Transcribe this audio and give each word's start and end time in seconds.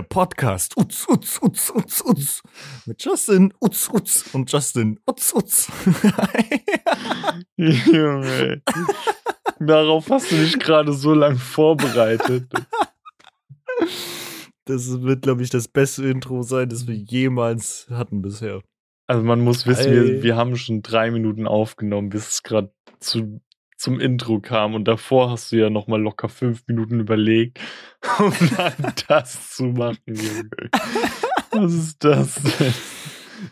Der 0.00 0.06
Podcast. 0.06 0.78
Utz, 0.78 1.06
Utz, 1.10 1.38
Utz, 1.42 1.70
Utz, 1.76 2.02
Utz. 2.06 2.42
Mit 2.86 3.04
Justin 3.04 3.52
Utz, 3.60 3.90
Utz 3.92 4.24
und 4.32 4.50
Justin 4.50 4.98
Utz, 5.06 5.34
Utz. 5.34 5.70
Junge. 7.58 8.62
Darauf 9.58 10.08
hast 10.08 10.32
du 10.32 10.36
dich 10.36 10.58
gerade 10.58 10.94
so 10.94 11.12
lang 11.12 11.36
vorbereitet. 11.36 12.50
Das 14.64 15.02
wird, 15.02 15.20
glaube 15.20 15.42
ich, 15.42 15.50
das 15.50 15.68
beste 15.68 16.08
Intro 16.08 16.40
sein, 16.40 16.70
das 16.70 16.86
wir 16.86 16.94
jemals 16.94 17.86
hatten 17.90 18.22
bisher. 18.22 18.62
Also 19.06 19.22
man 19.22 19.40
muss 19.40 19.66
wissen, 19.66 19.92
wir, 19.92 20.22
wir 20.22 20.34
haben 20.34 20.56
schon 20.56 20.80
drei 20.80 21.10
Minuten 21.10 21.46
aufgenommen, 21.46 22.08
bis 22.08 22.26
es 22.26 22.42
gerade 22.42 22.72
zu, 23.00 23.42
zum 23.80 23.98
Intro 23.98 24.40
kam. 24.40 24.74
Und 24.74 24.84
davor 24.84 25.30
hast 25.30 25.50
du 25.52 25.56
ja 25.56 25.70
noch 25.70 25.86
mal 25.86 26.00
locker 26.00 26.28
fünf 26.28 26.66
Minuten 26.66 27.00
überlegt, 27.00 27.58
um 28.18 28.32
dann 28.56 28.74
das 29.08 29.50
zu 29.50 29.64
machen. 29.64 29.98
Junge. 30.06 30.50
Was 31.50 31.72
ist 31.72 32.04
das 32.04 32.34
denn? 32.34 32.74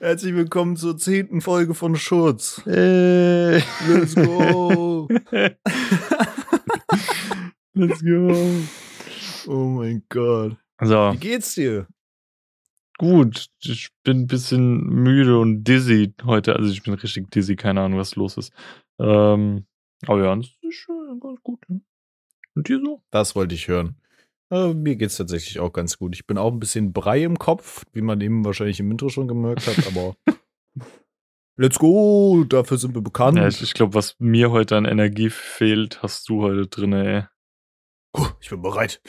Herzlich 0.01 0.35
willkommen 0.35 0.77
zur 0.77 0.99
zehnten 0.99 1.41
Folge 1.41 1.73
von 1.75 1.97
Schurz. 1.97 2.63
Äh, 2.67 3.57
Let's 3.89 4.15
go. 4.15 5.09
Let's 7.73 8.05
go. 8.05 8.35
Oh 9.47 9.65
mein 9.65 10.03
Gott. 10.11 10.59
So, 10.83 11.13
Wie 11.15 11.17
geht's 11.17 11.55
dir? 11.55 11.87
gut. 12.99 13.47
Ich 13.61 13.89
bin 14.03 14.23
ein 14.23 14.27
bisschen 14.27 14.81
müde 14.81 15.39
und 15.39 15.65
dizzy 15.65 16.13
heute. 16.25 16.57
Also 16.57 16.71
ich 16.71 16.83
bin 16.83 16.95
richtig 16.95 17.31
dizzy, 17.31 17.57
keine 17.57 17.81
Ahnung, 17.81 17.99
was 17.99 18.17
los 18.17 18.37
ist. 18.37 18.53
Ähm, 19.01 19.65
aber 20.07 20.25
ja, 20.25 20.37
das 20.37 20.49
ist 20.63 20.75
schon 20.77 21.21
ganz 21.21 21.41
gut. 21.43 21.61
ne? 21.69 21.81
Und 22.55 22.69
dir 22.69 22.81
so? 22.85 23.03
Das 23.11 23.35
wollte 23.37 23.55
ich 23.55 23.69
hören. 23.69 23.97
Äh, 24.51 24.73
mir 24.75 24.97
geht's 24.97 25.17
tatsächlich 25.17 25.61
auch 25.61 25.73
ganz 25.73 25.99
gut. 25.99 26.15
Ich 26.15 26.27
bin 26.27 26.39
auch 26.39 26.51
ein 26.53 26.59
bisschen 26.61 26.93
Brei 26.93 27.23
im 27.23 27.39
Kopf, 27.39 27.85
wie 27.93 28.01
man 28.03 28.21
eben 28.21 28.45
wahrscheinlich 28.45 28.81
im 28.81 28.91
Intro 28.91 29.09
schon 29.11 29.29
gemerkt 29.29 29.67
hat, 29.67 29.87
aber 29.87 30.17
let's 31.57 31.79
go, 31.79 32.45
dafür 32.49 32.79
sind 32.79 32.95
wir 32.95 33.03
bekannt. 33.03 33.37
Ja, 33.37 33.47
ich, 33.49 33.63
ich 33.63 33.75
glaube, 33.75 33.95
was 33.95 34.17
mir 34.19 34.51
heute 34.51 34.77
an 34.77 34.85
Energie 34.87 35.31
fehlt, 35.31 36.03
hast 36.03 36.29
du 36.29 36.43
heute 36.43 36.67
drin, 36.67 36.93
ey. 36.95 37.25
Ich 38.41 38.49
bin 38.51 38.63
bereit. 38.63 39.01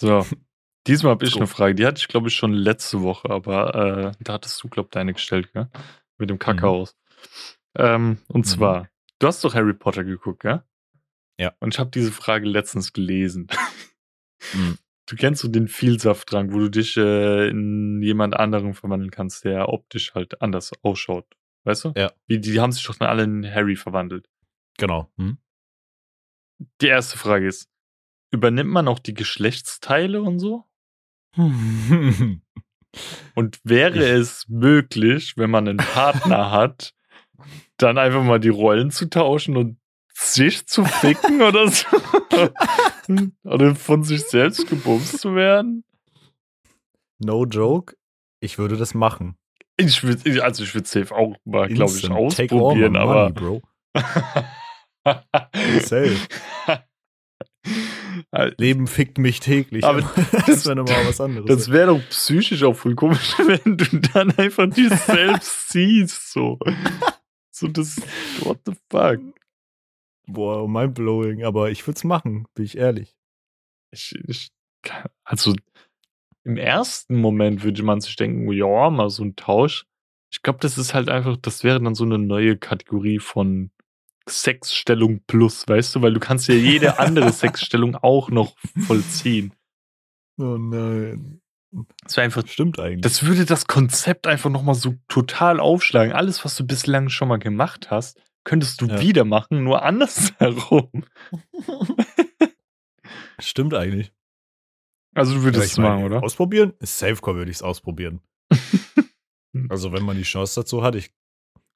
So. 0.00 0.24
Diesmal 0.86 1.10
habe 1.12 1.26
ich 1.26 1.36
eine 1.36 1.46
Frage. 1.46 1.74
Die 1.74 1.84
hatte 1.84 1.98
ich, 1.98 2.08
glaube 2.08 2.28
ich, 2.28 2.34
schon 2.34 2.52
letzte 2.54 3.02
Woche, 3.02 3.28
aber 3.28 3.74
äh, 3.74 4.12
da 4.24 4.32
hattest 4.34 4.62
du, 4.62 4.68
glaube 4.68 4.86
ich, 4.86 4.90
deine 4.92 5.12
gestellt, 5.12 5.52
gell? 5.52 5.68
Mit 6.16 6.30
dem 6.30 6.38
Kakaos. 6.38 6.96
Ähm, 7.76 8.18
und 8.28 8.40
Mhm. 8.40 8.44
zwar, 8.44 8.88
du 9.20 9.26
hast 9.28 9.44
doch 9.44 9.54
Harry 9.54 9.74
Potter 9.74 10.02
geguckt, 10.02 10.40
gell? 10.40 10.62
Ja. 11.38 11.54
Und 11.60 11.72
ich 11.74 11.78
habe 11.78 11.90
diese 11.90 12.10
Frage 12.12 12.46
letztens 12.46 12.92
gelesen. 12.92 13.46
Mhm. 14.54 14.76
Du 15.06 15.16
kennst 15.16 15.42
so 15.42 15.48
den 15.48 15.68
Vielsafttrank, 15.68 16.52
wo 16.52 16.58
du 16.58 16.68
dich 16.70 16.96
äh, 16.96 17.48
in 17.48 18.00
jemand 18.02 18.34
anderen 18.34 18.74
verwandeln 18.74 19.10
kannst, 19.10 19.44
der 19.44 19.68
optisch 19.68 20.14
halt 20.14 20.40
anders 20.42 20.72
ausschaut. 20.82 21.26
Weißt 21.64 21.84
du? 21.84 21.92
Ja. 21.96 22.12
Wie, 22.26 22.38
die 22.40 22.60
haben 22.60 22.72
sich 22.72 22.84
doch 22.84 22.94
dann 22.94 23.08
alle 23.08 23.22
in 23.24 23.44
Harry 23.50 23.76
verwandelt. 23.76 24.28
Genau. 24.78 25.10
Hm? 25.16 25.38
Die 26.80 26.86
erste 26.86 27.18
Frage 27.18 27.46
ist, 27.48 27.68
übernimmt 28.32 28.70
man 28.70 28.86
auch 28.88 28.98
die 28.98 29.14
Geschlechtsteile 29.14 30.22
und 30.22 30.38
so? 30.38 30.64
Und 33.34 33.60
wäre 33.64 33.94
Ich- 33.98 34.20
es 34.20 34.48
möglich, 34.48 35.36
wenn 35.36 35.50
man 35.50 35.68
einen 35.68 35.78
Partner 35.78 36.50
hat, 36.50 36.94
dann 37.82 37.98
einfach 37.98 38.22
mal 38.22 38.40
die 38.40 38.48
Rollen 38.48 38.90
zu 38.90 39.08
tauschen 39.08 39.56
und 39.56 39.76
sich 40.12 40.66
zu 40.66 40.84
ficken 40.84 41.42
oder 41.42 41.68
so? 41.68 41.86
oder 43.44 43.74
von 43.74 44.04
sich 44.04 44.22
selbst 44.22 44.68
gebumst 44.68 45.18
zu 45.18 45.34
werden? 45.34 45.84
no 47.20 47.44
joke, 47.44 47.94
ich 48.40 48.58
würde 48.58 48.76
das 48.76 48.94
machen. 48.94 49.36
Ich 49.76 50.02
würde, 50.02 50.44
also 50.44 50.62
ich 50.62 50.74
würde 50.74 50.88
safe 50.88 51.14
auch 51.14 51.36
mal, 51.44 51.68
glaube 51.68 51.92
ich, 51.96 52.10
ausprobieren, 52.10 52.96
aber. 52.96 53.30
money, 53.30 53.32
Bro. 53.32 53.62
Safe. 55.80 56.16
Leben 58.58 58.86
fickt 58.86 59.18
mich 59.18 59.40
täglich. 59.40 59.84
Aber 59.84 60.00
das 60.46 60.66
wäre 60.66 60.76
nochmal 60.76 61.06
was 61.06 61.20
anderes. 61.20 61.46
Das 61.46 61.70
wäre 61.70 61.94
doch 61.94 62.00
psychisch 62.10 62.62
auch 62.62 62.74
voll 62.74 62.94
komisch, 62.94 63.34
wenn 63.38 63.76
du 63.76 64.00
dann 64.12 64.32
einfach 64.36 64.68
dich 64.68 64.90
selbst 64.90 65.70
siehst, 65.70 66.32
so. 66.32 66.58
So, 67.60 67.68
das, 67.68 68.00
what 68.42 68.60
the 68.64 68.72
fuck? 68.90 69.20
Boah, 70.26 70.66
mindblowing, 70.66 71.44
aber 71.44 71.70
ich 71.70 71.86
würde 71.86 71.98
es 71.98 72.04
machen, 72.04 72.46
bin 72.54 72.64
ich 72.64 72.78
ehrlich. 72.78 73.18
Ich, 73.90 74.14
ich, 74.26 74.48
also, 75.24 75.54
im 76.42 76.56
ersten 76.56 77.20
Moment 77.20 77.62
würde 77.62 77.82
man 77.82 78.00
sich 78.00 78.16
denken, 78.16 78.50
ja, 78.50 78.88
mal 78.88 79.10
so 79.10 79.24
ein 79.24 79.36
Tausch. 79.36 79.84
Ich 80.32 80.40
glaube, 80.40 80.60
das 80.60 80.78
ist 80.78 80.94
halt 80.94 81.10
einfach, 81.10 81.36
das 81.36 81.62
wäre 81.62 81.82
dann 81.82 81.94
so 81.94 82.04
eine 82.04 82.16
neue 82.16 82.56
Kategorie 82.56 83.18
von 83.18 83.70
Sexstellung 84.26 85.20
plus, 85.26 85.68
weißt 85.68 85.96
du, 85.96 86.00
weil 86.00 86.14
du 86.14 86.20
kannst 86.20 86.48
ja 86.48 86.54
jede 86.54 86.98
andere 86.98 87.30
Sexstellung 87.32 87.94
auch 87.94 88.30
noch 88.30 88.56
vollziehen. 88.86 89.52
Oh 90.38 90.56
nein. 90.56 91.42
Das 92.02 92.16
wäre 92.16 92.24
einfach 92.24 92.46
Stimmt 92.46 92.80
eigentlich. 92.80 93.02
Das 93.02 93.24
würde 93.24 93.44
das 93.44 93.66
Konzept 93.66 94.26
einfach 94.26 94.50
nochmal 94.50 94.74
so 94.74 94.96
total 95.08 95.60
aufschlagen. 95.60 96.12
Alles, 96.12 96.44
was 96.44 96.56
du 96.56 96.66
bislang 96.66 97.08
schon 97.08 97.28
mal 97.28 97.38
gemacht 97.38 97.90
hast, 97.90 98.20
könntest 98.44 98.80
du 98.80 98.86
Ja. 98.86 99.00
wieder 99.00 99.24
machen, 99.24 99.62
nur 99.62 99.82
andersherum. 99.82 100.90
Stimmt 103.38 103.74
eigentlich. 103.74 104.12
Also 105.14 105.34
du 105.34 105.42
würdest 105.42 105.72
es 105.72 105.78
machen, 105.78 106.04
oder? 106.04 106.22
Ausprobieren? 106.22 106.72
Safecore 106.80 107.36
würde 107.36 107.50
ich 107.50 107.58
es 107.58 107.62
ausprobieren. 107.62 108.20
also, 109.68 109.92
wenn 109.92 110.04
man 110.04 110.16
die 110.16 110.22
Chance 110.22 110.60
dazu 110.60 110.82
hat, 110.82 110.94
ich, 110.94 111.12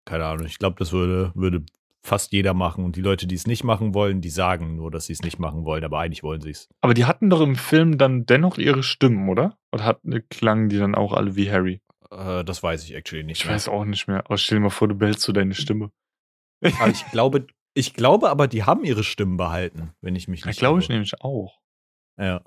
keine 0.05 0.25
Ahnung, 0.27 0.47
ich 0.47 0.59
glaube, 0.59 0.77
das 0.79 0.93
würde, 0.93 1.33
würde 1.35 1.65
fast 2.05 2.33
jeder 2.33 2.55
machen. 2.55 2.85
Und 2.85 2.97
die 2.97 3.01
Leute, 3.01 3.27
die 3.27 3.35
es 3.35 3.47
nicht 3.47 3.65
machen 3.65 3.95
wollen, 3.95 4.21
die 4.21 4.29
sagen 4.31 4.77
nur, 4.77 4.91
dass 4.91 5.07
sie 5.07 5.15
es 5.15 5.23
nicht 5.23 5.39
machen 5.39 5.65
wollen, 5.65 5.83
aber 5.85 5.99
eigentlich 6.01 6.23
wollen 6.23 6.41
sie 6.43 6.51
es. 6.51 6.69
Aber 6.83 6.95
die 6.95 7.07
hatten 7.07 7.31
doch 7.31 7.41
im 7.41 7.57
Film 7.57 7.97
dann 7.99 8.27
dennoch 8.27 8.59
ihre 8.59 8.83
Stimmen, 8.83 9.29
oder? 9.29 9.57
Oder 9.73 9.85
hatten, 9.85 10.29
klangen 10.29 10.69
die 10.69 10.79
dann 10.79 10.95
auch 10.95 11.13
alle 11.15 11.35
wie 11.35 11.51
Harry? 11.51 11.81
Äh, 12.11 12.45
das 12.45 12.63
weiß 12.63 12.85
ich 12.85 12.95
actually 12.95 13.25
nicht 13.25 13.41
Ich 13.41 13.47
mehr. 13.47 13.55
weiß 13.55 13.69
auch 13.69 13.85
nicht 13.87 14.07
mehr. 14.07 14.21
Aber 14.27 14.37
stell 14.37 14.59
dir 14.59 14.65
mal 14.65 14.71
vor, 14.71 14.87
du 14.89 14.95
behältst 14.95 15.23
so 15.23 15.33
deine 15.33 15.55
Stimme. 15.55 15.91
Aber 16.79 16.91
ich 16.91 17.05
glaube, 17.11 17.47
ich 17.75 17.95
glaube 17.95 18.31
aber, 18.31 18.47
die 18.47 18.63
haben 18.63 18.85
ihre 18.85 19.03
Stimmen 19.03 19.37
behalten, 19.37 19.93
wenn 20.01 20.15
ich 20.15 20.29
mich 20.29 20.41
Ich 20.41 20.47
nicht 20.47 20.59
glaube 20.59 20.81
ich 20.81 20.89
nämlich 20.89 21.21
auch. 21.23 21.59
Ja. 22.17 22.43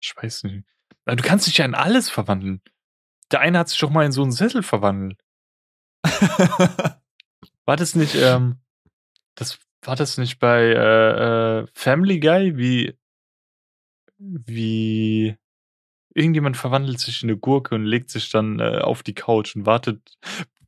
Ich 0.00 0.14
weiß 0.16 0.44
nicht. 0.44 0.64
Aber 1.04 1.16
Du 1.16 1.22
kannst 1.22 1.46
dich 1.46 1.58
ja 1.58 1.64
in 1.66 1.74
alles 1.74 2.08
verwandeln. 2.10 2.62
Der 3.30 3.40
eine 3.40 3.58
hat 3.58 3.68
sich 3.68 3.78
doch 3.78 3.90
mal 3.90 4.06
in 4.06 4.12
so 4.12 4.22
einen 4.22 4.32
Sessel 4.32 4.62
verwandelt. 4.62 5.20
War 7.66 7.76
das 7.76 7.94
nicht, 7.94 8.14
ähm, 8.14 8.60
das 9.34 9.58
war 9.82 9.96
das 9.96 10.16
nicht 10.18 10.38
bei 10.38 10.60
äh, 10.62 11.60
äh, 11.62 11.66
Family 11.74 12.20
Guy, 12.20 12.56
wie 12.56 12.94
wie 14.18 15.36
irgendjemand 16.14 16.56
verwandelt 16.56 16.98
sich 17.00 17.22
in 17.22 17.28
eine 17.30 17.38
Gurke 17.38 17.74
und 17.74 17.84
legt 17.84 18.10
sich 18.10 18.30
dann 18.30 18.60
äh, 18.60 18.78
auf 18.78 19.02
die 19.02 19.14
Couch 19.14 19.56
und 19.56 19.66
wartet. 19.66 20.16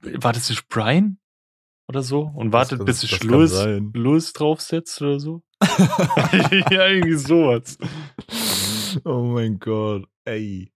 War 0.02 0.32
das 0.32 0.50
nicht 0.50 0.68
Brian 0.68 1.18
oder 1.88 2.02
so? 2.02 2.22
Und 2.34 2.52
wartet, 2.52 2.80
Das- 2.80 2.86
bis 2.86 3.00
sich 3.02 3.20
kann 3.20 3.28
Louis, 3.28 3.52
sein. 3.52 3.90
Louis 3.94 4.32
draufsetzt 4.32 5.00
oder 5.00 5.20
so? 5.20 5.42
ja, 6.70 6.86
irgendwie 6.88 7.14
sowas. 7.14 7.78
oh 9.04 9.22
mein 9.22 9.58
Gott. 9.58 10.06
Ey. 10.24 10.72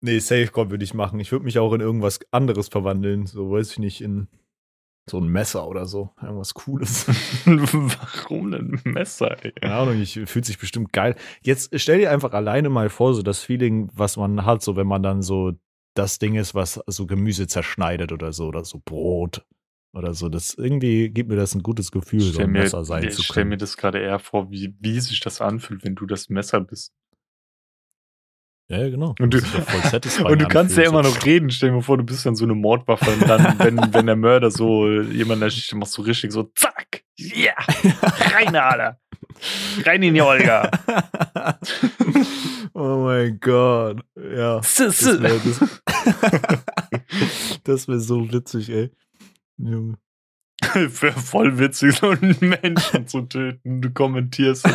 Nee, 0.00 0.18
Safecore 0.18 0.70
würde 0.70 0.84
ich 0.84 0.94
machen. 0.94 1.20
Ich 1.20 1.30
würde 1.30 1.44
mich 1.44 1.58
auch 1.58 1.72
in 1.74 1.82
irgendwas 1.82 2.20
anderes 2.30 2.68
verwandeln. 2.68 3.26
So, 3.26 3.50
weiß 3.50 3.72
ich 3.72 3.78
nicht, 3.78 4.00
in 4.00 4.28
so 5.10 5.18
ein 5.18 5.28
Messer 5.28 5.68
oder 5.68 5.86
so. 5.86 6.10
Irgendwas 6.22 6.54
Cooles. 6.54 7.06
Warum 7.44 8.50
denn 8.50 8.80
ein 8.84 8.92
Messer, 8.92 9.36
ey? 9.44 9.52
Keine 9.52 9.74
Ahnung, 9.74 10.00
ich 10.00 10.18
fühlt 10.26 10.44
sich 10.44 10.58
bestimmt 10.58 10.92
geil. 10.92 11.16
Jetzt 11.42 11.78
stell 11.78 11.98
dir 11.98 12.10
einfach 12.10 12.32
alleine 12.32 12.70
mal 12.70 12.88
vor, 12.88 13.14
so 13.14 13.22
das 13.22 13.40
Feeling, 13.40 13.90
was 13.92 14.16
man 14.16 14.44
hat, 14.44 14.62
so 14.62 14.76
wenn 14.76 14.86
man 14.86 15.02
dann 15.02 15.22
so 15.22 15.52
das 15.94 16.18
Ding 16.18 16.36
ist, 16.36 16.54
was 16.54 16.80
so 16.86 17.06
Gemüse 17.06 17.46
zerschneidet 17.46 18.12
oder 18.12 18.32
so, 18.32 18.46
oder 18.46 18.64
so 18.64 18.80
Brot 18.84 19.44
oder 19.92 20.14
so. 20.14 20.28
Das 20.28 20.54
irgendwie 20.54 21.10
gibt 21.10 21.28
mir 21.30 21.36
das 21.36 21.54
ein 21.54 21.62
gutes 21.62 21.90
Gefühl, 21.90 22.20
so 22.20 22.42
ein 22.42 22.50
mir, 22.50 22.60
Messer 22.60 22.84
sein 22.84 23.04
ich 23.04 23.14
zu 23.14 23.22
stell 23.22 23.44
mir 23.44 23.50
können. 23.50 23.58
das 23.60 23.76
gerade 23.76 23.98
eher 23.98 24.18
vor, 24.18 24.50
wie, 24.50 24.74
wie 24.80 25.00
sich 25.00 25.20
das 25.20 25.40
anfühlt, 25.40 25.84
wenn 25.84 25.94
du 25.94 26.06
das 26.06 26.28
Messer 26.28 26.60
bist. 26.60 26.92
Ja, 28.70 28.88
genau. 28.88 29.16
Und 29.18 29.34
du, 29.34 29.38
ja 29.38 30.24
und 30.24 30.40
du 30.40 30.46
kannst 30.46 30.76
ja 30.76 30.84
immer 30.84 31.02
noch 31.02 31.26
reden. 31.26 31.50
Stell 31.50 31.70
dir 31.70 31.74
mal 31.74 31.82
vor, 31.82 31.98
du 31.98 32.04
bist 32.04 32.24
dann 32.24 32.36
so 32.36 32.44
eine 32.44 32.54
Mordwaffe 32.54 33.10
und 33.10 33.28
dann, 33.28 33.58
wenn, 33.58 33.76
wenn 33.92 34.06
der 34.06 34.14
Mörder 34.14 34.52
so 34.52 34.88
jemand 34.88 35.42
ersticht, 35.42 35.72
dann 35.72 35.80
machst 35.80 35.98
du 35.98 36.02
richtig 36.02 36.30
so, 36.30 36.44
zack, 36.54 37.02
ja, 37.16 37.54
rein, 38.32 38.54
Alter. 38.54 39.00
Rein 39.84 40.04
in 40.04 40.14
die 40.14 40.22
Olga. 40.22 40.70
oh 42.74 43.04
mein 43.04 43.40
Gott. 43.40 44.02
Ja. 44.16 44.58
Das 44.58 45.08
wäre 45.08 45.40
wär 47.64 48.00
so 48.00 48.32
witzig, 48.32 48.70
ey. 48.70 48.90
Junge. 49.58 49.98
Wäre 50.74 51.18
voll 51.18 51.58
witzig, 51.58 51.96
so 51.96 52.10
einen 52.10 52.36
Menschen 52.40 53.08
zu 53.08 53.22
töten. 53.22 53.80
Du 53.82 53.90
kommentierst. 53.90 54.68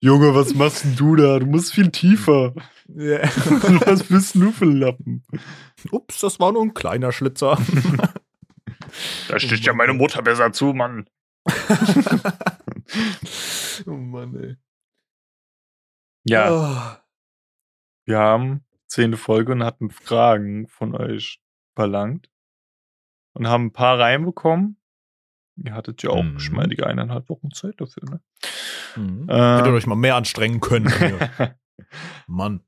Junge, 0.00 0.34
was 0.34 0.54
machst 0.54 0.84
denn 0.84 0.96
du 0.96 1.16
da? 1.16 1.38
Du 1.38 1.46
musst 1.46 1.72
viel 1.72 1.90
tiefer. 1.90 2.52
Ja. 2.88 3.18
was 3.86 4.04
bist 4.04 4.34
du 4.34 4.50
für 4.50 4.64
Lappen? 4.64 5.24
Ups, 5.90 6.20
das 6.20 6.40
war 6.40 6.52
nur 6.52 6.62
ein 6.62 6.74
kleiner 6.74 7.12
Schlitzer. 7.12 7.58
Da 9.28 9.38
steht 9.38 9.60
ja 9.60 9.72
meine 9.74 9.92
Mutter 9.92 10.22
besser 10.22 10.52
zu, 10.52 10.72
Mann. 10.72 11.08
oh 13.86 13.90
Mann, 13.92 14.34
ey. 14.36 14.56
Ja, 16.24 16.50
Oh. 16.50 16.96
wir 18.06 18.18
haben 18.18 18.64
zehnte 18.86 19.16
Folge 19.18 19.52
und 19.52 19.62
hatten 19.62 19.90
Fragen 19.90 20.66
von 20.68 20.94
euch 20.94 21.40
verlangt. 21.74 22.30
Und 23.34 23.46
haben 23.46 23.66
ein 23.66 23.72
paar 23.72 23.98
reinbekommen. 24.00 24.80
Ihr 25.56 25.74
hattet 25.74 26.02
ja 26.02 26.10
auch 26.10 26.22
Mhm. 26.22 26.34
geschmeidige 26.34 26.86
eineinhalb 26.86 27.28
Wochen 27.28 27.50
Zeit 27.52 27.80
dafür, 27.80 28.02
ne? 28.10 28.20
Mhm. 28.96 29.26
Ähm. 29.28 29.56
Hättet 29.56 29.66
ihr 29.66 29.72
euch 29.74 29.86
mal 29.86 29.94
mehr 29.94 30.16
anstrengen 30.16 30.60
können. 30.60 30.90
Mann. 32.26 32.62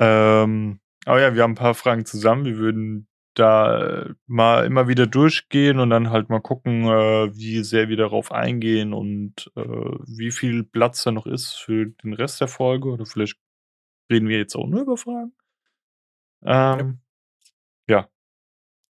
Ähm, 0.00 0.80
aber 1.04 1.20
ja, 1.20 1.34
wir 1.34 1.42
haben 1.42 1.52
ein 1.52 1.56
paar 1.56 1.74
Fragen 1.74 2.04
zusammen. 2.04 2.44
Wir 2.44 2.56
würden 2.56 3.06
da 3.34 4.02
äh, 4.02 4.14
mal 4.26 4.64
immer 4.64 4.88
wieder 4.88 5.06
durchgehen 5.06 5.78
und 5.78 5.90
dann 5.90 6.10
halt 6.10 6.30
mal 6.30 6.40
gucken, 6.40 6.84
äh, 6.84 7.34
wie 7.36 7.62
sehr 7.62 7.88
wir 7.88 7.96
darauf 7.96 8.32
eingehen 8.32 8.92
und 8.92 9.52
äh, 9.56 9.62
wie 9.62 10.30
viel 10.30 10.64
Platz 10.64 11.04
da 11.04 11.12
noch 11.12 11.26
ist 11.26 11.52
für 11.52 11.86
den 11.86 12.14
Rest 12.14 12.40
der 12.40 12.48
Folge. 12.48 12.88
Oder 12.88 13.06
vielleicht 13.06 13.38
reden 14.10 14.28
wir 14.28 14.38
jetzt 14.38 14.56
auch 14.56 14.66
nur 14.66 14.82
über 14.82 14.96
Fragen. 14.96 15.32
Ähm, 16.42 17.00
ja. 17.88 18.08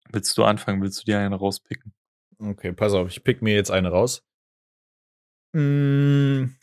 Willst 0.10 0.38
du 0.38 0.44
anfangen? 0.44 0.82
Willst 0.82 1.02
du 1.02 1.06
dir 1.06 1.20
eine 1.20 1.36
rauspicken? 1.36 1.94
Okay, 2.40 2.74
pass 2.74 2.94
auf, 2.94 3.10
ich 3.10 3.24
pick 3.24 3.42
mir 3.42 3.56
jetzt 3.56 3.72
eine 3.72 3.90
raus. 3.90 4.26
Mm. 5.54 6.56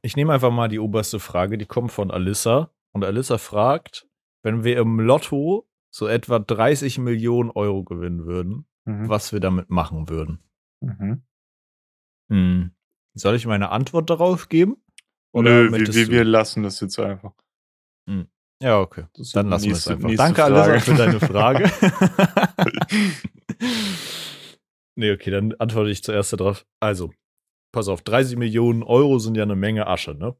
Ich 0.00 0.16
nehme 0.16 0.32
einfach 0.32 0.50
mal 0.50 0.68
die 0.68 0.78
oberste 0.78 1.20
Frage, 1.20 1.58
die 1.58 1.66
kommt 1.66 1.92
von 1.92 2.10
Alyssa. 2.10 2.70
Und 2.92 3.04
Alyssa 3.04 3.38
fragt, 3.38 4.06
wenn 4.42 4.64
wir 4.64 4.78
im 4.78 4.98
Lotto 5.00 5.68
so 5.90 6.06
etwa 6.06 6.38
30 6.38 6.98
Millionen 6.98 7.50
Euro 7.50 7.84
gewinnen 7.84 8.24
würden, 8.24 8.66
Mhm. 8.84 9.08
was 9.08 9.32
wir 9.32 9.40
damit 9.40 9.70
machen 9.70 10.08
würden. 10.08 10.40
Mhm. 10.80 11.22
Hm. 12.30 12.70
Soll 13.14 13.36
ich 13.36 13.46
meine 13.46 13.70
Antwort 13.70 14.10
darauf 14.10 14.48
geben? 14.48 14.76
Nö, 15.34 15.70
wir, 15.70 16.08
wir, 16.08 16.24
lassen 16.24 16.62
das 16.62 16.80
jetzt 16.80 16.98
einfach. 16.98 17.32
Ja, 18.60 18.80
okay. 18.80 19.04
Dann 19.32 19.48
lassen 19.48 19.66
wir 19.66 19.72
es 19.72 19.88
einfach. 19.88 20.10
Danke, 20.14 20.42
Frage. 20.42 20.54
Alyssa, 20.54 20.80
für 20.80 20.94
deine 20.94 21.20
Frage. 21.20 21.70
nee, 24.94 25.10
okay, 25.12 25.30
dann 25.30 25.54
antworte 25.54 25.90
ich 25.90 26.02
zuerst 26.02 26.32
darauf. 26.32 26.66
Also, 26.80 27.12
pass 27.72 27.88
auf, 27.88 28.02
30 28.02 28.36
Millionen 28.36 28.82
Euro 28.82 29.18
sind 29.18 29.36
ja 29.36 29.42
eine 29.42 29.56
Menge 29.56 29.86
Asche, 29.86 30.14
ne? 30.14 30.36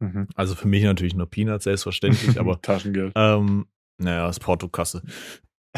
Mhm. 0.00 0.28
Also 0.34 0.54
für 0.54 0.68
mich 0.68 0.82
natürlich 0.82 1.14
nur 1.14 1.26
Peanuts, 1.26 1.64
selbstverständlich, 1.64 2.38
aber 2.40 2.60
Taschengeld. 2.60 3.12
ähm, 3.14 3.66
naja, 3.98 4.26
das 4.26 4.36
ist 4.36 4.44
Portokasse. 4.44 5.02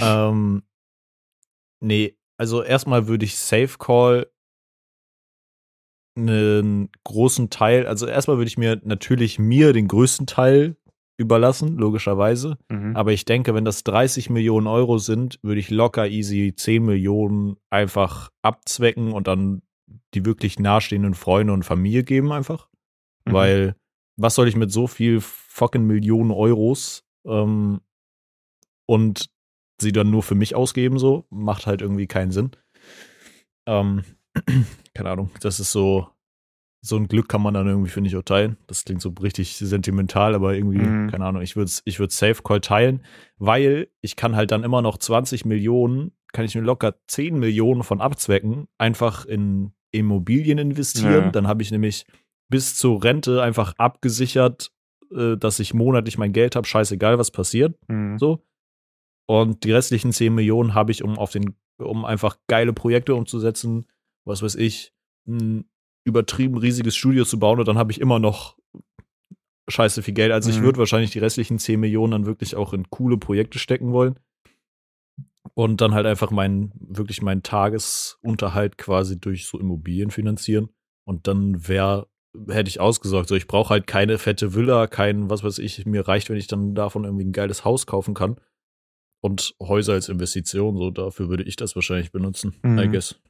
ähm, 0.00 0.62
nee, 1.80 2.16
also 2.36 2.62
erstmal 2.62 3.06
würde 3.08 3.24
ich 3.24 3.36
Safe 3.36 3.76
Call 3.78 4.30
einen 6.16 6.90
großen 7.04 7.50
Teil, 7.50 7.86
also 7.86 8.06
erstmal 8.06 8.38
würde 8.38 8.48
ich 8.48 8.58
mir 8.58 8.80
natürlich 8.82 9.38
mir 9.38 9.72
den 9.72 9.86
größten 9.86 10.26
Teil 10.26 10.76
überlassen, 11.16 11.76
logischerweise. 11.76 12.58
Mhm. 12.68 12.96
Aber 12.96 13.12
ich 13.12 13.24
denke, 13.24 13.54
wenn 13.54 13.64
das 13.64 13.84
30 13.84 14.30
Millionen 14.30 14.66
Euro 14.66 14.98
sind, 14.98 15.38
würde 15.42 15.60
ich 15.60 15.70
locker 15.70 16.08
easy 16.08 16.54
10 16.54 16.84
Millionen 16.84 17.56
einfach 17.70 18.30
abzwecken 18.42 19.12
und 19.12 19.26
dann 19.26 19.62
die 20.14 20.24
wirklich 20.24 20.58
nahestehenden 20.58 21.14
Freunde 21.14 21.52
und 21.52 21.64
Familie 21.64 22.02
geben 22.02 22.32
einfach. 22.32 22.68
Mhm. 23.26 23.32
Weil 23.32 23.76
was 24.16 24.34
soll 24.34 24.48
ich 24.48 24.56
mit 24.56 24.72
so 24.72 24.86
viel 24.86 25.20
fucking 25.20 25.86
Millionen 25.86 26.30
Euros 26.32 27.04
ähm, 27.24 27.80
und 28.86 29.30
sie 29.80 29.92
dann 29.92 30.10
nur 30.10 30.22
für 30.22 30.34
mich 30.34 30.54
ausgeben 30.54 30.98
so? 30.98 31.24
Macht 31.30 31.66
halt 31.66 31.82
irgendwie 31.82 32.06
keinen 32.06 32.32
Sinn. 32.32 32.50
Ähm, 33.66 34.04
keine 34.94 35.10
Ahnung, 35.10 35.30
das 35.40 35.60
ist 35.60 35.72
so, 35.72 36.08
so 36.80 36.96
ein 36.96 37.08
Glück 37.08 37.28
kann 37.28 37.42
man 37.42 37.54
dann 37.54 37.66
irgendwie, 37.66 37.90
finde 37.90 38.08
ich, 38.08 38.16
auch 38.16 38.22
teilen. 38.22 38.56
Das 38.66 38.84
klingt 38.84 39.02
so 39.02 39.12
richtig 39.22 39.56
sentimental, 39.56 40.34
aber 40.34 40.54
irgendwie, 40.54 40.78
Mhm. 40.78 41.10
keine 41.10 41.24
Ahnung, 41.26 41.42
ich 41.42 41.54
würde 41.56 41.70
ich 41.84 41.98
würd 41.98 42.12
Safe 42.12 42.42
Call 42.42 42.60
teilen, 42.60 43.04
weil 43.36 43.88
ich 44.00 44.16
kann 44.16 44.36
halt 44.36 44.50
dann 44.50 44.64
immer 44.64 44.82
noch 44.82 44.98
20 44.98 45.44
Millionen, 45.44 46.12
kann 46.32 46.44
ich 46.44 46.54
mir 46.54 46.62
locker 46.62 46.94
10 47.06 47.38
Millionen 47.38 47.82
von 47.82 48.00
abzwecken, 48.00 48.68
einfach 48.78 49.24
in 49.26 49.72
Immobilien 49.92 50.58
investieren. 50.58 51.24
Ja. 51.24 51.30
Dann 51.30 51.46
habe 51.46 51.62
ich 51.62 51.70
nämlich 51.70 52.06
bis 52.50 52.76
zur 52.76 53.02
Rente 53.02 53.42
einfach 53.42 53.74
abgesichert, 53.78 54.70
äh, 55.14 55.36
dass 55.36 55.58
ich 55.60 55.74
monatlich 55.74 56.18
mein 56.18 56.32
Geld 56.32 56.56
habe, 56.56 56.66
scheißegal, 56.66 57.18
was 57.18 57.30
passiert. 57.30 57.78
Mhm. 57.88 58.18
So. 58.18 58.42
Und 59.26 59.64
die 59.64 59.72
restlichen 59.72 60.12
10 60.12 60.34
Millionen 60.34 60.74
habe 60.74 60.90
ich, 60.90 61.04
um 61.04 61.18
auf 61.18 61.30
den, 61.32 61.54
um 61.78 62.04
einfach 62.04 62.38
geile 62.48 62.72
Projekte 62.72 63.14
umzusetzen, 63.14 63.86
was 64.26 64.42
weiß 64.42 64.54
ich, 64.56 64.92
ein 65.26 65.64
übertrieben 66.06 66.56
riesiges 66.56 66.96
Studio 66.96 67.24
zu 67.24 67.38
bauen 67.38 67.58
und 67.58 67.68
dann 67.68 67.76
habe 67.76 67.92
ich 67.92 68.00
immer 68.00 68.18
noch 68.18 68.56
scheiße 69.68 70.02
viel 70.02 70.14
Geld. 70.14 70.32
Also 70.32 70.48
ich 70.48 70.58
Mhm. 70.60 70.62
würde 70.64 70.78
wahrscheinlich 70.78 71.10
die 71.10 71.18
restlichen 71.18 71.58
10 71.58 71.78
Millionen 71.78 72.12
dann 72.12 72.26
wirklich 72.26 72.56
auch 72.56 72.72
in 72.72 72.88
coole 72.88 73.18
Projekte 73.18 73.58
stecken 73.58 73.92
wollen. 73.92 74.18
Und 75.58 75.80
dann 75.80 75.92
halt 75.92 76.06
einfach 76.06 76.30
meinen, 76.30 76.70
wirklich 76.78 77.20
meinen 77.20 77.42
Tagesunterhalt 77.42 78.78
quasi 78.78 79.18
durch 79.18 79.46
so 79.46 79.58
Immobilien 79.58 80.12
finanzieren. 80.12 80.68
Und 81.04 81.26
dann 81.26 81.66
wäre, 81.66 82.06
hätte 82.48 82.68
ich 82.68 82.78
ausgesorgt. 82.78 83.28
So, 83.28 83.34
ich 83.34 83.48
brauche 83.48 83.70
halt 83.70 83.88
keine 83.88 84.18
fette 84.18 84.54
Villa, 84.54 84.86
kein, 84.86 85.30
was 85.30 85.42
weiß 85.42 85.58
ich, 85.58 85.84
mir 85.84 86.06
reicht, 86.06 86.30
wenn 86.30 86.36
ich 86.36 86.46
dann 86.46 86.76
davon 86.76 87.02
irgendwie 87.02 87.24
ein 87.24 87.32
geiles 87.32 87.64
Haus 87.64 87.88
kaufen 87.88 88.14
kann. 88.14 88.36
Und 89.20 89.56
Häuser 89.60 89.94
als 89.94 90.08
Investition, 90.08 90.76
so 90.76 90.92
dafür 90.92 91.28
würde 91.28 91.42
ich 91.42 91.56
das 91.56 91.74
wahrscheinlich 91.74 92.12
benutzen, 92.12 92.54
I 92.64 92.68
Mhm. 92.86 92.92
guess. 92.92 93.20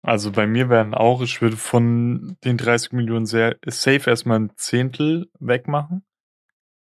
Also 0.00 0.32
bei 0.32 0.46
mir 0.46 0.70
wären 0.70 0.94
auch, 0.94 1.20
ich 1.20 1.42
würde 1.42 1.58
von 1.58 2.38
den 2.44 2.56
30 2.56 2.92
Millionen 2.92 3.26
sehr 3.26 3.58
safe 3.66 4.08
erstmal 4.08 4.38
ein 4.40 4.52
Zehntel 4.56 5.30
wegmachen. 5.38 6.02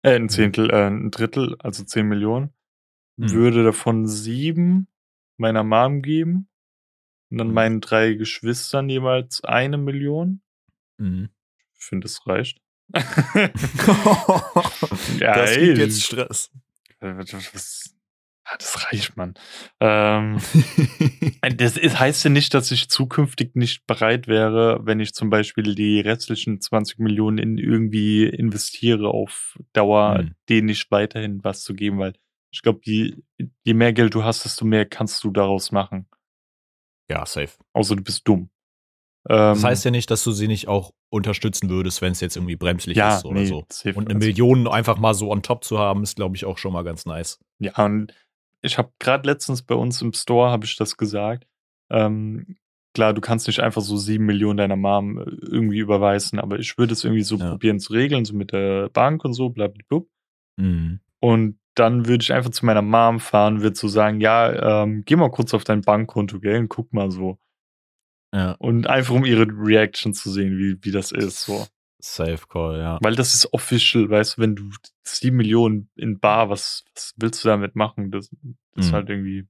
Äh, 0.02 0.16
ein 0.16 0.30
Zehntel, 0.30 0.72
äh, 0.72 0.88
ein 0.88 1.12
Drittel, 1.12 1.56
also 1.60 1.84
10 1.84 2.08
Millionen. 2.08 2.55
Mhm. 3.18 3.32
Würde 3.32 3.64
davon 3.64 4.08
sieben 4.08 4.88
meiner 5.38 5.64
Mom 5.64 6.02
geben. 6.02 6.48
Und 7.32 7.38
dann 7.40 7.48
Mhm. 7.50 7.54
meinen 7.54 7.82
drei 7.82 8.14
Geschwistern 8.14 8.88
jeweils 8.90 9.44
eine 9.44 9.78
Million. 9.78 10.42
Mhm. 10.98 11.30
Ich 11.78 11.84
finde, 11.86 12.06
das 12.06 12.26
reicht. 12.28 12.62
das 15.20 15.52
ey, 15.52 15.66
gibt 15.66 15.78
jetzt 15.80 16.04
Stress. 16.04 16.52
Was, 17.00 17.96
ah, 18.46 18.56
das 18.58 18.86
reicht, 18.86 19.18
Mann. 19.18 19.34
Ähm, 19.80 20.38
das 21.58 21.78
ist, 21.78 22.00
heißt 22.00 22.24
ja 22.26 22.30
nicht, 22.30 22.54
dass 22.54 22.72
ich 22.72 22.90
zukünftig 22.90 23.56
nicht 23.56 23.86
bereit 23.88 24.28
wäre, 24.28 24.86
wenn 24.86 25.00
ich 25.00 25.14
zum 25.14 25.30
Beispiel 25.30 25.76
die 25.76 26.00
restlichen 26.00 26.62
20 26.62 27.00
Millionen 27.00 27.38
in 27.38 27.58
irgendwie 27.58 28.26
investiere, 28.26 29.10
auf 29.10 29.58
Dauer 29.74 30.22
Mhm. 30.24 30.36
denen 30.50 30.68
nicht 30.68 30.90
weiterhin 30.92 31.44
was 31.44 31.64
zu 31.64 31.74
geben, 31.74 31.98
weil 32.00 32.14
ich 32.56 32.62
glaube, 32.62 32.80
je, 32.84 33.16
je 33.64 33.74
mehr 33.74 33.92
Geld 33.94 34.14
du 34.16 34.24
hast, 34.24 34.46
desto 34.46 34.66
mehr 34.66 34.86
kannst 34.86 35.24
du 35.24 35.32
daraus 35.32 35.72
machen. 35.72 36.08
ja, 37.10 37.26
safe. 37.26 37.52
Außer 37.74 37.96
du 37.98 38.04
bist 38.04 38.28
dumm. 38.28 38.50
Ähm, 39.28 39.54
Das 39.56 39.64
heißt 39.64 39.86
ja 39.86 39.92
nicht, 39.92 40.10
dass 40.10 40.24
du 40.24 40.32
sie 40.32 40.48
nicht 40.48 40.68
auch 40.68 40.94
unterstützen 41.10 41.70
würdest, 41.70 42.02
wenn 42.02 42.14
es 42.14 42.22
jetzt 42.22 42.36
irgendwie 42.38 42.56
bremslich 42.56 42.96
ja, 42.98 43.18
ist 43.18 43.26
oder 43.26 43.42
nee, 43.42 43.46
so. 43.48 43.66
safe. 43.70 43.96
Und 43.98 44.10
eine 44.10 44.18
Million 44.20 44.68
einfach 44.68 44.98
mal 44.98 45.14
so 45.14 45.32
on 45.32 45.44
top 45.44 45.64
zu 45.64 45.78
haben, 45.80 46.02
ist, 46.04 46.16
glaube 46.16 46.36
ich, 46.36 46.46
auch 46.46 46.58
schon 46.58 46.74
mal 46.74 46.84
ganz 46.84 47.06
nice. 47.06 47.40
Ja, 47.60 47.84
und 47.84 48.14
ich 48.62 48.78
habe 48.78 48.92
gerade 49.00 49.28
letztens 49.30 49.62
bei 49.64 49.76
uns 49.76 50.02
im 50.02 50.14
Store, 50.14 50.50
habe 50.50 50.66
ich 50.66 50.76
das 50.78 50.96
gesagt. 50.98 51.46
Ähm, 51.92 52.58
klar, 52.94 53.14
du 53.14 53.22
kannst 53.22 53.48
nicht 53.48 53.60
einfach 53.60 53.82
so 53.82 53.98
sieben 53.98 54.26
Millionen 54.26 54.58
deiner 54.58 54.76
Mom 54.78 55.18
äh, 55.20 55.24
irgendwie 55.42 55.80
überweisen, 55.80 56.40
aber 56.40 56.58
ich 56.60 56.78
würde 56.78 56.94
es 56.94 57.04
irgendwie 57.04 57.24
so 57.24 57.36
Ja. 57.38 57.50
probieren 57.52 57.80
zu 57.80 57.94
regeln, 57.94 58.26
so 58.26 58.34
mit 58.34 58.54
der 58.54 58.90
Bank 58.90 59.26
und 59.26 59.34
so, 59.34 59.50
blablabla. 59.50 60.02
Mhm. 60.58 61.00
Und 61.20 61.60
dann 61.76 62.08
würde 62.08 62.24
ich 62.24 62.34
einfach 62.34 62.52
zu 62.52 62.66
meiner 62.66 62.82
Mom 62.82 63.20
fahren, 63.20 63.62
würde 63.62 63.76
so 63.76 63.88
sagen, 63.88 64.22
ja, 64.22 64.84
ähm, 64.84 65.04
geh 65.06 65.16
mal 65.16 65.30
kurz 65.30 65.54
auf 65.54 65.64
dein 65.64 65.82
Bankkonto, 65.82 66.40
gell, 66.40 66.60
und 66.60 66.70
guck 66.70 66.94
mal 66.94 67.12
so. 67.12 67.38
Ja, 68.34 68.52
Und 68.60 68.88
einfach 68.88 69.14
um 69.14 69.24
ihre 69.26 69.46
Reaction 69.48 70.14
zu 70.14 70.30
sehen, 70.32 70.58
wie, 70.58 70.78
wie 70.84 70.92
das 70.92 71.12
ist, 71.12 71.42
so. 71.46 71.68
safe 72.00 72.48
call, 72.48 72.80
ja. 72.80 72.98
Weil 73.02 73.16
das 73.16 73.34
ist 73.34 73.54
official, 73.54 74.10
weißt 74.10 74.38
du, 74.38 74.42
wenn 74.42 74.56
du 74.56 74.70
sieben 75.04 75.38
Millionen 75.38 75.90
in 75.96 76.20
Bar, 76.20 76.50
was, 76.50 76.84
was 76.94 77.14
willst 77.18 77.44
du 77.44 77.48
damit 77.50 77.76
machen? 77.76 78.12
Das, 78.12 78.30
das 78.74 78.86
ist 78.86 78.92
Mhm. 78.92 78.96
halt 78.96 79.10
irgendwie 79.10 79.48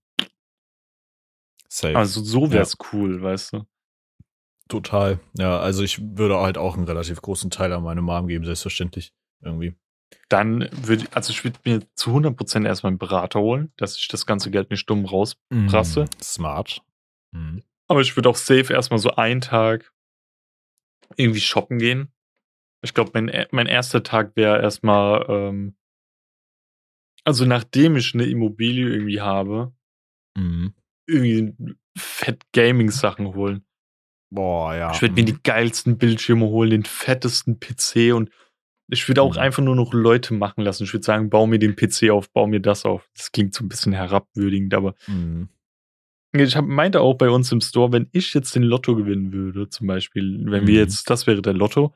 Safe. 1.67 1.95
Also 1.97 2.21
so 2.23 2.51
wär's 2.51 2.77
cool, 2.93 3.21
weißt 3.21 3.53
du. 3.53 3.65
Total. 4.67 5.19
Ja, 5.37 5.59
also 5.59 5.83
ich 5.83 5.99
würde 6.17 6.37
halt 6.39 6.57
auch 6.57 6.75
einen 6.75 6.85
relativ 6.85 7.21
großen 7.21 7.49
Teil 7.51 7.73
an 7.73 7.83
meine 7.83 8.01
Mom 8.01 8.27
geben, 8.27 8.45
selbstverständlich. 8.45 9.13
Irgendwie. 9.41 9.75
Dann 10.29 10.69
würde 10.71 11.05
also 11.11 11.31
ich 11.31 11.43
würde 11.43 11.59
mir 11.65 11.81
zu 11.95 12.11
100% 12.11 12.65
erstmal 12.65 12.91
einen 12.91 12.97
Berater 12.97 13.39
holen, 13.39 13.71
dass 13.77 13.97
ich 13.97 14.07
das 14.07 14.25
ganze 14.25 14.51
Geld 14.51 14.69
nicht 14.69 14.89
dumm 14.89 15.05
rausprasse. 15.05 16.03
Mm, 16.03 16.21
smart. 16.21 16.81
Mm. 17.31 17.59
Aber 17.87 18.01
ich 18.01 18.15
würde 18.15 18.29
auch 18.29 18.35
safe 18.35 18.73
erstmal 18.73 18.99
so 18.99 19.11
einen 19.11 19.41
Tag 19.41 19.93
irgendwie 21.15 21.41
shoppen 21.41 21.77
gehen. 21.77 22.11
Ich 22.81 22.93
glaube, 22.93 23.11
mein, 23.13 23.29
e, 23.29 23.47
mein 23.51 23.67
erster 23.67 24.03
Tag 24.03 24.35
wäre 24.35 24.61
erstmal, 24.61 25.25
ähm, 25.29 25.75
also 27.23 27.45
nachdem 27.45 27.95
ich 27.95 28.13
eine 28.13 28.25
Immobilie 28.25 28.89
irgendwie 28.89 29.21
habe, 29.21 29.73
Mm. 30.37 30.67
irgendwie 31.07 31.53
fett 31.97 32.43
Gaming-Sachen 32.53 33.33
holen. 33.35 33.65
Boah, 34.29 34.75
ja. 34.75 34.91
Ich 34.91 35.01
würde 35.01 35.15
mir 35.15 35.23
mm. 35.23 35.27
die 35.27 35.43
geilsten 35.43 35.97
Bildschirme 35.97 36.45
holen, 36.47 36.71
den 36.71 36.83
fettesten 36.83 37.59
PC 37.59 38.13
und 38.13 38.29
ich 38.87 39.07
würde 39.07 39.21
auch 39.23 39.35
Mhm. 39.35 39.41
einfach 39.41 39.63
nur 39.63 39.75
noch 39.75 39.93
Leute 39.93 40.33
machen 40.33 40.63
lassen. 40.63 40.83
Ich 40.83 40.93
würde 40.93 41.05
sagen, 41.05 41.29
bau 41.29 41.47
mir 41.47 41.59
den 41.59 41.75
PC 41.75 42.09
auf, 42.11 42.29
bau 42.31 42.45
mir 42.47 42.59
das 42.59 42.85
auf. 42.85 43.09
Das 43.15 43.31
klingt 43.31 43.53
so 43.53 43.63
ein 43.63 43.69
bisschen 43.69 43.93
herabwürdigend, 43.93 44.73
aber 44.73 44.93
Mm. 45.07 45.43
ich 46.33 46.55
hab, 46.55 46.65
meinte 46.65 47.01
auch 47.01 47.15
bei 47.15 47.29
uns 47.29 47.51
im 47.51 47.61
Store, 47.61 47.91
wenn 47.91 48.09
ich 48.11 48.33
jetzt 48.33 48.53
den 48.55 48.63
Lotto 48.63 48.95
gewinnen 48.95 49.31
würde, 49.31 49.69
zum 49.69 49.87
Beispiel, 49.87 50.39
wenn 50.45 50.67
wir 50.67 50.73
Mhm. 50.73 50.79
jetzt, 50.79 51.09
das 51.09 51.25
wäre 51.27 51.41
der 51.41 51.53
Lotto, 51.53 51.93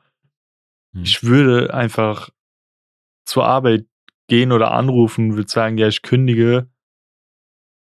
Mhm. 0.92 1.02
ich 1.02 1.22
würde 1.22 1.74
einfach 1.74 2.30
zur 3.26 3.44
Arbeit 3.46 3.86
gehen 4.28 4.50
oder 4.52 4.70
anrufen, 4.72 5.36
würde 5.36 5.50
sagen, 5.50 5.76
ja, 5.76 5.88
ich 5.88 6.02
kündige. 6.02 6.69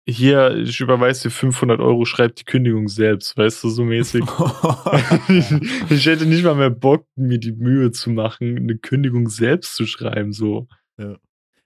Hier, 0.07 0.55
ich 0.57 0.79
überweise 0.79 1.23
dir 1.23 1.31
500 1.31 1.79
Euro, 1.79 2.05
schreib 2.05 2.35
die 2.35 2.43
Kündigung 2.43 2.87
selbst, 2.87 3.37
weißt 3.37 3.63
du, 3.63 3.69
so 3.69 3.83
mäßig. 3.83 4.21
ich 5.89 6.05
hätte 6.05 6.25
nicht 6.25 6.43
mal 6.43 6.55
mehr 6.55 6.71
Bock, 6.71 7.05
mir 7.15 7.37
die 7.37 7.51
Mühe 7.51 7.91
zu 7.91 8.09
machen, 8.09 8.57
eine 8.57 8.77
Kündigung 8.77 9.29
selbst 9.29 9.75
zu 9.75 9.85
schreiben, 9.85 10.33
so. 10.33 10.67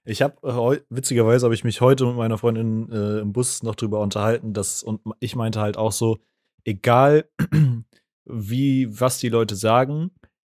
Ich 0.08 0.22
habe 0.22 0.36
äh, 0.44 0.80
witzigerweise 0.88 1.44
habe 1.46 1.54
ich 1.54 1.64
mich 1.64 1.80
heute 1.80 2.06
mit 2.06 2.16
meiner 2.16 2.38
Freundin 2.38 2.90
äh, 2.92 3.18
im 3.18 3.32
Bus 3.32 3.64
noch 3.64 3.74
drüber 3.74 4.00
unterhalten, 4.00 4.52
dass 4.52 4.84
und 4.84 5.00
ich 5.18 5.34
meinte 5.34 5.60
halt 5.60 5.76
auch 5.76 5.90
so, 5.90 6.18
egal 6.64 7.28
wie 8.24 8.88
was 8.88 9.18
die 9.18 9.28
Leute 9.28 9.56
sagen, 9.56 10.12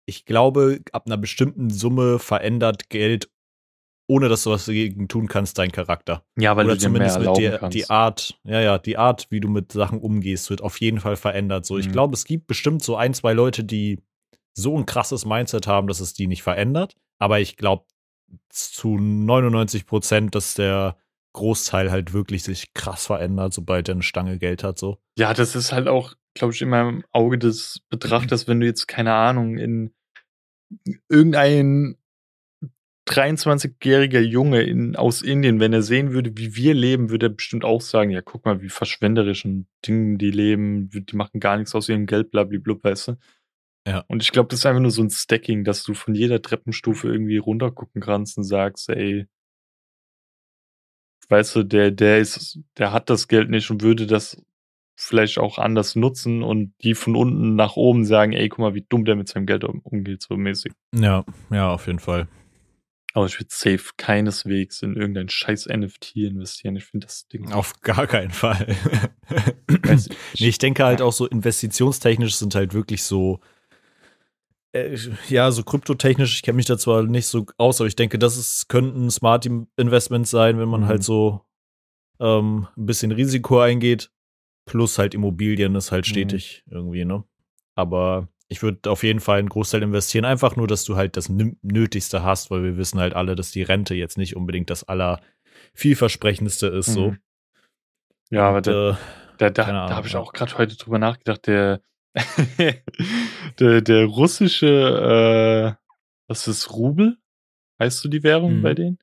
ich 0.05 0.25
glaube, 0.25 0.81
ab 0.93 1.07
einer 1.07 1.17
bestimmten 1.17 1.71
Summe 1.71 2.19
verändert 2.19 2.91
Geld, 2.91 3.29
ohne 4.09 4.29
dass 4.29 4.45
du 4.45 4.51
was 4.51 4.67
dagegen 4.67 5.09
tun 5.09 5.27
kannst, 5.27 5.59
deinen 5.59 5.73
Charakter. 5.73 6.25
Ja, 6.39 6.57
weil 6.57 6.67
Oder 6.67 6.75
du 6.77 6.81
dir 6.81 6.89
mehr 6.91 7.09
zumindest 7.09 7.37
mit 7.37 7.37
der, 7.45 7.59
kannst. 7.59 7.75
die 7.77 7.91
Art, 7.91 8.41
ja, 8.45 8.61
ja, 8.61 8.79
die 8.79 8.97
Art, 8.99 9.27
wie 9.31 9.41
du 9.41 9.49
mit 9.49 9.73
Sachen 9.73 10.01
umgehst, 10.01 10.49
wird 10.51 10.61
auf 10.63 10.79
jeden 10.81 11.01
Fall 11.01 11.17
verändert. 11.17 11.67
So, 11.67 11.77
ich 11.79 11.89
Mhm. 11.89 11.93
glaube, 11.93 12.15
es 12.15 12.25
gibt 12.25 12.47
bestimmt 12.47 12.83
so 12.83 12.97
ein, 12.97 13.15
zwei 13.15 13.33
Leute, 13.33 13.65
die 13.65 14.01
so 14.55 14.77
ein 14.79 14.87
krasses 14.87 15.25
Mindset 15.25 15.67
haben, 15.67 15.89
dass 15.89 16.01
es 16.01 16.15
die 16.15 16.27
nicht 16.29 16.43
verändert. 16.43 16.97
Aber 17.19 17.41
ich 17.41 17.57
glaube 17.57 17.85
zu 18.49 18.97
99 18.99 19.87
Prozent, 19.87 20.35
dass 20.35 20.55
der 20.55 20.97
Großteil 21.35 21.91
halt 21.91 22.13
wirklich 22.13 22.43
sich 22.45 22.73
krass 22.75 23.07
verändert, 23.07 23.53
sobald 23.53 23.89
er 23.89 23.95
eine 23.97 24.03
Stange 24.03 24.39
Geld 24.39 24.65
hat. 24.65 24.79
So. 24.79 24.99
Ja, 25.19 25.35
das 25.35 25.55
ist 25.55 25.73
halt 25.73 25.87
auch, 25.89 26.15
glaube 26.35 26.55
ich, 26.55 26.63
immer 26.63 26.89
im 26.89 27.05
Auge 27.13 27.39
des 27.39 27.83
Betrachters, 27.91 28.49
wenn 28.49 28.61
du 28.61 28.67
jetzt, 28.67 28.89
keine 28.89 29.13
Ahnung, 29.13 29.59
in 29.59 29.93
irgendein 31.09 31.97
23-jähriger 33.07 34.21
Junge 34.21 34.63
in, 34.63 34.97
aus 34.97 35.23
Indien, 35.23 35.61
wenn 35.61 35.73
er 35.73 35.83
sehen 35.83 36.13
würde, 36.13 36.37
wie 36.37 36.57
wir 36.57 36.75
leben, 36.75 37.11
würde 37.11 37.27
er 37.27 37.31
bestimmt 37.31 37.65
auch 37.65 37.81
sagen, 37.81 38.11
ja, 38.11 38.21
guck 38.21 38.45
mal, 38.45 38.63
wie 38.63 38.69
verschwenderischen 38.69 39.69
Dingen 39.87 40.19
die 40.19 40.31
leben, 40.31 40.91
die 40.91 41.17
machen 41.17 41.39
gar 41.39 41.57
nichts 41.57 41.75
aus 41.75 41.89
ihrem 41.89 42.07
Geld, 42.07 42.31
blablablub, 42.31 42.83
weißt 42.83 43.09
du? 43.09 43.17
Ja. 43.87 44.05
Und 44.09 44.23
ich 44.23 44.33
glaube, 44.33 44.49
das 44.49 44.61
ist 44.61 44.67
einfach 44.67 44.83
nur 44.83 44.91
so 44.91 45.03
ein 45.03 45.11
Stacking, 45.11 45.63
dass 45.63 45.85
du 45.85 45.95
von 45.95 46.17
jeder 46.17 46.43
Treppenstufe 46.43 47.09
irgendwie 47.09 47.37
runtergucken 47.37 48.03
kannst 48.03 48.37
und 48.37 48.45
sagst, 48.45 48.89
ey, 48.89 49.27
weißt 51.29 51.57
du, 51.57 51.63
der, 51.63 51.93
der 51.93 52.19
ist, 52.19 52.59
der 52.77 52.93
hat 52.93 53.09
das 53.09 53.29
Geld 53.29 53.51
nicht 53.51 53.71
und 53.71 53.83
würde 53.83 54.07
das 54.07 54.43
vielleicht 54.99 55.39
auch 55.39 55.59
anders 55.59 55.95
nutzen 55.95 56.43
und 56.43 56.73
die 56.83 56.95
von 56.95 57.15
unten 57.15 57.55
nach 57.55 57.77
oben 57.77 58.05
sagen, 58.05 58.33
ey, 58.33 58.49
guck 58.49 58.59
mal, 58.61 58.75
wie 58.75 58.87
dumm 58.89 59.05
der 59.05 59.15
mit 59.15 59.29
seinem 59.29 59.47
Geld 59.47 59.63
um, 59.63 59.81
umgeht, 59.81 60.23
so 60.23 60.37
mäßig. 60.37 60.73
Ja, 60.95 61.25
ja, 61.51 61.71
auf 61.71 61.87
jeden 61.87 61.99
Fall. 61.99 62.27
Aber 63.17 63.25
ich 63.27 63.39
würde 63.41 63.49
safe 63.51 63.93
keineswegs 63.97 64.83
in 64.83 64.95
irgendein 64.95 65.31
scheiß 65.31 65.69
NFT 65.69 66.17
investieren. 66.17 66.77
Ich 66.77 66.85
finde 66.85 67.07
das 67.07 67.27
Ding. 67.29 67.51
Auf 67.51 67.81
gar 67.81 68.07
keinen 68.07 68.31
Fall. 68.31 68.67
Weiß 69.69 70.09
ich- 70.09 70.41
nee, 70.41 70.49
ich 70.49 70.59
denke 70.59 70.85
halt 70.85 71.01
auch 71.01 71.15
so 71.15 71.27
investitionstechnisch 71.27 72.35
sind 72.37 72.55
halt 72.55 72.75
wirklich 72.75 73.03
so, 73.05 73.41
äh, 74.73 74.99
ja, 75.29 75.51
so 75.51 75.63
kryptotechnisch, 75.63 76.35
ich 76.37 76.43
kenne 76.43 76.57
mich 76.57 76.67
da 76.67 76.77
zwar 76.77 77.05
nicht 77.05 77.27
so 77.27 77.47
aus, 77.57 77.81
aber 77.81 77.89
ich 77.89 77.97
denke, 77.97 78.19
das 78.19 78.37
ist, 78.37 78.69
könnten 78.69 79.11
Smart 79.11 79.47
Investments 79.77 80.31
sein, 80.31 80.59
wenn 80.59 80.69
man 80.69 80.83
Mhm. 80.83 80.87
halt 80.89 81.03
so 81.03 81.41
ähm, 82.21 82.67
ein 82.77 82.87
bisschen 82.87 83.13
Risiko 83.13 83.61
eingeht. 83.61 84.11
Plus 84.67 84.99
halt 84.99 85.15
Immobilien 85.15 85.75
ist 85.75 85.91
halt 85.93 86.05
Mhm. 86.07 86.11
stetig 86.11 86.65
irgendwie, 86.71 87.05
ne? 87.07 87.25
Aber 87.75 88.29
ich 88.49 88.63
würde 88.63 88.91
auf 88.91 89.03
jeden 89.03 89.21
Fall 89.21 89.39
einen 89.39 89.49
Großteil 89.49 89.83
investieren, 89.83 90.25
einfach 90.25 90.57
nur, 90.57 90.67
dass 90.67 90.85
du 90.85 90.97
halt 90.97 91.17
das 91.17 91.31
Nö- 91.31 91.57
Nötigste 91.63 92.23
hast, 92.23 92.51
weil 92.51 92.63
wir 92.63 92.77
wissen 92.77 93.01
halt 93.01 93.15
alle, 93.15 93.35
dass 93.35 93.51
die 93.51 93.63
Rente 93.63 93.95
jetzt 93.95 94.19
nicht 94.19 94.37
unbedingt 94.37 94.71
das 94.71 94.85
aller 94.85 95.21
vielversprechendste 95.75 96.69
ist, 96.69 96.87
so. 96.93 97.11
Mhm. 97.13 97.19
Ja, 98.31 98.49
aber 98.49 98.59
Und, 98.59 98.67
da, 98.67 98.91
äh, 98.91 98.95
da, 99.39 99.51
da, 99.51 99.51
da 99.51 99.85
Ahnung, 99.85 99.97
habe 99.97 100.07
ich 100.07 100.17
auch 100.17 100.33
gerade 100.33 100.57
heute 100.59 100.77
drüber 100.77 100.99
nachgedacht. 100.99 101.47
Der, 101.47 101.81
der, 103.61 103.83
der 103.83 104.05
russische, 104.07 105.77
äh, 105.79 105.83
was 106.29 106.49
ist 106.49 106.73
Rubel? 106.73 107.19
Heißt 107.81 108.05
du 108.05 108.09
die 108.09 108.23
Währung 108.23 108.59
Mhm. 108.59 108.63
bei 108.63 108.75
denen? 108.75 108.99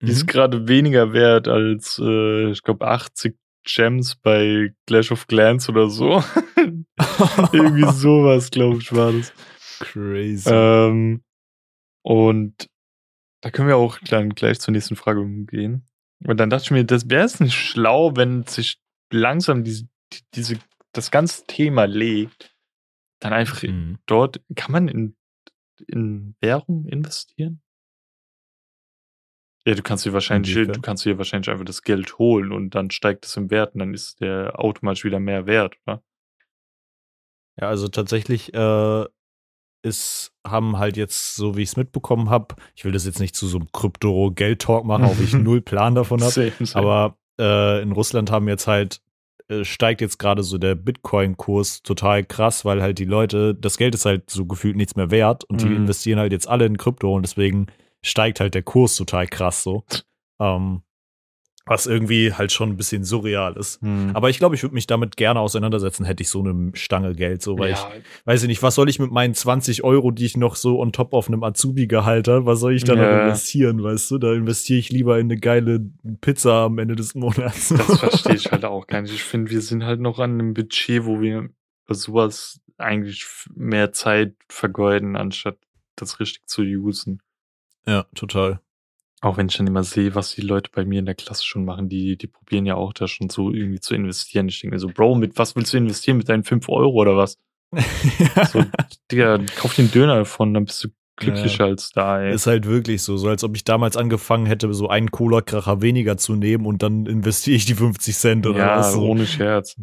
Die 0.00 0.06
mhm. 0.06 0.12
ist 0.12 0.26
gerade 0.26 0.68
weniger 0.68 1.12
wert 1.12 1.48
als, 1.48 2.00
äh, 2.02 2.50
ich 2.50 2.62
glaube, 2.62 2.86
80 2.86 3.36
Gems 3.64 4.14
bei 4.16 4.72
Clash 4.86 5.10
of 5.10 5.26
Clans 5.26 5.68
oder 5.68 5.88
so. 5.90 6.22
Irgendwie 7.52 7.90
sowas, 7.92 8.50
glaube 8.50 8.78
ich, 8.78 8.92
war 8.92 9.12
das. 9.12 9.32
Crazy. 9.80 10.50
Ähm, 10.52 11.22
und 12.02 12.68
da 13.42 13.50
können 13.50 13.68
wir 13.68 13.76
auch 13.76 13.98
dann 14.00 14.30
gleich 14.30 14.60
zur 14.60 14.72
nächsten 14.72 14.96
Frage 14.96 15.24
gehen. 15.44 15.86
Und 16.26 16.38
dann 16.40 16.50
dachte 16.50 16.64
ich 16.64 16.70
mir, 16.72 16.84
das 16.84 17.08
wäre 17.08 17.24
es 17.24 17.38
nicht 17.38 17.54
schlau, 17.54 18.16
wenn 18.16 18.44
sich 18.44 18.80
langsam 19.12 19.62
diese, 19.64 19.84
die- 20.12 20.24
diese, 20.34 20.58
das 20.92 21.10
ganze 21.10 21.46
Thema 21.46 21.84
legt, 21.84 22.56
dann 23.20 23.32
einfach 23.32 23.62
Mhm. 23.62 23.98
dort, 24.06 24.40
kann 24.56 24.72
man 24.72 24.88
in, 24.88 25.16
in 25.86 26.34
Währung 26.40 26.86
investieren? 26.86 27.62
Ja, 29.66 29.74
du 29.74 29.82
kannst 29.82 30.06
dir 30.06 30.12
wahrscheinlich, 30.12 30.54
du 30.54 30.80
kannst 30.80 31.04
dir 31.04 31.18
wahrscheinlich 31.18 31.50
einfach 31.50 31.64
das 31.64 31.82
Geld 31.82 32.18
holen 32.18 32.52
und 32.52 32.74
dann 32.74 32.90
steigt 32.90 33.26
es 33.26 33.36
im 33.36 33.50
Wert 33.50 33.74
und 33.74 33.80
dann 33.80 33.92
ist 33.94 34.20
der 34.20 34.58
automatisch 34.58 35.04
wieder 35.04 35.20
mehr 35.20 35.46
wert, 35.46 35.76
oder? 35.86 36.02
Ja, 37.60 37.68
also 37.68 37.88
tatsächlich 37.88 38.54
äh, 38.54 39.04
ist, 39.82 40.32
haben 40.46 40.78
halt 40.78 40.96
jetzt, 40.96 41.36
so 41.36 41.56
wie 41.56 41.62
ich 41.62 41.70
es 41.70 41.76
mitbekommen 41.76 42.30
habe, 42.30 42.56
ich 42.74 42.84
will 42.84 42.92
das 42.92 43.06
jetzt 43.06 43.20
nicht 43.20 43.34
zu 43.36 43.46
so 43.46 43.58
einem 43.58 43.68
Krypto-Geld-Talk 43.72 44.84
machen, 44.84 45.04
auch 45.04 45.18
ich 45.18 45.32
null 45.38 45.60
Plan 45.60 45.94
davon 45.94 46.22
habe, 46.22 46.52
aber 46.74 47.16
äh, 47.40 47.82
in 47.82 47.92
Russland 47.92 48.30
haben 48.30 48.48
jetzt 48.48 48.66
halt, 48.66 49.00
äh, 49.48 49.64
steigt 49.64 50.00
jetzt 50.00 50.18
gerade 50.18 50.42
so 50.42 50.58
der 50.58 50.74
Bitcoin-Kurs 50.74 51.82
total 51.82 52.24
krass, 52.24 52.64
weil 52.64 52.82
halt 52.82 52.98
die 52.98 53.04
Leute, 53.04 53.54
das 53.54 53.76
Geld 53.76 53.94
ist 53.94 54.04
halt 54.04 54.30
so 54.30 54.46
gefühlt 54.46 54.76
nichts 54.76 54.96
mehr 54.96 55.10
wert 55.10 55.44
und 55.44 55.60
die 55.62 55.68
Mhm. 55.68 55.76
investieren 55.76 56.18
halt 56.18 56.32
jetzt 56.32 56.48
alle 56.48 56.66
in 56.66 56.76
Krypto 56.76 57.14
und 57.14 57.22
deswegen 57.22 57.66
steigt 58.02 58.40
halt 58.40 58.54
der 58.54 58.62
Kurs 58.62 58.96
total 58.96 59.26
krass 59.26 59.62
so. 59.62 59.84
Ähm, 60.40 60.82
was 61.68 61.86
irgendwie 61.86 62.32
halt 62.32 62.50
schon 62.52 62.70
ein 62.70 62.76
bisschen 62.76 63.04
surreal 63.04 63.56
ist. 63.56 63.80
Hm. 63.82 64.10
Aber 64.14 64.30
ich 64.30 64.38
glaube, 64.38 64.54
ich 64.54 64.62
würde 64.62 64.74
mich 64.74 64.86
damit 64.86 65.16
gerne 65.16 65.40
auseinandersetzen, 65.40 66.04
hätte 66.04 66.22
ich 66.22 66.28
so 66.28 66.40
eine 66.42 66.70
Stange 66.74 67.14
Geld, 67.14 67.42
so, 67.42 67.58
weil 67.58 67.70
ja, 67.70 67.90
ich 67.96 68.26
weiß 68.26 68.42
ich 68.42 68.48
nicht, 68.48 68.62
was 68.62 68.74
soll 68.74 68.88
ich 68.88 68.98
mit 68.98 69.10
meinen 69.10 69.34
20 69.34 69.84
Euro, 69.84 70.10
die 70.10 70.24
ich 70.26 70.36
noch 70.36 70.56
so 70.56 70.80
on 70.80 70.92
top 70.92 71.12
auf 71.12 71.28
einem 71.28 71.42
Azubi-Gehalt 71.44 72.28
habe, 72.28 72.46
was 72.46 72.60
soll 72.60 72.74
ich 72.74 72.84
da 72.84 72.94
noch 72.94 73.02
Ja. 73.02 73.20
investieren, 73.22 73.82
weißt 73.82 74.10
du? 74.10 74.18
Da 74.18 74.32
investiere 74.32 74.78
ich 74.78 74.90
lieber 74.90 75.18
in 75.18 75.26
eine 75.26 75.38
geile 75.38 75.80
Pizza 76.20 76.64
am 76.64 76.78
Ende 76.78 76.96
des 76.96 77.14
Monats. 77.14 77.68
Das 77.68 77.98
verstehe 78.00 78.34
ich 78.36 78.50
halt 78.50 78.64
auch 78.64 78.86
gar 78.86 79.02
nicht. 79.02 79.14
Ich 79.14 79.22
finde, 79.24 79.50
wir 79.50 79.60
sind 79.60 79.84
halt 79.84 80.00
noch 80.00 80.18
an 80.18 80.32
einem 80.32 80.54
Budget, 80.54 81.04
wo 81.04 81.20
wir 81.20 81.48
sowas 81.88 82.60
eigentlich 82.76 83.26
mehr 83.54 83.92
Zeit 83.92 84.34
vergeuden, 84.48 85.16
anstatt 85.16 85.58
das 85.96 86.20
richtig 86.20 86.46
zu 86.46 86.62
usen. 86.62 87.20
ja, 87.86 88.04
total. 88.14 88.60
Auch 89.20 89.36
wenn 89.36 89.48
ich 89.48 89.56
dann 89.56 89.66
immer 89.66 89.82
sehe, 89.82 90.14
was 90.14 90.34
die 90.34 90.42
Leute 90.42 90.70
bei 90.72 90.84
mir 90.84 91.00
in 91.00 91.06
der 91.06 91.14
Klasse 91.16 91.44
schon 91.44 91.64
machen, 91.64 91.88
die, 91.88 92.16
die 92.16 92.28
probieren 92.28 92.66
ja 92.66 92.76
auch 92.76 92.92
da 92.92 93.08
schon 93.08 93.30
so 93.30 93.52
irgendwie 93.52 93.80
zu 93.80 93.94
investieren. 93.94 94.48
Ich 94.48 94.60
denke 94.60 94.76
mir 94.76 94.80
so, 94.80 94.88
Bro, 94.88 95.16
mit 95.16 95.36
was 95.38 95.56
willst 95.56 95.72
du 95.72 95.78
investieren? 95.78 96.18
Mit 96.18 96.28
deinen 96.28 96.44
5 96.44 96.68
Euro 96.68 96.92
oder 96.92 97.16
was? 97.16 97.38
So, 98.52 98.64
Digga, 99.10 99.38
kauf 99.56 99.74
den 99.74 99.90
Döner 99.90 100.16
davon, 100.16 100.54
dann 100.54 100.64
bist 100.64 100.84
du 100.84 100.88
glücklicher 101.16 101.64
als 101.64 101.90
da, 101.90 102.22
ey. 102.22 102.32
Ist 102.32 102.46
halt 102.46 102.66
wirklich 102.66 103.02
so, 103.02 103.16
so 103.16 103.28
als 103.28 103.42
ob 103.42 103.56
ich 103.56 103.64
damals 103.64 103.96
angefangen 103.96 104.46
hätte, 104.46 104.72
so 104.72 104.88
einen 104.88 105.10
Cola-Kracher 105.10 105.82
weniger 105.82 106.16
zu 106.16 106.34
nehmen 106.36 106.64
und 106.64 106.82
dann 106.82 107.06
investiere 107.06 107.56
ich 107.56 107.66
die 107.66 107.74
50 107.74 108.16
Cent 108.16 108.46
oder 108.46 108.58
ja, 108.60 108.78
was. 108.78 108.92
So. 108.92 109.02
ohne 109.02 109.26
Scherz. 109.26 109.76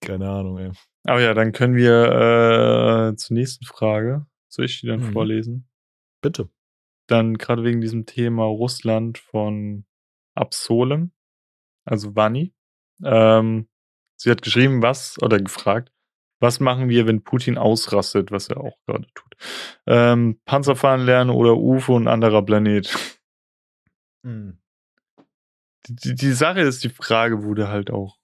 Keine 0.00 0.28
Ahnung, 0.30 0.58
ey. 0.58 0.70
Aber 1.04 1.20
ja, 1.20 1.34
dann 1.34 1.52
können 1.52 1.76
wir 1.76 3.10
äh, 3.12 3.16
zur 3.16 3.34
nächsten 3.36 3.64
Frage. 3.66 4.26
Soll 4.48 4.64
ich 4.64 4.80
die 4.80 4.86
dann 4.86 5.00
Mhm. 5.00 5.12
vorlesen? 5.12 5.68
Bitte. 6.22 6.48
Dann 7.10 7.38
gerade 7.38 7.64
wegen 7.64 7.80
diesem 7.80 8.06
Thema 8.06 8.44
Russland 8.44 9.18
von 9.18 9.84
Absolem, 10.34 11.12
also 11.84 12.14
Vani. 12.14 12.54
Ähm, 13.04 13.68
sie 14.16 14.30
hat 14.30 14.42
geschrieben, 14.42 14.82
was, 14.82 15.20
oder 15.22 15.38
gefragt, 15.40 15.92
was 16.40 16.60
machen 16.60 16.88
wir, 16.88 17.06
wenn 17.06 17.22
Putin 17.22 17.58
ausrastet, 17.58 18.30
was 18.30 18.48
er 18.48 18.58
auch 18.58 18.78
gerade 18.86 19.06
tut? 19.14 19.36
Ähm, 19.86 20.40
Panzerfahren 20.44 21.02
lernen 21.02 21.30
oder 21.30 21.56
UFO 21.56 21.96
und 21.96 22.08
anderer 22.08 22.42
Planet. 22.42 22.92
Hm. 24.24 24.58
Die, 25.86 25.94
die, 25.96 26.14
die 26.14 26.32
Sache 26.32 26.60
ist, 26.60 26.84
die 26.84 26.90
Frage 26.90 27.42
wurde 27.42 27.68
halt 27.68 27.90
auch 27.90 28.18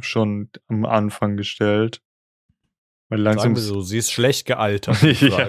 schon 0.00 0.50
am 0.68 0.84
Anfang 0.84 1.36
gestellt. 1.36 2.02
Weil 3.08 3.20
langsam 3.20 3.54
so, 3.56 3.80
sie 3.80 3.98
ist 3.98 4.12
schlecht 4.12 4.46
gealtert. 4.46 5.02
ja, 5.20 5.48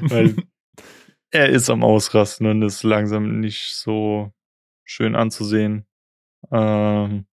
weil 0.00 0.36
er 1.34 1.48
ist 1.48 1.68
am 1.68 1.82
Ausrasten 1.82 2.46
und 2.46 2.62
ist 2.62 2.84
langsam 2.84 3.40
nicht 3.40 3.74
so 3.74 4.32
schön 4.84 5.16
anzusehen. 5.16 5.84
Ähm, 6.52 7.26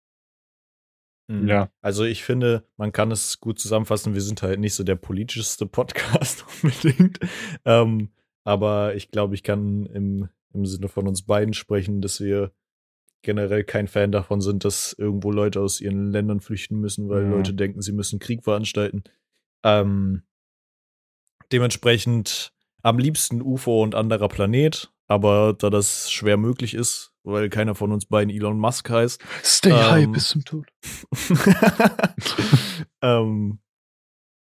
mhm. 1.28 1.46
Ja. 1.46 1.70
Also 1.82 2.04
ich 2.04 2.24
finde, 2.24 2.66
man 2.78 2.92
kann 2.92 3.10
es 3.10 3.40
gut 3.40 3.58
zusammenfassen. 3.58 4.14
Wir 4.14 4.22
sind 4.22 4.42
halt 4.42 4.58
nicht 4.58 4.74
so 4.74 4.84
der 4.84 4.96
politischste 4.96 5.66
Podcast 5.66 6.46
unbedingt. 6.62 7.18
Ähm, 7.66 8.08
aber 8.42 8.94
ich 8.94 9.10
glaube, 9.10 9.34
ich 9.34 9.42
kann 9.42 9.84
im, 9.84 10.30
im 10.54 10.64
Sinne 10.64 10.88
von 10.88 11.06
uns 11.06 11.26
beiden 11.26 11.52
sprechen, 11.52 12.00
dass 12.00 12.20
wir 12.20 12.52
generell 13.20 13.64
kein 13.64 13.86
Fan 13.86 14.12
davon 14.12 14.40
sind, 14.40 14.64
dass 14.64 14.94
irgendwo 14.94 15.30
Leute 15.30 15.60
aus 15.60 15.82
ihren 15.82 16.10
Ländern 16.10 16.40
flüchten 16.40 16.80
müssen, 16.80 17.10
weil 17.10 17.24
mhm. 17.24 17.32
Leute 17.32 17.52
denken, 17.52 17.82
sie 17.82 17.92
müssen 17.92 18.18
Krieg 18.18 18.44
veranstalten. 18.44 19.04
Ähm, 19.62 20.22
dementsprechend 21.52 22.54
am 22.82 22.98
liebsten 22.98 23.42
UFO 23.42 23.82
und 23.82 23.94
anderer 23.94 24.28
Planet, 24.28 24.92
aber 25.06 25.54
da 25.58 25.70
das 25.70 26.10
schwer 26.10 26.36
möglich 26.36 26.74
ist, 26.74 27.12
weil 27.22 27.48
keiner 27.48 27.74
von 27.74 27.92
uns 27.92 28.06
beiden 28.06 28.34
Elon 28.34 28.58
Musk 28.58 28.90
heißt. 28.90 29.22
Stay 29.44 29.70
ähm, 29.70 29.90
high 29.90 30.08
bis 30.08 30.28
zum 30.28 30.44
Tod. 30.44 30.66
ähm, 33.02 33.58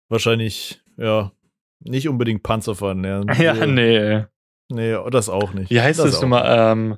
wahrscheinlich, 0.09 0.81
ja, 0.97 1.31
nicht 1.79 2.07
unbedingt 2.07 2.43
Panzer 2.43 2.75
fahren 2.75 3.01
lernen. 3.01 3.31
Ja, 3.39 3.53
nee. 3.65 4.25
Nee, 4.71 4.95
das 5.09 5.29
auch 5.29 5.53
nicht. 5.53 5.71
Wie 5.71 5.81
heißt 5.81 5.99
das, 5.99 6.11
das 6.11 6.21
nochmal? 6.21 6.71
Ähm, 6.71 6.97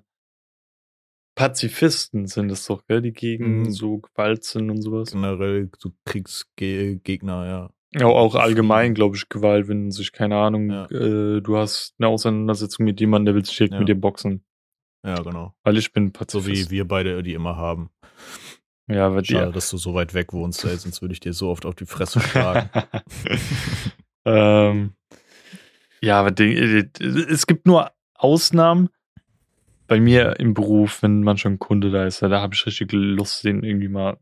Pazifisten 1.36 2.28
sind 2.28 2.52
es 2.52 2.66
doch, 2.66 2.86
gell? 2.86 3.02
Die 3.02 3.14
gegen 3.14 3.60
mhm. 3.60 3.72
so 3.72 4.00
Gewalt 4.00 4.44
sind 4.44 4.70
und 4.70 4.82
sowas. 4.82 5.12
Generell 5.12 5.70
so 5.78 5.92
Kriegsgegner, 6.06 7.46
ja. 7.48 7.70
Ja, 7.94 8.06
auch 8.06 8.36
allgemein, 8.36 8.94
glaube 8.94 9.18
ich, 9.18 9.28
Gewalt, 9.28 9.68
wenn 9.68 9.92
sich, 9.92 10.14
keine 10.14 10.38
Ahnung, 10.38 10.70
ja. 10.70 10.86
äh, 10.86 11.42
du 11.42 11.58
hast 11.58 11.94
eine 12.00 12.08
Auseinandersetzung 12.08 12.86
mit 12.86 13.02
jemandem, 13.02 13.26
der 13.26 13.36
will 13.36 13.46
sich 13.46 13.58
direkt 13.58 13.74
ja. 13.74 13.80
mit 13.80 13.90
dir 13.90 14.00
boxen. 14.00 14.46
Ja, 15.06 15.16
genau. 15.22 15.54
Weil 15.64 15.78
ich 15.78 15.92
bin 15.92 16.14
Pazifist. 16.14 16.64
So 16.64 16.70
wie 16.70 16.76
wir 16.76 16.88
beide 16.88 17.22
die 17.24 17.34
immer 17.34 17.58
haben. 17.58 17.90
Ja, 18.88 19.08
aber 19.08 19.24
Schade, 19.24 19.46
ja. 19.48 19.52
dass 19.52 19.70
du 19.70 19.78
so 19.78 19.94
weit 19.94 20.14
weg 20.14 20.34
wohnst, 20.34 20.64
ey, 20.64 20.76
sonst 20.78 21.02
würde 21.02 21.14
ich 21.14 21.20
dir 21.20 21.34
so 21.34 21.50
oft 21.50 21.66
auf 21.66 21.76
die 21.76 21.86
Fresse 21.86 22.20
schlagen. 22.20 22.70
ähm, 24.26 24.94
ja, 26.02 26.20
aber 26.20 26.32
die, 26.32 26.56
äh, 26.56 26.90
es 27.30 27.48
gibt 27.48 27.66
nur 27.68 27.92
Ausnahmen. 28.16 28.90
Bei 29.88 30.00
mir 30.00 30.40
im 30.40 30.54
Beruf, 30.54 31.04
wenn 31.04 31.24
man 31.24 31.38
schon 31.38 31.60
Kunde 31.60 31.92
da 31.92 32.06
ist, 32.06 32.22
da 32.22 32.42
habe 32.42 32.54
ich 32.54 32.66
richtig 32.66 32.92
Lust, 32.94 33.44
den 33.44 33.64
irgendwie 33.64 33.90
mal 33.90 34.18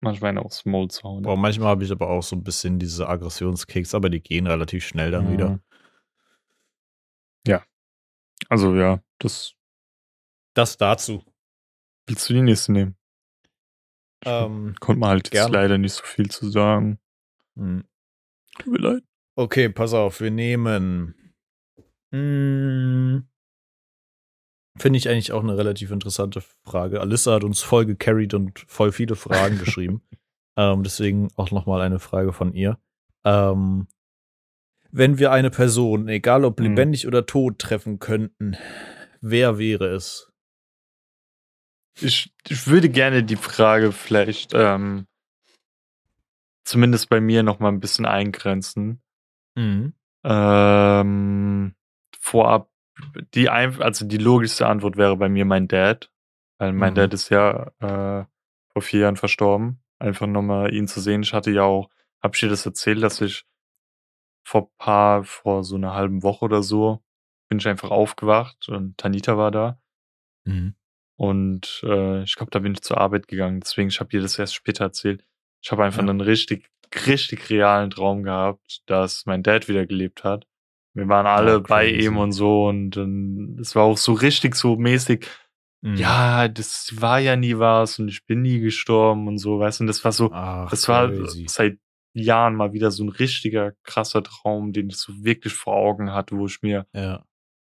manchmal 0.00 0.30
einen 0.30 0.38
aufs 0.38 0.64
Maul 0.64 0.88
zu 0.88 1.02
hauen. 1.02 1.22
Boah, 1.22 1.36
manchmal 1.36 1.68
habe 1.68 1.84
ich 1.84 1.92
aber 1.92 2.08
auch 2.08 2.22
so 2.22 2.36
ein 2.36 2.44
bisschen 2.44 2.78
diese 2.78 3.08
Aggressionskicks, 3.08 3.94
aber 3.94 4.10
die 4.10 4.20
gehen 4.20 4.46
relativ 4.46 4.86
schnell 4.86 5.10
dann 5.10 5.28
mhm. 5.28 5.32
wieder. 5.32 5.60
Ja. 7.46 7.64
Also 8.48 8.74
ja, 8.74 9.02
das. 9.18 9.54
Das 10.54 10.76
dazu. 10.76 11.24
Willst 12.06 12.28
du 12.28 12.34
die 12.34 12.42
nächste 12.42 12.72
nehmen? 12.72 12.96
Ähm, 14.24 14.74
Konnte 14.80 14.98
man 14.98 15.10
halt 15.10 15.32
jetzt 15.32 15.50
leider 15.50 15.78
nicht 15.78 15.92
so 15.92 16.04
viel 16.04 16.30
zu 16.30 16.50
sagen. 16.50 16.98
Hm. 17.56 17.84
Tut 18.58 18.72
mir 18.72 18.78
leid. 18.78 19.02
Okay, 19.36 19.68
pass 19.68 19.94
auf, 19.94 20.20
wir 20.20 20.30
nehmen. 20.30 21.14
Hm, 22.10 23.28
Finde 24.78 24.98
ich 24.98 25.08
eigentlich 25.08 25.32
auch 25.32 25.42
eine 25.42 25.56
relativ 25.56 25.90
interessante 25.90 26.42
Frage. 26.64 27.00
Alyssa 27.00 27.34
hat 27.34 27.44
uns 27.44 27.62
voll 27.62 27.86
gecarried 27.86 28.34
und 28.34 28.58
voll 28.66 28.92
viele 28.92 29.16
Fragen 29.16 29.58
geschrieben. 29.64 30.02
Ähm, 30.56 30.82
deswegen 30.82 31.28
auch 31.36 31.50
nochmal 31.50 31.80
eine 31.80 31.98
Frage 31.98 32.32
von 32.32 32.52
ihr. 32.52 32.78
Ähm, 33.24 33.88
wenn 34.90 35.18
wir 35.18 35.32
eine 35.32 35.50
Person, 35.50 36.08
egal 36.08 36.44
ob 36.44 36.58
hm. 36.58 36.66
lebendig 36.66 37.02
hm. 37.02 37.08
oder 37.08 37.26
tot, 37.26 37.58
treffen 37.58 37.98
könnten, 37.98 38.56
wer 39.20 39.58
wäre 39.58 39.88
es? 39.88 40.32
Ich, 42.00 42.32
ich 42.48 42.66
würde 42.68 42.88
gerne 42.88 43.24
die 43.24 43.36
Frage 43.36 43.92
vielleicht 43.92 44.52
ähm, 44.54 45.06
zumindest 46.64 47.08
bei 47.08 47.20
mir 47.20 47.42
noch 47.42 47.58
mal 47.58 47.68
ein 47.68 47.80
bisschen 47.80 48.06
eingrenzen. 48.06 49.02
Mhm. 49.56 49.94
Ähm, 50.24 51.74
vorab 52.18 52.70
die 53.34 53.48
ein, 53.48 53.80
also 53.80 54.06
die 54.06 54.18
logischste 54.18 54.66
Antwort 54.66 54.96
wäre 54.96 55.16
bei 55.16 55.28
mir 55.28 55.44
mein 55.44 55.68
Dad, 55.68 56.10
weil 56.58 56.72
mein 56.72 56.92
mhm. 56.92 56.96
Dad 56.96 57.14
ist 57.14 57.28
ja 57.30 57.70
äh, 57.80 58.24
vor 58.72 58.82
vier 58.82 59.00
Jahren 59.00 59.16
verstorben. 59.16 59.80
Einfach 59.98 60.26
nochmal 60.26 60.72
ihn 60.72 60.86
zu 60.86 61.00
sehen. 61.00 61.22
Ich 61.22 61.32
hatte 61.32 61.50
ja 61.50 61.62
auch, 61.62 61.90
hab 62.22 62.34
ich 62.34 62.40
dir 62.40 62.48
das 62.48 62.66
erzählt, 62.66 63.02
dass 63.02 63.20
ich 63.20 63.44
vor 64.44 64.70
paar, 64.76 65.24
vor 65.24 65.64
so 65.64 65.76
einer 65.76 65.94
halben 65.94 66.22
Woche 66.22 66.44
oder 66.44 66.62
so, 66.62 67.02
bin 67.48 67.58
ich 67.58 67.68
einfach 67.68 67.90
aufgewacht 67.90 68.68
und 68.68 68.96
Tanita 68.96 69.36
war 69.36 69.50
da. 69.50 69.80
Mhm. 70.44 70.74
Und 71.16 71.82
äh, 71.84 72.22
ich 72.22 72.36
glaube, 72.36 72.50
da 72.50 72.60
bin 72.60 72.72
ich 72.72 72.82
zur 72.82 72.98
Arbeit 72.98 73.26
gegangen. 73.26 73.60
Deswegen, 73.60 73.88
ich 73.88 73.98
habe 74.00 74.10
dir 74.10 74.20
das 74.20 74.38
erst 74.38 74.54
später 74.54 74.84
erzählt. 74.84 75.24
Ich 75.60 75.72
habe 75.72 75.84
einfach 75.84 76.02
ja. 76.02 76.08
einen 76.08 76.20
richtig, 76.20 76.70
richtig 77.06 77.50
realen 77.50 77.90
Traum 77.90 78.22
gehabt, 78.22 78.82
dass 78.86 79.26
mein 79.26 79.42
Dad 79.42 79.68
wieder 79.68 79.84
gelebt 79.84 80.22
hat. 80.22 80.46
Wir 80.98 81.08
waren 81.08 81.26
alle 81.26 81.58
oh, 81.58 81.62
bei 81.62 81.86
ihm 81.86 82.16
und 82.16 82.32
so 82.32 82.66
und 82.66 82.96
es 83.60 83.76
war 83.76 83.84
auch 83.84 83.96
so 83.96 84.14
richtig 84.14 84.56
so 84.56 84.76
mäßig. 84.76 85.26
Mhm. 85.80 85.94
Ja, 85.94 86.48
das 86.48 87.00
war 87.00 87.20
ja 87.20 87.36
nie 87.36 87.56
was 87.56 88.00
und 88.00 88.08
ich 88.08 88.26
bin 88.26 88.42
nie 88.42 88.58
gestorben 88.58 89.28
und 89.28 89.38
so, 89.38 89.60
weißt 89.60 89.78
du, 89.78 89.84
und 89.84 89.86
das 89.86 90.04
war 90.04 90.10
so, 90.10 90.32
Ach, 90.32 90.68
das 90.70 90.88
war 90.88 91.08
crazy. 91.08 91.46
seit 91.48 91.78
Jahren 92.14 92.56
mal 92.56 92.72
wieder 92.72 92.90
so 92.90 93.04
ein 93.04 93.10
richtiger 93.10 93.74
krasser 93.84 94.24
Traum, 94.24 94.72
den 94.72 94.88
ich 94.88 94.96
so 94.96 95.12
wirklich 95.22 95.52
vor 95.52 95.74
Augen 95.74 96.12
hatte, 96.12 96.36
wo 96.36 96.46
ich 96.46 96.62
mir, 96.62 96.86
ja. 96.92 97.24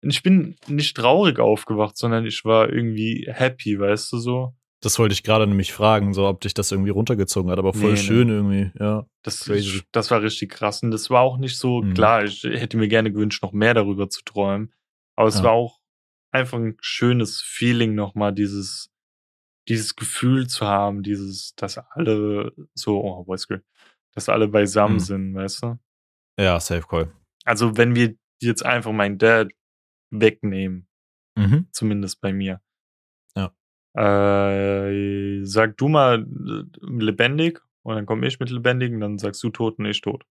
ich 0.03 0.23
bin 0.23 0.57
nicht 0.69 0.95
traurig 0.95 1.39
aufgewacht, 1.39 1.97
sondern 1.97 2.27
ich 2.27 2.45
war 2.45 2.71
irgendwie 2.71 3.27
happy, 3.33 3.79
weißt 3.81 4.13
du 4.13 4.19
so. 4.19 4.55
Das 4.85 4.99
wollte 4.99 5.15
ich 5.15 5.23
gerade 5.23 5.47
nämlich 5.47 5.73
fragen, 5.73 6.13
so 6.13 6.27
ob 6.27 6.43
dich 6.43 6.53
das 6.53 6.71
irgendwie 6.71 6.91
runtergezogen 6.91 7.51
hat, 7.51 7.59
aber 7.59 7.73
voll 7.73 7.93
nee, 7.93 7.97
schön 7.97 8.29
nee. 8.29 8.35
irgendwie, 8.35 8.71
ja. 8.79 9.07
Das, 9.23 9.51
das 9.93 10.11
war 10.11 10.21
richtig 10.21 10.51
krass. 10.51 10.83
Und 10.83 10.91
das 10.91 11.09
war 11.09 11.23
auch 11.23 11.39
nicht 11.39 11.57
so, 11.57 11.81
mhm. 11.81 11.95
klar, 11.95 12.25
ich 12.25 12.45
hätte 12.45 12.77
mir 12.77 12.89
gerne 12.89 13.11
gewünscht, 13.11 13.43
noch 13.43 13.53
mehr 13.53 13.73
darüber 13.73 14.11
zu 14.11 14.23
träumen. 14.25 14.75
Aber 15.17 15.29
es 15.29 15.39
ja. 15.39 15.45
war 15.45 15.53
auch 15.53 15.81
einfach 16.33 16.59
ein 16.59 16.77
schönes 16.83 17.41
Feeling, 17.41 17.95
nochmal 17.95 18.35
dieses, 18.35 18.91
dieses 19.69 19.97
Gefühl 19.97 20.49
zu 20.49 20.67
haben, 20.67 21.03
dieses, 21.03 21.55
dass 21.55 21.79
alle 21.79 22.53
so, 22.75 23.03
oh, 23.03 23.25
Voice 23.25 23.49
dass 24.13 24.29
alle 24.29 24.49
beisammen 24.49 24.97
mhm. 24.97 25.01
sind, 25.01 25.35
weißt 25.35 25.63
du? 25.63 25.79
Ja, 26.39 26.61
safe 26.61 26.87
call. 26.87 27.11
Also, 27.45 27.79
wenn 27.79 27.95
wir 27.95 28.17
jetzt 28.43 28.67
einfach 28.67 28.93
meinen 28.93 29.17
Dad 29.17 29.51
wegnehmen, 30.11 30.89
mhm. 31.37 31.69
zumindest 31.73 32.21
bei 32.21 32.35
mir, 32.35 32.61
äh, 33.95 35.45
sag 35.45 35.77
du 35.77 35.89
mal 35.89 36.23
äh, 36.23 36.65
lebendig 36.83 37.61
und 37.83 37.95
dann 37.95 38.07
komme 38.07 38.27
ich 38.27 38.41
mit 38.41 38.51
lebendigen, 38.51 39.01
dann 39.01 39.19
sagst 39.19 39.43
du 39.43 39.51
tot 39.51 39.79
und 39.79 39.87
ich 39.87 40.01
tot. 40.01 40.25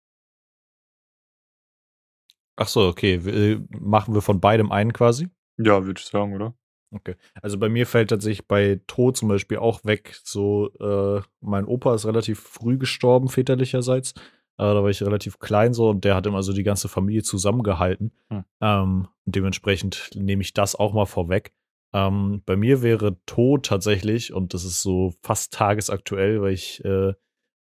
Ach 2.56 2.68
so, 2.68 2.86
okay. 2.86 3.14
Äh, 3.14 3.60
machen 3.70 4.14
wir 4.14 4.22
von 4.22 4.40
beidem 4.40 4.70
einen 4.72 4.92
quasi? 4.92 5.28
Ja, 5.58 5.84
würde 5.84 6.00
ich 6.00 6.06
sagen, 6.06 6.34
oder? 6.34 6.54
Okay. 6.94 7.16
Also 7.40 7.58
bei 7.58 7.68
mir 7.68 7.86
fällt 7.86 8.10
tatsächlich 8.10 8.46
bei 8.46 8.80
Tod 8.86 9.16
zum 9.16 9.28
Beispiel 9.28 9.58
auch 9.58 9.84
weg. 9.84 10.20
So, 10.24 10.70
äh, 10.78 11.22
mein 11.40 11.64
Opa 11.64 11.94
ist 11.94 12.06
relativ 12.06 12.40
früh 12.40 12.76
gestorben, 12.76 13.28
väterlicherseits. 13.28 14.12
Äh, 14.12 14.64
da 14.64 14.82
war 14.82 14.90
ich 14.90 15.02
relativ 15.02 15.38
klein 15.38 15.72
so 15.72 15.88
und 15.88 16.04
der 16.04 16.14
hat 16.14 16.26
immer 16.26 16.42
so 16.42 16.52
die 16.52 16.62
ganze 16.62 16.88
Familie 16.88 17.22
zusammengehalten. 17.22 18.12
Hm. 18.28 18.44
Ähm, 18.60 19.08
dementsprechend 19.24 20.10
nehme 20.14 20.42
ich 20.42 20.52
das 20.52 20.74
auch 20.74 20.92
mal 20.92 21.06
vorweg. 21.06 21.52
Ähm, 21.94 22.42
bei 22.46 22.56
mir 22.56 22.82
wäre 22.82 23.18
Tod 23.26 23.66
tatsächlich, 23.66 24.32
und 24.32 24.54
das 24.54 24.64
ist 24.64 24.82
so 24.82 25.14
fast 25.22 25.52
tagesaktuell, 25.52 26.40
weil 26.40 26.52
ich 26.52 26.84
äh, 26.84 27.12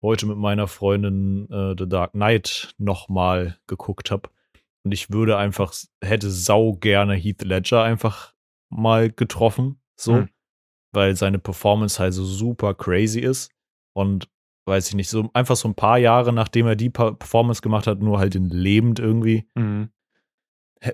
heute 0.02 0.26
mit 0.26 0.38
meiner 0.38 0.68
Freundin 0.68 1.48
äh, 1.50 1.74
The 1.78 1.88
Dark 1.88 2.12
Knight 2.12 2.74
nochmal 2.78 3.58
geguckt 3.66 4.10
habe. 4.10 4.30
Und 4.84 4.92
ich 4.92 5.10
würde 5.10 5.36
einfach, 5.36 5.74
hätte 6.02 6.30
sau 6.30 6.72
gerne 6.72 7.14
Heath 7.14 7.42
Ledger 7.42 7.82
einfach 7.82 8.34
mal 8.70 9.10
getroffen, 9.10 9.80
so, 9.96 10.16
hm. 10.16 10.28
weil 10.92 11.14
seine 11.14 11.38
Performance 11.38 11.98
halt 11.98 12.14
so 12.14 12.24
super 12.24 12.74
crazy 12.74 13.20
ist. 13.20 13.52
Und 13.94 14.28
weiß 14.66 14.88
ich 14.88 14.94
nicht, 14.94 15.10
so 15.10 15.28
einfach 15.34 15.56
so 15.56 15.68
ein 15.68 15.74
paar 15.74 15.98
Jahre 15.98 16.32
nachdem 16.32 16.66
er 16.66 16.76
die 16.76 16.90
Performance 16.90 17.60
gemacht 17.60 17.86
hat, 17.86 18.00
nur 18.00 18.18
halt 18.18 18.34
in 18.34 18.48
lebend 18.48 18.98
irgendwie. 18.98 19.46
Mhm 19.54 19.90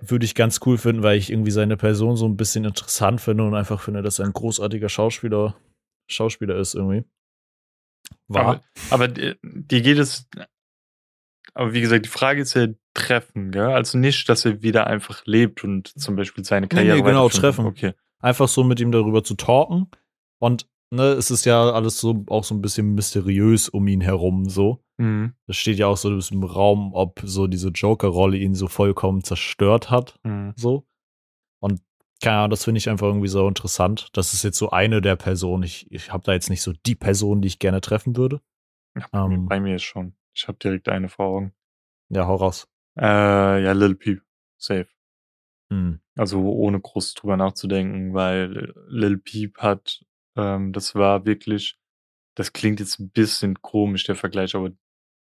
würde 0.03 0.25
ich 0.25 0.35
ganz 0.35 0.61
cool 0.67 0.79
finden, 0.79 1.03
weil 1.03 1.17
ich 1.17 1.31
irgendwie 1.31 1.51
seine 1.51 1.77
Person 1.77 2.17
so 2.17 2.27
ein 2.27 2.37
bisschen 2.37 2.65
interessant 2.65 3.21
finde 3.21 3.45
und 3.45 3.55
einfach 3.55 3.81
finde, 3.81 4.03
dass 4.03 4.19
er 4.19 4.27
ein 4.27 4.33
großartiger 4.33 4.89
Schauspieler, 4.89 5.57
Schauspieler 6.09 6.57
ist 6.57 6.75
irgendwie. 6.75 7.05
War. 8.29 8.43
Aber, 8.45 8.63
aber 8.91 9.09
dir 9.09 9.81
geht 9.81 9.99
es, 9.99 10.29
aber 11.55 11.73
wie 11.73 11.81
gesagt, 11.81 12.05
die 12.05 12.11
Frage 12.11 12.43
ist 12.43 12.55
ja 12.55 12.69
treffen, 12.95 13.51
gell? 13.51 13.67
Also 13.67 13.99
nicht, 13.99 14.29
dass 14.29 14.45
er 14.45 14.63
wieder 14.63 14.87
einfach 14.87 15.25
lebt 15.27 15.65
und 15.65 15.89
zum 15.99 16.17
Beispiel 16.17 16.45
seine 16.45 16.69
Karriere. 16.69 16.97
Nee, 16.97 17.03
nee 17.03 17.09
genau, 17.09 17.29
treffen. 17.29 17.67
Okay. 17.67 17.95
Einfach 18.21 18.49
so 18.49 18.65
mit 18.65 18.81
ihm 18.81 18.93
darüber 18.93 19.25
zu 19.25 19.35
talken 19.35 19.89
und 20.39 20.69
ne, 20.91 21.13
es 21.13 21.31
ist 21.31 21.45
ja 21.45 21.71
alles 21.71 21.99
so 21.99 22.25
auch 22.29 22.45
so 22.45 22.55
ein 22.55 22.63
bisschen 22.63 22.95
mysteriös 22.95 23.69
um 23.69 23.87
ihn 23.89 24.01
herum 24.01 24.49
so. 24.49 24.85
Mhm. 24.97 25.35
Das 25.47 25.57
steht 25.57 25.79
ja 25.79 25.87
auch 25.87 25.97
so 25.97 26.11
im 26.11 26.43
Raum, 26.43 26.93
ob 26.95 27.21
so 27.25 27.47
diese 27.47 27.69
Joker-Rolle 27.69 28.37
ihn 28.37 28.55
so 28.55 28.69
vollkommen 28.69 29.23
zerstört 29.23 29.91
hat. 29.91 30.19
Mhm. 30.25 30.55
So. 30.57 30.87
Und 31.61 31.81
keine 32.23 32.39
Ahnung, 32.39 32.51
das 32.51 32.65
finde 32.65 32.79
ich 32.79 32.89
einfach 32.89 33.07
irgendwie 33.07 33.29
so 33.29 33.47
interessant. 33.47 34.09
Das 34.13 34.35
ist 34.35 34.43
jetzt 34.43 34.59
so 34.59 34.71
eine 34.71 35.01
der 35.01 35.17
Personen. 35.17 35.63
Ich, 35.63 35.91
ich 35.93 36.13
habe 36.13 36.25
da 36.25 36.33
jetzt 36.33 36.51
nicht 36.51 36.63
so 36.63 36.73
die 36.73 36.97
Person, 36.97 37.41
die 37.41 37.49
ich 37.49 37.59
gerne 37.61 37.81
treffen 37.81 38.17
würde. 38.17 38.41
Ja, 38.97 39.27
ähm, 39.27 39.47
bei 39.47 39.61
mir 39.61 39.77
ist 39.77 39.85
schon. 39.85 40.15
Ich 40.35 40.49
habe 40.49 40.59
direkt 40.59 40.89
eine 40.89 41.09
vor 41.09 41.27
Augen. 41.27 41.55
Ja, 42.09 42.27
hau 42.27 42.37
raus. 42.37 42.69
Äh, 42.99 43.63
ja, 43.63 43.73
Lil 43.73 43.95
Peep. 43.95 44.23
Safe. 44.57 44.89
Mhm. 45.71 46.01
Also 46.17 46.41
ohne 46.41 46.81
groß 46.81 47.15
drüber 47.15 47.37
nachzudenken, 47.37 48.15
weil 48.15 48.75
Lil 48.89 49.19
Peep 49.19 49.59
hat 49.59 50.05
ähm, 50.39 50.73
das 50.73 50.95
war 50.95 51.27
wirklich 51.27 51.79
das 52.39 52.53
klingt 52.53 52.79
jetzt 52.79 53.01
ein 53.01 53.11
bisschen 53.11 53.61
komisch, 53.63 54.05
der 54.05 54.15
Vergleich, 54.15 54.55
aber 54.55 54.71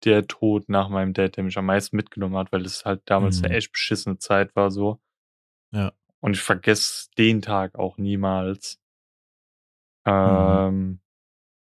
der 0.04 0.26
Tod 0.26 0.68
nach 0.68 0.90
meinem 0.90 1.14
Dad, 1.14 1.36
der 1.36 1.44
mich 1.44 1.56
am 1.56 1.64
meisten 1.64 1.96
mitgenommen 1.96 2.36
hat, 2.36 2.52
weil 2.52 2.66
es 2.66 2.84
halt 2.84 3.00
damals 3.06 3.38
mhm. 3.38 3.46
eine 3.46 3.54
echt 3.54 3.72
beschissene 3.72 4.18
Zeit 4.18 4.54
war 4.54 4.70
so. 4.70 5.00
Ja. 5.72 5.94
Und 6.20 6.34
ich 6.34 6.42
vergesse 6.42 7.08
den 7.16 7.40
Tag 7.40 7.76
auch 7.76 7.96
niemals. 7.96 8.78
Mhm. 10.04 10.12
Ähm, 10.12 11.00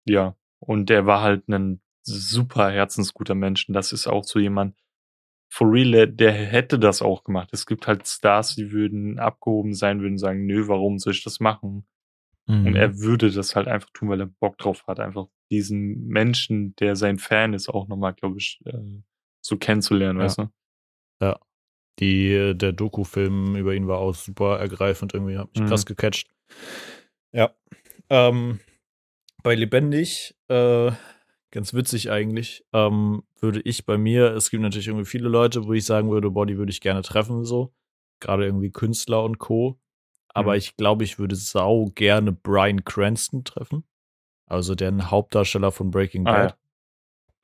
ja. 0.04 0.36
Und 0.58 0.90
er 0.90 1.06
war 1.06 1.22
halt 1.22 1.48
ein 1.48 1.80
super 2.02 2.70
herzensguter 2.70 3.34
Mensch. 3.34 3.68
Und 3.68 3.74
das 3.74 3.92
ist 3.92 4.06
auch 4.06 4.24
so 4.24 4.38
jemand, 4.38 4.76
for 5.48 5.72
real, 5.72 6.08
der 6.08 6.32
hätte 6.32 6.78
das 6.78 7.00
auch 7.00 7.24
gemacht. 7.24 7.48
Es 7.52 7.64
gibt 7.64 7.86
halt 7.86 8.06
Stars, 8.06 8.54
die 8.54 8.70
würden 8.70 9.18
abgehoben 9.18 9.72
sein, 9.72 10.02
würden 10.02 10.18
sagen, 10.18 10.44
nö, 10.44 10.68
warum 10.68 10.98
soll 10.98 11.14
ich 11.14 11.24
das 11.24 11.40
machen? 11.40 11.86
Mhm. 12.48 12.66
Und 12.66 12.76
er 12.76 12.98
würde 12.98 13.30
das 13.30 13.54
halt 13.54 13.68
einfach 13.68 13.90
tun, 13.90 14.08
weil 14.08 14.20
er 14.20 14.26
Bock 14.26 14.56
drauf 14.58 14.86
hat, 14.86 15.00
einfach 15.00 15.28
diesen 15.50 16.06
Menschen, 16.06 16.74
der 16.76 16.96
sein 16.96 17.18
Fan 17.18 17.52
ist, 17.52 17.68
auch 17.68 17.88
nochmal, 17.88 18.14
glaube 18.14 18.38
ich, 18.38 18.60
äh, 18.64 19.02
so 19.44 19.56
kennenzulernen, 19.58 20.18
ja. 20.18 20.24
weißt 20.24 20.38
du? 20.38 20.50
Ja. 21.20 21.38
Die, 22.00 22.32
äh, 22.32 22.54
der 22.54 22.72
Doku-Film 22.72 23.54
über 23.56 23.74
ihn 23.74 23.86
war 23.86 23.98
auch 23.98 24.14
super 24.14 24.58
ergreifend, 24.58 25.14
irgendwie 25.14 25.36
hat 25.36 25.52
mich 25.54 25.62
mhm. 25.62 25.68
krass 25.68 25.84
gecatcht. 25.84 26.30
Ja. 27.32 27.54
Ähm, 28.08 28.60
bei 29.42 29.54
Lebendig, 29.54 30.34
äh, 30.48 30.90
ganz 31.50 31.74
witzig 31.74 32.10
eigentlich, 32.10 32.64
ähm, 32.72 33.24
würde 33.40 33.60
ich 33.60 33.84
bei 33.84 33.98
mir, 33.98 34.34
es 34.34 34.50
gibt 34.50 34.62
natürlich 34.62 34.88
irgendwie 34.88 35.06
viele 35.06 35.28
Leute, 35.28 35.66
wo 35.66 35.72
ich 35.74 35.84
sagen 35.84 36.10
würde, 36.10 36.30
boah, 36.30 36.46
die 36.46 36.56
würde 36.56 36.70
ich 36.70 36.80
gerne 36.80 37.02
treffen, 37.02 37.44
so. 37.44 37.74
Gerade 38.20 38.46
irgendwie 38.46 38.70
Künstler 38.70 39.22
und 39.22 39.38
Co 39.38 39.78
aber 40.34 40.52
mhm. 40.52 40.58
ich 40.58 40.76
glaube, 40.76 41.04
ich 41.04 41.18
würde 41.18 41.36
sau 41.36 41.86
gerne 41.94 42.32
Brian 42.32 42.84
Cranston 42.84 43.44
treffen. 43.44 43.84
Also 44.46 44.74
den 44.74 45.10
Hauptdarsteller 45.10 45.72
von 45.72 45.90
Breaking 45.90 46.26
ah, 46.26 46.32
Bad. 46.32 46.56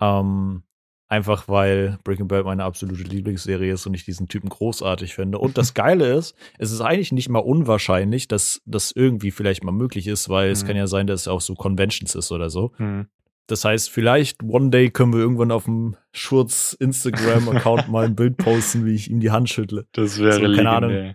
Ja. 0.00 0.20
Ähm, 0.20 0.62
einfach 1.08 1.48
weil 1.48 1.98
Breaking 2.02 2.28
Bad 2.28 2.44
meine 2.44 2.64
absolute 2.64 3.02
Lieblingsserie 3.02 3.72
ist 3.72 3.86
und 3.86 3.94
ich 3.94 4.04
diesen 4.04 4.28
Typen 4.28 4.48
großartig 4.48 5.14
finde. 5.14 5.38
Und 5.38 5.58
das 5.58 5.74
Geile 5.74 6.12
ist, 6.14 6.34
es 6.58 6.72
ist 6.72 6.80
eigentlich 6.80 7.12
nicht 7.12 7.28
mal 7.28 7.40
unwahrscheinlich, 7.40 8.26
dass 8.28 8.62
das 8.64 8.92
irgendwie 8.92 9.30
vielleicht 9.30 9.64
mal 9.64 9.72
möglich 9.72 10.06
ist, 10.06 10.28
weil 10.28 10.46
mhm. 10.46 10.52
es 10.52 10.64
kann 10.64 10.76
ja 10.76 10.86
sein, 10.86 11.06
dass 11.06 11.22
es 11.22 11.28
auch 11.28 11.40
so 11.40 11.54
Conventions 11.54 12.14
ist 12.14 12.32
oder 12.32 12.50
so. 12.50 12.72
Mhm. 12.78 13.06
Das 13.46 13.64
heißt, 13.64 13.90
vielleicht 13.90 14.42
one 14.42 14.70
day 14.70 14.90
können 14.90 15.12
wir 15.12 15.20
irgendwann 15.20 15.50
auf 15.50 15.64
dem 15.64 15.96
Schurz 16.12 16.74
Instagram-Account 16.80 17.88
mal 17.88 18.06
ein 18.06 18.16
Bild 18.16 18.38
posten, 18.38 18.86
wie 18.86 18.94
ich 18.94 19.10
ihm 19.10 19.20
die 19.20 19.30
Hand 19.30 19.50
schüttle. 19.50 19.86
Das 19.92 20.18
wäre 20.18 20.48
so, 20.48 20.56
keine. 20.56 20.70
Ahnung. 20.70 21.14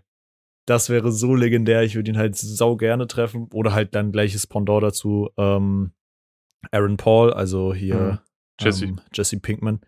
Das 0.69 0.89
wäre 0.89 1.11
so 1.11 1.33
legendär. 1.33 1.81
Ich 1.81 1.95
würde 1.95 2.11
ihn 2.11 2.17
halt 2.17 2.35
sau 2.35 2.75
gerne 2.75 3.07
treffen. 3.07 3.49
Oder 3.51 3.73
halt 3.73 3.95
dann 3.95 4.11
gleiches 4.11 4.45
Pendant 4.45 4.83
dazu. 4.83 5.31
Ähm, 5.35 5.93
Aaron 6.71 6.97
Paul, 6.97 7.33
also 7.33 7.73
hier 7.73 7.95
mhm. 7.95 8.19
Jesse. 8.59 8.85
Ähm, 8.85 9.01
Jesse 9.11 9.39
Pinkman. 9.39 9.81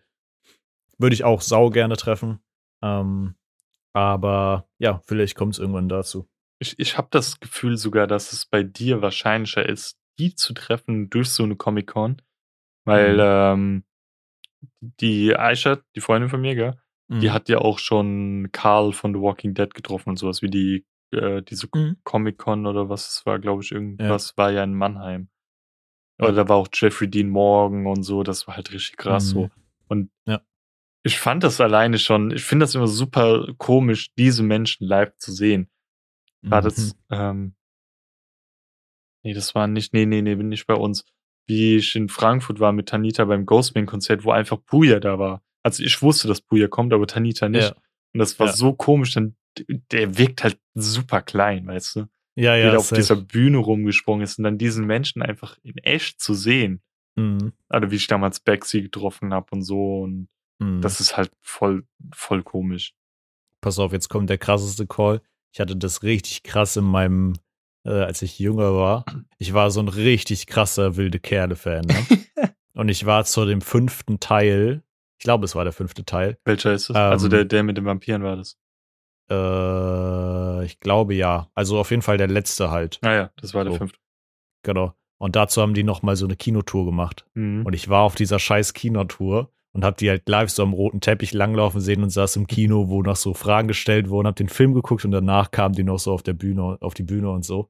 Würde 0.97 1.13
ich 1.13 1.23
auch 1.23 1.41
sau 1.41 1.69
gerne 1.69 1.97
treffen. 1.97 2.39
Ähm, 2.81 3.35
aber 3.93 4.67
ja, 4.79 5.01
vielleicht 5.05 5.35
kommt 5.35 5.53
es 5.53 5.59
irgendwann 5.59 5.87
dazu. 5.87 6.27
Ich, 6.57 6.79
ich 6.79 6.97
habe 6.97 7.09
das 7.11 7.39
Gefühl 7.39 7.77
sogar, 7.77 8.07
dass 8.07 8.33
es 8.33 8.47
bei 8.47 8.63
dir 8.63 9.03
wahrscheinlicher 9.03 9.67
ist, 9.67 9.99
die 10.17 10.33
zu 10.33 10.55
treffen 10.55 11.11
durch 11.11 11.29
so 11.29 11.43
eine 11.43 11.57
Comic-Con. 11.57 12.23
Weil 12.85 13.13
mhm. 13.13 13.19
ähm, 13.21 13.83
die 14.99 15.35
Aisha, 15.35 15.77
die 15.95 16.01
Freundin 16.01 16.31
von 16.31 16.41
mir, 16.41 16.55
gell, 16.55 16.80
die 17.19 17.27
mhm. 17.27 17.33
hat 17.33 17.49
ja 17.49 17.57
auch 17.57 17.77
schon 17.77 18.49
Carl 18.53 18.93
von 18.93 19.13
The 19.13 19.19
Walking 19.19 19.53
Dead 19.53 19.73
getroffen 19.73 20.09
und 20.09 20.17
sowas 20.17 20.41
wie 20.41 20.49
die, 20.49 20.85
äh, 21.11 21.41
diese 21.41 21.67
mhm. 21.73 21.97
Comic-Con 22.05 22.65
oder 22.65 22.87
was 22.87 23.09
es 23.09 23.25
war, 23.25 23.37
glaube 23.39 23.63
ich, 23.63 23.71
irgendwas 23.71 24.29
ja. 24.29 24.37
war 24.37 24.51
ja 24.51 24.63
in 24.63 24.73
Mannheim. 24.73 25.27
Oder 26.19 26.33
da 26.33 26.49
war 26.49 26.55
auch 26.55 26.69
Jeffrey 26.71 27.09
Dean 27.09 27.29
Morgan 27.29 27.85
und 27.85 28.03
so, 28.03 28.23
das 28.23 28.47
war 28.47 28.55
halt 28.55 28.71
richtig 28.71 28.95
krass 28.95 29.33
mhm. 29.33 29.39
so. 29.39 29.49
Und 29.87 30.11
ja. 30.25 30.41
ich 31.03 31.19
fand 31.19 31.43
das 31.43 31.59
alleine 31.59 31.97
schon, 31.97 32.31
ich 32.31 32.43
finde 32.43 32.63
das 32.63 32.75
immer 32.75 32.87
super 32.87 33.53
komisch, 33.57 34.13
diese 34.15 34.43
Menschen 34.43 34.87
live 34.87 35.15
zu 35.17 35.33
sehen. 35.33 35.69
War 36.43 36.61
das, 36.61 36.95
mhm. 37.09 37.15
ähm, 37.15 37.55
nee, 39.23 39.33
das 39.33 39.53
war 39.53 39.67
nicht, 39.67 39.93
nee, 39.93 40.05
nee, 40.05 40.21
nee, 40.21 40.35
bin 40.35 40.49
nicht 40.49 40.65
bei 40.65 40.75
uns. 40.75 41.05
Wie 41.45 41.75
ich 41.75 41.95
in 41.95 42.07
Frankfurt 42.07 42.59
war 42.59 42.71
mit 42.71 42.87
Tanita 42.87 43.25
beim 43.25 43.45
Ghostman-Konzert, 43.45 44.23
wo 44.23 44.31
einfach 44.31 44.63
Puya 44.63 44.99
da 44.99 45.19
war. 45.19 45.43
Also 45.63 45.83
ich 45.83 46.01
wusste, 46.01 46.27
dass 46.27 46.41
Puya 46.41 46.67
kommt, 46.67 46.93
aber 46.93 47.07
Tanita 47.07 47.49
nicht. 47.49 47.69
Ja. 47.69 47.75
Und 48.13 48.19
das 48.19 48.39
war 48.39 48.47
ja. 48.47 48.53
so 48.53 48.73
komisch, 48.73 49.13
denn 49.13 49.35
der 49.91 50.17
wirkt 50.17 50.43
halt 50.43 50.59
super 50.73 51.21
klein, 51.21 51.67
weißt 51.67 51.95
du? 51.97 52.07
Ja, 52.35 52.55
ja. 52.55 52.71
Der 52.71 52.79
auf 52.79 52.89
dieser 52.89 53.17
Bühne 53.17 53.57
rumgesprungen 53.57 54.23
ist 54.23 54.37
und 54.37 54.45
dann 54.45 54.57
diesen 54.57 54.85
Menschen 54.85 55.21
einfach 55.21 55.57
in 55.63 55.77
echt 55.79 56.21
zu 56.21 56.33
sehen. 56.33 56.81
Mhm. 57.15 57.53
Also 57.67 57.91
wie 57.91 57.97
ich 57.97 58.07
damals 58.07 58.39
Bexy 58.39 58.81
getroffen 58.81 59.33
habe 59.33 59.47
und 59.51 59.63
so. 59.63 60.01
Und 60.01 60.29
mhm. 60.59 60.81
das 60.81 60.99
ist 60.99 61.17
halt 61.17 61.31
voll, 61.41 61.85
voll 62.13 62.43
komisch. 62.43 62.93
Pass 63.59 63.79
auf, 63.79 63.91
jetzt 63.91 64.09
kommt 64.09 64.29
der 64.29 64.37
krasseste 64.37 64.87
Call. 64.87 65.21
Ich 65.53 65.59
hatte 65.59 65.75
das 65.75 66.03
richtig 66.03 66.43
krass 66.43 66.77
in 66.77 66.85
meinem, 66.85 67.33
äh, 67.85 67.89
als 67.91 68.21
ich 68.21 68.39
jünger 68.39 68.73
war. 68.73 69.05
Ich 69.37 69.53
war 69.53 69.69
so 69.69 69.81
ein 69.81 69.89
richtig 69.89 70.47
krasser 70.47 70.95
wilde 70.95 71.19
Kerle-Fan. 71.19 71.85
Ne? 71.85 72.53
und 72.73 72.89
ich 72.89 73.05
war 73.05 73.25
zu 73.25 73.45
dem 73.45 73.61
fünften 73.61 74.19
Teil 74.21 74.83
ich 75.21 75.23
glaube, 75.23 75.45
es 75.45 75.53
war 75.53 75.63
der 75.63 75.71
fünfte 75.71 76.03
Teil. 76.03 76.39
Welcher 76.45 76.73
ist 76.73 76.89
es? 76.89 76.95
Also 76.95 76.99
ähm, 76.99 77.11
also 77.11 77.27
der, 77.27 77.45
der 77.45 77.61
mit 77.61 77.77
den 77.77 77.85
Vampiren 77.85 78.23
war 78.23 78.37
das. 78.37 78.57
Äh, 79.29 80.65
ich 80.65 80.79
glaube 80.79 81.13
ja. 81.13 81.51
Also 81.53 81.77
auf 81.77 81.91
jeden 81.91 82.01
Fall 82.01 82.17
der 82.17 82.27
letzte 82.27 82.71
halt. 82.71 82.97
Ah 83.03 83.13
ja, 83.13 83.31
das 83.39 83.53
war 83.53 83.63
der 83.63 83.73
fünfte. 83.73 83.99
Genau. 84.63 84.95
Und 85.19 85.35
dazu 85.35 85.61
haben 85.61 85.75
die 85.75 85.83
nochmal 85.83 86.15
so 86.15 86.25
eine 86.25 86.35
Kinotour 86.35 86.85
gemacht. 86.85 87.27
Mhm. 87.35 87.67
Und 87.67 87.73
ich 87.73 87.87
war 87.87 88.01
auf 88.01 88.15
dieser 88.15 88.39
scheiß 88.39 88.73
Kinotour 88.73 89.51
und 89.73 89.85
hab 89.85 89.95
die 89.97 90.09
halt 90.09 90.27
live 90.27 90.49
so 90.49 90.63
am 90.63 90.73
roten 90.73 91.01
Teppich 91.01 91.33
langlaufen 91.33 91.81
sehen 91.81 92.01
und 92.01 92.09
saß 92.09 92.37
im 92.37 92.47
Kino, 92.47 92.89
wo 92.89 93.03
noch 93.03 93.15
so 93.15 93.35
Fragen 93.35 93.67
gestellt 93.67 94.09
wurden, 94.09 94.25
hab 94.25 94.37
den 94.37 94.49
Film 94.49 94.73
geguckt 94.73 95.05
und 95.05 95.11
danach 95.11 95.51
kamen 95.51 95.75
die 95.75 95.83
noch 95.83 95.99
so 95.99 96.13
auf 96.13 96.23
der 96.23 96.33
Bühne, 96.33 96.79
auf 96.81 96.95
die 96.95 97.03
Bühne 97.03 97.29
und 97.29 97.45
so 97.45 97.69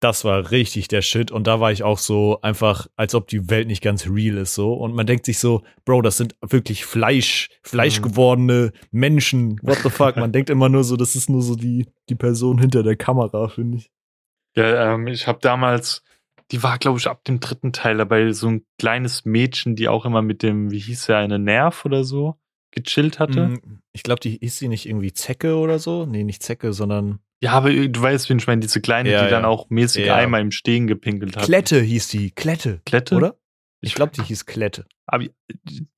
das 0.00 0.24
war 0.24 0.50
richtig 0.50 0.88
der 0.88 1.02
Shit. 1.02 1.30
Und 1.30 1.46
da 1.46 1.60
war 1.60 1.72
ich 1.72 1.82
auch 1.82 1.98
so 1.98 2.40
einfach, 2.40 2.86
als 2.96 3.14
ob 3.14 3.26
die 3.28 3.50
Welt 3.50 3.66
nicht 3.66 3.82
ganz 3.82 4.08
real 4.08 4.36
ist 4.36 4.54
so. 4.54 4.72
Und 4.74 4.94
man 4.94 5.06
denkt 5.06 5.26
sich 5.26 5.38
so, 5.38 5.62
Bro, 5.84 6.02
das 6.02 6.16
sind 6.16 6.36
wirklich 6.40 6.84
Fleisch, 6.84 7.48
fleischgewordene 7.62 8.72
mhm. 8.72 8.98
Menschen. 8.98 9.60
What 9.62 9.78
the 9.82 9.90
fuck? 9.90 10.16
Man 10.16 10.32
denkt 10.32 10.50
immer 10.50 10.68
nur 10.68 10.84
so, 10.84 10.96
das 10.96 11.16
ist 11.16 11.28
nur 11.28 11.42
so 11.42 11.56
die, 11.56 11.86
die 12.08 12.14
Person 12.14 12.58
hinter 12.58 12.82
der 12.82 12.96
Kamera, 12.96 13.48
finde 13.48 13.78
ich. 13.78 13.90
Ja, 14.56 14.94
ähm, 14.94 15.06
ich 15.08 15.26
habe 15.26 15.40
damals, 15.40 16.02
die 16.50 16.62
war, 16.62 16.78
glaube 16.78 16.98
ich, 16.98 17.08
ab 17.08 17.24
dem 17.24 17.40
dritten 17.40 17.72
Teil 17.72 17.98
dabei, 17.98 18.32
so 18.32 18.48
ein 18.48 18.64
kleines 18.78 19.24
Mädchen, 19.24 19.76
die 19.76 19.88
auch 19.88 20.04
immer 20.04 20.22
mit 20.22 20.42
dem, 20.42 20.70
wie 20.70 20.78
hieß 20.78 21.08
er, 21.08 21.18
eine 21.18 21.38
Nerv 21.38 21.84
oder 21.84 22.04
so, 22.04 22.36
gechillt 22.70 23.18
hatte. 23.18 23.48
Mm, 23.48 23.80
ich 23.92 24.02
glaube, 24.02 24.20
die 24.20 24.38
hieß 24.40 24.58
sie 24.58 24.68
nicht 24.68 24.86
irgendwie 24.86 25.12
Zecke 25.12 25.56
oder 25.56 25.78
so. 25.78 26.06
Nee, 26.06 26.24
nicht 26.24 26.42
Zecke, 26.42 26.72
sondern 26.72 27.20
ja, 27.40 27.52
aber 27.52 27.70
du 27.70 28.00
weißt, 28.00 28.28
wie 28.28 28.34
ich 28.34 28.46
meine, 28.46 28.60
diese 28.60 28.80
kleine, 28.80 29.10
ja, 29.10 29.18
die 29.20 29.24
ja. 29.26 29.30
dann 29.30 29.44
auch 29.44 29.70
mäßig 29.70 30.06
ja. 30.06 30.16
einmal 30.16 30.40
im 30.40 30.50
Stehen 30.50 30.86
gepinkelt 30.86 31.36
hat. 31.36 31.44
Klette 31.44 31.80
hieß 31.80 32.08
die. 32.08 32.30
Klette. 32.32 32.80
Klette? 32.84 33.14
Oder? 33.14 33.36
Ich 33.80 33.94
glaube, 33.94 34.12
die 34.16 34.22
hieß 34.22 34.46
Klette. 34.46 34.86
Aber 35.06 35.24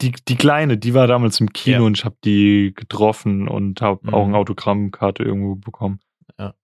die, 0.01 0.13
die 0.29 0.37
kleine, 0.37 0.77
die 0.77 0.93
war 0.93 1.07
damals 1.07 1.41
im 1.41 1.53
Kino 1.53 1.87
und 1.87 1.99
ich 1.99 2.05
habe 2.05 2.17
die 2.25 2.75
getroffen 2.77 3.49
und 3.49 3.81
habe 3.81 4.01
mhm. 4.07 4.15
auch 4.15 4.27
eine 4.27 4.37
Autogrammkarte 4.37 5.23
irgendwo 5.23 5.55
bekommen. 5.57 6.01
Ja. 6.39 6.55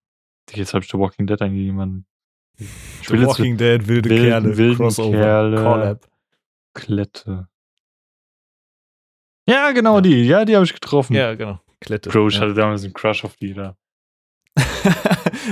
Jetzt 0.53 0.73
habe 0.73 0.85
ich 0.85 0.91
The 0.91 0.97
Walking 0.97 1.25
Dead 1.25 1.41
eingegeben. 1.41 2.05
The 2.57 3.25
Walking 3.25 3.57
Dead, 3.57 3.87
wilde 3.87 4.09
wilden, 4.09 4.29
Kerle, 4.29 4.57
wilden 4.57 4.77
Crossover, 4.77 5.17
Kerle, 5.17 5.57
Collab. 5.57 6.07
Klette. 6.73 7.47
Ja, 9.47 9.71
genau 9.71 10.01
die. 10.01 10.23
Ja, 10.23 10.45
die 10.45 10.55
habe 10.55 10.65
ich 10.65 10.73
getroffen. 10.73 11.15
Ja, 11.15 11.33
genau. 11.33 11.59
Klette. 11.79 12.09
Bro, 12.09 12.27
ich 12.27 12.35
ja. 12.35 12.41
hatte 12.41 12.53
damals 12.53 12.83
einen 12.83 12.93
Crush 12.93 13.23
auf 13.25 13.35
die 13.37 13.53
da. 13.53 13.75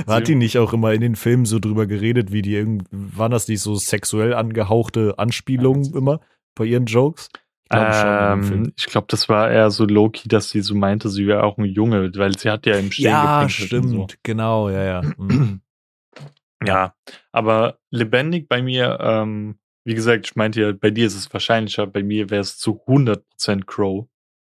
Hat 0.06 0.28
die 0.28 0.34
nicht 0.34 0.58
auch 0.58 0.72
immer 0.72 0.92
in 0.92 1.00
den 1.00 1.16
Filmen 1.16 1.44
so 1.44 1.58
drüber 1.58 1.86
geredet, 1.86 2.32
wie 2.32 2.42
die 2.42 2.54
irgendwie, 2.54 2.86
waren 2.90 3.30
das 3.30 3.48
nicht 3.48 3.60
so 3.60 3.74
sexuell 3.76 4.34
angehauchte 4.34 5.18
Anspielungen 5.18 5.94
immer 5.94 6.20
bei 6.54 6.64
ihren 6.64 6.86
Jokes? 6.86 7.28
Ich 7.64 7.70
glaube. 7.70 7.92
Ähm, 7.92 8.72
ich 8.76 8.86
glaube, 8.86 9.06
das 9.10 9.28
war 9.28 9.50
eher 9.50 9.70
so 9.70 9.84
low-key, 9.84 10.28
dass 10.28 10.50
sie 10.50 10.60
so 10.60 10.74
meinte, 10.74 11.08
sie 11.08 11.26
wäre 11.26 11.42
auch 11.42 11.58
ein 11.58 11.64
Junge, 11.64 12.12
weil 12.16 12.38
sie 12.38 12.50
hat 12.50 12.66
ja 12.66 12.78
im 12.78 12.92
Stehen 12.92 13.06
Ja, 13.06 13.48
stimmt, 13.48 14.18
genau, 14.22 14.70
ja, 14.70 14.84
ja. 14.84 15.02
Mhm. 15.16 15.60
Ja, 16.64 16.94
aber 17.32 17.78
lebendig 17.90 18.48
bei 18.48 18.62
mir, 18.62 18.98
ähm, 19.00 19.58
wie 19.84 19.94
gesagt, 19.94 20.26
ich 20.26 20.36
meinte 20.36 20.60
ja, 20.62 20.72
bei 20.72 20.90
dir 20.90 21.06
ist 21.06 21.14
es 21.14 21.32
wahrscheinlicher, 21.32 21.86
bei 21.86 22.02
mir 22.02 22.30
wäre 22.30 22.40
es 22.40 22.58
zu 22.58 22.80
100% 22.86 23.66
Crow. 23.66 24.06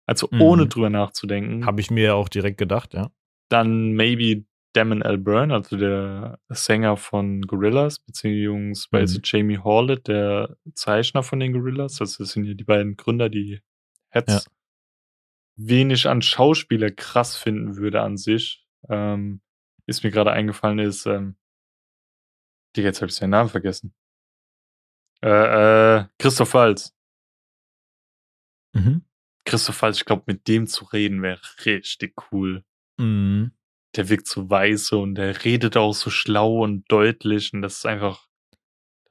Also 0.04 0.28
Mhm. 0.30 0.40
ohne 0.42 0.66
drüber 0.66 0.90
nachzudenken. 0.90 1.64
Habe 1.64 1.80
ich 1.80 1.90
mir 1.90 2.04
ja 2.04 2.14
auch 2.14 2.28
direkt 2.28 2.58
gedacht, 2.58 2.92
ja. 2.92 3.10
Dann 3.52 3.92
maybe 3.92 4.44
Damon 4.72 5.02
Albarn, 5.02 5.50
also 5.52 5.76
der 5.76 6.38
Sänger 6.48 6.96
von 6.96 7.42
Gorillaz, 7.42 7.98
beziehungsweise 7.98 9.18
Mhm. 9.18 9.22
Jamie 9.24 9.58
Hawlett, 9.58 10.08
der 10.08 10.56
Zeichner 10.74 11.22
von 11.22 11.40
den 11.40 11.52
Gorillaz. 11.52 11.96
Das 11.96 12.14
sind 12.14 12.44
ja 12.46 12.54
die 12.54 12.64
beiden 12.64 12.96
Gründer, 12.96 13.28
die 13.28 13.60
Heads 14.08 14.32
Ja. 14.32 14.52
wenig 15.56 16.08
an 16.08 16.22
Schauspieler 16.22 16.90
krass 16.90 17.36
finden 17.36 17.76
würde 17.76 18.00
an 18.00 18.16
sich. 18.16 18.66
Ähm, 18.88 19.42
ist 19.86 20.02
mir 20.04 20.10
gerade 20.10 20.32
eingefallen, 20.32 20.78
ist, 20.78 21.04
ähm, 21.06 21.36
Digga, 22.74 22.88
jetzt 22.88 23.02
habe 23.02 23.10
ich 23.10 23.14
seinen 23.16 23.30
Namen 23.30 23.50
vergessen. 23.50 23.92
Äh, 25.22 25.98
äh, 25.98 26.04
Christoph 26.18 26.54
Waltz. 26.54 26.94
Mhm. 28.74 29.04
Christoph 29.44 29.82
Waltz, 29.82 29.98
ich 29.98 30.04
glaube, 30.04 30.22
mit 30.26 30.48
dem 30.48 30.66
zu 30.66 30.84
reden 30.86 31.20
wäre 31.22 31.40
richtig 31.66 32.14
cool. 32.32 32.64
Mhm. 32.98 33.52
Der 33.96 34.08
wirkt 34.08 34.26
so 34.26 34.48
weise 34.48 34.96
und 34.96 35.16
der 35.16 35.44
redet 35.44 35.76
auch 35.76 35.92
so 35.92 36.08
schlau 36.10 36.62
und 36.62 36.84
deutlich 36.90 37.52
und 37.52 37.60
das 37.62 37.76
ist 37.78 37.86
einfach, 37.86 38.26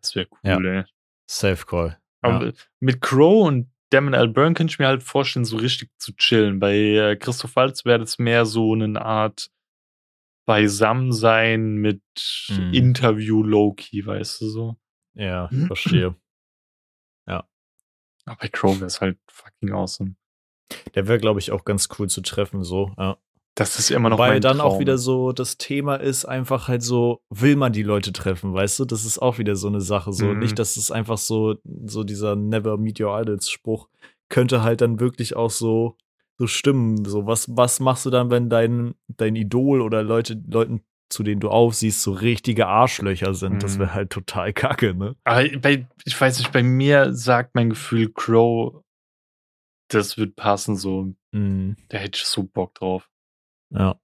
das 0.02 0.16
wäre 0.16 0.28
cool, 0.44 0.66
ey. 0.68 0.84
Safe 1.30 1.66
Call. 1.66 2.00
Aber 2.22 2.48
Ja. 2.48 2.54
mit 2.80 3.00
Crow 3.02 3.48
und 3.48 3.72
Damon 3.92 4.14
Albarn 4.16 4.54
könnte 4.54 4.72
ich 4.72 4.80
mir 4.80 4.88
halt 4.88 5.04
vorstellen, 5.04 5.46
so 5.46 5.58
richtig 5.58 5.90
zu 6.00 6.14
chillen. 6.16 6.60
Bei 6.60 6.76
äh, 6.76 7.16
Christoph 7.18 7.56
Waltz 7.56 7.84
wäre 7.86 8.00
das 8.00 8.18
mehr 8.20 8.46
so 8.46 8.74
eine 8.74 9.02
Art 9.02 9.52
Beisammensein 10.48 11.76
mit 11.76 12.02
Mhm. 12.50 12.74
Interview 12.74 13.44
low-key, 13.44 14.06
weißt 14.06 14.42
du 14.42 14.50
so. 14.50 14.78
ja, 15.14 15.50
verstehe. 15.68 16.16
Aber 18.26 18.38
bei 18.40 18.50
Crow 18.50 18.76
wäre 18.76 18.86
es 18.86 19.02
halt 19.02 19.18
fucking 19.28 19.72
awesome. 19.72 20.16
Der 20.94 21.08
wäre, 21.08 21.18
glaube 21.20 21.40
ich, 21.40 21.52
auch 21.52 21.66
ganz 21.66 21.90
cool 21.98 22.08
zu 22.08 22.22
treffen, 22.22 22.64
so. 22.64 22.94
Ja. 22.96 23.18
Das 23.56 23.78
ist 23.78 23.92
immer 23.92 24.10
noch 24.10 24.18
Weil 24.18 24.34
mein 24.34 24.42
dann 24.42 24.58
Traum. 24.60 24.72
auch 24.72 24.80
wieder 24.80 24.98
so 24.98 25.34
das 25.34 25.58
Thema 25.58 25.96
ist, 25.98 26.24
einfach 26.26 26.68
halt 26.70 26.82
so, 26.84 27.22
will 27.30 27.56
man 27.58 27.74
die 27.74 27.84
Leute 27.84 28.14
treffen, 28.14 28.54
weißt 28.54 28.80
du? 28.80 28.86
Das 28.86 29.04
ist 29.04 29.20
auch 29.20 29.40
wieder 29.40 29.56
so 29.58 29.68
eine 29.68 29.82
Sache. 29.82 30.14
So, 30.14 30.34
Mhm. 30.34 30.40
nicht, 30.40 30.58
dass 30.58 30.78
es 30.78 30.90
einfach 30.90 31.18
so, 31.18 31.56
so 31.86 32.04
dieser 32.06 32.36
Never 32.38 32.78
Meet 32.78 33.02
Your 33.02 33.20
Idols 33.20 33.50
Spruch 33.50 33.90
könnte 34.30 34.64
halt 34.64 34.80
dann 34.80 35.00
wirklich 35.02 35.36
auch 35.36 35.50
so, 35.52 35.98
so 36.38 36.48
stimmen. 36.48 37.04
So, 37.04 37.28
was, 37.28 37.48
was 37.56 37.82
machst 37.82 38.06
du 38.06 38.10
dann, 38.10 38.30
wenn 38.32 38.50
dein, 38.50 38.96
dein 39.10 39.36
Idol 39.36 39.82
oder 39.82 40.02
Leute, 40.02 40.42
Leuten, 40.48 40.82
zu 41.10 41.24
denen 41.24 41.42
du 41.42 41.50
aufsiehst, 41.50 42.02
so 42.02 42.14
richtige 42.14 42.68
Arschlöcher 42.68 43.34
sind? 43.34 43.62
Das 43.64 43.76
Mhm. 43.76 43.80
wäre 43.82 43.94
halt 43.94 44.10
total 44.12 44.54
kacke, 44.54 44.94
ne? 44.96 45.18
Aber 45.26 45.46
bei, 45.60 45.86
ich 46.06 46.20
weiß 46.20 46.40
nicht, 46.40 46.54
bei 46.54 46.64
mir 46.64 47.14
sagt 47.14 47.54
mein 47.54 47.70
Gefühl 47.72 48.10
Crow, 48.14 48.82
das 49.90 50.18
wird 50.18 50.38
passen, 50.38 50.78
so. 50.78 51.14
Mhm. 51.34 51.76
Da 51.90 51.98
hätte 51.98 52.18
ich 52.18 52.26
so 52.26 52.44
Bock 52.44 52.76
drauf. 52.76 53.10
Ja. 53.72 54.00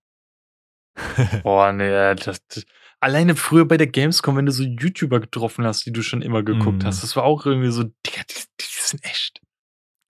Boah, 1.44 1.72
nee, 1.74 1.90
das, 2.16 2.46
das, 2.48 2.66
alleine 3.00 3.36
früher 3.36 3.66
bei 3.68 3.78
der 3.78 3.88
Gamescom, 3.88 4.36
wenn 4.38 4.46
du 4.48 4.52
so 4.52 4.64
YouTuber 4.64 5.20
getroffen 5.20 5.66
hast, 5.66 5.86
die 5.86 5.92
du 5.92 6.02
schon 6.02 6.22
immer 6.22 6.44
geguckt 6.44 6.84
Mhm. 6.84 6.86
hast, 6.88 7.04
das 7.04 7.16
war 7.16 7.24
auch 7.24 7.46
irgendwie 7.46 7.72
so, 7.72 7.84
Digga, 7.84 8.24
die, 8.30 8.34
die 8.60 8.66
sind 8.66 9.04
echt. 9.06 9.42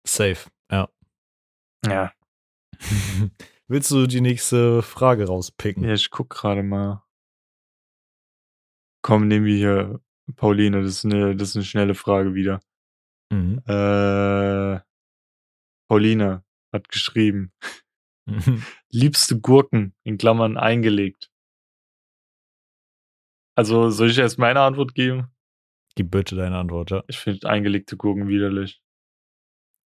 Safe, 0.07 0.49
ja. 0.71 0.87
Ja. 1.85 2.13
Willst 3.67 3.91
du 3.91 4.07
die 4.07 4.21
nächste 4.21 4.81
Frage 4.81 5.27
rauspicken? 5.27 5.83
Ja, 5.83 5.93
ich 5.93 6.09
guck 6.09 6.29
gerade 6.29 6.63
mal. 6.63 7.03
Komm, 9.03 9.27
nehmen 9.27 9.45
wir 9.45 9.55
hier 9.55 10.01
Pauline, 10.35 10.81
das 10.81 10.91
ist 10.97 11.05
eine, 11.05 11.35
das 11.35 11.49
ist 11.49 11.55
eine 11.57 11.65
schnelle 11.65 11.95
Frage 11.95 12.33
wieder. 12.33 12.61
Mhm. 13.31 13.61
Äh, 13.67 14.79
Pauline 15.89 16.43
hat 16.73 16.89
geschrieben, 16.89 17.51
Mhm. 17.61 17.86
Liebste 18.89 19.39
Gurken, 19.39 19.93
in 20.03 20.17
Klammern 20.17 20.57
eingelegt. 20.57 21.29
Also, 23.55 23.89
soll 23.89 24.11
ich 24.11 24.17
erst 24.17 24.37
meine 24.37 24.61
Antwort 24.61 24.93
geben? 24.93 25.27
Gib 25.95 26.11
bitte 26.11 26.35
deine 26.35 26.57
Antwort, 26.57 26.91
ja. 26.91 27.03
Ich 27.07 27.17
finde 27.17 27.49
eingelegte 27.49 27.97
Gurken 27.97 28.27
widerlich. 28.27 28.81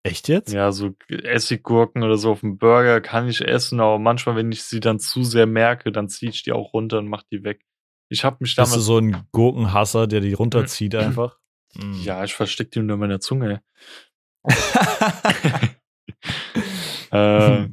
Echt 0.03 0.27
jetzt? 0.27 0.51
Ja, 0.51 0.71
so 0.71 0.95
Essiggurken 1.09 2.03
oder 2.03 2.17
so 2.17 2.31
auf 2.31 2.39
dem 2.39 2.57
Burger 2.57 3.01
kann 3.01 3.27
ich 3.27 3.41
essen, 3.41 3.79
aber 3.79 3.99
manchmal, 3.99 4.35
wenn 4.37 4.51
ich 4.51 4.63
sie 4.63 4.79
dann 4.79 4.99
zu 4.99 5.23
sehr 5.23 5.45
merke, 5.45 5.91
dann 5.91 6.07
ziehe 6.07 6.31
ich 6.31 6.41
die 6.41 6.53
auch 6.53 6.73
runter 6.73 6.99
und 6.99 7.09
mach 7.09 7.23
die 7.23 7.43
weg. 7.43 7.65
Ich 8.07 8.23
habe 8.23 8.37
mich 8.39 8.55
Bist 8.55 8.71
du 8.71 8.71
damals. 8.71 8.85
so 8.85 8.97
ein 8.97 9.27
Gurkenhasser, 9.31 10.07
der 10.07 10.21
die 10.21 10.33
runterzieht 10.33 10.95
einfach? 10.95 11.37
Mhm. 11.75 12.01
Ja, 12.01 12.23
ich 12.23 12.33
verstecke 12.33 12.71
die 12.71 12.79
unter 12.79 12.97
meiner 12.97 13.19
Zunge. 13.19 13.61
äh, 17.11 17.67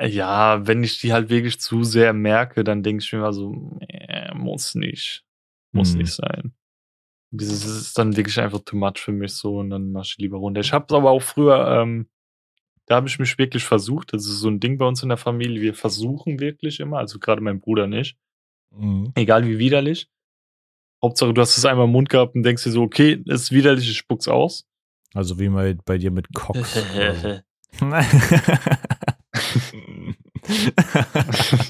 ja, 0.00 0.66
wenn 0.66 0.82
ich 0.84 1.00
die 1.00 1.12
halt 1.12 1.28
wirklich 1.30 1.60
zu 1.60 1.84
sehr 1.84 2.12
merke, 2.12 2.64
dann 2.64 2.82
denke 2.82 3.02
ich 3.04 3.12
mir 3.12 3.20
mal 3.20 3.32
so, 3.32 3.78
äh, 3.88 4.34
muss 4.34 4.74
nicht. 4.74 5.24
Muss 5.72 5.92
Mhm. 5.94 5.98
nicht 6.02 6.12
sein. 6.12 6.52
Das 7.32 7.48
ist 7.48 7.98
dann 7.98 8.16
wirklich 8.16 8.38
einfach 8.40 8.60
too 8.64 8.76
much 8.76 8.98
für 8.98 9.12
mich 9.12 9.32
so 9.34 9.58
und 9.58 9.70
dann 9.70 9.90
mach 9.92 10.04
ich 10.04 10.16
lieber 10.18 10.38
runter. 10.38 10.60
Ich 10.60 10.72
habe 10.72 10.94
aber 10.94 11.10
auch 11.10 11.22
früher, 11.22 11.80
ähm, 11.82 12.08
da 12.86 12.96
habe 12.96 13.08
ich 13.08 13.18
mich 13.18 13.36
wirklich 13.38 13.64
versucht. 13.64 14.12
Das 14.12 14.24
ist 14.26 14.38
so 14.40 14.48
ein 14.48 14.60
Ding 14.60 14.78
bei 14.78 14.86
uns 14.86 15.02
in 15.02 15.08
der 15.08 15.18
Familie. 15.18 15.60
Wir 15.62 15.74
versuchen 15.74 16.38
wirklich 16.38 16.80
immer, 16.80 16.98
also 16.98 17.18
gerade 17.18 17.40
mein 17.40 17.60
Bruder 17.60 17.86
nicht, 17.86 18.16
Mhm. 18.70 19.12
egal 19.16 19.46
wie 19.46 19.58
widerlich. 19.58 20.08
Hauptsache, 21.02 21.34
du 21.34 21.40
hast 21.40 21.56
es 21.58 21.64
einmal 21.64 21.86
im 21.86 21.92
Mund 21.92 22.08
gehabt 22.08 22.34
und 22.34 22.42
denkst 22.44 22.64
dir 22.64 22.70
so, 22.70 22.82
okay, 22.82 23.22
ist 23.26 23.52
widerlich, 23.52 23.88
ich 23.90 23.98
spuck's 23.98 24.28
aus. 24.28 24.66
Also 25.12 25.38
wie 25.38 25.48
mal 25.48 25.74
bei 25.84 25.98
dir 25.98 26.10
mit 26.10 26.32
Cox. 26.34 26.58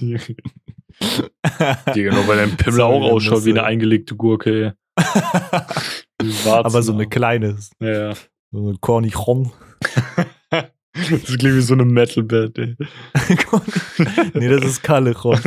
so. 0.00 0.06
Digga, 1.94 2.14
nur 2.14 2.28
weil 2.28 2.36
dein 2.36 2.56
Pimmel 2.56 2.82
auch 2.82 3.02
ausschaut 3.02 3.44
wie 3.44 3.50
eine 3.50 3.64
eingelegte 3.64 4.14
Gurke. 4.16 4.76
Aber 6.46 6.82
so 6.82 6.92
eine 6.92 7.08
kleine, 7.08 7.58
Ja, 7.80 8.14
so 8.50 8.68
eine 8.68 8.76
Cornichon. 8.80 9.52
Das 10.96 11.24
klingt 11.24 11.56
wie 11.56 11.60
so 11.60 11.74
eine 11.74 11.84
Metal-Band, 11.84 12.56
ey. 12.56 12.76
nee, 14.34 14.48
das 14.48 14.64
ist 14.64 14.82
Kalechon. 14.84 15.40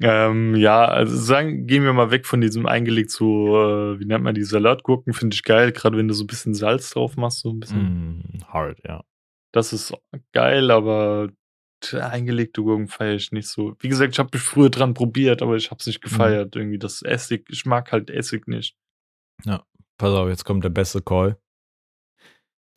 ähm, 0.00 0.54
ja, 0.54 0.84
also 0.84 1.16
sagen, 1.16 1.66
gehen 1.66 1.82
wir 1.82 1.92
mal 1.92 2.12
weg 2.12 2.24
von 2.24 2.40
diesem 2.40 2.66
eingelegt 2.66 3.10
zu, 3.10 3.48
äh, 3.48 3.98
wie 3.98 4.04
nennt 4.04 4.22
man 4.22 4.36
die 4.36 4.44
Salatgurken, 4.44 5.12
finde 5.12 5.34
ich 5.34 5.42
geil, 5.42 5.72
gerade 5.72 5.96
wenn 5.96 6.06
du 6.06 6.14
so 6.14 6.22
ein 6.22 6.28
bisschen 6.28 6.54
Salz 6.54 6.90
drauf 6.90 7.16
machst, 7.16 7.40
so 7.40 7.50
ein 7.50 7.58
bisschen. 7.58 8.18
mm, 8.18 8.44
hard, 8.46 8.78
ja. 8.86 9.02
Das 9.56 9.72
ist 9.72 9.94
geil, 10.32 10.70
aber 10.70 11.30
eingelegte 11.94 12.62
Gurken 12.62 12.88
feiere 12.88 13.14
ich 13.14 13.32
nicht 13.32 13.48
so. 13.48 13.74
Wie 13.80 13.88
gesagt, 13.88 14.12
ich 14.12 14.18
habe 14.18 14.28
mich 14.34 14.42
früher 14.42 14.68
dran 14.68 14.92
probiert, 14.92 15.40
aber 15.40 15.56
ich 15.56 15.70
habe 15.70 15.78
es 15.80 15.86
nicht 15.86 16.02
gefeiert. 16.02 16.54
Irgendwie 16.56 16.78
das 16.78 17.00
Essig, 17.00 17.46
ich 17.48 17.64
mag 17.64 17.90
halt 17.90 18.10
Essig 18.10 18.48
nicht. 18.48 18.76
Pass 19.96 20.10
auf, 20.10 20.28
jetzt 20.28 20.44
kommt 20.44 20.62
der 20.62 20.68
beste 20.68 21.00
Call. 21.00 21.38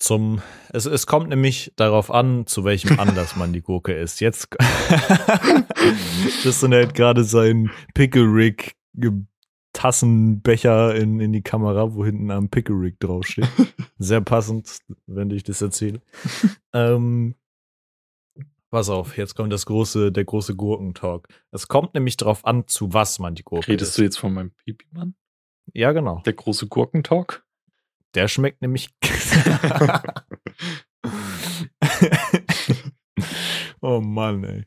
Zum, 0.01 0.41
es, 0.69 0.85
es 0.85 1.05
kommt 1.05 1.27
nämlich 1.27 1.73
darauf 1.75 2.11
an, 2.11 2.47
zu 2.47 2.63
welchem 2.63 2.97
Anlass 2.97 3.35
man 3.35 3.51
die 3.51 3.61
Gurke 3.61 3.91
isst. 3.93 4.21
Jetzt, 4.21 4.47
Tristan 6.41 6.71
hält 6.71 6.93
gerade 6.93 7.25
seinen 7.25 7.71
Pickle 7.93 8.23
Rick 8.23 8.77
Tassenbecher 9.79 10.93
in, 10.93 11.21
in 11.21 11.31
die 11.31 11.41
Kamera, 11.41 11.95
wo 11.95 12.03
hinten 12.03 12.29
am 12.31 12.49
Pickle 12.49 12.75
Rick 12.75 12.99
draufsteht. 12.99 13.47
Sehr 13.97 14.19
passend, 14.19 14.81
wenn 15.07 15.31
ich 15.31 15.43
das 15.43 15.61
erzähle. 15.61 16.01
ähm, 16.73 17.35
pass 18.69 18.89
auf, 18.89 19.17
jetzt 19.17 19.35
kommt 19.35 19.53
das 19.53 19.65
große, 19.65 20.11
der 20.11 20.25
große 20.25 20.57
Gurkentalk. 20.57 21.29
Es 21.51 21.69
kommt 21.69 21.93
nämlich 21.93 22.17
darauf 22.17 22.43
an, 22.43 22.67
zu 22.67 22.93
was 22.93 23.19
man 23.19 23.35
die 23.35 23.43
Gurke 23.43 23.69
Redest 23.69 23.91
isst. 23.91 23.99
du 23.99 24.03
jetzt 24.03 24.17
von 24.17 24.33
meinem 24.33 24.51
Pipi-Mann? 24.51 25.15
Ja, 25.71 25.93
genau. 25.93 26.21
Der 26.25 26.33
große 26.33 26.67
Gurkentalk? 26.67 27.45
Der 28.15 28.27
schmeckt 28.27 28.61
nämlich. 28.61 28.89
oh 33.79 34.01
Mann, 34.01 34.43
ey. 34.43 34.65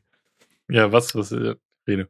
Ja, 0.69 0.91
was, 0.91 1.13
was, 1.13 1.31
äh, 1.33 1.53
rede. 1.87 2.09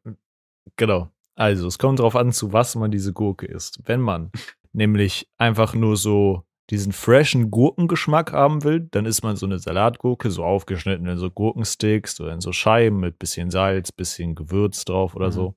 Genau. 0.78 1.12
Also, 1.36 1.68
es 1.68 1.80
kommt 1.80 2.00
darauf 2.00 2.16
an, 2.16 2.32
zu 2.32 2.54
was 2.54 2.76
man 2.76 2.92
diese 2.92 3.14
Gurke 3.14 3.46
isst. 3.46 3.80
Wenn 3.86 4.02
man 4.02 4.32
nämlich 4.74 5.28
einfach 5.38 5.74
nur 5.74 5.98
so 5.98 6.44
diesen 6.70 6.94
freshen 6.94 7.52
Gurkengeschmack 7.52 8.32
haben 8.32 8.64
will, 8.64 8.88
dann 8.92 9.06
isst 9.06 9.24
man 9.24 9.36
so 9.36 9.46
eine 9.46 9.60
Salatgurke, 9.60 10.32
so 10.32 10.44
aufgeschnitten 10.46 11.08
in 11.08 11.18
so 11.18 11.30
Gurkensticks 11.30 12.20
oder 12.22 12.34
in 12.34 12.40
so 12.42 12.52
Scheiben 12.54 13.00
mit 13.00 13.20
bisschen 13.20 13.52
Salz, 13.52 13.92
bisschen 13.92 14.34
Gewürz 14.36 14.86
drauf 14.86 15.16
oder 15.16 15.28
Mhm. 15.28 15.32
so. 15.32 15.56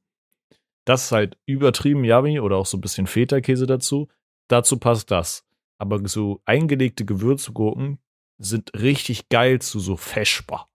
Das 0.85 1.05
ist 1.05 1.13
halt 1.13 1.37
übertrieben 1.47 2.05
yummy 2.05 2.41
oder 2.41 2.57
auch 2.57 2.67
so 2.67 2.77
ein 2.77 2.81
bisschen 2.81 3.07
Feta-Käse 3.07 3.67
dazu. 3.67 4.09
Dazu 4.49 4.79
passt 4.79 5.11
das. 5.11 5.45
Aber 5.79 6.01
so 6.09 6.41
eingelegte 6.45 7.05
Gewürzgurken 7.05 7.99
sind 8.39 8.73
richtig 8.75 9.29
geil 9.29 9.61
zu 9.61 9.79
so 9.79 9.97
Feschbar. 9.97 10.69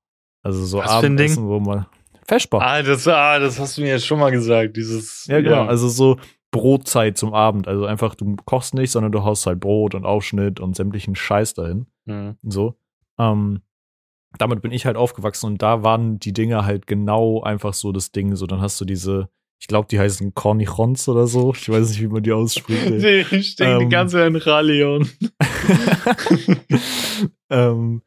Also 0.44 0.64
so 0.66 0.80
Was? 0.80 0.90
Abendessen, 0.90 1.48
wo 1.48 1.60
man 1.60 1.86
Feschbar. 2.28 2.62
Ah, 2.62 2.82
das, 2.84 3.08
ah, 3.08 3.40
das 3.40 3.60
hast 3.60 3.78
du 3.78 3.82
mir 3.82 3.90
jetzt 3.90 4.06
schon 4.06 4.20
mal 4.20 4.32
gesagt. 4.32 4.78
Dieses. 4.78 5.26
Ja, 5.28 5.42
genau. 5.42 5.66
Also 5.66 5.90
so 5.90 6.18
Brotzeit 6.52 7.18
zum 7.18 7.34
Abend. 7.34 7.68
Also 7.68 7.86
einfach, 7.86 8.16
du 8.16 8.36
kochst 8.46 8.74
nicht, 8.74 8.92
sondern 8.92 9.12
du 9.12 9.24
haust 9.24 9.46
halt 9.46 9.60
Brot 9.60 9.96
und 9.96 10.06
Aufschnitt 10.06 10.60
und 10.60 10.76
sämtlichen 10.76 11.16
Scheiß 11.16 11.54
dahin. 11.54 11.88
Mhm. 12.06 12.38
So. 12.44 12.76
Ähm, 13.18 13.62
damit 14.38 14.62
bin 14.62 14.72
ich 14.72 14.86
halt 14.86 14.96
aufgewachsen 14.98 15.46
und 15.48 15.62
da 15.62 15.84
waren 15.84 16.20
die 16.20 16.34
Dinge 16.34 16.66
halt 16.66 16.88
genau 16.88 17.42
einfach 17.42 17.74
so 17.74 17.92
das 17.92 18.12
Ding. 18.12 18.36
So, 18.36 18.48
dann 18.48 18.62
hast 18.62 18.80
du 18.80 18.86
diese, 18.86 19.30
ich 19.60 19.68
glaube, 19.68 19.88
die 19.90 20.00
heißen 20.00 20.34
Cornichons 20.34 21.08
oder 21.10 21.28
so. 21.28 21.54
Ich 21.54 21.70
weiß 21.70 21.90
nicht, 21.90 22.02
wie 22.02 22.08
man 22.08 22.24
die 22.24 22.32
ausspricht. 22.32 22.86
ey. 22.86 23.26
Ich 23.32 23.56
denke 23.58 23.78
die 23.80 23.84
Ähm. 23.86 23.90
ganze 23.90 24.18
Zeit 24.18 24.28
an 24.28 24.36
Raleon. 24.38 25.10
ähm, 27.50 28.02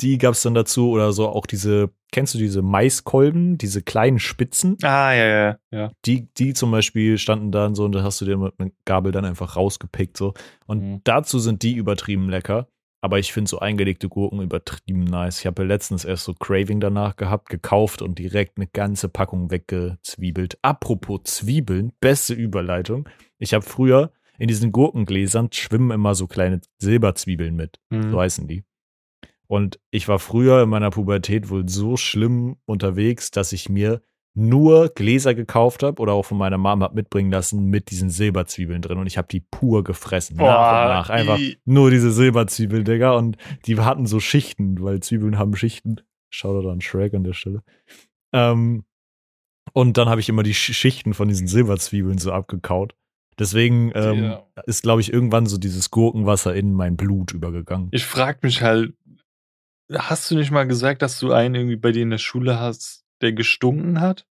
die 0.00 0.18
gab's 0.18 0.42
dann 0.42 0.54
dazu 0.54 0.90
oder 0.90 1.12
so 1.12 1.28
auch 1.28 1.46
diese, 1.46 1.90
kennst 2.12 2.34
du 2.34 2.38
diese 2.38 2.62
Maiskolben, 2.62 3.58
diese 3.58 3.82
kleinen 3.82 4.18
Spitzen? 4.18 4.76
Ah, 4.82 5.12
ja, 5.12 5.26
ja, 5.26 5.58
ja. 5.70 5.92
Die, 6.06 6.28
die 6.34 6.54
zum 6.54 6.70
Beispiel 6.70 7.18
standen 7.18 7.52
dann 7.52 7.74
so 7.74 7.84
und 7.84 7.92
da 7.92 8.02
hast 8.02 8.20
du 8.20 8.24
dir 8.24 8.36
mit 8.38 8.54
einer 8.58 8.70
Gabel 8.84 9.12
dann 9.12 9.24
einfach 9.24 9.56
rausgepickt 9.56 10.16
so. 10.16 10.34
Und 10.66 10.80
Mhm. 10.82 11.00
dazu 11.04 11.38
sind 11.38 11.62
die 11.62 11.74
übertrieben 11.74 12.28
lecker. 12.28 12.68
Aber 13.02 13.18
ich 13.18 13.32
finde 13.32 13.48
so 13.48 13.60
eingelegte 13.60 14.10
Gurken 14.10 14.42
übertrieben 14.42 15.04
nice. 15.04 15.40
Ich 15.40 15.46
habe 15.46 15.62
ja 15.62 15.68
letztens 15.68 16.04
erst 16.04 16.24
so 16.24 16.34
Craving 16.34 16.80
danach 16.80 17.16
gehabt, 17.16 17.48
gekauft 17.48 18.02
und 18.02 18.18
direkt 18.18 18.58
eine 18.58 18.66
ganze 18.66 19.08
Packung 19.08 19.50
weggezwiebelt. 19.50 20.58
Apropos 20.60 21.20
Zwiebeln, 21.24 21.92
beste 22.00 22.34
Überleitung. 22.34 23.08
Ich 23.38 23.54
habe 23.54 23.64
früher 23.64 24.12
in 24.38 24.48
diesen 24.48 24.70
Gurkengläsern 24.70 25.48
schwimmen 25.50 25.92
immer 25.92 26.14
so 26.14 26.26
kleine 26.26 26.60
Silberzwiebeln 26.78 27.56
mit. 27.56 27.78
Mhm. 27.88 28.10
So 28.10 28.20
heißen 28.20 28.46
die. 28.48 28.64
Und 29.50 29.80
ich 29.90 30.06
war 30.06 30.20
früher 30.20 30.62
in 30.62 30.68
meiner 30.68 30.90
Pubertät 30.90 31.50
wohl 31.50 31.68
so 31.68 31.96
schlimm 31.96 32.56
unterwegs, 32.66 33.32
dass 33.32 33.52
ich 33.52 33.68
mir 33.68 34.00
nur 34.32 34.90
Gläser 34.90 35.34
gekauft 35.34 35.82
habe 35.82 36.00
oder 36.00 36.12
auch 36.12 36.24
von 36.24 36.38
meiner 36.38 36.56
Mama 36.56 36.84
hab 36.84 36.94
mitbringen 36.94 37.32
lassen 37.32 37.64
mit 37.64 37.90
diesen 37.90 38.10
Silberzwiebeln 38.10 38.80
drin 38.80 38.98
und 38.98 39.08
ich 39.08 39.18
habe 39.18 39.26
die 39.26 39.40
pur 39.40 39.82
gefressen. 39.82 40.36
nach 40.36 40.44
Boah, 40.44 40.82
und 40.82 40.88
nach. 40.88 41.10
Einfach 41.10 41.38
i- 41.40 41.58
nur 41.64 41.90
diese 41.90 42.12
Silberzwiebeln, 42.12 42.84
Digga. 42.84 43.16
Und 43.16 43.38
die 43.66 43.76
hatten 43.80 44.06
so 44.06 44.20
Schichten, 44.20 44.80
weil 44.82 45.00
Zwiebeln 45.00 45.36
haben 45.36 45.56
Schichten. 45.56 45.96
Shoutout 46.32 46.68
an 46.70 46.80
Shrek 46.80 47.12
an 47.14 47.24
der 47.24 47.32
Stelle. 47.32 47.64
Ähm, 48.32 48.84
und 49.72 49.96
dann 49.98 50.08
habe 50.08 50.20
ich 50.20 50.28
immer 50.28 50.44
die 50.44 50.54
Sch- 50.54 50.74
Schichten 50.74 51.12
von 51.12 51.26
diesen 51.26 51.48
Silberzwiebeln 51.48 52.18
so 52.18 52.30
abgekaut. 52.30 52.94
Deswegen 53.38 53.90
ähm, 53.94 54.24
Ja. 54.24 54.44
ist, 54.66 54.82
glaube 54.82 55.00
ich, 55.00 55.12
irgendwann 55.12 55.46
so 55.46 55.56
dieses 55.56 55.90
Gurkenwasser 55.90 56.54
in 56.54 56.74
mein 56.74 56.96
Blut 56.96 57.32
übergegangen. 57.32 57.88
Ich 57.90 58.04
frag 58.04 58.42
mich 58.42 58.60
halt, 58.62 58.92
hast 59.96 60.30
du 60.30 60.36
nicht 60.36 60.50
mal 60.50 60.66
gesagt, 60.66 61.02
dass 61.02 61.18
du 61.18 61.32
einen 61.32 61.54
irgendwie 61.54 61.76
bei 61.76 61.92
dir 61.92 62.02
in 62.02 62.10
der 62.10 62.18
Schule 62.18 62.58
hast, 62.58 63.04
der 63.20 63.32
gestunken 63.32 64.00
hat? 64.00 64.26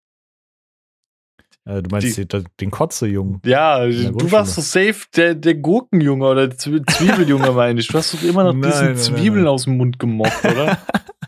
Äh, 1.68 1.82
du 1.82 1.90
meinst 1.90 2.16
Die- 2.18 2.28
den, 2.28 2.46
den 2.60 2.70
Kotze-Jungen. 2.72 3.42
Ja, 3.46 3.86
du 3.88 4.32
warst 4.32 4.54
so 4.56 4.62
safe 4.62 5.08
der, 5.16 5.34
der 5.34 5.56
Gurkenjunge 5.56 6.26
oder 6.28 6.44
Zwie- 6.52 6.86
Zwiebeljunge, 6.86 7.52
meine 7.56 7.80
ich. 7.80 7.88
Du 7.88 7.98
hast 7.98 8.14
doch 8.14 8.22
immer 8.24 8.44
noch 8.44 8.54
Nein, 8.54 8.70
diesen 8.72 8.86
nein, 8.86 8.98
Zwiebeln 8.98 9.44
nein. 9.46 9.54
aus 9.54 9.64
dem 9.64 9.78
Mund 9.78 9.98
gemockt, 9.98 10.46
oder? 10.46 10.78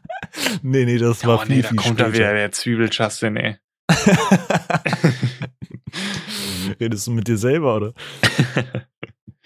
nee, 0.62 0.86
nee, 0.86 0.98
das 1.00 1.26
war 1.26 1.40
oh, 1.42 1.46
viel, 1.46 1.56
nee, 1.56 1.62
da 1.64 1.70
viel 1.70 1.78
kommt 1.80 2.00
da 2.00 2.06
später. 2.06 2.20
wieder 2.20 2.34
der 2.34 2.52
Zwiebelchastin, 2.52 3.36
ey. 3.38 3.58
Redest 6.80 7.08
du 7.08 7.12
mit 7.12 7.28
dir 7.28 7.38
selber, 7.38 7.76
oder? 7.78 7.94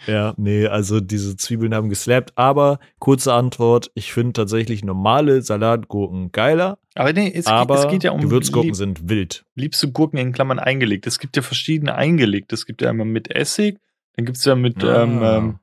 Ja, 0.07 0.33
nee, 0.37 0.67
also 0.67 0.99
diese 0.99 1.35
Zwiebeln 1.37 1.73
haben 1.73 1.89
geslappt. 1.89 2.33
Aber 2.35 2.79
kurze 2.99 3.33
Antwort, 3.33 3.91
ich 3.95 4.13
finde 4.13 4.33
tatsächlich 4.33 4.83
normale 4.83 5.41
Salatgurken 5.41 6.31
geiler, 6.31 6.79
Aber 6.95 7.13
nee, 7.13 7.31
es, 7.33 7.47
aber 7.47 7.75
geht, 7.75 7.85
es 7.85 7.91
geht 7.91 8.03
ja 8.03 8.11
um 8.11 8.21
Gewürzgurken 8.21 8.73
sind 8.73 9.09
wild. 9.09 9.45
liebste 9.55 9.91
Gurken 9.91 10.17
in 10.17 10.31
Klammern 10.33 10.59
eingelegt. 10.59 11.07
Es 11.07 11.19
gibt 11.19 11.35
ja 11.35 11.41
verschiedene 11.41 11.95
eingelegt. 11.95 12.51
Es 12.53 12.65
gibt 12.65 12.81
ja 12.81 12.89
einmal 12.89 13.05
mit 13.07 13.29
Essig, 13.33 13.79
dann 14.15 14.25
gibt 14.25 14.37
es 14.37 14.45
ja 14.45 14.55
mit, 14.55 14.83
ähm, 14.83 15.21
Ah. 15.23 15.37
ähm, 15.37 15.59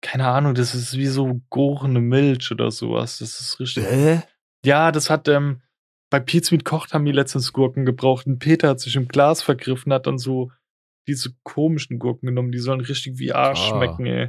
keine 0.00 0.28
Ahnung, 0.28 0.54
das 0.54 0.74
ist 0.74 0.96
wie 0.96 1.06
so 1.06 1.40
gurende 1.50 2.00
Milch 2.00 2.50
oder 2.52 2.70
sowas. 2.70 3.18
Das 3.18 3.40
ist 3.40 3.58
richtig. 3.58 3.84
Hä? 3.84 4.22
Ja, 4.64 4.92
das 4.92 5.10
hat, 5.10 5.26
ähm, 5.28 5.60
bei 6.10 6.20
Pizza 6.20 6.54
mit 6.54 6.64
Kocht 6.64 6.94
haben 6.94 7.04
die 7.04 7.12
letztens 7.12 7.52
Gurken 7.52 7.84
gebraucht. 7.84 8.26
Und 8.26 8.38
Peter 8.38 8.68
hat 8.68 8.80
sich 8.80 8.96
im 8.96 9.08
Glas 9.08 9.42
vergriffen, 9.42 9.92
hat 9.92 10.06
dann 10.06 10.18
so 10.18 10.50
diese 11.08 11.30
komischen 11.42 11.98
Gurken 11.98 12.26
genommen. 12.28 12.52
Die 12.52 12.58
sollen 12.58 12.80
richtig 12.80 13.18
wie 13.18 13.32
Arsch 13.32 13.60
Ah. 13.60 13.68
schmecken, 13.76 14.06
ey. 14.06 14.28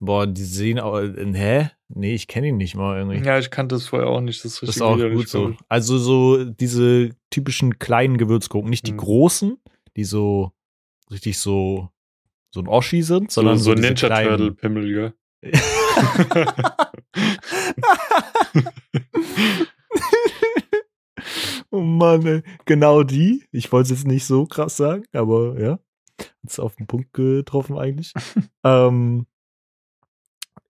Boah, 0.00 0.26
die 0.26 0.42
sehen 0.44 0.78
auch. 0.80 0.98
äh, 0.98 1.32
Hä? 1.34 1.70
Nee, 1.88 2.14
ich 2.14 2.26
kenne 2.26 2.48
ihn 2.48 2.56
nicht 2.56 2.74
mal 2.74 2.98
irgendwie. 2.98 3.24
Ja, 3.26 3.38
ich 3.38 3.50
kannte 3.50 3.74
das 3.76 3.86
vorher 3.86 4.08
auch 4.08 4.20
nicht. 4.20 4.44
Das 4.44 4.52
ist 4.54 4.62
das 4.62 4.68
richtig 4.70 4.82
ist 4.82 4.82
auch 4.82 4.98
gut 5.12 5.28
so. 5.28 5.54
Also 5.68 5.98
so 5.98 6.44
diese 6.44 7.10
typischen 7.30 7.78
kleinen 7.78 8.18
Gewürzgurken, 8.18 8.68
nicht 8.70 8.86
die 8.86 8.92
Mhm. 8.92 8.96
großen, 8.98 9.56
die 9.96 10.04
so 10.04 10.52
richtig 11.10 11.38
so 11.38 11.88
so 12.54 12.60
ein 12.60 12.68
Oschi 12.68 13.02
sind, 13.02 13.30
So, 13.30 13.40
sondern 13.40 13.58
so, 13.58 13.64
so, 13.64 13.74
diese 13.74 13.88
Ninja 13.88 14.06
kleinen- 14.08 14.28
Turtle 14.28 14.52
Pimmel, 14.52 14.92
gell? 14.92 15.12
oh 21.70 21.80
Mann, 21.80 22.26
ey. 22.26 22.42
genau 22.64 23.02
die. 23.02 23.44
Ich 23.52 23.70
wollte 23.72 23.92
es 23.92 24.00
jetzt 24.00 24.06
nicht 24.08 24.24
so 24.24 24.46
krass 24.46 24.76
sagen, 24.76 25.04
aber 25.12 25.60
ja. 25.60 25.78
Ist 26.42 26.60
auf 26.60 26.76
den 26.76 26.86
Punkt 26.86 27.12
getroffen 27.12 27.78
eigentlich. 27.78 28.12
ähm, 28.64 29.26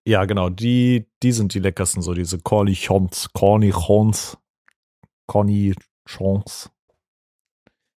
ja, 0.05 0.25
genau, 0.25 0.49
die, 0.49 1.07
die 1.23 1.33
sind 1.33 1.55
die 1.55 1.61
leckersten, 1.61 2.03
so 2.03 2.13
diese 2.13 2.39
Cornichons, 2.41 3.33
Cornichons, 3.33 4.37
Cornichons. 5.27 6.71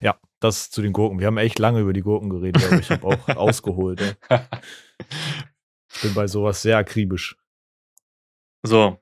Ja, 0.00 0.16
das 0.38 0.70
zu 0.70 0.82
den 0.82 0.92
Gurken. 0.92 1.18
Wir 1.18 1.26
haben 1.26 1.38
echt 1.38 1.58
lange 1.58 1.80
über 1.80 1.92
die 1.92 2.02
Gurken 2.02 2.30
geredet, 2.30 2.64
aber 2.64 2.78
ich 2.78 2.90
habe 2.90 3.06
auch 3.06 3.28
ausgeholt. 3.36 4.00
Ey. 4.00 4.40
Ich 5.92 6.02
bin 6.02 6.14
bei 6.14 6.28
sowas 6.28 6.62
sehr 6.62 6.76
akribisch. 6.76 7.36
So. 8.62 9.00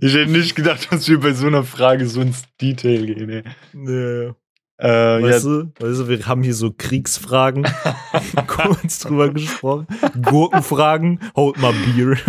ich 0.00 0.14
hätte 0.14 0.30
nicht 0.30 0.54
gedacht, 0.54 0.92
dass 0.92 1.08
wir 1.08 1.20
bei 1.20 1.32
so 1.32 1.46
einer 1.46 1.64
Frage 1.64 2.06
so 2.06 2.20
ins 2.20 2.44
Detail 2.60 3.06
gehen, 3.06 3.30
ey. 3.30 3.44
Ja, 3.72 4.34
Äh, 4.80 5.22
Weißt, 5.22 5.44
ja, 5.44 5.50
du, 5.50 5.72
weißt 5.78 6.00
du, 6.00 6.08
wir 6.08 6.26
haben 6.26 6.42
hier 6.42 6.54
so 6.54 6.72
Kriegsfragen 6.72 7.66
kurz 8.46 9.00
drüber 9.00 9.28
gesprochen. 9.28 9.86
Gurkenfragen, 10.22 11.20
hold 11.36 11.58
mal 11.58 11.74
Bier. 11.74 12.16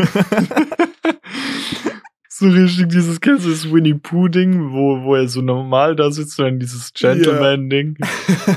so 2.28 2.50
richtig 2.50 2.90
dieses, 2.90 3.22
kennst 3.22 3.46
du 3.46 3.52
das 3.52 3.72
Winnie 3.72 3.94
Pooh 3.94 4.28
Ding, 4.28 4.74
wo, 4.74 5.02
wo 5.02 5.16
er 5.16 5.30
so 5.30 5.42
normal 5.42 5.96
da 5.96 6.12
sitzt 6.12 6.40
und 6.40 6.46
dann 6.46 6.60
dieses 6.60 6.92
Gentleman 6.92 7.70
Ding. 7.70 7.96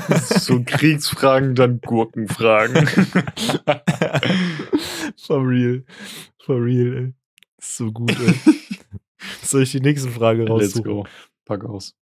Das 0.09 0.29
ist 0.33 0.47
so 0.47 0.61
Kriegsfragen, 0.67 1.55
dann 1.55 1.81
Gurkenfragen. 1.81 2.89
For 5.17 5.47
real. 5.47 5.85
For 6.45 6.57
real, 6.61 6.97
ey. 6.97 7.15
So 7.61 7.93
gut, 7.93 8.11
ey. 8.19 8.35
Soll 9.43 9.63
ich 9.63 9.71
die 9.71 9.81
nächste 9.81 10.11
Frage 10.11 10.43
Let's 10.43 10.51
raussuchen? 10.77 10.85
go. 10.85 11.07
Pack 11.45 11.65
aus. 11.65 11.95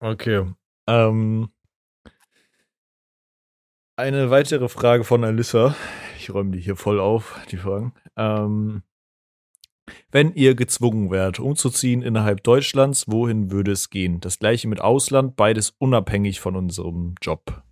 Okay. 0.00 0.46
Ähm, 0.86 1.50
eine 3.96 4.30
weitere 4.30 4.68
Frage 4.68 5.04
von 5.04 5.24
Alyssa. 5.24 5.76
Ich 6.18 6.32
räume 6.32 6.52
die 6.52 6.60
hier 6.60 6.76
voll 6.76 6.98
auf, 6.98 7.40
die 7.50 7.56
Fragen. 7.56 7.94
Ähm, 8.16 8.82
wenn 10.10 10.32
ihr 10.34 10.54
gezwungen 10.54 11.10
wärt, 11.10 11.40
umzuziehen 11.40 12.02
innerhalb 12.02 12.42
Deutschlands, 12.42 13.08
wohin 13.08 13.50
würde 13.50 13.72
es 13.72 13.90
gehen? 13.90 14.20
Das 14.20 14.38
gleiche 14.38 14.68
mit 14.68 14.80
Ausland, 14.80 15.36
beides 15.36 15.70
unabhängig 15.70 16.40
von 16.40 16.56
unserem 16.56 17.14
Job. 17.20 17.62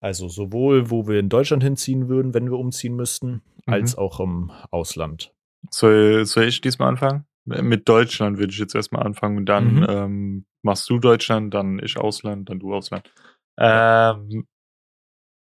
Also 0.00 0.28
sowohl, 0.28 0.90
wo 0.90 1.08
wir 1.08 1.18
in 1.18 1.28
Deutschland 1.28 1.62
hinziehen 1.62 2.08
würden, 2.08 2.34
wenn 2.34 2.50
wir 2.50 2.58
umziehen 2.58 2.94
müssten, 2.94 3.42
als 3.66 3.96
auch 3.96 4.20
im 4.20 4.50
Ausland. 4.70 5.34
Soll, 5.70 6.24
soll 6.24 6.44
ich 6.44 6.60
diesmal 6.60 6.88
anfangen? 6.88 7.26
Mit 7.48 7.88
Deutschland 7.88 8.38
würde 8.38 8.52
ich 8.52 8.58
jetzt 8.58 8.74
erstmal 8.74 9.04
anfangen 9.04 9.36
und 9.38 9.46
dann 9.46 9.76
Mhm. 9.76 9.86
ähm, 9.88 10.44
machst 10.62 10.88
du 10.90 10.98
Deutschland, 10.98 11.54
dann 11.54 11.78
ich 11.82 11.96
Ausland, 11.98 12.48
dann 12.50 12.58
du 12.60 12.74
Ausland. 12.74 13.12
Ähm, 13.58 14.46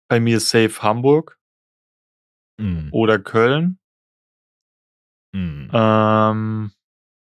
bei 0.09 0.21
mir 0.21 0.37
ist 0.39 0.49
safe 0.51 0.83
Hamburg 0.83 1.39
Mm. 2.59 2.89
oder 2.91 3.19
Köln. 3.19 3.79
Mm. 5.35 5.69
Ähm, 5.73 6.71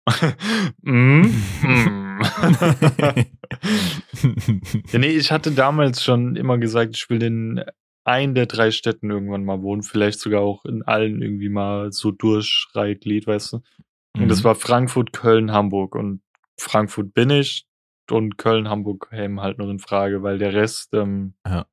mm, 0.81 1.21
mm. 1.61 2.21
ja, 4.91 4.99
nee, 4.99 5.07
ich 5.07 5.31
hatte 5.31 5.51
damals 5.51 6.03
schon 6.03 6.35
immer 6.35 6.57
gesagt, 6.57 6.95
ich 6.95 7.09
will 7.09 7.19
den 7.19 7.63
ein 8.05 8.33
der 8.33 8.45
drei 8.45 8.71
Städten 8.71 9.09
irgendwann 9.11 9.43
mal 9.45 9.61
wohnen, 9.61 9.83
vielleicht 9.83 10.19
sogar 10.19 10.41
auch 10.41 10.65
in 10.65 10.83
allen 10.83 11.21
irgendwie 11.21 11.49
mal 11.49 11.91
so 11.91 12.11
Durchschreiglied, 12.11 13.27
weißt 13.27 13.53
du. 13.53 13.61
Und 14.19 14.27
das 14.29 14.39
Mhm. 14.39 14.43
war 14.45 14.55
Frankfurt, 14.55 15.13
Köln, 15.13 15.51
Hamburg. 15.51 15.95
Und 15.95 16.21
Frankfurt 16.57 17.13
bin 17.13 17.29
ich 17.29 17.65
und 18.11 18.37
Köln, 18.37 18.69
Hamburg 18.69 19.09
kämen 19.09 19.39
halt 19.41 19.57
noch 19.59 19.69
in 19.69 19.79
Frage, 19.79 20.23
weil 20.23 20.37
der 20.37 20.53
Rest, 20.53 20.93
ähm, 20.93 21.35
Ja. 21.45 21.67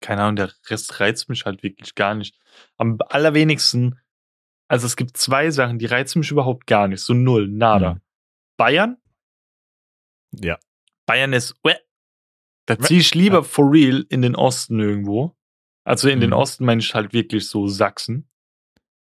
keine 0.00 0.22
Ahnung, 0.22 0.36
der 0.36 0.52
Rest 0.68 1.00
reizt 1.00 1.28
mich 1.28 1.44
halt 1.44 1.62
wirklich 1.62 1.94
gar 1.94 2.14
nicht. 2.14 2.38
Am 2.78 2.98
allerwenigsten, 3.08 3.98
also 4.68 4.86
es 4.86 4.96
gibt 4.96 5.16
zwei 5.16 5.50
Sachen, 5.50 5.78
die 5.78 5.86
reizen 5.86 6.20
mich 6.20 6.30
überhaupt 6.30 6.66
gar 6.66 6.88
nicht. 6.88 7.02
So 7.02 7.12
null, 7.14 7.48
nada. 7.48 7.94
Mhm. 7.94 8.00
Bayern, 8.56 8.96
Ja. 10.32 10.58
Bayern 11.06 11.32
ist, 11.32 11.54
uäh. 11.64 11.74
da 12.66 12.78
ziehe 12.78 13.00
ich 13.00 13.14
lieber 13.16 13.38
Ja. 13.38 13.42
for 13.42 13.70
real 13.72 14.06
in 14.10 14.22
den 14.22 14.36
Osten 14.36 14.78
irgendwo. 14.78 15.36
Also 15.84 16.08
in 16.08 16.20
den 16.20 16.30
Mhm. 16.30 16.36
Osten 16.36 16.64
meine 16.64 16.80
ich 16.80 16.94
halt 16.94 17.12
wirklich 17.12 17.48
so 17.48 17.66
Sachsen. 17.66 18.29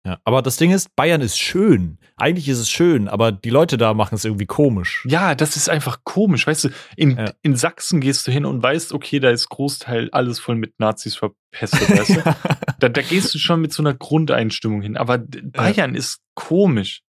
Ja, 0.06 0.18
aber 0.24 0.42
das 0.42 0.56
Ding 0.56 0.72
ist, 0.72 0.96
Bayern 0.96 1.20
ist 1.20 1.38
schön. 1.38 1.98
Eigentlich 2.16 2.48
ist 2.48 2.60
es 2.60 2.70
schön, 2.70 3.10
aber 3.10 3.34
die 3.34 3.50
Leute 3.50 3.78
da 3.78 3.94
machen 3.94 4.16
es 4.16 4.24
irgendwie 4.24 4.46
komisch. 4.46 5.06
Ja, 5.08 5.36
das 5.36 5.58
ist 5.58 5.70
einfach 5.70 6.00
komisch, 6.06 6.48
weißt 6.48 6.66
du, 6.66 6.70
in, 6.96 7.18
Ja. 7.18 7.34
in 7.42 7.56
Sachsen 7.58 8.00
gehst 8.00 8.26
du 8.26 8.32
hin 8.32 8.46
und 8.46 8.64
weißt, 8.64 8.94
okay, 8.94 9.20
da 9.20 9.30
ist 9.30 9.50
Großteil 9.50 10.10
alles 10.12 10.40
voll 10.40 10.56
mit 10.56 10.80
Nazis 10.80 11.18
verpestet, 11.18 11.90
weißt 11.90 12.16
du? 12.16 12.36
Da, 12.80 12.88
da 12.90 13.02
gehst 13.02 13.34
du 13.34 13.40
schon 13.40 13.60
mit 13.62 13.74
so 13.74 13.84
einer 13.84 13.94
Grundeinstimmung 13.94 14.82
hin, 14.82 14.96
aber 14.96 15.18
Bayern 15.18 15.96
ist 15.96 16.20
komisch. 16.34 17.02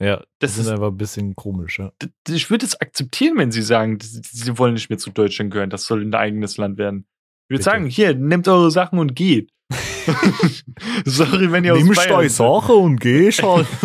ja, 0.00 0.18
Das 0.38 0.54
das 0.54 0.58
ist- 0.58 0.68
einfach 0.68 0.88
ein 0.92 0.96
bisschen 0.96 1.34
komisch, 1.34 1.80
ja. 1.80 1.90
Ich 2.28 2.50
würde 2.50 2.66
es 2.66 2.80
akzeptieren, 2.80 3.36
wenn 3.36 3.50
sie 3.50 3.62
sagen, 3.62 3.98
sie 4.00 4.58
wollen 4.58 4.74
nicht 4.74 4.90
mehr 4.90 4.98
zu 4.98 5.10
Deutschland 5.10 5.50
gehören, 5.50 5.70
das 5.70 5.84
soll 5.86 6.02
ein 6.02 6.14
eigenes 6.14 6.56
Land 6.56 6.78
werden. 6.78 7.04
Ich 7.48 7.54
würde 7.54 7.64
sagen, 7.64 7.86
hier, 7.86 8.14
nehmt 8.14 8.46
eure 8.46 8.70
Sachen 8.70 9.00
und 9.00 9.16
geht. 9.16 9.50
Sorry, 11.04 11.52
wenn 11.52 11.64
ihr 11.64 11.74
aus 11.74 11.82
Nimm 11.82 11.94
Bayern 11.94 12.10
deine. 12.10 12.30
Sache 12.30 12.72
und 12.72 13.00
geh 13.00 13.30
schon. 13.32 13.66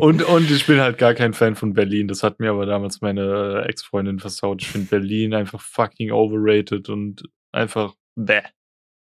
Und, 0.00 0.22
und 0.22 0.50
ich 0.50 0.64
bin 0.66 0.80
halt 0.80 0.96
gar 0.96 1.12
kein 1.12 1.34
Fan 1.34 1.56
von 1.56 1.74
Berlin. 1.74 2.08
Das 2.08 2.22
hat 2.22 2.40
mir 2.40 2.50
aber 2.50 2.64
damals 2.64 3.02
meine 3.02 3.66
Ex-Freundin 3.68 4.18
versaut. 4.18 4.62
Ich 4.62 4.68
finde 4.68 4.88
Berlin 4.88 5.34
einfach 5.34 5.60
fucking 5.60 6.10
overrated 6.10 6.88
und 6.88 7.28
einfach 7.52 7.94
bäh. 8.16 8.40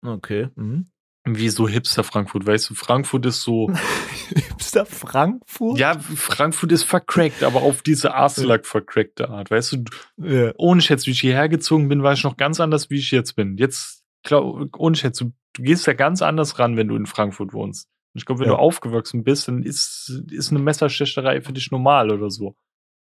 okay. 0.01 0.47
Mhm. 0.55 0.89
Wie 1.25 1.49
so 1.49 1.67
Hipster 1.67 2.05
Frankfurt, 2.05 2.45
weißt 2.45 2.69
du? 2.69 2.73
Frankfurt 2.73 3.25
ist 3.25 3.41
so, 3.41 3.69
Hipster 4.33 4.85
Frankfurt? 4.85 5.77
ja, 5.77 5.99
Frankfurt 5.99 6.71
ist 6.71 6.83
vercrackt, 6.83 7.43
aber 7.43 7.63
auf 7.63 7.81
diese 7.81 8.13
Arschlack 8.13 8.65
vercrackte 8.65 9.29
Art, 9.29 9.51
weißt 9.51 9.73
du? 9.73 9.83
Ja. 10.23 10.53
Ohne 10.57 10.79
Schätz, 10.81 11.05
wie 11.05 11.11
ich 11.11 11.19
hierher 11.19 11.49
gezogen 11.49 11.89
bin, 11.89 12.01
war 12.01 12.13
ich 12.13 12.23
noch 12.23 12.37
ganz 12.37 12.61
anders, 12.61 12.89
wie 12.89 12.99
ich 12.99 13.11
jetzt 13.11 13.35
bin. 13.35 13.57
Jetzt, 13.57 13.96
glaub, 14.27 14.77
ohne 14.77 14.95
Schätz, 14.95 15.17
du, 15.19 15.31
du 15.53 15.63
gehst 15.63 15.87
ja 15.87 15.93
ganz 15.93 16.21
anders 16.21 16.59
ran, 16.59 16.77
wenn 16.77 16.87
du 16.87 16.95
in 16.95 17.05
Frankfurt 17.07 17.53
wohnst. 17.53 17.89
Ich 18.13 18.25
glaube, 18.25 18.41
wenn 18.41 18.47
Ja. 18.49 18.53
du 18.55 18.59
aufgewachsen 18.59 19.23
bist, 19.23 19.47
dann 19.47 19.63
ist, 19.63 20.21
ist 20.31 20.51
eine 20.51 20.59
Messerstecherei 20.59 21.41
für 21.41 21.53
dich 21.53 21.71
normal 21.71 22.11
oder 22.11 22.29
so. 22.29 22.55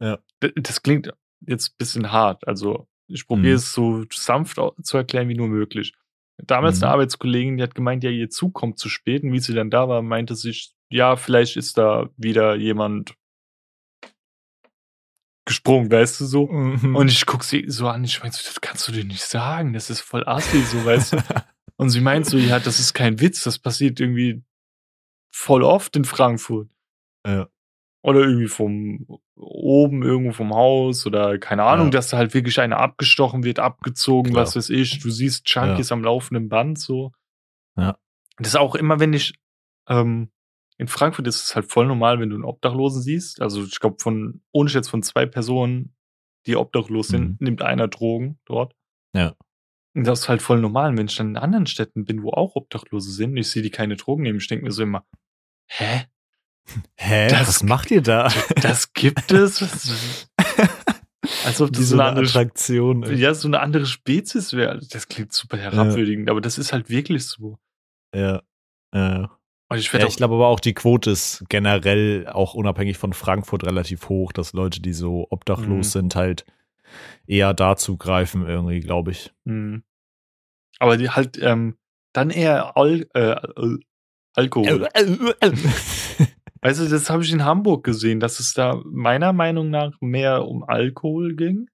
Ja. 0.00 0.18
Das 0.56 0.82
klingt 0.82 1.12
jetzt 1.46 1.70
ein 1.70 1.74
bisschen 1.78 2.12
hart. 2.12 2.46
Also, 2.46 2.86
ich 3.08 3.26
probiere 3.26 3.52
Mhm. 3.54 3.56
es 3.56 3.72
so 3.72 4.04
sanft 4.12 4.60
zu 4.82 4.96
erklären 4.96 5.28
wie 5.28 5.34
nur 5.36 5.48
möglich. 5.48 5.94
Damals 6.36 6.78
Mhm. 6.78 6.84
eine 6.84 6.92
Arbeitskollegin, 6.92 7.56
die 7.56 7.62
hat 7.62 7.74
gemeint, 7.74 8.04
ja, 8.04 8.10
ihr 8.10 8.30
Zug 8.30 8.54
kommt 8.54 8.78
zu 8.78 8.88
spät. 8.88 9.22
Und 9.24 9.32
wie 9.32 9.40
sie 9.40 9.54
dann 9.54 9.70
da 9.70 9.88
war, 9.88 10.02
meinte 10.02 10.34
sich, 10.36 10.72
ja, 10.90 11.16
vielleicht 11.16 11.56
ist 11.56 11.78
da 11.78 12.08
wieder 12.16 12.54
jemand 12.56 13.14
gesprungen, 15.48 15.90
weißt 15.90 16.20
du 16.20 16.26
so. 16.26 16.46
Mhm. 16.46 16.94
Und 16.94 17.08
ich 17.10 17.26
guck 17.26 17.42
sie 17.42 17.64
so 17.66 17.88
an, 17.88 18.04
ich 18.04 18.20
meine, 18.20 18.32
so, 18.32 18.42
das 18.44 18.60
kannst 18.60 18.86
du 18.86 18.92
dir 18.92 19.04
nicht 19.04 19.22
sagen, 19.24 19.72
das 19.72 19.90
ist 19.90 20.00
voll 20.00 20.22
assi, 20.28 20.60
so, 20.62 20.84
weißt 20.84 21.14
du. 21.14 21.16
Und 21.76 21.90
sie 21.90 22.00
meint 22.00 22.26
so, 22.26 22.36
ja, 22.38 22.58
das 22.58 22.78
ist 22.80 22.92
kein 22.92 23.20
Witz, 23.20 23.44
das 23.44 23.58
passiert 23.58 24.00
irgendwie 24.00 24.42
voll 25.32 25.62
oft 25.62 25.94
in 25.96 26.04
Frankfurt. 26.04 26.68
Ja. 27.26 27.48
Oder 28.02 28.20
irgendwie 28.20 28.48
vom 28.48 29.06
oben 29.36 30.02
irgendwo 30.02 30.32
vom 30.32 30.52
Haus 30.54 31.06
oder 31.06 31.38
keine 31.38 31.62
Ahnung, 31.64 31.86
Ja. 31.86 31.90
dass 31.92 32.08
da 32.08 32.16
halt 32.16 32.34
wirklich 32.34 32.60
einer 32.60 32.78
abgestochen 32.78 33.44
wird, 33.44 33.58
abgezogen, 33.60 34.32
Klar. 34.32 34.42
was 34.44 34.56
weiß 34.56 34.70
ich. 34.70 34.98
Du 34.98 35.10
siehst 35.10 35.48
Junkies 35.48 35.92
am 35.92 36.02
laufenden 36.02 36.48
Band 36.48 36.78
so. 36.78 37.12
Ja. 37.76 37.96
Das 38.38 38.48
ist 38.48 38.56
auch 38.56 38.74
immer, 38.74 38.98
wenn 39.00 39.12
ich 39.12 39.34
ähm, 39.88 40.30
in 40.78 40.88
Frankfurt 40.88 41.26
ist 41.26 41.42
es 41.42 41.54
halt 41.56 41.70
voll 41.70 41.86
normal, 41.86 42.20
wenn 42.20 42.30
du 42.30 42.36
einen 42.36 42.44
Obdachlosen 42.44 43.02
siehst. 43.02 43.40
Also 43.42 43.64
ich 43.64 43.80
glaube 43.80 43.96
von 44.00 44.42
ohne 44.52 44.70
jetzt 44.70 44.88
von 44.88 45.02
zwei 45.02 45.26
Personen, 45.26 45.94
die 46.46 46.56
obdachlos 46.56 47.08
sind, 47.08 47.22
Mhm. 47.30 47.36
nimmt 47.40 47.62
einer 47.62 47.88
Drogen 47.88 48.38
dort. 48.46 48.74
Ja. 49.14 49.34
Und 49.96 50.06
das 50.06 50.20
ist 50.20 50.28
halt 50.28 50.40
voll 50.42 50.60
normal. 50.60 50.90
Und 50.90 50.98
wenn 50.98 51.06
ich 51.08 51.16
dann 51.16 51.30
in 51.30 51.36
anderen 51.36 51.66
Städten 51.66 52.04
bin, 52.04 52.22
wo 52.22 52.30
auch 52.30 52.54
Obdachlose 52.54 53.10
sind, 53.10 53.32
und 53.32 53.36
ich 53.38 53.50
sehe 53.50 53.62
die 53.62 53.70
keine 53.70 53.96
Drogen 53.96 54.22
nehmen, 54.22 54.38
ich 54.38 54.46
denke 54.46 54.64
mir 54.64 54.70
so 54.70 54.82
immer, 54.84 55.04
hä? 55.70 56.04
Hä? 56.98 57.28
Das- 57.28 57.48
Was 57.48 57.62
macht 57.62 57.90
ihr 57.90 58.02
da? 58.02 58.28
Das 58.62 58.92
gibt 58.92 59.32
es? 59.32 60.28
Als 61.44 61.60
ob 61.60 61.72
das 61.72 61.80
so 61.82 61.84
so 61.88 61.94
eine 61.96 62.02
eine 62.02 62.08
andere, 62.10 62.26
Attraktion. 62.26 63.02
ey. 63.02 63.14
ja, 63.16 63.34
so 63.34 63.48
eine 63.48 63.60
andere 63.60 63.86
Spezies 63.86 64.52
wäre. 64.52 64.78
Das 64.90 65.08
klingt 65.08 65.32
super 65.32 65.56
herabwürdigend, 65.56 66.30
aber 66.30 66.40
das 66.40 66.58
ist 66.58 66.72
halt 66.72 66.88
wirklich 66.90 67.26
so. 67.26 67.58
Ja. 68.14 68.42
ja. 68.94 69.37
Ich 69.74 69.92
Ja, 69.92 70.06
ich 70.06 70.16
glaube 70.16 70.34
aber 70.34 70.48
auch, 70.48 70.60
die 70.60 70.74
Quote 70.74 71.10
ist 71.10 71.44
generell 71.48 72.26
auch 72.26 72.54
unabhängig 72.54 72.96
von 72.96 73.12
Frankfurt 73.12 73.64
relativ 73.64 74.08
hoch, 74.08 74.32
dass 74.32 74.54
Leute, 74.54 74.80
die 74.80 74.94
so 74.94 75.26
obdachlos 75.30 75.88
Mhm. 75.88 75.90
sind, 76.00 76.16
halt 76.16 76.46
eher 77.26 77.52
dazu 77.52 77.98
greifen, 77.98 78.46
irgendwie, 78.46 78.80
glaube 78.80 79.10
ich. 79.10 79.32
Mhm. 79.44 79.82
Aber 80.78 80.96
die 80.96 81.10
halt 81.10 81.38
ähm, 81.42 81.76
dann 82.14 82.30
eher 82.30 82.76
Al 82.76 83.06
äh, 83.14 83.34
Al 83.34 83.78
Alkohol. 84.34 84.88
Also 86.60 86.88
das 86.88 87.10
habe 87.10 87.24
ich 87.24 87.32
in 87.32 87.44
Hamburg 87.44 87.84
gesehen, 87.84 88.20
dass 88.20 88.40
es 88.40 88.54
da 88.54 88.80
meiner 88.84 89.32
Meinung 89.32 89.68
nach 89.70 89.92
mehr 90.00 90.46
um 90.46 90.62
Alkohol 90.62 91.34
ging. 91.34 91.68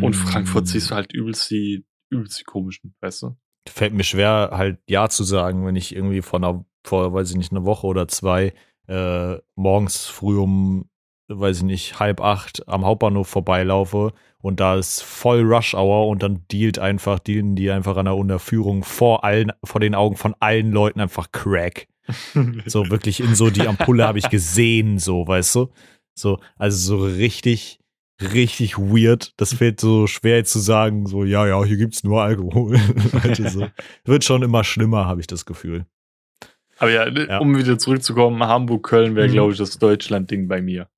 Und 0.00 0.14
Frankfurt 0.14 0.68
siehst 0.68 0.90
du 0.90 0.94
halt 0.94 1.12
übelst 1.12 1.50
die, 1.50 1.86
übelst 2.10 2.38
die 2.38 2.44
komischen, 2.44 2.94
weißt 3.00 3.22
du? 3.22 3.36
Fällt 3.66 3.94
mir 3.94 4.04
schwer, 4.04 4.50
halt 4.52 4.78
Ja 4.86 5.08
zu 5.08 5.24
sagen, 5.24 5.64
wenn 5.64 5.74
ich 5.76 5.94
irgendwie 5.94 6.20
vor 6.20 6.38
einer, 6.38 6.64
vor, 6.88 7.12
weiß 7.12 7.30
ich 7.30 7.36
nicht, 7.36 7.52
eine 7.52 7.64
Woche 7.64 7.86
oder 7.86 8.08
zwei 8.08 8.52
äh, 8.88 9.36
morgens 9.54 10.06
früh 10.06 10.38
um, 10.38 10.88
weiß 11.28 11.58
ich 11.58 11.62
nicht, 11.64 11.98
halb 11.98 12.20
acht 12.20 12.66
am 12.68 12.84
Hauptbahnhof 12.84 13.28
vorbeilaufe 13.28 14.12
und 14.46 14.60
da 14.60 14.76
ist 14.76 15.02
voll 15.02 15.42
Rush 15.42 15.74
Hour 15.74 16.08
und 16.08 16.22
dann 16.22 16.44
dealt 16.52 16.78
einfach, 16.78 17.18
dealen 17.18 17.56
die 17.56 17.70
einfach 17.70 17.96
an 17.96 18.04
der 18.04 18.16
Unterführung 18.16 18.84
vor 18.84 19.24
allen, 19.24 19.50
vor 19.64 19.80
den 19.80 19.94
Augen 19.94 20.16
von 20.16 20.34
allen 20.38 20.70
Leuten 20.70 21.00
einfach 21.00 21.32
Crack. 21.32 21.88
So 22.66 22.88
wirklich 22.88 23.18
in 23.18 23.34
so 23.34 23.50
die 23.50 23.66
Ampulle 23.66 24.06
habe 24.06 24.20
ich 24.20 24.30
gesehen, 24.30 25.00
so, 25.00 25.26
weißt 25.26 25.56
du? 25.56 25.72
So, 26.14 26.38
also 26.56 26.98
so 26.98 27.04
richtig, 27.04 27.80
richtig 28.22 28.78
weird. 28.78 29.32
Das 29.36 29.54
fällt 29.54 29.80
so 29.80 30.06
schwer 30.06 30.44
zu 30.44 30.60
sagen, 30.60 31.06
so, 31.06 31.24
ja, 31.24 31.48
ja, 31.48 31.64
hier 31.64 31.76
gibt's 31.76 32.04
nur 32.04 32.22
Alkohol. 32.22 32.78
Leute, 33.12 33.50
so. 33.50 33.66
Wird 34.04 34.22
schon 34.22 34.42
immer 34.42 34.62
schlimmer, 34.62 35.06
habe 35.06 35.20
ich 35.20 35.26
das 35.26 35.44
Gefühl. 35.46 35.86
Aber 36.78 36.90
ja, 36.90 37.08
Ja. 37.08 37.38
um 37.38 37.56
wieder 37.56 37.78
zurückzukommen, 37.78 38.42
Hamburg-Köln 38.42 39.14
wäre, 39.14 39.28
Mhm. 39.28 39.32
glaube 39.32 39.52
ich, 39.52 39.58
das 39.58 39.78
Deutschland-Ding 39.78 40.46
bei 40.48 40.60
mir. 40.62 40.88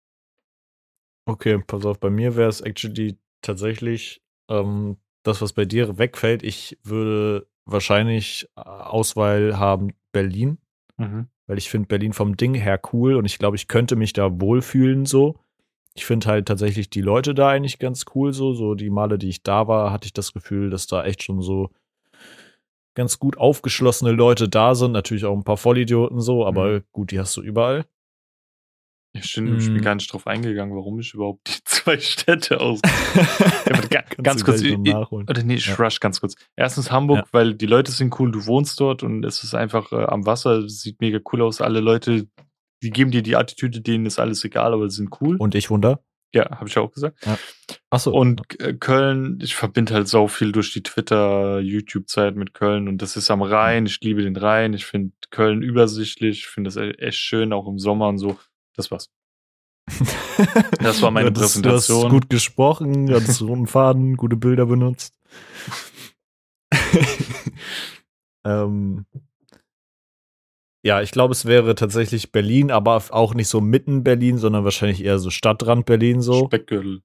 Okay, 1.26 1.58
pass 1.66 1.84
auf, 1.84 2.00
bei 2.00 2.10
mir 2.10 2.36
wäre 2.36 2.48
es 2.48 2.60
actually 2.60 3.16
tatsächlich 3.42 4.22
ähm, 4.48 4.96
das, 5.24 5.42
was 5.42 5.52
bei 5.52 5.66
dir 5.66 5.98
wegfällt. 5.98 6.42
Ich 6.42 6.78
würde 6.82 7.46
wahrscheinlich 7.66 8.48
äh, 8.56 8.60
Auswahl 8.62 9.58
haben 9.58 9.90
Berlin. 10.12 10.58
Mhm. 11.00 11.28
weil 11.46 11.58
ich 11.58 11.70
finde 11.70 11.86
Berlin 11.86 12.12
vom 12.12 12.36
Ding 12.36 12.54
her 12.54 12.80
cool 12.92 13.14
und 13.14 13.24
ich 13.24 13.38
glaube, 13.38 13.54
ich 13.56 13.68
könnte 13.68 13.94
mich 13.96 14.12
da 14.12 14.40
wohlfühlen 14.40 15.06
so. 15.06 15.36
Ich 15.94 16.04
finde 16.04 16.26
halt 16.26 16.46
tatsächlich 16.48 16.90
die 16.90 17.00
Leute 17.02 17.34
da 17.34 17.48
eigentlich 17.50 17.78
ganz 17.78 18.04
cool 18.16 18.32
so. 18.34 18.52
So 18.52 18.74
die 18.74 18.90
Male, 18.90 19.16
die 19.16 19.28
ich 19.28 19.42
da 19.44 19.66
war, 19.68 19.92
hatte 19.92 20.06
ich 20.06 20.12
das 20.12 20.32
Gefühl, 20.34 20.70
dass 20.70 20.86
da 20.88 21.04
echt 21.04 21.22
schon 21.22 21.40
so 21.40 21.70
ganz 22.99 23.18
gut 23.18 23.38
aufgeschlossene 23.38 24.11
Leute 24.12 24.49
da 24.49 24.74
sind. 24.74 24.92
Natürlich 24.92 25.24
auch 25.24 25.34
ein 25.36 25.44
paar 25.44 25.57
Vollidioten 25.57 26.20
so, 26.20 26.44
aber 26.44 26.80
gut, 26.92 27.12
die 27.12 27.18
hast 27.20 27.36
du 27.36 27.42
überall. 27.42 27.86
Ja, 29.16 29.22
stimmt, 29.22 29.61
ich 29.62 29.68
bin 29.68 29.76
Mhm. 29.78 29.82
gar 29.82 29.94
nicht 29.94 30.12
drauf 30.12 30.26
eingegangen, 30.26 30.76
warum 30.76 30.99
ich 31.01 31.14
überhaupt 31.14 31.49
die 31.49 31.59
zwei 31.64 31.99
Städte 31.99 32.61
aus. 32.61 32.80
Ja, 33.92 34.03
ganz 34.22 34.44
kurz, 34.44 34.61
ich-. 34.62 34.76
Oder 34.76 35.42
nee, 35.44 35.55
ich 35.55 35.66
Ja. 35.66 35.74
rush 35.76 36.01
ganz 36.01 36.20
kurz. 36.20 36.34
Erstens 36.57 36.90
Hamburg, 36.90 37.18
Ja. 37.18 37.24
weil 37.32 37.55
die 37.55 37.66
Leute 37.66 37.90
sind 37.92 38.18
cool, 38.20 38.30
du 38.32 38.44
wohnst 38.46 38.78
dort 38.80 39.03
und 39.03 39.24
es 39.24 39.42
ist 39.44 39.55
einfach 39.55 39.92
äh, 39.92 40.05
am 40.05 40.26
Wasser, 40.26 40.68
sieht 40.68 41.01
mega 41.01 41.18
cool 41.32 41.42
aus. 41.42 41.61
Alle 41.62 41.80
Leute, 41.80 42.26
die 42.82 42.90
geben 42.90 43.11
dir 43.11 43.22
die 43.22 43.36
Attitüde, 43.36 43.80
denen 43.80 44.05
ist 44.07 44.18
alles 44.18 44.44
egal, 44.44 44.72
aber 44.74 44.88
sie 44.90 44.96
sind 44.96 45.11
cool. 45.20 45.36
Und 45.36 45.55
ich 45.55 45.70
wunder. 45.70 46.03
Ja, 46.34 46.48
habe 46.58 46.68
ich 46.68 46.76
auch 46.78 46.92
gesagt. 46.92 47.26
Achso. 47.90 48.10
Und 48.10 48.60
äh, 48.60 48.74
Köln, 48.74 49.38
ich 49.42 49.54
verbinde 49.56 49.94
halt 49.94 50.08
so 50.08 50.28
viel 50.28 50.52
durch 50.52 50.72
die 50.72 50.82
Twitter, 50.82 51.58
YouTube-Zeit 51.60 52.36
mit 52.36 52.52
Köln 52.54 52.86
und 52.88 52.98
das 53.00 53.16
ist 53.16 53.30
am 53.30 53.40
Rhein. 53.42 53.86
Ich 53.86 54.00
liebe 54.02 54.22
den 54.22 54.36
Rhein. 54.36 54.74
Ich 54.74 54.84
finde 54.86 55.12
Köln 55.30 55.62
übersichtlich. 55.62 56.40
Ich 56.40 56.46
finde 56.46 56.68
das 56.68 56.76
e- 56.76 56.90
echt 56.98 57.18
schön, 57.18 57.52
auch 57.52 57.66
im 57.66 57.78
Sommer 57.78 58.08
und 58.08 58.18
so. 58.18 58.38
Das 58.76 58.90
war's. 58.90 59.10
Das 60.80 61.02
war 61.02 61.10
meine 61.10 61.32
Du 61.32 61.40
hast- 61.40 61.56
Du 61.56 61.62
Präsentation. 61.62 62.04
hast 62.04 62.10
gut 62.10 62.30
gesprochen, 62.30 63.06
du 63.06 63.16
hattest 63.16 63.42
roten 63.42 63.66
Faden, 63.66 64.16
gute 64.16 64.36
Bilder 64.36 64.66
benutzt. 64.66 65.12
ähm, 68.44 69.06
ja, 70.89 71.03
ich 71.03 71.11
glaube, 71.11 71.32
es 71.32 71.45
wäre 71.45 71.74
tatsächlich 71.74 72.32
Berlin, 72.32 72.70
aber 72.70 73.03
auch 73.11 73.34
nicht 73.34 73.49
so 73.49 73.61
mitten 73.61 74.05
Berlin, 74.05 74.39
sondern 74.39 74.64
wahrscheinlich 74.64 75.05
eher 75.05 75.18
so 75.18 75.28
Stadtrand 75.28 75.84
Berlin 75.84 76.22
so. 76.22 76.47
Speckgürtel. 76.47 77.03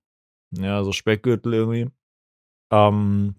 Ja, 0.52 0.86
so 0.86 0.94
Speckgürtel 0.94 1.54
irgendwie. 1.54 1.90
Ähm, 2.72 3.36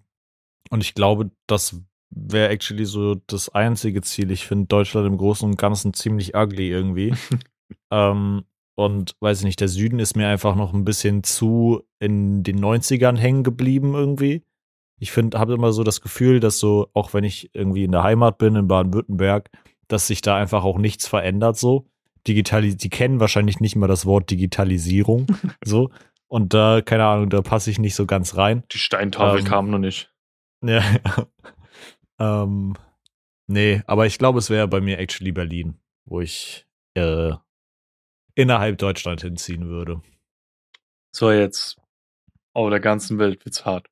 und 0.68 0.82
ich 0.82 0.92
glaube, 0.92 1.30
das 1.46 1.80
wäre 2.10 2.50
actually 2.50 2.84
so 2.84 3.14
das 3.26 3.48
einzige 3.48 4.02
Ziel. 4.02 4.30
Ich 4.30 4.46
finde 4.46 4.66
Deutschland 4.66 5.06
im 5.06 5.16
Großen 5.16 5.48
und 5.48 5.56
Ganzen 5.56 5.94
ziemlich 5.94 6.36
ugly 6.36 6.68
irgendwie. 6.68 7.14
ähm, 7.90 8.44
und 8.76 9.16
weiß 9.20 9.38
ich 9.38 9.44
nicht, 9.46 9.60
der 9.60 9.68
Süden 9.68 9.98
ist 9.98 10.14
mir 10.14 10.28
einfach 10.28 10.56
noch 10.56 10.74
ein 10.74 10.84
bisschen 10.84 11.24
zu 11.24 11.84
in 12.00 12.42
den 12.42 12.62
90ern 12.62 13.16
hängen 13.16 13.44
geblieben 13.44 13.94
irgendwie. 13.94 14.44
Ich 15.00 15.10
finde, 15.10 15.38
habe 15.38 15.54
immer 15.54 15.72
so 15.72 15.84
das 15.84 16.02
Gefühl, 16.02 16.38
dass 16.38 16.58
so, 16.58 16.90
auch 16.92 17.14
wenn 17.14 17.24
ich 17.24 17.50
irgendwie 17.54 17.84
in 17.84 17.92
der 17.92 18.02
Heimat 18.02 18.36
bin, 18.36 18.56
in 18.56 18.68
Baden-Württemberg, 18.68 19.48
dass 19.88 20.06
sich 20.06 20.20
da 20.22 20.36
einfach 20.36 20.64
auch 20.64 20.78
nichts 20.78 21.06
verändert 21.06 21.56
so. 21.56 21.86
Digitalis 22.26 22.76
die 22.78 22.88
kennen 22.90 23.20
wahrscheinlich 23.20 23.60
nicht 23.60 23.76
mal 23.76 23.86
das 23.86 24.06
Wort 24.06 24.30
Digitalisierung 24.30 25.26
so. 25.64 25.90
Und 26.26 26.54
da, 26.54 26.80
keine 26.80 27.04
Ahnung, 27.04 27.30
da 27.30 27.42
passe 27.42 27.70
ich 27.70 27.78
nicht 27.78 27.94
so 27.94 28.06
ganz 28.06 28.36
rein. 28.36 28.64
Die 28.72 28.78
Steintafel 28.78 29.40
Ähm, 29.40 29.44
kam 29.46 29.70
noch 29.70 29.78
nicht. 29.78 30.10
Ja. 30.66 30.82
ähm, 32.18 32.74
nee, 33.46 33.82
aber 33.86 34.06
ich 34.06 34.18
glaube, 34.18 34.38
es 34.38 34.48
wäre 34.50 34.66
bei 34.68 34.80
mir 34.80 34.98
actually 34.98 35.32
Berlin, 35.32 35.78
wo 36.06 36.20
ich 36.20 36.66
äh, 36.94 37.32
innerhalb 38.34 38.78
Deutschland 38.78 39.20
hinziehen 39.20 39.68
würde. 39.68 40.00
So, 41.14 41.30
jetzt 41.30 41.76
auf 42.54 42.70
der 42.70 42.80
ganzen 42.80 43.18
Welt 43.18 43.44
wird's 43.44 43.64
hart. 43.64 43.88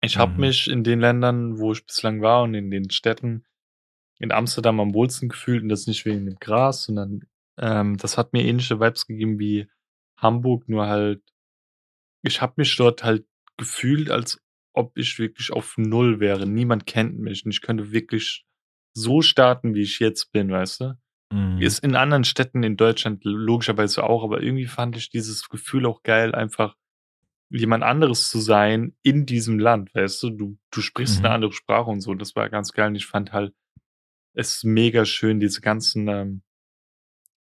Ich 0.00 0.16
habe 0.18 0.32
Mhm. 0.32 0.40
mich 0.40 0.68
in 0.68 0.84
den 0.84 1.00
Ländern, 1.00 1.58
wo 1.58 1.72
ich 1.72 1.84
bislang 1.86 2.20
war 2.22 2.42
und 2.42 2.54
in 2.54 2.70
den 2.70 2.90
Städten 2.90 3.44
in 4.18 4.32
Amsterdam 4.32 4.80
am 4.80 4.94
wohlsten 4.94 5.28
gefühlt 5.28 5.62
und 5.62 5.68
das 5.68 5.86
nicht 5.86 6.04
wegen 6.04 6.26
dem 6.26 6.38
Gras, 6.38 6.84
sondern 6.84 7.22
ähm, 7.58 7.96
das 7.96 8.18
hat 8.18 8.32
mir 8.32 8.44
ähnliche 8.44 8.80
Vibes 8.80 9.06
gegeben 9.06 9.38
wie 9.38 9.68
Hamburg, 10.16 10.68
nur 10.68 10.86
halt 10.86 11.22
ich 12.22 12.40
habe 12.40 12.54
mich 12.56 12.76
dort 12.76 13.04
halt 13.04 13.26
gefühlt, 13.56 14.10
als 14.10 14.42
ob 14.72 14.96
ich 14.96 15.18
wirklich 15.18 15.52
auf 15.52 15.76
Null 15.76 16.20
wäre. 16.20 16.46
Niemand 16.46 16.86
kennt 16.86 17.18
mich 17.18 17.44
und 17.44 17.52
ich 17.52 17.62
könnte 17.62 17.92
wirklich 17.92 18.44
so 18.94 19.22
starten, 19.22 19.74
wie 19.74 19.82
ich 19.82 19.98
jetzt 19.98 20.32
bin, 20.32 20.50
weißt 20.50 20.80
du? 20.80 20.94
Mhm. 21.32 21.60
Ist 21.60 21.80
in 21.80 21.94
anderen 21.94 22.24
Städten 22.24 22.62
in 22.62 22.76
Deutschland 22.76 23.24
logischerweise 23.24 24.04
auch, 24.04 24.24
aber 24.24 24.42
irgendwie 24.42 24.66
fand 24.66 24.96
ich 24.96 25.10
dieses 25.10 25.48
Gefühl 25.48 25.86
auch 25.86 26.02
geil, 26.02 26.34
einfach 26.34 26.76
jemand 27.50 27.82
anderes 27.82 28.30
zu 28.30 28.40
sein 28.40 28.94
in 29.02 29.24
diesem 29.26 29.58
Land, 29.58 29.94
weißt 29.94 30.22
du? 30.22 30.30
Du, 30.30 30.58
du 30.70 30.80
sprichst 30.80 31.20
Mhm. 31.20 31.26
eine 31.26 31.34
andere 31.34 31.52
Sprache 31.52 31.90
und 31.90 32.00
so. 32.00 32.14
Das 32.14 32.36
war 32.36 32.48
ganz 32.50 32.72
geil. 32.72 32.88
Und 32.88 32.96
ich 32.96 33.06
fand 33.06 33.32
halt 33.32 33.54
es 34.38 34.64
mega 34.64 35.04
schön, 35.04 35.40
diese 35.40 35.60
ganzen, 35.60 36.08
ähm, 36.08 36.42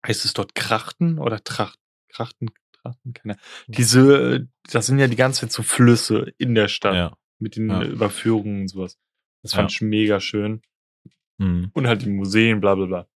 heißt 0.06 0.24
es 0.24 0.32
dort 0.34 0.54
Krachten 0.54 1.18
oder 1.18 1.42
Tracht, 1.42 1.78
Krachten, 2.08 2.48
Trachten, 2.72 3.12
keine 3.12 3.36
Diese, 3.66 4.34
äh, 4.36 4.46
das 4.70 4.86
sind 4.86 4.98
ja 4.98 5.08
die 5.08 5.16
ganze 5.16 5.42
Zeit 5.42 5.52
so 5.52 5.62
Flüsse 5.62 6.32
in 6.38 6.54
der 6.54 6.68
Stadt 6.68 6.94
ja. 6.94 7.16
mit 7.38 7.56
den 7.56 7.68
Ja. 7.68 7.82
Überführungen 7.82 8.62
und 8.62 8.68
sowas. 8.68 8.98
Das 9.42 9.54
fand 9.54 9.70
Ja. 9.70 9.74
ich 9.76 9.80
mega 9.82 10.20
schön. 10.20 10.62
Mhm. 11.38 11.70
Und 11.74 11.86
halt 11.86 12.02
die 12.02 12.08
Museen, 12.10 12.60
bla 12.60 12.74
bla 12.74 12.86
bla. 12.86 13.08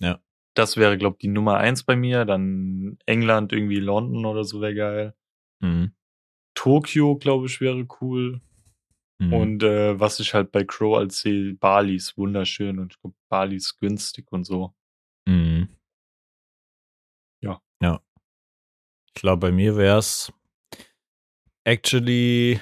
Ja. 0.00 0.20
Das 0.54 0.76
wäre, 0.76 0.96
glaube 0.98 1.16
ich, 1.16 1.20
die 1.20 1.28
Nummer 1.28 1.56
eins 1.58 1.82
bei 1.84 1.96
mir. 1.96 2.24
Dann 2.24 2.98
England, 3.06 3.52
irgendwie 3.52 3.80
London 3.80 4.24
oder 4.24 4.44
so 4.44 4.60
wäre 4.60 4.74
geil. 4.74 5.14
Mhm. 5.60 5.92
Tokio, 6.54 7.16
glaube 7.16 7.46
ich, 7.46 7.60
wäre 7.60 7.86
cool. 8.00 8.40
Mhm. 9.26 9.32
Und 9.32 9.62
äh, 9.62 9.98
was 9.98 10.20
ich 10.20 10.34
halt 10.34 10.52
bei 10.52 10.64
Crow 10.64 10.96
als 10.98 11.20
sehe, 11.20 11.54
Bali 11.54 11.96
ist 11.96 12.16
wunderschön 12.16 12.78
und 12.78 12.98
Bali 13.28 13.56
ist 13.56 13.78
günstig 13.78 14.30
und 14.30 14.44
so. 14.44 14.74
Mhm. 15.26 15.68
Ja. 17.42 17.60
Ja. 17.80 18.00
Ich 19.06 19.14
glaube, 19.14 19.48
bei 19.48 19.52
mir 19.52 19.76
wäre 19.76 19.98
es 19.98 20.32
actually, 21.64 22.60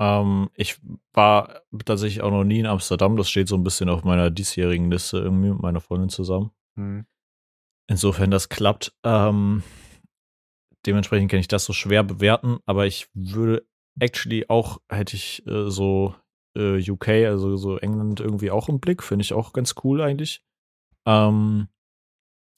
ähm, 0.00 0.50
ich 0.54 0.80
war 1.12 1.62
tatsächlich 1.84 2.22
auch 2.22 2.30
noch 2.30 2.44
nie 2.44 2.60
in 2.60 2.66
Amsterdam. 2.66 3.16
Das 3.16 3.30
steht 3.30 3.48
so 3.48 3.56
ein 3.56 3.64
bisschen 3.64 3.88
auf 3.88 4.04
meiner 4.04 4.30
diesjährigen 4.30 4.90
Liste 4.90 5.18
irgendwie 5.18 5.50
mit 5.50 5.60
meiner 5.60 5.80
Freundin 5.80 6.08
zusammen. 6.08 6.50
Hm. 6.76 7.06
Insofern 7.86 8.30
das 8.30 8.48
klappt. 8.48 8.94
Ähm, 9.04 9.62
dementsprechend 10.86 11.30
kann 11.30 11.40
ich 11.40 11.48
das 11.48 11.64
so 11.64 11.72
schwer 11.72 12.02
bewerten, 12.02 12.58
aber 12.66 12.86
ich 12.86 13.08
würde 13.14 13.66
actually 13.98 14.48
auch, 14.48 14.80
hätte 14.88 15.16
ich 15.16 15.46
äh, 15.46 15.70
so 15.70 16.14
äh, 16.56 16.78
UK, 16.90 17.08
also 17.08 17.56
so 17.56 17.78
England 17.78 18.20
irgendwie 18.20 18.50
auch 18.50 18.68
im 18.68 18.80
Blick, 18.80 19.02
finde 19.02 19.22
ich 19.22 19.32
auch 19.32 19.52
ganz 19.52 19.74
cool 19.84 20.00
eigentlich. 20.00 20.42
Ähm, 21.06 21.68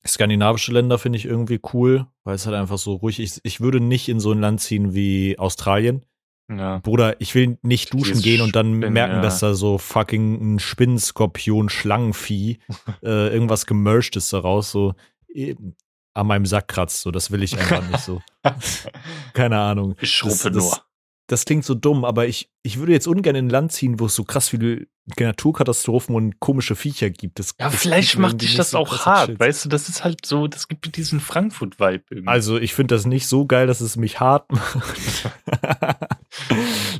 skandinavische 0.06 0.72
Länder 0.72 0.98
finde 0.98 1.18
ich 1.18 1.24
irgendwie 1.24 1.60
cool, 1.72 2.06
weil 2.24 2.36
es 2.36 2.46
halt 2.46 2.56
einfach 2.56 2.78
so 2.78 2.94
ruhig 2.94 3.20
ist. 3.20 3.40
Ich 3.42 3.60
würde 3.60 3.80
nicht 3.80 4.08
in 4.08 4.20
so 4.20 4.32
ein 4.32 4.40
Land 4.40 4.60
ziehen 4.60 4.94
wie 4.94 5.38
Australien. 5.38 6.04
Ja. 6.48 6.78
Bruder, 6.78 7.20
ich 7.20 7.34
will 7.34 7.58
nicht 7.62 7.92
duschen 7.92 8.12
Dieses 8.12 8.22
gehen 8.22 8.40
und 8.40 8.54
dann 8.54 8.76
Spinnen, 8.76 8.92
merken, 8.92 9.16
ja. 9.16 9.20
dass 9.20 9.40
da 9.40 9.54
so 9.54 9.78
fucking 9.78 10.54
ein 10.54 10.58
Spinnenskorpion, 10.60 11.68
Schlangenvieh, 11.68 12.58
äh, 13.02 13.28
irgendwas 13.32 13.66
gemerged 13.66 14.16
ist 14.16 14.32
daraus, 14.32 14.70
so 14.70 14.94
eben 15.28 15.76
an 16.14 16.28
meinem 16.28 16.46
Sack 16.46 16.68
kratzt. 16.68 17.02
So, 17.02 17.10
das 17.10 17.30
will 17.30 17.42
ich 17.42 17.58
einfach 17.58 17.86
nicht 17.88 18.00
so. 18.00 18.22
Keine 19.34 19.58
Ahnung. 19.58 19.96
ich 20.00 20.12
schruppe 20.12 20.50
das, 20.50 20.64
nur. 20.64 20.85
Das, 21.26 21.44
klingt 21.44 21.64
so 21.64 21.74
dumm, 21.74 22.04
aber 22.04 22.26
ich, 22.26 22.50
ich 22.62 22.78
würde 22.78 22.92
jetzt 22.92 23.06
ungern 23.06 23.34
in 23.34 23.46
ein 23.46 23.50
Land 23.50 23.72
ziehen, 23.72 23.98
wo 23.98 24.06
es 24.06 24.14
so 24.14 24.24
krass 24.24 24.48
viele 24.48 24.86
Naturkatastrophen 25.18 26.14
und 26.14 26.40
komische 26.40 26.74
Viecher 26.74 27.10
gibt. 27.10 27.38
Das, 27.38 27.54
Ja, 27.60 27.70
das 27.70 27.80
vielleicht 27.80 28.16
mir 28.16 28.22
macht 28.22 28.42
dich 28.42 28.56
das 28.56 28.70
so 28.70 28.78
auch 28.78 29.06
hart, 29.06 29.30
Shit. 29.30 29.40
weißt 29.40 29.64
du? 29.64 29.68
Das 29.68 29.88
ist 29.88 30.04
halt 30.04 30.26
so, 30.26 30.48
das 30.48 30.68
gibt 30.68 30.86
dir 30.86 30.90
diesen 30.90 31.20
Frankfurt-Vibe 31.20 32.04
irgendwie. 32.10 32.28
Also, 32.28 32.58
ich 32.58 32.74
finde 32.74 32.94
das 32.94 33.06
nicht 33.06 33.26
so 33.28 33.46
geil, 33.46 33.66
dass 33.66 33.80
es 33.80 33.96
mich 33.96 34.20
hart 34.20 34.50
macht. 34.50 35.30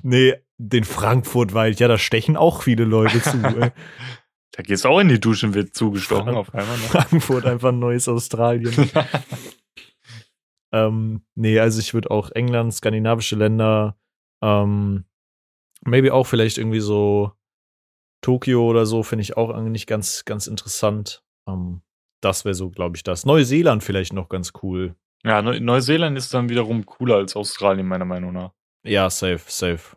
nee, 0.02 0.34
den 0.58 0.84
Frankfurt-Wald, 0.84 1.80
ja, 1.80 1.88
da 1.88 1.98
stechen 1.98 2.36
auch 2.36 2.62
viele 2.62 2.84
Leute 2.84 3.20
zu. 3.20 3.36
Ey. 3.44 3.70
da 4.52 4.62
gehst 4.62 4.84
du 4.84 4.88
auch 4.88 5.00
in 5.00 5.08
die 5.08 5.20
Dusche 5.20 5.46
und 5.46 5.54
wird 5.54 5.74
zugestochen 5.74 6.34
auf 6.34 6.54
einmal. 6.54 6.76
Ne? 6.76 6.84
Frankfurt 6.84 7.44
einfach 7.44 7.70
ein 7.70 7.78
neues 7.78 8.08
Australien. 8.08 8.90
ähm, 10.72 11.22
nee, 11.34 11.58
also 11.58 11.80
ich 11.80 11.92
würde 11.92 12.10
auch 12.10 12.30
England, 12.30 12.74
skandinavische 12.74 13.36
Länder, 13.36 13.96
ähm, 14.42 15.04
maybe 15.84 16.12
auch 16.14 16.24
vielleicht 16.26 16.58
irgendwie 16.58 16.80
so 16.80 17.32
Tokio 18.22 18.66
oder 18.68 18.86
so, 18.86 19.02
finde 19.02 19.22
ich 19.22 19.36
auch 19.36 19.50
eigentlich 19.50 19.86
ganz, 19.86 20.24
ganz 20.24 20.46
interessant. 20.46 21.22
Ähm, 21.48 21.82
das 22.22 22.44
wäre 22.44 22.54
so, 22.54 22.70
glaube 22.70 22.96
ich, 22.96 23.02
das. 23.02 23.24
Neuseeland 23.26 23.84
vielleicht 23.84 24.12
noch 24.12 24.28
ganz 24.28 24.52
cool. 24.62 24.96
ja, 25.24 25.42
Neu 25.42 25.60
Neuseeland 25.60 26.16
ist 26.16 26.32
dann 26.34 26.48
wiederum 26.48 26.86
cooler 26.86 27.16
als 27.16 27.36
Australien, 27.36 27.86
meiner 27.86 28.04
Meinung 28.04 28.32
nach. 28.32 28.52
Ja, 28.84 29.10
safe, 29.10 29.42
safe. 29.46 29.96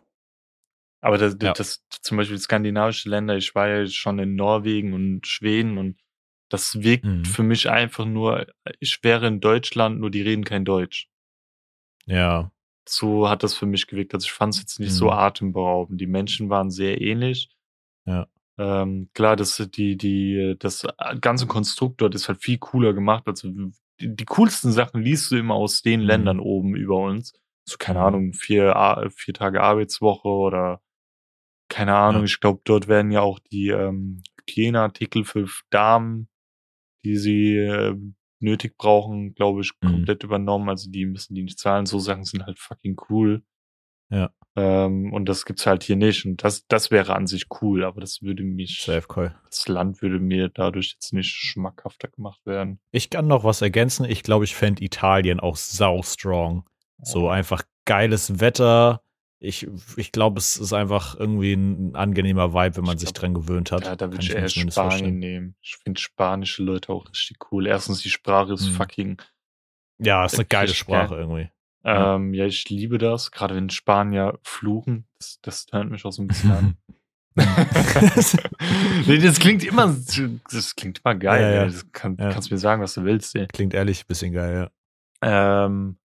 Aber 1.02 1.16
das, 1.18 1.36
Ja. 1.40 1.52
das 1.54 1.82
zum 2.02 2.18
Beispiel 2.18 2.38
skandinavische 2.38 3.08
Länder, 3.08 3.36
ich 3.36 3.54
war 3.54 3.68
ja 3.68 3.86
schon 3.86 4.18
in 4.18 4.36
Norwegen 4.36 4.92
und 4.92 5.26
Schweden 5.26 5.78
und 5.78 5.98
das 6.50 6.82
wirkt 6.82 7.04
Mhm. 7.04 7.24
für 7.24 7.42
mich 7.42 7.70
einfach 7.70 8.04
nur, 8.04 8.46
ich 8.80 8.98
wäre 9.02 9.28
in 9.28 9.40
Deutschland, 9.40 9.98
nur 10.00 10.10
die 10.10 10.22
reden 10.22 10.44
kein 10.44 10.64
Deutsch. 10.64 11.08
Ja. 12.06 12.50
So 12.92 13.28
hat 13.28 13.42
das 13.42 13.54
für 13.54 13.66
mich 13.66 13.86
gewirkt. 13.86 14.14
Also 14.14 14.24
ich 14.26 14.32
fand 14.32 14.54
es 14.54 14.60
jetzt 14.60 14.80
nicht 14.80 14.92
so 14.92 15.06
Mhm. 15.06 15.12
atemberaubend. 15.12 16.00
Die 16.00 16.06
Menschen 16.06 16.50
waren 16.50 16.70
sehr 16.70 17.00
ähnlich. 17.00 17.48
Ja. 18.04 18.26
Ähm, 18.58 19.08
klar, 19.14 19.36
das, 19.36 19.56
die, 19.74 19.96
die, 19.96 20.56
das 20.58 20.86
ganze 21.20 21.46
Konstrukt 21.46 22.00
dort 22.00 22.14
ist 22.14 22.28
halt 22.28 22.42
viel 22.42 22.58
cooler 22.58 22.92
gemacht. 22.92 23.24
Also 23.26 23.48
die, 23.48 24.14
die 24.14 24.24
coolsten 24.24 24.72
Sachen 24.72 25.02
liest 25.02 25.30
du 25.30 25.36
immer 25.36 25.54
aus 25.54 25.82
den 25.82 26.00
Mhm. 26.00 26.06
Ländern 26.06 26.40
oben 26.40 26.74
über 26.74 26.96
uns. 26.96 27.32
So, 27.64 27.76
keine 27.78 28.00
Mhm. 28.00 28.04
Ahnung, 28.04 28.32
vier, 28.32 28.74
A- 28.76 29.08
vier 29.10 29.34
Tage 29.34 29.62
Arbeitswoche 29.62 30.28
oder 30.28 30.82
keine 31.68 31.94
Ahnung. 31.94 32.22
Ja. 32.22 32.26
Ich 32.26 32.40
glaube, 32.40 32.60
dort 32.64 32.88
werden 32.88 33.12
ja 33.12 33.20
auch 33.20 33.38
die 33.38 33.68
ähm, 33.68 34.22
Hygieneartikel 34.40 35.24
für 35.24 35.46
Damen, 35.70 36.28
die 37.04 37.16
sie 37.16 37.56
äh, 37.56 37.96
nötig 38.40 38.76
brauchen, 38.76 39.34
glaube 39.34 39.60
ich, 39.60 39.72
Mhm. 39.82 39.88
komplett 39.88 40.22
übernommen. 40.24 40.68
Also 40.68 40.90
die 40.90 41.06
müssen 41.06 41.34
die 41.34 41.42
nicht 41.42 41.58
zahlen. 41.58 41.86
So 41.86 41.98
Sachen 41.98 42.24
sind 42.24 42.44
halt 42.46 42.58
fucking 42.58 42.96
cool. 43.08 43.42
Ja. 44.10 44.30
Ähm, 44.56 45.12
und 45.12 45.28
das 45.28 45.44
gibt's 45.44 45.66
halt 45.66 45.84
hier 45.84 45.94
nicht. 45.96 46.26
Und 46.26 46.42
das, 46.42 46.66
das 46.66 46.90
wäre 46.90 47.14
an 47.14 47.28
sich 47.28 47.46
cool, 47.62 47.84
aber 47.84 48.00
das 48.00 48.22
würde 48.22 48.42
mich, 48.42 48.82
Safe 48.82 49.06
call. 49.06 49.38
das 49.48 49.68
Land 49.68 50.02
würde 50.02 50.18
mir 50.18 50.48
dadurch 50.48 50.94
jetzt 50.94 51.12
nicht 51.12 51.30
schmackhafter 51.30 52.08
gemacht 52.08 52.44
werden. 52.44 52.80
Ich 52.90 53.10
kann 53.10 53.28
noch 53.28 53.44
was 53.44 53.62
ergänzen. 53.62 54.04
Ich 54.06 54.24
glaube, 54.24 54.44
ich 54.44 54.56
fände 54.56 54.82
Italien 54.84 55.38
auch 55.38 55.56
sau 55.56 56.02
strong. 56.02 56.68
So 57.02 57.28
einfach 57.28 57.62
geiles 57.84 58.40
Wetter. 58.40 59.02
Ich, 59.42 59.66
ich 59.96 60.12
glaube, 60.12 60.38
es 60.38 60.56
ist 60.58 60.74
einfach 60.74 61.18
irgendwie 61.18 61.54
ein 61.54 61.94
angenehmer 61.96 62.52
Vibe, 62.52 62.76
wenn 62.76 62.84
man 62.84 62.96
Ich 62.96 63.00
sich 63.00 63.14
glaub, 63.14 63.22
dran 63.22 63.34
gewöhnt 63.34 63.72
hat. 63.72 63.86
Ja, 63.86 63.96
da 63.96 64.12
würde 64.12 64.22
ich 64.22 64.30
eher 64.34 64.46
Spanien 64.48 64.70
vorstellen. 64.70 65.18
nehmen. 65.18 65.54
Ich 65.62 65.76
finde 65.78 65.98
spanische 65.98 66.62
Leute 66.62 66.92
auch 66.92 67.08
richtig 67.08 67.38
cool. 67.50 67.66
Erstens, 67.66 68.00
die 68.02 68.10
Sprache 68.10 68.52
ist 68.52 68.66
Mhm. 68.68 68.72
fucking 68.74 69.22
Ja, 69.98 70.24
ist 70.26 70.34
eine 70.34 70.44
geile 70.44 70.64
Richtig 70.64 70.78
Sprache 70.80 71.10
geil. 71.14 71.18
irgendwie. 71.20 71.50
Ja. 71.84 72.16
Ähm, 72.16 72.34
ja, 72.34 72.44
ich 72.44 72.68
liebe 72.68 72.98
das, 72.98 73.30
gerade 73.30 73.54
wenn 73.54 73.70
Spanier 73.70 74.38
fluchen. 74.42 75.06
Das, 75.18 75.38
das 75.40 75.64
tönt 75.66 75.90
mich 75.90 76.04
auch 76.04 76.12
so 76.12 76.20
ein 76.22 76.28
bisschen 76.28 76.50
an. 76.52 76.76
nee, 79.06 79.18
das 79.18 79.38
klingt 79.38 79.64
immer, 79.64 79.96
das 80.50 80.74
klingt 80.76 81.00
immer 81.04 81.14
geil. 81.14 81.42
Ja, 81.42 81.50
ja. 81.50 81.64
Das 81.66 81.90
kann, 81.92 82.16
Ja. 82.18 82.30
Kannst 82.32 82.50
mir 82.50 82.58
sagen, 82.58 82.82
was 82.82 82.94
du 82.94 83.04
willst. 83.04 83.34
Ey. 83.36 83.46
Klingt 83.46 83.72
ehrlich 83.74 84.02
ein 84.02 84.06
bisschen 84.08 84.32
geil, 84.32 84.70
ja. 85.22 85.64
Ähm, 85.66 85.96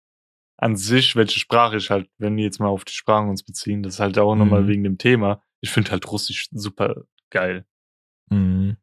an 0.57 0.75
sich, 0.75 1.15
welche 1.15 1.39
Sprache 1.39 1.77
ich 1.77 1.89
halt, 1.89 2.09
wenn 2.17 2.35
wir 2.37 2.43
jetzt 2.45 2.59
mal 2.59 2.67
auf 2.67 2.85
die 2.85 2.93
Sprachen 2.93 3.29
uns 3.29 3.43
beziehen, 3.43 3.83
das 3.83 3.95
ist 3.95 3.99
halt 3.99 4.17
auch 4.17 4.35
nochmal 4.35 4.63
Mhm. 4.63 4.67
wegen 4.67 4.83
dem 4.83 4.97
Thema. 4.97 5.41
Ich 5.61 5.69
finde 5.71 5.91
halt 5.91 6.09
Russisch 6.11 6.47
super 6.51 7.03
geil. 7.29 7.65
Mhm. 8.29 8.77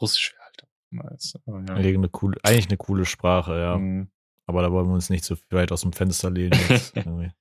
Russisch 0.00 0.32
wäre 0.34 0.44
halt 0.44 0.64
auch 0.64 1.10
nice. 1.10 1.38
Aber 1.46 1.60
ja. 1.66 1.74
Eigentlich 1.74 1.96
eine 1.96 2.08
coole, 2.08 2.38
eigentlich 2.42 2.68
eine 2.68 2.76
coole 2.76 3.04
Sprache, 3.06 3.58
ja. 3.58 3.78
Mhm. 3.78 4.08
Aber 4.46 4.62
da 4.62 4.70
wollen 4.70 4.86
wir 4.88 4.94
uns 4.94 5.10
nicht 5.10 5.24
so 5.24 5.36
weit 5.50 5.72
aus 5.72 5.80
dem 5.82 5.92
Fenster 5.92 6.30
lehnen. 6.30 6.58
Jetzt. 6.68 6.94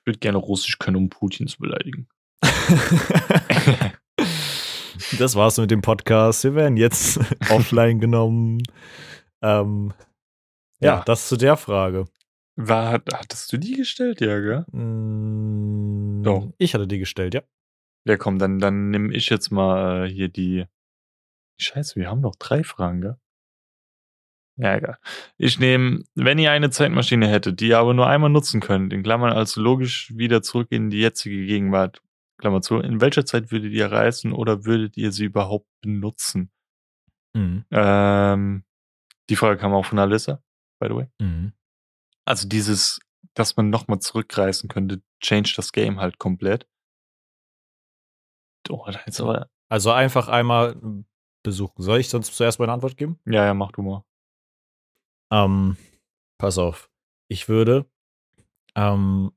Ich 0.00 0.06
würde 0.08 0.18
gerne 0.20 0.38
Russisch 0.38 0.78
können, 0.78 0.96
um 0.96 1.08
Putin 1.10 1.48
zu 1.48 1.58
beleidigen. 1.58 2.08
das 5.18 5.34
war's 5.34 5.58
mit 5.58 5.70
dem 5.70 5.82
Podcast. 5.82 6.44
Wir 6.44 6.54
werden 6.54 6.76
jetzt 6.76 7.18
offline 7.50 8.00
genommen. 8.00 8.62
Ähm, 9.42 9.92
ja, 10.80 10.96
Ja. 10.98 11.02
das 11.04 11.28
zu 11.28 11.36
der 11.36 11.56
Frage. 11.56 12.06
War, 12.56 12.90
hat- 12.92 13.12
hattest 13.12 13.52
du 13.52 13.58
die 13.58 13.74
gestellt, 13.76 14.20
ja, 14.20 14.40
gell? 14.40 14.64
Mm, 14.72 16.22
Doch. 16.22 16.52
Ich 16.58 16.74
hatte 16.74 16.86
die 16.86 16.98
gestellt, 16.98 17.34
ja. 17.34 17.42
Ja, 18.06 18.16
komm, 18.16 18.38
dann, 18.38 18.58
dann 18.58 18.90
nehme 18.90 19.14
ich 19.14 19.28
jetzt 19.28 19.50
mal 19.50 20.06
äh, 20.06 20.10
hier 20.10 20.28
die. 20.28 20.64
Scheiße, 21.60 21.96
wir 21.96 22.08
haben 22.10 22.20
noch 22.20 22.36
drei 22.36 22.62
Fragen, 22.64 23.00
gell? 23.00 23.16
Ja, 24.58 24.76
egal. 24.76 24.98
Ich 25.36 25.58
nehme, 25.58 26.02
wenn 26.14 26.38
ihr 26.38 26.50
eine 26.50 26.70
Zeitmaschine 26.70 27.28
hättet, 27.28 27.60
die 27.60 27.68
ihr 27.68 27.78
aber 27.78 27.92
nur 27.92 28.06
einmal 28.06 28.30
nutzen 28.30 28.60
könnt, 28.60 28.92
in 28.92 29.02
Klammern 29.02 29.32
also 29.32 29.60
logisch 29.60 30.16
wieder 30.16 30.40
zurück 30.42 30.68
in 30.70 30.88
die 30.88 31.00
jetzige 31.00 31.44
Gegenwart, 31.46 32.00
Klammer 32.38 32.62
zu, 32.62 32.78
in 32.78 33.00
welcher 33.02 33.26
Zeit 33.26 33.50
würdet 33.50 33.72
ihr 33.72 33.90
reisen 33.92 34.32
oder 34.32 34.64
würdet 34.64 34.96
ihr 34.96 35.12
sie 35.12 35.24
überhaupt 35.26 35.66
benutzen? 35.82 36.50
Mhm. 37.34 37.64
Ähm, 37.70 38.64
die 39.28 39.36
Frage 39.36 39.58
kam 39.60 39.74
auch 39.74 39.84
von 39.84 39.98
Alyssa, 39.98 40.42
by 40.80 40.88
the 40.88 40.94
way. 40.94 41.06
Mhm. 41.20 41.52
Also 42.26 42.48
dieses, 42.48 43.00
dass 43.34 43.56
man 43.56 43.70
nochmal 43.70 44.00
zurückreisen 44.00 44.68
könnte, 44.68 45.00
change 45.20 45.54
das 45.56 45.72
Game 45.72 46.00
halt 46.00 46.18
komplett. 46.18 46.66
Oh, 48.68 48.84
da 48.86 49.00
jetzt 49.06 49.20
aber. 49.20 49.48
Also 49.68 49.92
einfach 49.92 50.28
einmal 50.28 50.76
besuchen. 51.42 51.82
Soll 51.82 52.00
ich 52.00 52.08
sonst 52.08 52.34
zuerst 52.34 52.58
meine 52.58 52.72
Antwort 52.72 52.96
geben? 52.96 53.18
Ja, 53.24 53.44
ja, 53.44 53.54
mach 53.54 53.72
du 53.72 53.82
mal. 53.82 54.04
Ähm, 55.30 55.76
pass 56.38 56.58
auf. 56.58 56.90
Ich 57.28 57.48
würde 57.48 57.86
ähm, 58.74 59.32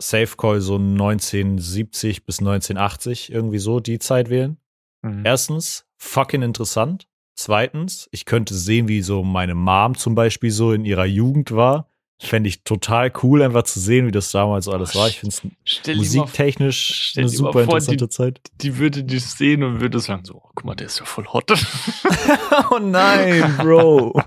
Safe 0.00 0.36
Call 0.36 0.60
so 0.60 0.76
1970 0.76 2.24
bis 2.24 2.40
1980 2.40 3.32
irgendwie 3.32 3.58
so 3.58 3.80
die 3.80 3.98
Zeit 3.98 4.30
wählen. 4.30 4.58
Mhm. 5.02 5.24
Erstens, 5.24 5.86
fucking 5.98 6.42
interessant. 6.42 7.08
Zweitens, 7.34 8.08
ich 8.12 8.24
könnte 8.24 8.54
sehen, 8.54 8.88
wie 8.88 9.02
so 9.02 9.22
meine 9.22 9.54
Mom 9.54 9.96
zum 9.96 10.14
Beispiel 10.14 10.50
so 10.50 10.72
in 10.72 10.84
ihrer 10.84 11.06
Jugend 11.06 11.52
war. 11.52 11.91
Fände 12.24 12.48
ich 12.48 12.62
total 12.62 13.12
cool, 13.22 13.42
einfach 13.42 13.64
zu 13.64 13.80
sehen, 13.80 14.06
wie 14.06 14.12
das 14.12 14.30
damals 14.30 14.68
alles 14.68 14.94
war. 14.94 15.08
Ich 15.08 15.18
finde 15.18 15.34
es 15.34 15.42
mal 15.42 15.96
musiktechnisch 15.96 17.08
stell 17.10 17.24
eine 17.24 17.32
mal 17.32 17.36
super 17.36 17.52
vor, 17.52 17.62
interessante 17.62 18.08
Zeit. 18.08 18.40
die 18.60 18.78
würde 18.78 19.02
dich 19.02 19.24
sehen 19.26 19.64
und 19.64 19.80
würde 19.80 19.98
sagen 19.98 20.24
so, 20.24 20.36
oh, 20.36 20.50
guck 20.54 20.64
mal, 20.64 20.76
der 20.76 20.86
ist 20.86 21.00
ja 21.00 21.04
voll 21.04 21.26
hot. 21.26 21.50
oh 22.70 22.78
nein, 22.78 23.56
Bro. 23.58 24.22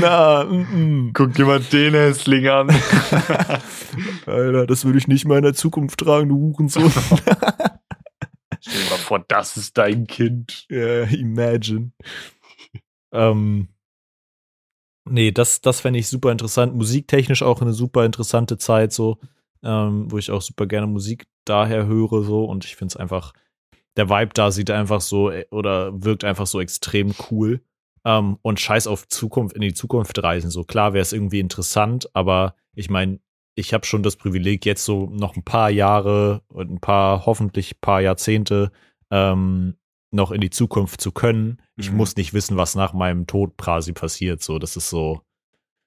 Na, 0.00 0.44
mm, 0.44 1.08
mm. 1.08 1.12
Guck 1.12 1.34
dir 1.34 1.44
mal 1.44 1.60
den 1.60 1.92
Hässling 1.92 2.48
an. 2.48 2.70
Alter, 4.26 4.66
das 4.66 4.86
würde 4.86 4.98
ich 4.98 5.06
nicht 5.06 5.26
mal 5.26 5.36
in 5.36 5.44
der 5.44 5.54
Zukunft 5.54 6.00
tragen, 6.00 6.30
du 6.30 6.36
Hurensohn. 6.36 6.90
Stell 8.60 8.84
dir 8.84 8.90
mal 8.90 8.96
vor, 8.96 9.22
das 9.28 9.58
ist 9.58 9.76
dein 9.76 10.06
Kind. 10.06 10.66
Ja, 10.70 11.02
imagine. 11.02 11.92
ähm, 13.12 13.68
nee, 15.04 15.32
das, 15.32 15.60
das 15.60 15.80
fände 15.80 15.98
ich 15.98 16.08
super 16.08 16.32
interessant. 16.32 16.74
Musiktechnisch 16.74 17.42
auch 17.42 17.60
eine 17.60 17.72
super 17.72 18.04
interessante 18.04 18.58
Zeit, 18.58 18.92
so, 18.92 19.18
ähm, 19.62 20.10
wo 20.10 20.18
ich 20.18 20.30
auch 20.30 20.42
super 20.42 20.66
gerne 20.66 20.86
Musik 20.86 21.26
daher 21.44 21.86
höre, 21.86 22.22
so. 22.22 22.44
Und 22.44 22.64
ich 22.64 22.76
finde 22.76 22.92
es 22.92 22.96
einfach, 22.96 23.32
der 23.96 24.08
Vibe 24.08 24.32
da 24.34 24.50
sieht 24.50 24.70
einfach 24.70 25.00
so 25.00 25.30
äh, 25.30 25.46
oder 25.50 26.02
wirkt 26.02 26.24
einfach 26.24 26.46
so 26.46 26.60
extrem 26.60 27.14
cool. 27.30 27.62
Ähm, 28.04 28.38
und 28.42 28.58
scheiß 28.58 28.86
auf 28.88 29.06
Zukunft, 29.08 29.54
in 29.54 29.62
die 29.62 29.74
Zukunft 29.74 30.20
reisen. 30.22 30.50
So 30.50 30.64
klar 30.64 30.92
wäre 30.92 31.02
es 31.02 31.12
irgendwie 31.12 31.40
interessant, 31.40 32.08
aber 32.14 32.56
ich 32.74 32.90
meine, 32.90 33.20
ich 33.54 33.74
habe 33.74 33.86
schon 33.86 34.02
das 34.02 34.16
Privileg, 34.16 34.64
jetzt 34.64 34.84
so 34.84 35.10
noch 35.10 35.36
ein 35.36 35.44
paar 35.44 35.70
Jahre 35.70 36.42
und 36.48 36.70
ein 36.70 36.80
paar, 36.80 37.26
hoffentlich 37.26 37.80
paar 37.80 38.00
Jahrzehnte 38.00 38.72
ähm, 39.10 39.76
noch 40.12 40.30
in 40.30 40.40
die 40.40 40.50
Zukunft 40.50 41.00
zu 41.00 41.12
können. 41.12 41.60
Ich 41.76 41.90
Mhm. 41.90 41.96
muss 41.98 42.16
nicht 42.16 42.32
wissen, 42.34 42.56
was 42.56 42.74
nach 42.74 42.92
meinem 42.92 43.26
Tod 43.26 43.56
quasi 43.56 43.92
passiert. 43.92 44.42
So, 44.42 44.58
das 44.58 44.76
ist 44.76 44.90
so. 44.90 45.22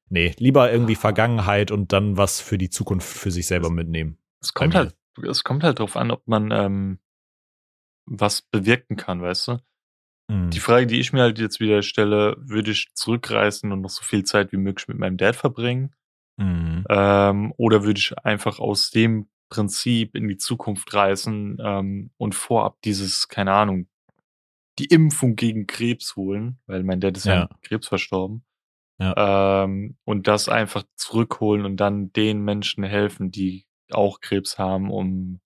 Nee, 0.10 0.34
lieber 0.38 0.72
irgendwie 0.72 0.96
Vergangenheit 0.96 1.72
und 1.72 1.92
dann 1.92 2.16
was 2.18 2.40
für 2.40 2.58
die 2.58 2.70
Zukunft 2.70 3.08
für 3.08 3.32
sich 3.32 3.48
selber 3.48 3.70
mitnehmen. 3.70 4.18
Es 4.42 4.54
kommt 4.54 4.76
halt, 4.76 4.96
es 5.28 5.44
kommt 5.44 5.64
halt 5.64 5.80
drauf 5.80 5.96
an, 5.96 6.12
ob 6.12 6.28
man 6.28 6.52
ähm, 6.52 7.00
was 8.06 8.42
bewirken 8.44 8.98
kann, 8.98 9.22
weißt 9.22 9.48
du? 9.48 9.58
Mhm. 10.30 10.50
Die 10.52 10.60
Frage, 10.60 10.88
die 10.88 11.00
ich 11.00 11.12
mir 11.14 11.22
halt 11.22 11.40
jetzt 11.40 11.60
wieder 11.60 11.82
stelle, 11.82 12.36
würde 12.40 12.72
ich 12.72 12.90
zurückreisen 12.94 13.72
und 13.72 13.82
noch 13.82 13.90
so 13.90 14.04
viel 14.04 14.24
Zeit 14.24 14.52
wie 14.52 14.58
möglich 14.58 14.88
mit 14.88 14.98
meinem 15.00 15.18
Dad 15.18 15.36
verbringen? 15.36 15.96
Mhm. 16.38 16.86
Ähm, 16.90 17.54
oder 17.58 17.84
würde 17.84 18.00
ich 18.00 18.18
einfach 18.20 18.60
aus 18.60 18.92
dem 18.92 19.28
Prinzip 19.50 20.16
in 20.16 20.28
die 20.28 20.38
Zukunft 20.38 20.94
reisen 20.94 21.58
ähm, 21.64 22.12
und 22.18 22.36
vorab 22.36 22.82
dieses, 22.84 23.28
keine 23.28 23.54
Ahnung, 23.54 23.88
die 24.80 24.86
Impfung 24.86 25.36
gegen 25.36 25.68
Krebs 25.68 26.16
holen, 26.16 26.60
weil 26.68 26.84
mein 26.84 27.00
Dad 27.00 27.18
ist 27.18 27.26
ja, 27.26 27.44
an 27.44 27.62
Krebs 27.62 27.88
verstorben. 27.88 28.46
Ja. 29.00 29.64
Ähm, 29.64 29.98
und 30.06 30.28
das 30.28 30.50
einfach 30.50 30.84
zurückholen 30.96 31.66
und 31.66 31.78
dann 31.78 32.14
den 32.14 32.42
Menschen 32.42 32.84
helfen, 32.84 33.32
die 33.32 33.68
auch 33.92 34.20
Krebs 34.22 34.58
haben, 34.58 34.90
um 34.90 35.40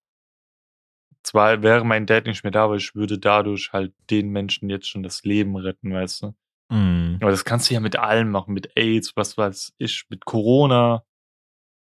zwar 1.24 1.62
wäre 1.62 1.86
mein 1.86 2.06
Dad 2.06 2.26
nicht 2.26 2.44
mehr 2.44 2.52
da, 2.52 2.66
aber 2.66 2.76
ich 2.76 2.96
würde 2.96 3.20
dadurch 3.20 3.74
halt 3.74 3.94
den 4.10 4.30
Menschen 4.30 4.70
jetzt 4.70 4.88
schon 4.88 5.04
das 5.04 5.24
Leben 5.24 5.56
retten, 5.58 5.94
weißt 5.94 6.24
du? 6.24 6.36
Mhm. 6.70 7.18
Aber 7.22 7.32
das 7.32 7.46
kannst 7.46 7.70
du 7.70 7.74
ja 7.74 7.80
mit 7.80 7.98
allem 7.98 8.30
machen, 8.30 8.54
mit 8.54 8.72
AIDS, 8.76 9.16
was 9.16 9.38
weiß 9.38 9.74
ich, 9.78 10.06
mit 10.10 10.26
Corona. 10.26 11.04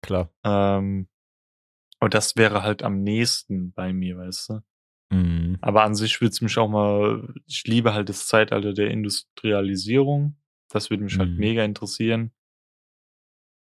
Klar. 0.03 0.31
Ähm, 0.45 1.09
und 2.01 2.15
das 2.15 2.37
wäre 2.37 2.63
halt 2.63 2.83
am 2.83 3.03
nächsten 3.03 3.73
bei 3.73 3.93
mir, 3.93 4.19
weißt 4.19 4.51
du? 4.51 4.61
Mhm. 5.15 5.59
Aber 5.61 5.85
an 5.85 5.95
sich 5.95 6.21
würde 6.21 6.31
es 6.33 6.41
mich 6.41 6.59
auch 6.59 6.69
mal, 6.69 7.33
ich 7.47 7.65
liebe 7.65 7.95
halt 7.95 8.09
das 8.09 8.27
Zeitalter 8.27 8.73
der 8.73 8.91
Industrialisierung. 8.91 10.37
Das 10.71 10.91
würde 10.91 11.05
mich 11.05 11.19
halt 11.19 11.31
Mhm. 11.31 11.37
mega 11.39 11.65
interessieren. 11.65 12.33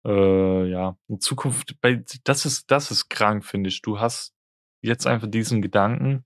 Äh, 0.06 0.70
ja, 0.70 0.96
in 1.08 1.20
Zukunft, 1.20 1.80
bei, 1.80 2.04
das 2.24 2.46
ist, 2.46 2.70
das 2.70 2.90
ist 2.90 3.08
krank, 3.08 3.44
finde 3.44 3.68
ich. 3.68 3.82
Du 3.82 3.98
hast 3.98 4.34
jetzt 4.82 5.06
einfach 5.06 5.26
diesen 5.28 5.60
Gedanken, 5.60 6.24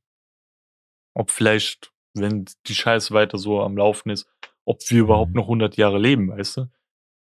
ob 1.14 1.30
vielleicht, 1.30 1.92
wenn 2.14 2.44
die 2.66 2.74
Scheiße 2.74 3.14
weiter 3.14 3.38
so 3.38 3.62
am 3.62 3.76
Laufen 3.76 4.10
ist, 4.10 4.26
ob 4.64 4.78
wir 4.88 5.00
überhaupt 5.00 5.30
Mhm. 5.30 5.36
noch 5.36 5.48
100 5.48 5.76
Jahre 5.76 5.98
leben, 5.98 6.28
weißt 6.30 6.58
du? 6.58 6.60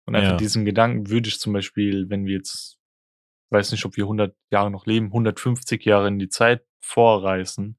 Und 0.07 0.16
einfach 0.16 0.32
Ja. 0.32 0.36
diesen 0.36 0.64
Gedanken 0.64 1.11
würde 1.11 1.28
ich 1.28 1.38
zum 1.38 1.53
Beispiel, 1.53 2.11
wenn 2.11 2.26
wir 2.26 2.34
jetzt, 2.36 2.78
weiß 3.51 3.70
nicht, 3.72 3.84
ob 3.84 3.97
wir 3.97 4.07
100 4.09 4.36
Jahre 4.51 4.70
noch 4.70 4.86
leben, 4.86 5.12
150 5.12 5.84
Jahre 5.84 6.09
in 6.09 6.18
die 6.18 6.28
Zeit 6.28 6.66
vorreisen. 6.80 7.78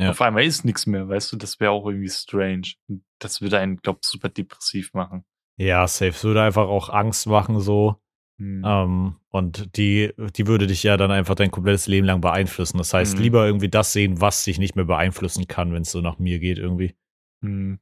Ja. 0.00 0.10
Auf 0.10 0.20
einmal 0.22 0.44
ist 0.44 0.64
nichts 0.64 0.86
mehr, 0.86 1.08
weißt 1.08 1.32
du? 1.32 1.36
Das 1.36 1.60
wäre 1.60 1.72
auch 1.72 1.86
irgendwie 1.86 2.08
strange. 2.08 2.72
Das 3.18 3.40
würde 3.42 3.58
einen, 3.58 3.76
glaub 3.76 4.04
super 4.04 4.28
depressiv 4.30 4.94
machen. 4.94 5.24
Ja, 5.58 5.86
safe. 5.86 6.10
Es 6.10 6.24
würde 6.24 6.42
einfach 6.42 6.68
auch 6.68 6.88
Angst 6.88 7.26
machen, 7.26 7.60
so. 7.60 7.96
Hm. 8.38 8.62
Ähm, 8.64 9.16
und 9.28 9.76
die, 9.76 10.14
die 10.36 10.46
würde 10.46 10.66
dich 10.66 10.82
ja 10.82 10.96
dann 10.96 11.10
einfach 11.10 11.34
dein 11.34 11.50
komplettes 11.50 11.86
Leben 11.86 12.06
lang 12.06 12.22
beeinflussen. 12.22 12.78
Das 12.78 12.94
heißt, 12.94 13.16
Mhm. 13.16 13.22
lieber 13.22 13.44
irgendwie 13.46 13.68
das 13.68 13.92
sehen, 13.92 14.22
was 14.22 14.42
dich 14.44 14.58
nicht 14.58 14.74
mehr 14.74 14.86
beeinflussen 14.86 15.46
kann, 15.46 15.74
wenn 15.74 15.82
es 15.82 15.90
so 15.90 16.00
nach 16.00 16.18
mir 16.18 16.38
geht, 16.38 16.56
irgendwie. 16.56 16.96
Hm. 17.42 17.78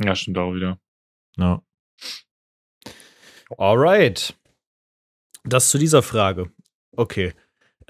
Ja, 0.00 0.14
stimmt 0.14 0.38
auch 0.38 0.54
wieder. 0.54 0.78
Ja. 1.36 1.60
Alright. 3.58 4.34
Das 5.44 5.70
zu 5.70 5.78
dieser 5.78 6.02
Frage. 6.02 6.52
Okay. 6.96 7.32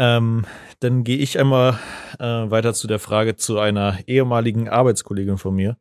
Ähm, 0.02 0.44
dann 0.80 1.04
gehe 1.04 1.18
ich 1.18 1.38
einmal 1.38 1.78
äh, 2.18 2.24
weiter 2.24 2.74
zu 2.74 2.88
der 2.88 2.98
Frage 2.98 3.36
zu 3.36 3.60
einer 3.60 4.00
ehemaligen 4.08 4.68
Arbeitskollegin 4.68 5.38
von 5.38 5.54
mir. 5.54 5.76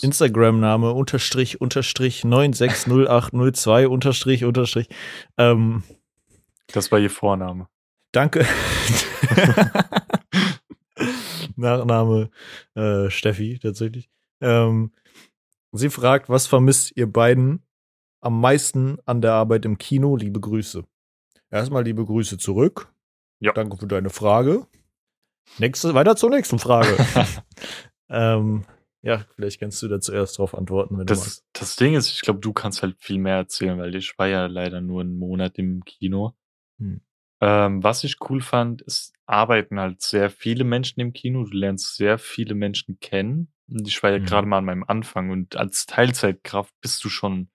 Instagram-Name 0.00 0.92
unterstrich 0.92 1.60
unterstrich 1.60 2.24
960802 2.24 3.88
unterstrich 3.88 4.46
unterstrich. 4.46 4.88
Ähm, 5.36 5.82
Das 6.68 6.90
war 6.90 6.98
ihr 6.98 7.10
Vorname. 7.10 7.68
danke. 8.12 8.46
Nachname 11.56 12.30
äh, 12.74 13.10
Steffi 13.10 13.58
tatsächlich. 13.58 14.08
Ähm, 14.40 14.92
sie 15.72 15.90
fragt, 15.90 16.30
was 16.30 16.46
vermisst 16.46 16.96
ihr 16.96 17.12
beiden 17.12 17.66
am 18.22 18.40
meisten 18.40 18.96
an 19.04 19.20
der 19.20 19.34
Arbeit 19.34 19.66
im 19.66 19.76
Kino? 19.76 20.16
Liebe 20.16 20.40
Grüße. 20.40 20.84
Erstmal 21.50 21.84
liebe 21.84 22.06
Grüße 22.06 22.38
zurück. 22.38 22.88
Ja. 23.42 23.52
Danke 23.52 23.76
für 23.76 23.88
deine 23.88 24.10
Frage. 24.10 24.68
Nächste, 25.58 25.94
weiter 25.94 26.14
zur 26.14 26.30
nächsten 26.30 26.60
Frage. 26.60 26.96
ähm, 28.08 28.64
ja, 29.02 29.24
vielleicht 29.34 29.58
kannst 29.58 29.82
du 29.82 29.88
da 29.88 30.00
zuerst 30.00 30.38
drauf 30.38 30.54
antworten, 30.54 30.96
wenn 30.96 31.06
das, 31.06 31.18
du 31.18 31.24
magst. 31.24 31.46
Das 31.52 31.74
Ding 31.74 31.94
ist, 31.94 32.08
ich 32.08 32.20
glaube, 32.20 32.38
du 32.38 32.52
kannst 32.52 32.82
halt 32.82 32.96
viel 33.00 33.18
mehr 33.18 33.34
erzählen, 33.34 33.76
weil 33.78 33.96
ich 33.96 34.16
war 34.16 34.28
ja 34.28 34.46
leider 34.46 34.80
nur 34.80 35.00
einen 35.00 35.18
Monat 35.18 35.58
im 35.58 35.84
Kino. 35.84 36.36
Hm. 36.78 37.00
Ähm, 37.40 37.82
was 37.82 38.04
ich 38.04 38.18
cool 38.30 38.40
fand, 38.40 38.80
ist, 38.82 39.12
arbeiten 39.26 39.80
halt 39.80 40.02
sehr 40.02 40.30
viele 40.30 40.62
Menschen 40.62 41.00
im 41.00 41.12
Kino. 41.12 41.42
Du 41.42 41.56
lernst 41.56 41.96
sehr 41.96 42.18
viele 42.18 42.54
Menschen 42.54 43.00
kennen. 43.00 43.52
Und 43.68 43.88
ich 43.88 44.00
war 44.04 44.12
ja 44.12 44.18
hm. 44.18 44.24
gerade 44.24 44.46
mal 44.46 44.58
an 44.58 44.66
meinem 44.66 44.84
Anfang 44.84 45.30
und 45.30 45.56
als 45.56 45.86
Teilzeitkraft 45.86 46.72
bist 46.80 47.02
du 47.02 47.08
schon 47.08 47.50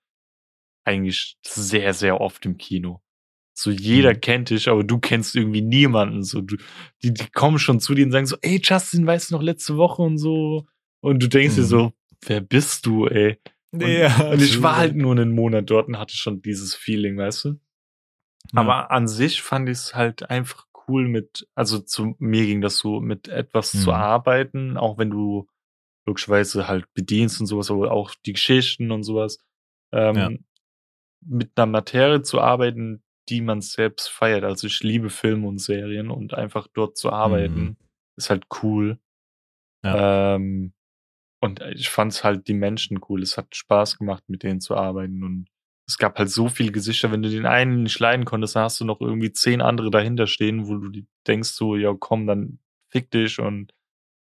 eigentlich 0.84 1.38
sehr, 1.46 1.94
sehr 1.94 2.20
oft 2.20 2.46
im 2.46 2.58
Kino. 2.58 3.02
So 3.60 3.72
jeder 3.72 4.14
mhm. 4.14 4.22
kennt 4.22 4.50
dich, 4.52 4.70
aber 4.70 4.84
du 4.84 5.00
kennst 5.00 5.36
irgendwie 5.36 5.64
niemanden. 5.64 6.22
So 6.22 6.42
du, 6.42 6.58
die, 7.02 7.12
die 7.12 7.28
kommen 7.34 7.58
schon 7.58 7.80
zu 7.80 7.96
dir 7.96 8.06
und 8.06 8.12
sagen 8.12 8.28
so, 8.28 8.38
ey 8.42 8.62
Justin, 8.64 9.08
weißt 9.08 9.32
du 9.32 9.36
noch 9.36 9.42
letzte 9.42 9.78
Woche 9.78 10.04
und 10.04 10.20
so. 10.20 10.68
Und 11.02 11.24
du 11.24 11.28
denkst 11.28 11.56
mhm. 11.56 11.62
dir 11.62 11.66
so, 11.66 11.94
wer 12.22 12.40
bist 12.40 12.86
du, 12.86 13.08
ey? 13.08 13.40
Und, 13.72 13.82
ja, 13.82 14.30
und 14.30 14.44
ich 14.44 14.62
war 14.62 14.78
halt 14.78 14.96
nur 14.96 15.12
einen 15.12 15.34
Monat 15.34 15.72
dort 15.72 15.88
und 15.88 15.98
hatte 15.98 16.16
schon 16.16 16.44
dieses 16.44 16.76
Feeling, 16.76 17.18
weißt 17.18 17.46
du? 17.46 17.50
Ja. 17.50 18.62
Aber 18.62 18.92
an 18.92 19.08
sich 19.08 19.42
fand 19.42 19.70
ich 19.70 19.80
es 19.80 19.96
halt 19.96 20.30
einfach 20.30 20.68
cool 20.88 21.08
mit, 21.08 21.48
also 21.56 21.80
zu 21.80 22.16
mir 22.20 22.46
ging 22.46 22.62
das 22.62 22.78
so, 22.78 23.00
mit 23.00 23.28
etwas 23.28 23.74
mhm. 23.74 23.80
zu 23.80 23.92
arbeiten, 23.92 24.78
auch 24.78 25.00
wenn 25.00 25.10
du 25.10 25.48
logischerweise 26.06 26.68
halt 26.68 26.86
bedienst 26.94 27.42
und 27.42 27.48
sowas, 27.48 27.72
aber 27.72 27.92
auch 27.92 28.14
die 28.24 28.34
Geschichten 28.34 28.92
und 28.92 29.02
sowas. 29.02 29.40
Ähm, 29.92 30.16
ja. 30.16 30.30
Mit 31.26 31.54
einer 31.56 31.66
Materie 31.66 32.22
zu 32.22 32.40
arbeiten, 32.40 33.02
die 33.30 33.42
man 33.42 33.62
selbst 33.62 34.10
feiert. 34.10 34.44
Also 34.44 34.68
ich 34.68 34.82
liebe 34.82 35.10
Filme 35.10 35.48
und 35.48 35.60
Serien 35.60 36.10
und 36.10 36.34
einfach 36.34 36.68
dort 36.74 36.98
zu 36.98 37.12
arbeiten 37.12 37.62
mhm. 37.62 37.78
ist 38.16 38.30
halt 38.30 38.46
cool. 38.62 39.00
Ja. 39.84 40.36
Ähm, 40.36 40.74
und 41.40 41.62
ich 41.76 41.90
fand 41.90 42.14
es 42.14 42.24
halt 42.24 42.48
die 42.48 42.54
Menschen 42.54 43.00
cool. 43.10 43.22
Es 43.22 43.38
hat 43.38 43.56
Spaß 43.56 43.98
gemacht, 43.98 44.24
mit 44.28 44.44
denen 44.44 44.60
zu 44.60 44.76
arbeiten. 44.76 45.24
Und 45.24 45.48
es 45.88 45.98
gab 45.98 46.18
halt 46.18 46.30
so 46.30 46.50
viele 46.50 46.72
Gesichter. 46.72 47.12
Wenn 47.12 47.22
du 47.22 47.30
den 47.30 47.46
einen 47.46 47.84
nicht 47.84 48.00
leiden 48.00 48.26
konntest, 48.26 48.56
dann 48.56 48.64
hast 48.64 48.80
du 48.80 48.86
noch 48.86 49.02
irgendwie 49.02 49.32
zehn 49.32 49.62
andere 49.62 49.92
dahinter 49.92 50.28
stehen, 50.28 50.68
wo 50.68 50.78
du 50.78 51.02
denkst 51.28 51.50
so, 51.50 51.76
ja 51.76 51.94
komm, 51.98 52.26
dann 52.28 52.60
fick 52.90 53.12
dich 53.12 53.40
und 53.40 53.74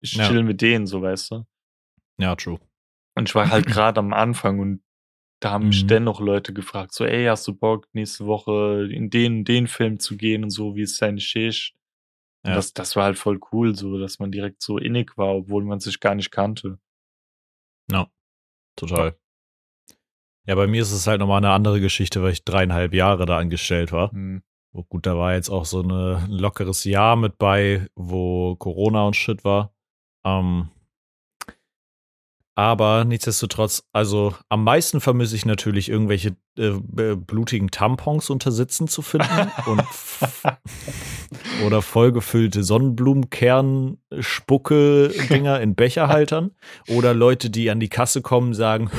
ich 0.00 0.12
chill 0.12 0.36
ja. 0.38 0.42
mit 0.42 0.60
denen, 0.60 0.86
so 0.86 1.02
weißt 1.02 1.32
du. 1.32 1.46
Ja, 2.18 2.34
true. 2.34 2.58
Und 3.14 3.28
ich 3.28 3.34
war 3.34 3.50
halt 3.50 3.66
gerade 3.66 4.00
am 4.00 4.12
Anfang 4.12 4.58
und 4.58 4.82
da 5.40 5.50
haben 5.50 5.68
mich 5.68 5.84
mhm. 5.84 5.88
dennoch 5.88 6.20
Leute 6.20 6.52
gefragt, 6.52 6.92
so, 6.92 7.04
ey, 7.04 7.26
hast 7.26 7.46
du 7.46 7.54
Bock, 7.54 7.86
nächste 7.92 8.26
Woche 8.26 8.88
in 8.90 9.10
den, 9.10 9.44
den 9.44 9.66
Film 9.66 10.00
zu 10.00 10.16
gehen 10.16 10.44
und 10.44 10.50
so, 10.50 10.74
wie 10.74 10.82
ist 10.82 11.00
deine 11.00 11.20
Schicht? 11.20 11.74
Ja. 12.44 12.54
Das, 12.54 12.72
das 12.72 12.96
war 12.96 13.04
halt 13.04 13.18
voll 13.18 13.40
cool, 13.52 13.74
so, 13.74 13.98
dass 13.98 14.18
man 14.18 14.32
direkt 14.32 14.62
so 14.62 14.78
innig 14.78 15.16
war, 15.16 15.34
obwohl 15.34 15.64
man 15.64 15.80
sich 15.80 16.00
gar 16.00 16.14
nicht 16.14 16.30
kannte. 16.30 16.78
Ja, 17.90 18.08
total. 18.76 19.16
Ja, 20.46 20.54
bei 20.54 20.66
mir 20.66 20.82
ist 20.82 20.92
es 20.92 21.06
halt 21.06 21.20
nochmal 21.20 21.38
eine 21.38 21.50
andere 21.50 21.80
Geschichte, 21.80 22.22
weil 22.22 22.32
ich 22.32 22.44
dreieinhalb 22.44 22.94
Jahre 22.94 23.26
da 23.26 23.38
angestellt 23.38 23.92
war. 23.92 24.14
Mhm. 24.14 24.42
Oh, 24.72 24.82
gut, 24.82 25.06
da 25.06 25.16
war 25.16 25.34
jetzt 25.34 25.50
auch 25.50 25.64
so 25.64 25.82
eine, 25.82 26.22
ein 26.24 26.30
lockeres 26.30 26.84
Jahr 26.84 27.16
mit 27.16 27.38
bei, 27.38 27.88
wo 27.94 28.56
Corona 28.56 29.06
und 29.06 29.16
Shit 29.16 29.44
war. 29.44 29.74
Ähm, 30.24 30.70
aber 32.58 33.04
nichtsdestotrotz, 33.04 33.84
also 33.92 34.34
am 34.48 34.64
meisten 34.64 35.00
vermisse 35.00 35.36
ich 35.36 35.46
natürlich 35.46 35.88
irgendwelche 35.88 36.34
äh, 36.58 36.72
blutigen 37.14 37.70
Tampons 37.70 38.30
unter 38.30 38.50
Sitzen 38.50 38.88
zu 38.88 39.00
finden 39.00 39.52
und 39.66 39.84
oder 41.64 41.82
vollgefüllte 41.82 42.64
Sonnenblumenkern-Spucke-Dinger 42.64 45.60
in 45.60 45.76
Becherhaltern 45.76 46.50
oder 46.88 47.14
Leute, 47.14 47.48
die 47.48 47.70
an 47.70 47.78
die 47.78 47.90
Kasse 47.90 48.22
kommen, 48.22 48.54
sagen, 48.54 48.90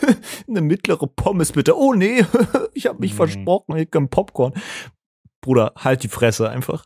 eine 0.48 0.60
mittlere 0.60 1.08
Pommes 1.08 1.50
bitte. 1.50 1.76
Oh 1.76 1.94
nee, 1.94 2.24
ich 2.72 2.86
habe 2.86 3.00
mich 3.00 3.14
mhm. 3.14 3.16
versprochen, 3.16 3.78
ich 3.78 3.90
kann 3.90 4.10
Popcorn. 4.10 4.52
Bruder, 5.40 5.72
halt 5.76 6.04
die 6.04 6.08
Fresse 6.08 6.48
einfach. 6.48 6.84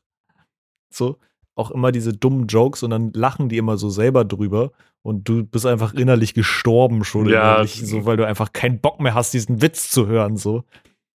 So 0.90 1.18
auch 1.54 1.70
immer 1.70 1.92
diese 1.92 2.12
dummen 2.12 2.46
Jokes 2.46 2.82
und 2.82 2.90
dann 2.90 3.12
lachen 3.12 3.48
die 3.48 3.58
immer 3.58 3.76
so 3.76 3.90
selber 3.90 4.24
drüber 4.24 4.72
und 5.02 5.28
du 5.28 5.44
bist 5.44 5.66
einfach 5.66 5.94
innerlich 5.94 6.34
gestorben 6.34 7.04
schon 7.04 7.28
ja. 7.28 7.52
innerlich, 7.54 7.86
so 7.86 8.06
weil 8.06 8.16
du 8.16 8.26
einfach 8.26 8.52
keinen 8.52 8.80
Bock 8.80 9.00
mehr 9.00 9.14
hast, 9.14 9.34
diesen 9.34 9.60
Witz 9.60 9.90
zu 9.90 10.06
hören 10.06 10.36
so. 10.36 10.64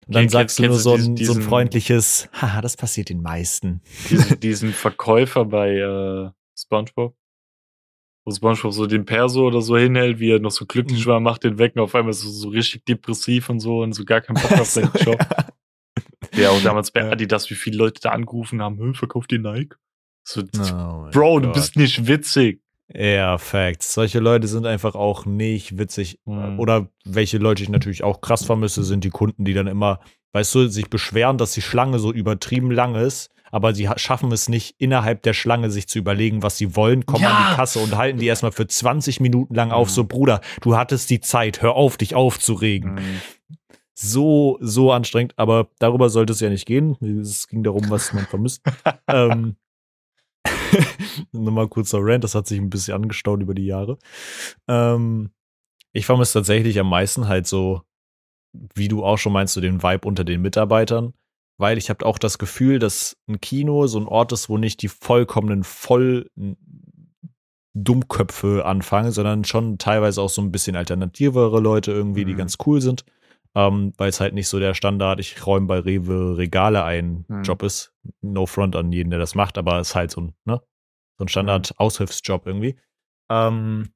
Und 0.07 0.17
dann 0.17 0.29
sagst 0.29 0.59
du 0.59 0.67
nur 0.67 0.79
so 0.79 0.95
ein, 0.95 1.17
diesen, 1.17 1.35
so 1.35 1.41
ein 1.41 1.43
freundliches, 1.43 2.29
haha, 2.41 2.61
das 2.61 2.77
passiert 2.77 3.09
den 3.09 3.23
meisten. 3.23 3.81
Diesen, 4.11 4.41
diesen 4.41 4.73
Verkäufer 4.73 5.45
bei 5.47 5.77
äh, 5.77 6.31
SpongeBob, 6.59 7.15
wo 8.27 8.35
SpongeBob 8.35 8.73
so 8.73 8.87
den 8.87 9.07
Perso 9.07 9.47
oder 9.47 9.63
so 9.63 9.79
hinhält, 9.79 10.19
wie 10.19 10.33
er 10.33 10.41
noch 10.41 10.51
so 10.51 10.67
glücklich 10.67 11.07
mhm. 11.07 11.11
war, 11.11 11.21
macht 11.21 11.45
den 11.45 11.59
weg 11.59 11.73
und 11.77 11.83
auf 11.83 11.95
einmal 11.95 12.13
so, 12.13 12.29
so 12.29 12.49
richtig 12.49 12.85
depressiv 12.85 13.49
und 13.49 13.61
so 13.61 13.83
und 13.83 13.93
so 13.95 14.05
gar 14.05 14.21
keinen 14.21 14.43
Bock 14.43 14.53
auf 14.53 14.67
seinen 14.71 14.93
Job. 15.01 15.19
ja, 16.35 16.51
und 16.51 16.65
damals 16.65 16.91
bei 16.91 17.11
Adidas, 17.11 17.49
wie 17.51 17.55
viele 17.55 17.79
Leute 17.79 18.01
da 18.03 18.11
angerufen 18.11 18.61
haben, 18.61 18.95
verkauft 18.95 19.31
die 19.31 19.39
Nike? 19.39 19.77
So, 20.25 20.43
oh 20.73 21.09
Bro, 21.13 21.41
du 21.41 21.53
bist 21.53 21.77
nicht 21.77 22.07
witzig. 22.07 22.61
Ja, 22.93 23.39
Facts. 23.39 23.95
Solche 23.95 24.19
Leute 24.19 24.47
sind 24.47 24.67
einfach 24.67 24.95
auch 24.95 25.27
nicht 25.27 25.79
witzig. 25.79 26.19
Mhm. 26.25 26.59
Oder 26.59 26.89
welche 27.05 27.39
Leute 27.39 27.63
ich 27.63 27.69
natürlich 27.69 28.05
auch 28.05 28.21
krass 28.21 28.45
vermisse, 28.45 28.85
sind 28.85 29.05
die 29.05 29.11
Kunden, 29.11 29.45
die 29.45 29.55
dann 29.55 29.67
immer, 29.67 30.01
weißt 30.33 30.55
du, 30.55 30.69
sich 30.69 30.91
beschweren, 30.91 31.39
dass 31.39 31.53
die 31.53 31.63
Schlange 31.63 31.99
so 31.99 32.13
übertrieben 32.13 32.71
lang 32.71 32.95
ist, 32.95 33.31
aber 33.51 33.75
sie 33.75 33.89
schaffen 33.97 34.33
es 34.33 34.49
nicht, 34.49 34.75
innerhalb 34.79 35.23
der 35.23 35.33
Schlange 35.33 35.71
sich 35.71 35.89
zu 35.89 35.99
überlegen, 35.99 36.43
was 36.43 36.59
sie 36.59 36.75
wollen, 36.77 37.07
kommen 37.07 37.23
ja. 37.23 37.31
an 37.31 37.51
die 37.51 37.57
Kasse 37.57 37.79
und 37.79 37.97
halten 37.97 38.19
die 38.19 38.27
erstmal 38.27 38.53
für 38.53 38.67
20 38.67 39.21
Minuten 39.21 39.55
lang 39.55 39.69
mhm. 39.69 39.75
auf. 39.75 39.91
So, 39.91 40.05
Bruder, 40.05 40.41
du 40.61 40.77
hattest 40.77 41.09
die 41.11 41.21
Zeit, 41.21 41.63
hör 41.63 41.75
auf, 41.75 41.97
dich 41.97 42.15
aufzuregen. 42.15 42.95
Mhm. 42.95 43.21
So, 43.95 44.59
so 44.61 44.91
anstrengend, 44.91 45.35
aber 45.37 45.69
darüber 45.79 46.11
sollte 46.11 46.33
es 46.33 46.41
ja 46.41 46.51
nicht 46.51 46.67
gehen. 46.67 46.97
Es 47.21 47.47
ging 47.47 47.63
darum, 47.63 47.89
was 47.91 48.13
man 48.13 48.27
vermisst. 48.27 48.61
ähm, 49.07 49.57
Nochmal 51.33 51.69
kurzer 51.69 51.99
Rant, 52.01 52.25
das 52.25 52.35
hat 52.35 52.47
sich 52.47 52.59
ein 52.59 52.71
bisschen 52.71 52.95
angestaut 52.95 53.41
über 53.41 53.55
die 53.55 53.67
Jahre. 53.67 53.99
Ähm, 54.69 55.31
ich 55.93 56.07
vermisse 56.07 56.35
tatsächlich 56.35 56.79
am 56.79 56.89
meisten 56.89 57.29
halt 57.29 57.47
so, 57.47 57.83
wie 58.75 58.89
du 58.89 59.05
auch 59.05 59.19
schon 59.19 59.33
meinst, 59.33 59.55
so 59.55 59.61
den 59.61 59.83
Vibe 59.83 60.07
unter 60.07 60.25
den 60.25 60.43
Mitarbeitern, 60.43 61.15
weil 61.59 61.79
ich 61.79 61.91
habe 61.91 62.05
auch 62.05 62.19
das 62.19 62.39
Gefühl, 62.39 62.79
dass 62.79 63.17
ein 63.29 63.41
Kino 63.41 63.87
so 63.87 63.99
ein 63.99 64.09
Ort 64.09 64.33
ist, 64.33 64.49
wo 64.49 64.59
nicht 64.59 64.83
die 64.83 64.89
vollkommenen 64.89 65.65
voll 65.65 66.31
Dummköpfe 67.75 68.65
anfangen, 68.65 69.13
sondern 69.13 69.45
schon 69.45 69.79
teilweise 69.79 70.23
auch 70.23 70.29
so 70.29 70.43
ein 70.43 70.53
bisschen 70.53 70.77
alternativere 70.77 71.61
Leute 71.61 71.93
irgendwie, 71.93 72.25
mhm. 72.25 72.29
die 72.29 72.35
ganz 72.35 72.57
cool 72.67 72.81
sind 72.81 73.05
ähm, 73.55 73.93
weil 73.97 74.09
es 74.09 74.21
halt 74.21 74.35
nicht 74.35 74.49
so 74.49 74.59
der 74.59 74.75
Standard, 74.75 75.21
ich 75.21 75.47
räume 75.47 75.67
bei 75.67 75.79
Rewe 75.79 76.37
Regale 76.37 76.85
ein 76.85 77.25
mhm. 77.29 77.43
Job 77.43 77.63
ist. 77.63 77.93
No 78.21 78.47
front 78.47 78.75
an 78.77 78.93
jeden, 78.93 79.11
der 79.11 79.19
das 79.19 79.35
macht, 79.35 79.59
aber 79.59 79.79
es 79.79 79.91
ist 79.91 79.95
halt 79.95 80.11
so 80.11 80.23
ein, 80.23 80.35
ne? 80.45 80.61
So 81.19 81.25
ein 81.25 81.29
Standard-Aushilfsjob 81.29 82.47
irgendwie. 82.47 82.77
Ähm, 83.31 83.91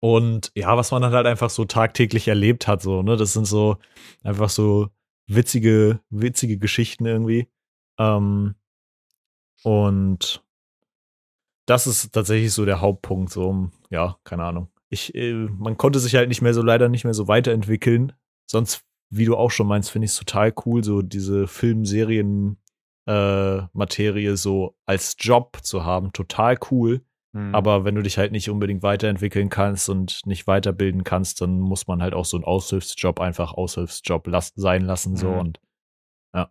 und 0.00 0.52
ja, 0.54 0.76
was 0.76 0.90
man 0.90 1.00
dann 1.00 1.12
halt 1.12 1.26
einfach 1.26 1.48
so 1.48 1.64
tagtäglich 1.64 2.28
erlebt 2.28 2.68
hat, 2.68 2.82
so, 2.82 3.02
ne? 3.02 3.16
Das 3.16 3.32
sind 3.32 3.46
so 3.46 3.78
einfach 4.22 4.50
so 4.50 4.90
witzige, 5.26 6.00
witzige 6.10 6.58
Geschichten 6.58 7.06
irgendwie. 7.06 7.48
Ähm, 7.98 8.54
und 9.62 10.44
das 11.66 11.86
ist 11.86 12.12
tatsächlich 12.12 12.52
so 12.52 12.66
der 12.66 12.82
Hauptpunkt, 12.82 13.32
so, 13.32 13.70
ja, 13.88 14.18
keine 14.24 14.44
Ahnung. 14.44 14.68
Ich, 14.90 15.14
äh, 15.14 15.32
man 15.32 15.78
konnte 15.78 15.98
sich 15.98 16.14
halt 16.14 16.28
nicht 16.28 16.42
mehr 16.42 16.52
so 16.52 16.62
leider 16.62 16.90
nicht 16.90 17.04
mehr 17.04 17.14
so 17.14 17.26
weiterentwickeln, 17.26 18.12
sonst, 18.46 18.84
wie 19.10 19.24
du 19.24 19.36
auch 19.36 19.50
schon 19.50 19.66
meinst, 19.66 19.90
finde 19.90 20.06
ich 20.06 20.12
es 20.12 20.18
total 20.18 20.52
cool, 20.64 20.82
so 20.82 21.02
diese 21.02 21.46
Filmserien 21.46 22.58
äh, 23.06 23.62
Materie 23.72 24.36
so 24.36 24.76
als 24.86 25.16
Job 25.18 25.58
zu 25.62 25.84
haben, 25.84 26.12
total 26.12 26.58
cool. 26.70 27.04
Mhm. 27.32 27.54
Aber 27.54 27.84
wenn 27.84 27.96
du 27.96 28.02
dich 28.02 28.16
halt 28.16 28.32
nicht 28.32 28.48
unbedingt 28.48 28.82
weiterentwickeln 28.82 29.50
kannst 29.50 29.88
und 29.88 30.20
nicht 30.24 30.46
weiterbilden 30.46 31.04
kannst, 31.04 31.40
dann 31.40 31.60
muss 31.60 31.86
man 31.86 32.00
halt 32.00 32.14
auch 32.14 32.24
so 32.24 32.36
einen 32.36 32.44
Aushilfsjob 32.44 33.20
einfach 33.20 33.54
Aushilfsjob 33.54 34.26
las 34.28 34.52
sein 34.54 34.82
lassen, 34.82 35.16
so 35.16 35.30
mhm. 35.30 35.38
und 35.38 35.60
ja. 36.34 36.50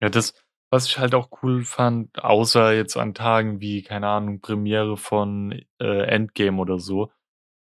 Ja, 0.00 0.08
das, 0.08 0.34
was 0.70 0.86
ich 0.86 0.98
halt 0.98 1.14
auch 1.14 1.28
cool 1.42 1.64
fand, 1.64 2.22
außer 2.22 2.72
jetzt 2.72 2.96
an 2.96 3.14
Tagen 3.14 3.60
wie, 3.60 3.82
keine 3.82 4.08
Ahnung, 4.08 4.40
Premiere 4.40 4.96
von 4.96 5.60
äh, 5.80 6.06
Endgame 6.06 6.60
oder 6.60 6.78
so, 6.78 7.10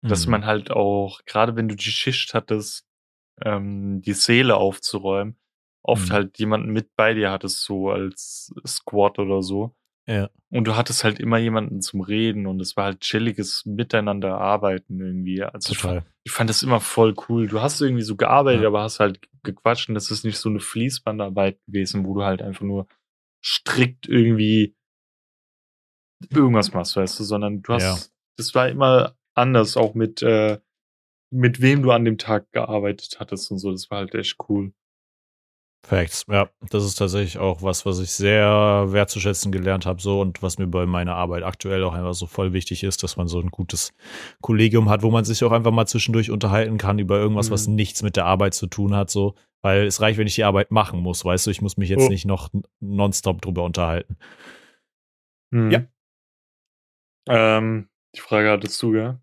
mhm. 0.02 0.08
dass 0.08 0.26
man 0.26 0.46
halt 0.46 0.72
auch, 0.72 1.20
gerade 1.26 1.56
wenn 1.58 1.68
du 1.68 1.76
die 1.76 1.84
Schicht 1.84 2.34
hattest, 2.34 2.88
ähm, 3.44 4.02
die 4.02 4.14
Seele 4.14 4.56
aufzuräumen, 4.56 5.38
oft 5.84 6.10
mhm. 6.10 6.14
halt 6.14 6.40
jemanden 6.40 6.72
mit 6.72 6.96
bei 6.96 7.14
dir 7.14 7.32
hattest, 7.32 7.64
so 7.64 7.90
als 7.90 8.54
Squad 8.66 9.20
oder 9.20 9.42
so. 9.42 9.76
Ja. 10.08 10.30
Und 10.52 10.66
du 10.66 10.76
hattest 10.76 11.04
halt 11.04 11.20
immer 11.20 11.38
jemanden 11.38 11.82
zum 11.82 12.02
Reden 12.02 12.46
und 12.46 12.62
es 12.62 12.78
war 12.78 12.86
halt 12.86 13.02
chilliges 13.02 13.66
Miteinander 13.66 14.38
arbeiten 14.40 15.00
irgendwie. 15.00 15.42
Also 15.44 15.74
Total. 15.74 15.98
Ich, 15.98 16.04
ich 16.26 16.32
fand 16.32 16.50
das 16.50 16.62
immer 16.64 16.80
voll 16.80 17.16
cool. 17.28 17.48
Du 17.48 17.62
hast 17.62 17.82
irgendwie 17.82 18.04
so 18.04 18.16
gearbeitet, 18.16 18.62
ja. 18.62 18.68
aber 18.68 18.84
hast 18.84 19.00
halt 19.00 19.20
gequatscht 19.44 19.90
und 19.90 19.96
das 19.96 20.12
ist 20.12 20.24
nicht 20.24 20.38
so 20.38 20.50
eine 20.50 20.60
Fließbandarbeit 20.60 21.60
gewesen, 21.66 22.06
wo 22.06 22.14
du 22.14 22.24
halt 22.24 22.42
einfach 22.42 22.66
nur 22.66 22.88
strikt 23.44 24.08
irgendwie 24.08 24.76
irgendwas 26.30 26.74
machst, 26.74 26.96
weißt 26.96 27.20
du, 27.20 27.24
sondern 27.24 27.62
du 27.62 27.74
hast, 27.74 27.84
Ja. 27.84 27.98
das 28.38 28.56
war 28.56 28.70
immer 28.70 29.16
anders, 29.34 29.78
auch 29.78 29.94
mit, 29.96 30.22
äh, 30.22 30.60
mit 31.32 31.62
wem 31.62 31.82
du 31.84 31.92
an 31.92 32.06
dem 32.06 32.18
Tag 32.18 32.52
gearbeitet 32.52 33.18
hattest 33.20 33.52
und 33.52 33.60
so. 33.60 33.72
Das 33.72 33.90
war 33.92 34.00
halt 34.00 34.16
echt 34.16 34.38
cool. 34.50 34.74
Facts. 35.86 36.26
Ja, 36.28 36.50
das 36.72 36.84
ist 36.84 36.96
tatsächlich 36.96 37.38
auch 37.38 37.62
was, 37.62 37.86
was 37.86 38.00
ich 38.00 38.10
sehr 38.10 38.88
wertzuschätzen 38.88 39.52
gelernt 39.52 39.86
habe, 39.86 40.02
so 40.02 40.20
und 40.20 40.42
was 40.42 40.58
mir 40.58 40.66
bei 40.66 40.88
meiner 40.88 41.14
Arbeit 41.16 41.44
aktuell 41.44 41.84
auch 41.84 41.94
einfach 41.94 42.16
so 42.16 42.26
voll 42.26 42.54
wichtig 42.54 42.84
ist, 42.84 43.04
dass 43.04 43.18
man 43.18 43.28
so 43.28 43.40
ein 43.40 43.52
gutes 43.52 43.94
Kollegium 44.42 44.90
hat, 44.90 45.04
wo 45.04 45.12
man 45.12 45.26
sich 45.26 45.44
auch 45.44 45.52
einfach 45.52 45.70
mal 45.72 45.86
zwischendurch 45.86 46.32
unterhalten 46.32 46.80
kann 46.80 46.98
über 46.98 47.20
irgendwas, 47.20 47.52
was 47.52 47.68
Mhm. 47.68 47.76
nichts 47.76 48.02
mit 48.02 48.16
der 48.16 48.26
Arbeit 48.26 48.56
zu 48.56 48.66
tun 48.66 48.96
hat, 48.96 49.12
so. 49.12 49.36
Weil 49.62 49.86
es 49.86 50.02
reicht, 50.02 50.18
wenn 50.18 50.26
ich 50.28 50.34
die 50.36 50.44
Arbeit 50.44 50.72
machen 50.72 51.02
muss, 51.02 51.24
weißt 51.24 51.46
du, 51.46 51.52
ich 51.52 51.62
muss 51.62 51.78
mich 51.78 51.90
jetzt 51.90 52.06
Oh. 52.06 52.10
nicht 52.10 52.26
noch 52.26 52.50
nonstop 52.80 53.42
drüber 53.44 53.64
unterhalten. 53.64 54.18
Mhm. 55.52 55.70
Ja. 55.70 55.86
Ähm, 57.28 57.90
die 58.16 58.22
Frage 58.22 58.50
hattest 58.50 58.82
du, 58.82 58.96
ja? 58.96 59.20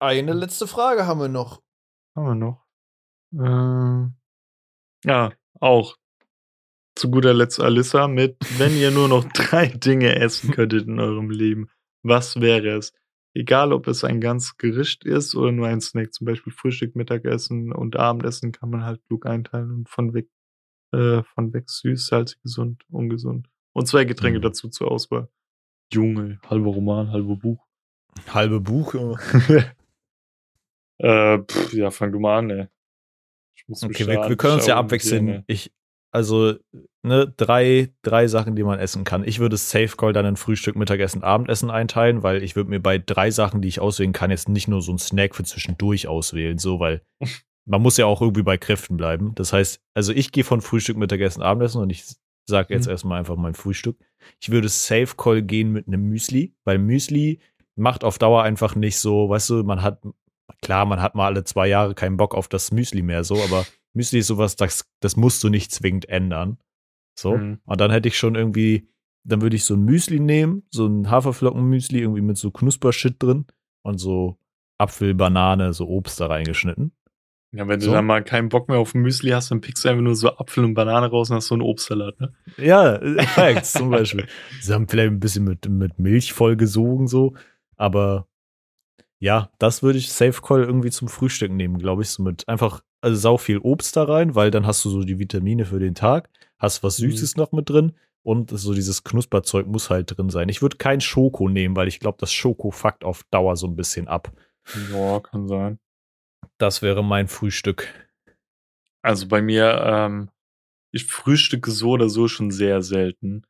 Eine 0.00 0.32
letzte 0.32 0.66
Frage 0.66 1.06
haben 1.06 1.20
wir 1.20 1.28
noch. 1.28 1.62
Haben 2.14 2.26
wir 2.26 2.34
noch? 2.34 2.64
Ähm, 3.32 4.14
ja, 5.04 5.32
auch. 5.60 5.96
Zu 6.96 7.10
guter 7.10 7.32
Letzt 7.34 7.60
Alissa 7.60 8.08
mit, 8.08 8.36
wenn 8.58 8.76
ihr 8.76 8.90
nur 8.90 9.08
noch 9.08 9.24
drei 9.32 9.66
Dinge 9.68 10.16
essen 10.16 10.50
könntet 10.50 10.86
in 10.88 10.98
eurem 10.98 11.30
Leben, 11.30 11.68
was 12.02 12.40
wäre 12.40 12.76
es? 12.76 12.92
Egal, 13.34 13.72
ob 13.72 13.86
es 13.86 14.02
ein 14.02 14.20
ganz 14.20 14.56
Gericht 14.56 15.04
ist 15.04 15.34
oder 15.36 15.52
nur 15.52 15.68
ein 15.68 15.80
Snack, 15.80 16.12
zum 16.12 16.24
Beispiel 16.26 16.52
Frühstück, 16.52 16.96
Mittagessen 16.96 17.72
und 17.72 17.94
Abendessen 17.96 18.50
kann 18.52 18.70
man 18.70 18.84
halt 18.84 19.00
klug 19.06 19.26
einteilen 19.26 19.70
und 19.70 19.88
von 19.88 20.12
weg, 20.14 20.28
äh, 20.92 21.22
von 21.22 21.52
weg 21.52 21.68
süß, 21.70 22.06
salzig, 22.06 22.40
gesund, 22.42 22.82
ungesund. 22.90 23.48
Und 23.74 23.86
zwei 23.86 24.04
Getränke 24.04 24.38
Mhm. 24.38 24.42
dazu 24.42 24.68
zur 24.68 24.90
Auswahl. 24.90 25.28
Junge, 25.92 26.40
halber 26.48 26.70
Roman, 26.70 27.12
halber 27.12 27.36
Buch. 27.36 27.64
Halbe 28.28 28.60
Buch. 28.60 28.94
äh, 30.98 31.38
pff, 31.38 31.72
ja, 31.72 31.90
fang 31.90 32.12
du 32.12 32.18
mal 32.20 32.38
an, 32.38 32.50
ey. 32.50 32.66
Ich 33.56 33.66
muss 33.68 33.82
Okay, 33.82 34.06
wir, 34.06 34.28
wir 34.28 34.36
können 34.36 34.54
uns 34.54 34.66
ja 34.66 34.76
abwechseln. 34.76 35.26
gerne. 35.26 35.44
Ich, 35.46 35.72
also, 36.10 36.54
ne, 37.02 37.32
drei, 37.36 37.92
drei 38.02 38.26
Sachen, 38.28 38.54
die 38.56 38.62
man 38.62 38.78
essen 38.78 39.04
kann. 39.04 39.24
Ich 39.24 39.40
würde 39.40 39.56
Safe 39.56 39.96
Call 39.96 40.12
dann 40.12 40.24
in 40.26 40.36
Frühstück, 40.36 40.76
Mittagessen, 40.76 41.22
Abendessen 41.22 41.70
einteilen, 41.70 42.22
weil 42.22 42.42
ich 42.42 42.56
würde 42.56 42.70
mir 42.70 42.80
bei 42.80 42.98
drei 42.98 43.30
Sachen, 43.30 43.60
die 43.60 43.68
ich 43.68 43.80
auswählen 43.80 44.12
kann, 44.12 44.30
jetzt 44.30 44.48
nicht 44.48 44.68
nur 44.68 44.80
so 44.80 44.92
einen 44.92 44.98
Snack 44.98 45.34
für 45.34 45.44
zwischendurch 45.44 46.08
auswählen, 46.08 46.58
so, 46.58 46.80
weil 46.80 47.02
man 47.66 47.82
muss 47.82 47.96
ja 47.98 48.06
auch 48.06 48.22
irgendwie 48.22 48.42
bei 48.42 48.56
Kräften 48.56 48.96
bleiben. 48.96 49.34
Das 49.34 49.52
heißt, 49.52 49.80
also 49.94 50.12
ich 50.12 50.32
gehe 50.32 50.44
von 50.44 50.60
Frühstück, 50.62 50.96
Mittagessen, 50.96 51.42
Abendessen 51.42 51.82
und 51.82 51.90
ich 51.90 52.04
sage 52.48 52.72
jetzt 52.72 52.86
Mhm. 52.86 52.92
erstmal 52.92 53.18
einfach 53.18 53.36
mein 53.36 53.54
Frühstück. 53.54 53.98
Ich 54.40 54.50
würde 54.50 54.68
Safe 54.70 55.14
Call 55.16 55.42
gehen 55.42 55.72
mit 55.72 55.86
einem 55.86 56.02
Müsli, 56.08 56.54
weil 56.64 56.78
Müsli 56.78 57.40
macht 57.76 58.02
auf 58.04 58.18
Dauer 58.18 58.42
einfach 58.42 58.74
nicht 58.74 58.98
so, 58.98 59.28
weißt 59.28 59.50
du, 59.50 59.62
man 59.64 59.82
hat, 59.82 60.00
klar, 60.62 60.84
man 60.86 61.00
hat 61.00 61.14
mal 61.14 61.26
alle 61.26 61.44
zwei 61.44 61.68
Jahre 61.68 61.94
keinen 61.94 62.16
Bock 62.16 62.34
auf 62.34 62.48
das 62.48 62.72
Müsli 62.72 63.02
mehr 63.02 63.24
so, 63.24 63.42
aber 63.42 63.64
Müsli 63.94 64.20
ist 64.20 64.28
sowas, 64.28 64.56
das, 64.56 64.88
das 65.00 65.16
musst 65.16 65.42
du 65.44 65.48
nicht 65.48 65.72
zwingend 65.72 66.08
ändern. 66.08 66.58
So. 67.18 67.36
Mhm. 67.36 67.58
Und 67.64 67.80
dann 67.80 67.90
hätte 67.90 68.08
ich 68.08 68.16
schon 68.18 68.34
irgendwie, 68.34 68.88
dann 69.24 69.42
würde 69.42 69.56
ich 69.56 69.64
so 69.64 69.74
ein 69.74 69.84
Müsli 69.84 70.20
nehmen, 70.20 70.62
so 70.70 70.86
ein 70.86 71.10
Haferflockenmüsli 71.10 72.00
irgendwie 72.00 72.22
mit 72.22 72.36
so 72.38 72.50
Knuspershit 72.50 73.22
drin 73.22 73.46
und 73.82 73.98
so 73.98 74.38
Apfel, 74.78 75.14
Banane, 75.14 75.72
so 75.72 75.88
Obst 75.88 76.20
da 76.20 76.26
reingeschnitten. 76.26 76.92
Ja, 77.52 77.66
wenn 77.66 77.80
So. 77.80 77.88
du 77.88 77.94
dann 77.94 78.04
mal 78.04 78.22
keinen 78.22 78.50
Bock 78.50 78.68
mehr 78.68 78.78
auf 78.78 78.94
Müsli 78.94 79.30
hast, 79.30 79.50
dann 79.50 79.62
pickst 79.62 79.84
du 79.84 79.88
einfach 79.88 80.02
nur 80.02 80.14
so 80.14 80.36
Apfel 80.36 80.64
und 80.64 80.74
Banane 80.74 81.06
raus 81.08 81.30
und 81.30 81.36
hast 81.36 81.46
so 81.46 81.54
einen 81.54 81.62
Obstsalat, 81.62 82.20
ne? 82.20 82.34
Ja, 82.58 82.96
äh, 82.96 83.22
Facts 83.22 83.72
zum 83.72 83.90
Beispiel. 83.90 84.26
Sie 84.60 84.72
haben 84.72 84.86
vielleicht 84.86 85.10
ein 85.12 85.18
bisschen 85.18 85.44
mit, 85.44 85.66
mit 85.68 85.98
Milch 85.98 86.34
vollgesogen 86.34 87.08
so, 87.08 87.34
aber 87.76 88.28
ja, 89.20 89.50
das 89.58 89.82
würde 89.82 89.98
ich 89.98 90.12
Safe 90.12 90.40
Call 90.42 90.62
irgendwie 90.62 90.90
zum 90.90 91.08
Frühstück 91.08 91.50
nehmen, 91.52 91.78
glaube 91.78 92.02
ich, 92.02 92.10
so 92.10 92.22
mit 92.22 92.46
einfach 92.48 92.82
also 93.00 93.16
sau 93.16 93.36
viel 93.36 93.58
Obst 93.58 93.96
da 93.96 94.04
rein, 94.04 94.34
weil 94.34 94.50
dann 94.50 94.66
hast 94.66 94.84
du 94.84 94.90
so 94.90 95.02
die 95.02 95.18
Vitamine 95.18 95.64
für 95.64 95.78
den 95.78 95.94
Tag, 95.94 96.28
hast 96.58 96.82
was 96.82 96.98
Mhm. 96.98 97.10
Süßes 97.10 97.36
noch 97.36 97.52
mit 97.52 97.70
drin 97.70 97.92
und 98.22 98.50
so 98.50 98.74
dieses 98.74 99.04
Knusperzeug 99.04 99.66
muss 99.66 99.90
halt 99.90 100.16
drin 100.16 100.30
sein. 100.30 100.48
Ich 100.48 100.62
würde 100.62 100.76
kein 100.76 101.00
Schoko 101.00 101.48
nehmen, 101.48 101.76
weil 101.76 101.88
ich 101.88 102.00
glaube, 102.00 102.18
das 102.20 102.32
Schoko 102.32 102.70
fuckt 102.70 103.04
auf 103.04 103.24
Dauer 103.30 103.56
so 103.56 103.66
ein 103.66 103.76
bisschen 103.76 104.08
ab. 104.08 104.32
Ja, 104.92 105.20
kann 105.20 105.48
sein. 105.48 105.78
Das 106.58 106.82
wäre 106.82 107.04
mein 107.04 107.28
Frühstück. 107.28 107.88
Also 109.02 109.28
bei 109.28 109.40
mir, 109.40 109.80
ähm, 109.84 110.30
ich 110.92 111.06
frühstücke 111.06 111.70
so 111.70 111.90
oder 111.90 112.08
so 112.08 112.28
schon 112.28 112.50
sehr 112.50 112.82
selten. 112.82 113.44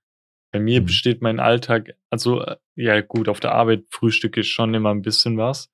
Bei 0.50 0.58
mir 0.60 0.80
Mhm. 0.80 0.86
besteht 0.86 1.20
mein 1.22 1.40
Alltag, 1.40 1.94
also 2.10 2.42
äh, 2.42 2.56
ja 2.74 3.00
gut, 3.00 3.28
auf 3.28 3.40
der 3.40 3.52
Arbeit 3.52 3.84
frühstücke 3.90 4.40
ich 4.40 4.50
schon 4.52 4.72
immer 4.74 4.90
ein 4.90 5.02
bisschen 5.02 5.36
was, 5.36 5.70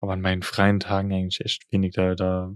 aber 0.00 0.12
an 0.12 0.20
meinen 0.20 0.42
freien 0.42 0.80
Tagen 0.80 1.12
eigentlich 1.12 1.40
echt 1.44 1.70
wenig. 1.72 1.94
Da, 1.94 2.14
da 2.14 2.54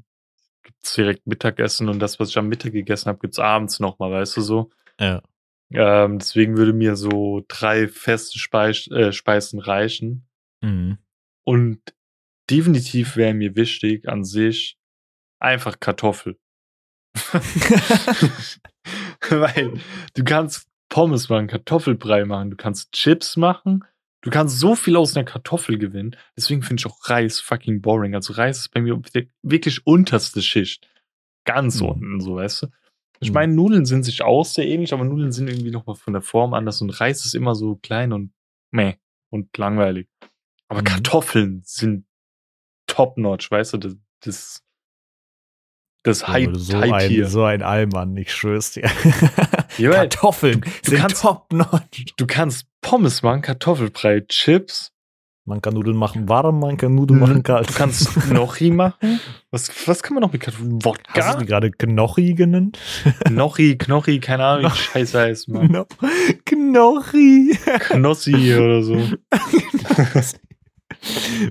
gibt's 0.62 0.94
direkt 0.94 1.26
Mittagessen 1.26 1.88
und 1.88 1.98
das, 1.98 2.20
was 2.20 2.28
ich 2.30 2.38
am 2.38 2.48
Mittag 2.48 2.72
gegessen 2.72 3.08
habe, 3.08 3.20
gibt's 3.20 3.38
abends 3.38 3.80
noch 3.80 3.98
mal, 3.98 4.10
weißt 4.10 4.36
du 4.36 4.40
so. 4.42 4.70
Ja. 5.00 5.22
Ähm, 5.72 6.18
deswegen 6.18 6.56
würde 6.56 6.72
mir 6.72 6.94
so 6.96 7.44
drei 7.48 7.88
feste 7.88 8.38
Speis 8.38 8.86
äh, 8.88 9.12
Speisen 9.12 9.58
reichen. 9.58 10.28
Mhm. 10.60 10.98
Und 11.44 11.80
definitiv 12.50 13.16
wäre 13.16 13.34
mir 13.34 13.56
wichtig 13.56 14.08
an 14.08 14.24
sich 14.24 14.78
einfach 15.40 15.80
Kartoffel. 15.80 16.38
Weil 19.30 19.80
du 20.14 20.24
kannst 20.24 20.68
Pommes 20.88 21.28
machen, 21.28 21.46
Kartoffelbrei 21.48 22.24
machen, 22.24 22.50
du 22.50 22.56
kannst 22.56 22.92
Chips 22.92 23.36
machen, 23.36 23.84
du 24.22 24.30
kannst 24.30 24.58
so 24.58 24.74
viel 24.74 24.96
aus 24.96 25.16
einer 25.16 25.24
Kartoffel 25.24 25.78
gewinnen. 25.78 26.16
Deswegen 26.36 26.62
finde 26.62 26.80
ich 26.80 26.86
auch 26.86 26.98
Reis 27.08 27.40
fucking 27.40 27.82
boring. 27.82 28.14
Also 28.14 28.32
Reis 28.34 28.58
ist 28.60 28.68
bei 28.70 28.80
mir 28.80 28.98
wir- 29.12 29.26
wirklich 29.42 29.86
unterste 29.86 30.42
Schicht. 30.42 30.88
Ganz 31.44 31.80
Mhm. 31.80 31.86
unten, 31.88 32.20
so 32.20 32.36
weißt 32.36 32.62
du. 32.62 32.66
Ich 33.20 33.30
Mhm. 33.30 33.34
meine, 33.34 33.52
Nudeln 33.54 33.84
sind 33.86 34.02
sich 34.04 34.22
auch 34.22 34.44
sehr 34.44 34.66
ähnlich, 34.66 34.92
aber 34.92 35.04
Nudeln 35.04 35.32
sind 35.32 35.48
irgendwie 35.48 35.70
nochmal 35.70 35.96
von 35.96 36.12
der 36.12 36.22
Form 36.22 36.54
anders 36.54 36.80
und 36.82 36.90
Reis 36.90 37.24
ist 37.24 37.34
immer 37.34 37.54
so 37.54 37.76
klein 37.76 38.12
und 38.12 38.32
meh 38.72 38.96
und 39.30 39.56
langweilig. 39.56 40.08
Aber 40.68 40.80
Mhm. 40.80 40.84
Kartoffeln 40.84 41.62
sind 41.64 42.04
top-notch, 42.86 43.50
weißt 43.50 43.74
du, 43.74 43.78
das, 43.78 43.96
das, 44.20 44.62
das 46.06 46.26
Hype, 46.28 46.56
so, 46.56 46.78
Hype 46.78 46.92
ein, 46.92 47.08
hier. 47.10 47.28
so 47.28 47.44
ein 47.44 47.62
Allmann, 47.62 48.16
ich 48.16 48.32
schwör's 48.32 48.72
dir. 48.72 48.88
Ja, 49.78 49.90
Kartoffeln 49.92 50.60
du 50.84 50.90
sind 50.90 50.98
kannst- 51.00 51.22
top 51.22 51.52
notch. 51.52 52.04
Du 52.16 52.26
kannst 52.26 52.66
Pommes 52.80 53.22
machen, 53.22 53.42
Kartoffelbrei, 53.42 54.20
Chips. 54.28 54.92
Man 55.48 55.62
kann 55.62 55.74
Nudeln 55.74 55.96
machen 55.96 56.28
warm, 56.28 56.58
man 56.58 56.76
kann 56.76 56.96
Nudeln 56.96 57.20
machen 57.20 57.44
kalt. 57.44 57.68
Du 57.70 57.74
kannst 57.74 58.12
Gnocchi 58.28 58.70
machen. 58.72 59.20
Was, 59.52 59.70
was 59.86 60.02
kann 60.02 60.14
man 60.14 60.22
noch 60.22 60.32
mit 60.32 60.42
Kartoffeln? 60.42 60.72
Hast 60.74 60.84
du 60.84 60.88
Wodka? 60.88 61.34
gerade 61.44 61.70
Knochi 61.70 62.34
genannt? 62.34 62.78
Gnocchi, 63.24 63.78
Knochi, 63.78 64.18
keine 64.18 64.44
Ahnung, 64.44 64.72
wie 64.72 64.76
Scheiße 64.76 65.20
heißt, 65.20 65.48
man. 65.48 65.70
No. 65.70 65.86
Knochi. 66.44 67.56
Knossi 67.78 68.56
oder 68.56 68.82
so. 68.82 69.00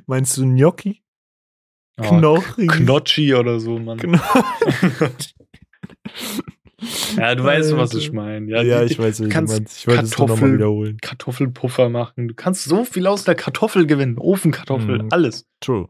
Meinst 0.07 0.37
du 0.37 0.43
Gnocchi? 0.45 1.01
Oh, 1.97 2.03
Knochi. 2.17 2.67
Knotschi 2.67 3.33
oder 3.35 3.59
so, 3.59 3.77
Mann. 3.79 3.97
Knochi. 3.97 4.19
Ja, 7.17 7.33
du 7.33 7.43
weißt, 7.43 7.75
was 7.77 7.93
ich 7.93 8.11
meine. 8.11 8.51
Ja, 8.51 8.61
Ja, 8.61 8.83
ich 8.83 8.99
weiß, 8.99 9.21
wie 9.23 9.29
du 9.29 9.41
meinst. 9.41 9.77
Ich 9.79 9.87
wollte 9.87 10.03
es 10.03 10.17
nochmal 10.17 10.53
wiederholen. 10.53 10.97
Kartoffelpuffer 11.01 11.89
machen. 11.89 12.27
Du 12.27 12.33
kannst 12.35 12.65
so 12.65 12.83
viel 12.83 13.07
aus 13.07 13.23
der 13.23 13.33
Kartoffel 13.35 13.87
gewinnen. 13.87 14.17
Ofenkartoffel, 14.19 15.03
Mhm. 15.03 15.07
alles. 15.11 15.45
True. 15.61 15.87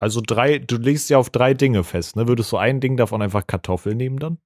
Also 0.00 0.20
drei, 0.24 0.58
du 0.60 0.76
legst 0.76 1.10
ja 1.10 1.18
auf 1.18 1.30
drei 1.30 1.52
Dinge 1.52 1.82
fest, 1.84 2.16
ne? 2.16 2.28
Würdest 2.28 2.52
du 2.52 2.56
ein 2.56 2.80
Ding 2.80 2.96
davon 2.96 3.22
einfach 3.22 3.46
Kartoffel 3.46 3.94
nehmen 3.94 4.18
dann? 4.18 4.38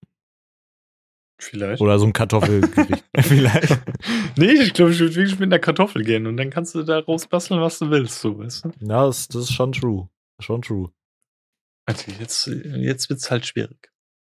Vielleicht. 1.40 1.80
Oder 1.80 1.98
so 1.98 2.06
ein 2.06 2.12
Kartoffelgericht? 2.12 3.04
Vielleicht. 3.16 3.78
nee, 4.36 4.46
ich 4.52 4.72
glaube, 4.74 4.92
ich 4.92 4.98
würde 5.00 5.14
wirklich 5.14 5.38
mit 5.38 5.52
einer 5.52 5.60
Kartoffel 5.60 6.02
gehen 6.02 6.26
und 6.26 6.36
dann 6.38 6.50
kannst 6.50 6.74
du 6.74 6.82
daraus 6.82 7.26
basteln, 7.28 7.60
was 7.60 7.78
du 7.78 7.90
willst, 7.90 8.20
so, 8.20 8.38
weißt 8.38 8.64
du? 8.64 8.70
Ja, 8.80 9.06
das, 9.06 9.28
das 9.28 9.42
ist 9.44 9.52
schon 9.52 9.72
true. 9.72 10.08
Schon 10.40 10.62
true. 10.62 10.92
Also 11.86 12.10
jetzt, 12.12 12.46
jetzt 12.46 13.08
wird's 13.08 13.30
halt 13.30 13.46
schwierig. 13.46 13.90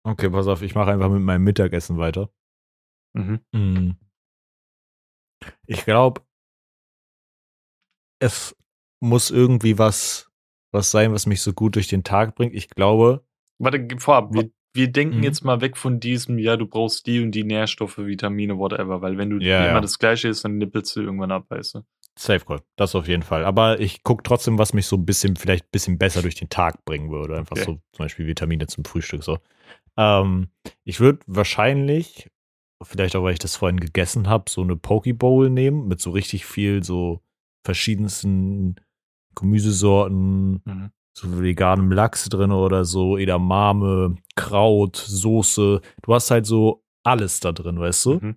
Okay, 0.04 0.30
pass 0.30 0.48
auf, 0.48 0.62
ich 0.62 0.76
mache 0.76 0.92
einfach 0.92 1.10
mit 1.10 1.22
meinem 1.22 1.44
Mittagessen 1.44 1.98
weiter. 1.98 2.32
Mhm. 3.14 3.40
Mm. 3.52 3.92
Ich 5.66 5.84
glaube, 5.84 6.22
es 8.22 8.56
muss 9.02 9.32
irgendwie 9.32 9.78
was, 9.78 10.30
was 10.72 10.92
sein, 10.92 11.12
was 11.12 11.26
mich 11.26 11.42
so 11.42 11.54
gut 11.54 11.76
durch 11.76 11.88
den 11.88 12.04
Tag 12.04 12.36
bringt. 12.36 12.54
Ich 12.54 12.70
glaube, 12.70 13.26
Warte, 13.58 13.88
vorab, 13.98 14.34
wir, 14.34 14.52
wir 14.74 14.92
denken 14.92 15.18
Mhm. 15.18 15.24
jetzt 15.24 15.44
mal 15.44 15.60
weg 15.62 15.76
von 15.76 16.00
diesem, 16.00 16.38
ja, 16.38 16.56
du 16.56 16.66
brauchst 16.68 17.08
die 17.08 17.22
und 17.22 17.32
die 17.32 17.44
Nährstoffe, 17.44 17.98
Vitamine, 17.98 18.58
whatever, 18.58 19.02
weil 19.02 19.18
wenn 19.18 19.30
du 19.32 19.38
Ja, 19.38 19.66
immer 19.66 19.76
ja. 19.76 19.82
das 19.82 20.00
Gleiche 20.00 20.30
isst, 20.30 20.46
dann 20.46 20.58
nippelst 20.58 20.96
du 20.96 21.02
irgendwann 21.02 21.32
ab, 21.32 21.46
weißt 21.50 21.76
du? 21.76 21.82
Safe 22.22 22.44
Call, 22.46 22.62
das 22.76 22.96
auf 22.96 23.08
jeden 23.08 23.24
Fall. 23.24 23.46
Aber 23.46 23.80
ich 23.80 24.04
gucke 24.04 24.24
trotzdem, 24.24 24.58
was 24.58 24.74
mich 24.74 24.88
so 24.88 24.98
ein 24.98 25.06
bisschen, 25.06 25.38
vielleicht 25.38 25.66
ein 25.66 25.72
bisschen 25.72 25.98
besser 25.98 26.22
durch 26.22 26.36
den 26.36 26.50
Tag 26.50 26.84
bringen 26.84 27.10
würde. 27.12 27.38
Einfach 27.38 27.56
Okay. 27.56 27.66
so 27.66 27.72
zum 27.94 28.04
Beispiel 28.06 28.28
Vitamine 28.28 28.68
zum 28.68 28.84
Frühstück 28.84 29.24
so. 29.24 29.40
Ähm, 29.96 30.50
ich 30.84 31.00
würde 31.00 31.20
wahrscheinlich 31.28 32.30
vielleicht 32.84 33.16
auch, 33.16 33.24
weil 33.24 33.34
ich 33.34 33.40
das 33.40 33.56
vorhin 33.56 33.80
gegessen 33.80 34.28
habe, 34.28 34.50
so 34.50 34.62
eine 34.62 34.76
Pokeball 34.76 35.50
nehmen 35.50 35.88
mit 35.88 36.02
so 36.02 36.12
richtig 36.12 36.46
viel 36.46 36.84
so 36.84 37.22
verschiedensten 37.66 38.76
Gemüsesorten, 39.36 40.62
Mhm. 40.66 40.92
so 41.14 41.42
veganem 41.42 41.92
Lachs 41.92 42.28
drin 42.30 42.52
oder 42.52 42.84
so, 42.86 43.18
Edamame, 43.18 44.16
Kraut, 44.36 44.98
Soße. 44.98 45.82
Du 46.02 46.14
hast 46.14 46.32
halt 46.32 46.46
so 46.46 46.84
alles 47.04 47.40
da 47.40 47.52
drin, 47.54 47.80
weißt 47.80 48.06
du? 48.06 48.14
Mhm. 48.16 48.36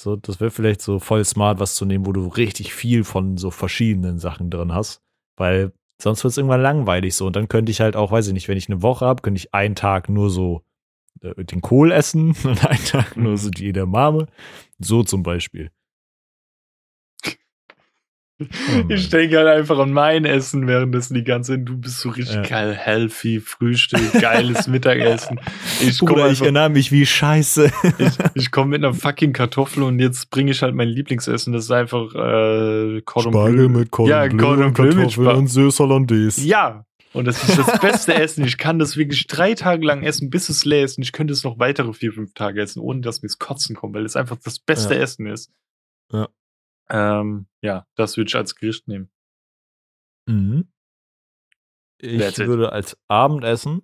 So, 0.00 0.16
das 0.16 0.40
wäre 0.40 0.50
vielleicht 0.50 0.80
so 0.80 0.98
voll 0.98 1.24
smart, 1.26 1.60
was 1.60 1.74
zu 1.74 1.84
nehmen, 1.84 2.06
wo 2.06 2.12
du 2.12 2.26
richtig 2.26 2.72
viel 2.72 3.04
von 3.04 3.36
so 3.36 3.50
verschiedenen 3.50 4.18
Sachen 4.18 4.48
drin 4.48 4.72
hast. 4.72 5.02
Weil 5.36 5.72
sonst 6.00 6.24
wird 6.24 6.30
es 6.30 6.38
irgendwann 6.38 6.62
langweilig 6.62 7.14
so. 7.14 7.26
Und 7.26 7.36
dann 7.36 7.48
könnte 7.48 7.70
ich 7.70 7.82
halt 7.82 7.96
auch, 7.96 8.10
weiß 8.10 8.28
ich 8.28 8.32
nicht, 8.32 8.48
wenn 8.48 8.56
ich 8.56 8.70
eine 8.70 8.80
Woche 8.80 9.04
habe, 9.04 9.20
könnte 9.20 9.38
ich 9.38 9.52
einen 9.52 9.74
Tag 9.74 10.08
nur 10.08 10.30
so 10.30 10.62
äh, 11.20 11.44
den 11.44 11.60
Kohl 11.60 11.92
essen 11.92 12.34
und 12.44 12.66
einen 12.66 12.84
Tag 12.84 13.18
nur 13.18 13.36
so 13.36 13.50
die 13.50 13.68
Edamame. 13.68 14.26
So 14.78 15.02
zum 15.02 15.22
Beispiel. 15.22 15.70
Oh. 18.40 18.44
Ich 18.88 19.08
denke 19.10 19.36
halt 19.38 19.48
einfach 19.48 19.78
an 19.78 19.92
mein 19.92 20.24
Essen, 20.24 20.66
währenddessen 20.66 21.14
die 21.14 21.24
ganze 21.24 21.52
Zeit, 21.52 21.68
du 21.68 21.76
bist 21.76 22.00
so 22.00 22.08
richtig 22.10 22.36
Ja. 22.36 22.42
geil, 22.42 22.74
healthy, 22.74 23.38
Frühstück, 23.40 24.12
geiles 24.20 24.66
Mittagessen. 24.68 25.38
Ich 25.80 25.98
komme 25.98 26.12
Bruder, 26.12 26.24
ich 26.26 26.30
einfach, 26.30 26.44
erinnere 26.44 26.70
mich 26.70 26.90
wie 26.90 27.04
scheiße. 27.06 27.70
ich, 27.98 28.12
ich 28.34 28.50
komm 28.50 28.70
mit 28.70 28.82
einer 28.82 28.94
fucking 28.94 29.32
Kartoffel 29.32 29.82
und 29.82 29.98
jetzt 29.98 30.30
bringe 30.30 30.50
ich 30.52 30.62
halt 30.62 30.74
mein 30.74 30.88
Lieblingsessen, 30.88 31.52
das 31.52 31.64
ist 31.64 31.70
einfach 31.70 32.14
äh, 32.14 33.02
Cordon 33.02 33.32
Bleu. 33.32 33.84
Cordon 33.90 34.10
Ja, 34.10 34.28
Cordon 34.28 34.72
Bleu 34.72 34.94
mit 34.94 35.12
Spa- 35.12 35.46
Sauce 35.46 35.78
Hollandaise. 35.80 36.40
Ja, 36.46 36.84
und 37.12 37.26
das 37.26 37.42
ist 37.46 37.58
das 37.58 37.80
beste 37.80 38.14
Essen. 38.14 38.44
Ich 38.44 38.56
kann 38.56 38.78
das 38.78 38.96
wirklich 38.96 39.26
drei 39.26 39.54
Tage 39.54 39.84
lang 39.84 40.02
essen, 40.04 40.30
bis 40.30 40.48
es 40.48 40.64
leer 40.64 40.84
ist. 40.84 40.96
Und 40.96 41.02
ich 41.02 41.10
könnte 41.12 41.32
es 41.32 41.42
noch 41.42 41.58
weitere 41.58 41.92
vier, 41.92 42.12
fünf 42.12 42.34
Tage 42.34 42.62
essen, 42.62 42.78
ohne 42.80 43.00
dass 43.00 43.20
mir 43.22 43.26
das 43.28 43.38
Kotzen 43.40 43.74
kommt, 43.74 43.94
weil 43.96 44.04
es 44.04 44.14
einfach 44.14 44.36
das 44.44 44.60
beste 44.60 44.94
Ja. 44.94 45.00
Essen 45.00 45.26
ist. 45.26 45.50
Ja. 46.12 46.28
Ähm, 46.90 47.46
ja, 47.62 47.86
das 47.94 48.16
würde 48.16 48.28
ich 48.28 48.36
als 48.36 48.54
Gericht 48.56 48.88
nehmen. 48.88 49.10
Mhm. 50.26 50.68
Ich 51.98 52.18
That's 52.22 52.38
it. 52.38 52.46
würde 52.46 52.72
als 52.72 52.96
Abendessen 53.08 53.82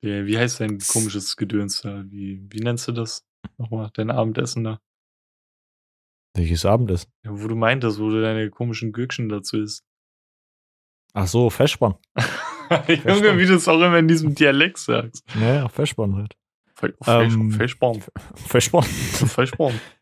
Wie, 0.00 0.26
wie 0.26 0.38
heißt 0.38 0.60
dein 0.60 0.78
komisches 0.78 1.36
Gedöns 1.36 1.82
da? 1.82 2.04
Wie, 2.06 2.44
wie 2.50 2.60
nennst 2.60 2.86
du 2.88 2.92
das? 2.92 3.24
Nochmal, 3.58 3.90
dein 3.94 4.10
Abendessen 4.10 4.64
da? 4.64 4.80
welches 6.34 6.64
Abendessen? 6.64 7.12
Ja, 7.24 7.30
wo 7.32 7.46
du 7.46 7.54
meintest, 7.54 7.98
wo 7.98 8.08
du 8.08 8.22
deine 8.22 8.48
komischen 8.50 8.92
Gürkchen 8.92 9.28
dazu 9.28 9.60
isst. 9.60 9.84
Ach 11.12 11.26
so, 11.26 11.50
Festspann. 11.50 11.94
Junge, 13.04 13.36
wie 13.38 13.46
du 13.46 13.54
es 13.54 13.68
auch 13.68 13.80
immer 13.80 13.98
in 13.98 14.08
diesem 14.08 14.34
Dialekt 14.34 14.78
sagst. 14.78 15.26
Naja, 15.36 15.68
Festspann 15.68 16.16
halt. 16.16 16.34
Fe- 16.74 16.96
Ähm. 17.06 17.50
Festspann. 17.50 18.02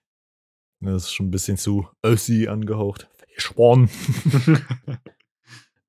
Fleischbaum. 0.81 0.95
Das 0.95 1.05
ist 1.05 1.13
schon 1.13 1.27
ein 1.27 1.31
bisschen 1.31 1.57
zu 1.57 1.89
Össi 2.05 2.49
angehaucht. 2.49 3.09
Festspann. 3.35 3.89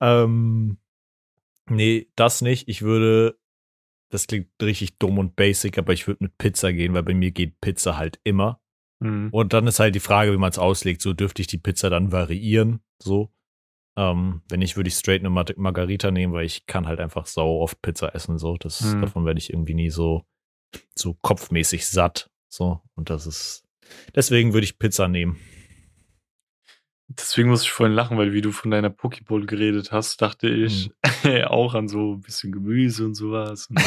ähm, 0.01 0.77
nee, 1.69 2.07
das 2.15 2.41
nicht. 2.41 2.67
Ich 2.67 2.81
würde, 2.81 3.37
das 4.09 4.27
klingt 4.27 4.49
richtig 4.61 4.97
dumm 4.97 5.17
und 5.19 5.35
basic, 5.35 5.77
aber 5.77 5.93
ich 5.93 6.07
würde 6.07 6.23
mit 6.23 6.37
Pizza 6.37 6.73
gehen, 6.73 6.93
weil 6.93 7.03
bei 7.03 7.13
mir 7.13 7.31
geht 7.31 7.59
Pizza 7.61 7.97
halt 7.97 8.19
immer. 8.23 8.61
Mhm. 8.99 9.29
Und 9.31 9.53
dann 9.53 9.67
ist 9.67 9.79
halt 9.79 9.95
die 9.95 9.99
Frage, 9.99 10.31
wie 10.33 10.37
man 10.37 10.51
es 10.51 10.59
auslegt. 10.59 11.01
So 11.01 11.13
dürfte 11.13 11.41
ich 11.41 11.47
die 11.47 11.57
Pizza 11.57 11.89
dann 11.89 12.11
variieren. 12.11 12.81
So. 13.01 13.31
Ähm, 13.97 14.41
wenn 14.47 14.59
nicht, 14.59 14.77
würde 14.77 14.87
ich 14.87 14.93
straight 14.95 15.19
eine 15.21 15.29
Mar 15.29 15.45
Margarita 15.57 16.11
nehmen, 16.11 16.33
weil 16.33 16.45
ich 16.45 16.65
kann 16.65 16.87
halt 16.87 16.99
einfach 17.01 17.25
sau 17.25 17.59
oft 17.61 17.81
Pizza 17.81 18.15
essen. 18.15 18.37
So, 18.37 18.57
das, 18.57 18.81
Mhm. 18.81 19.01
davon 19.01 19.25
werde 19.25 19.39
ich 19.39 19.51
irgendwie 19.51 19.73
nie 19.73 19.89
so, 19.89 20.25
so 20.97 21.13
kopfmäßig 21.15 21.85
satt. 21.87 22.29
So, 22.47 22.81
und 22.95 23.09
das 23.09 23.27
ist, 23.27 23.65
deswegen 24.15 24.53
würde 24.53 24.65
ich 24.65 24.79
Pizza 24.79 25.07
nehmen. 25.07 25.37
Deswegen 27.17 27.49
muss 27.49 27.63
ich 27.63 27.71
vorhin 27.71 27.95
lachen, 27.95 28.17
weil 28.17 28.33
wie 28.33 28.41
du 28.41 28.51
von 28.51 28.71
deiner 28.71 28.89
Pokeball 28.89 29.45
geredet 29.45 29.91
hast, 29.91 30.21
dachte 30.21 30.47
ich 30.47 30.91
auch 31.45 31.73
an 31.73 31.87
so 31.89 32.13
ein 32.13 32.21
bisschen 32.21 32.51
Gemüse 32.51 33.05
und 33.05 33.15
sowas. 33.15 33.67
Und 33.67 33.81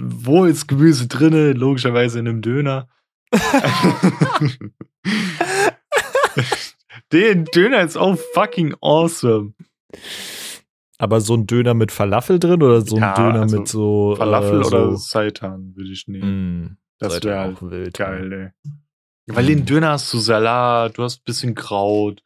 Wo 0.00 0.44
ist 0.44 0.68
Gemüse 0.68 1.06
drinne? 1.06 1.52
Logischerweise 1.52 2.18
in 2.18 2.28
einem 2.28 2.40
Döner. 2.42 2.88
Den 7.12 7.44
Döner 7.44 7.82
ist 7.82 7.96
auch 7.96 8.16
fucking 8.34 8.74
awesome. 8.80 9.54
Aber 10.98 11.20
so 11.20 11.34
ein 11.34 11.46
Döner 11.46 11.74
mit 11.74 11.92
Falafel 11.92 12.38
drin 12.38 12.62
oder 12.62 12.80
so 12.80 12.96
ein 12.96 13.02
Ja, 13.02 13.14
Döner 13.14 13.42
also 13.42 13.58
mit 13.58 13.68
so 13.68 14.14
Falafel 14.16 14.62
äh, 14.62 14.64
oder 14.64 14.90
so, 14.92 14.96
Seitan 14.96 15.76
würde 15.76 15.92
ich 15.92 16.08
nehmen. 16.08 16.78
Das 16.98 17.14
seid 17.14 17.24
wär 17.24 17.34
ihr 17.34 17.40
halt 17.40 17.56
auch 17.58 17.62
wild. 17.70 17.94
Geil, 17.96 18.32
ey. 18.66 18.72
Weil 19.28 19.50
in 19.50 19.64
Döner 19.66 19.90
hast 19.90 20.12
du 20.12 20.18
Salat, 20.18 20.96
du 20.98 21.02
hast 21.02 21.18
ein 21.20 21.24
bisschen 21.24 21.54
Kraut. 21.54 22.20
Äh, 22.20 22.24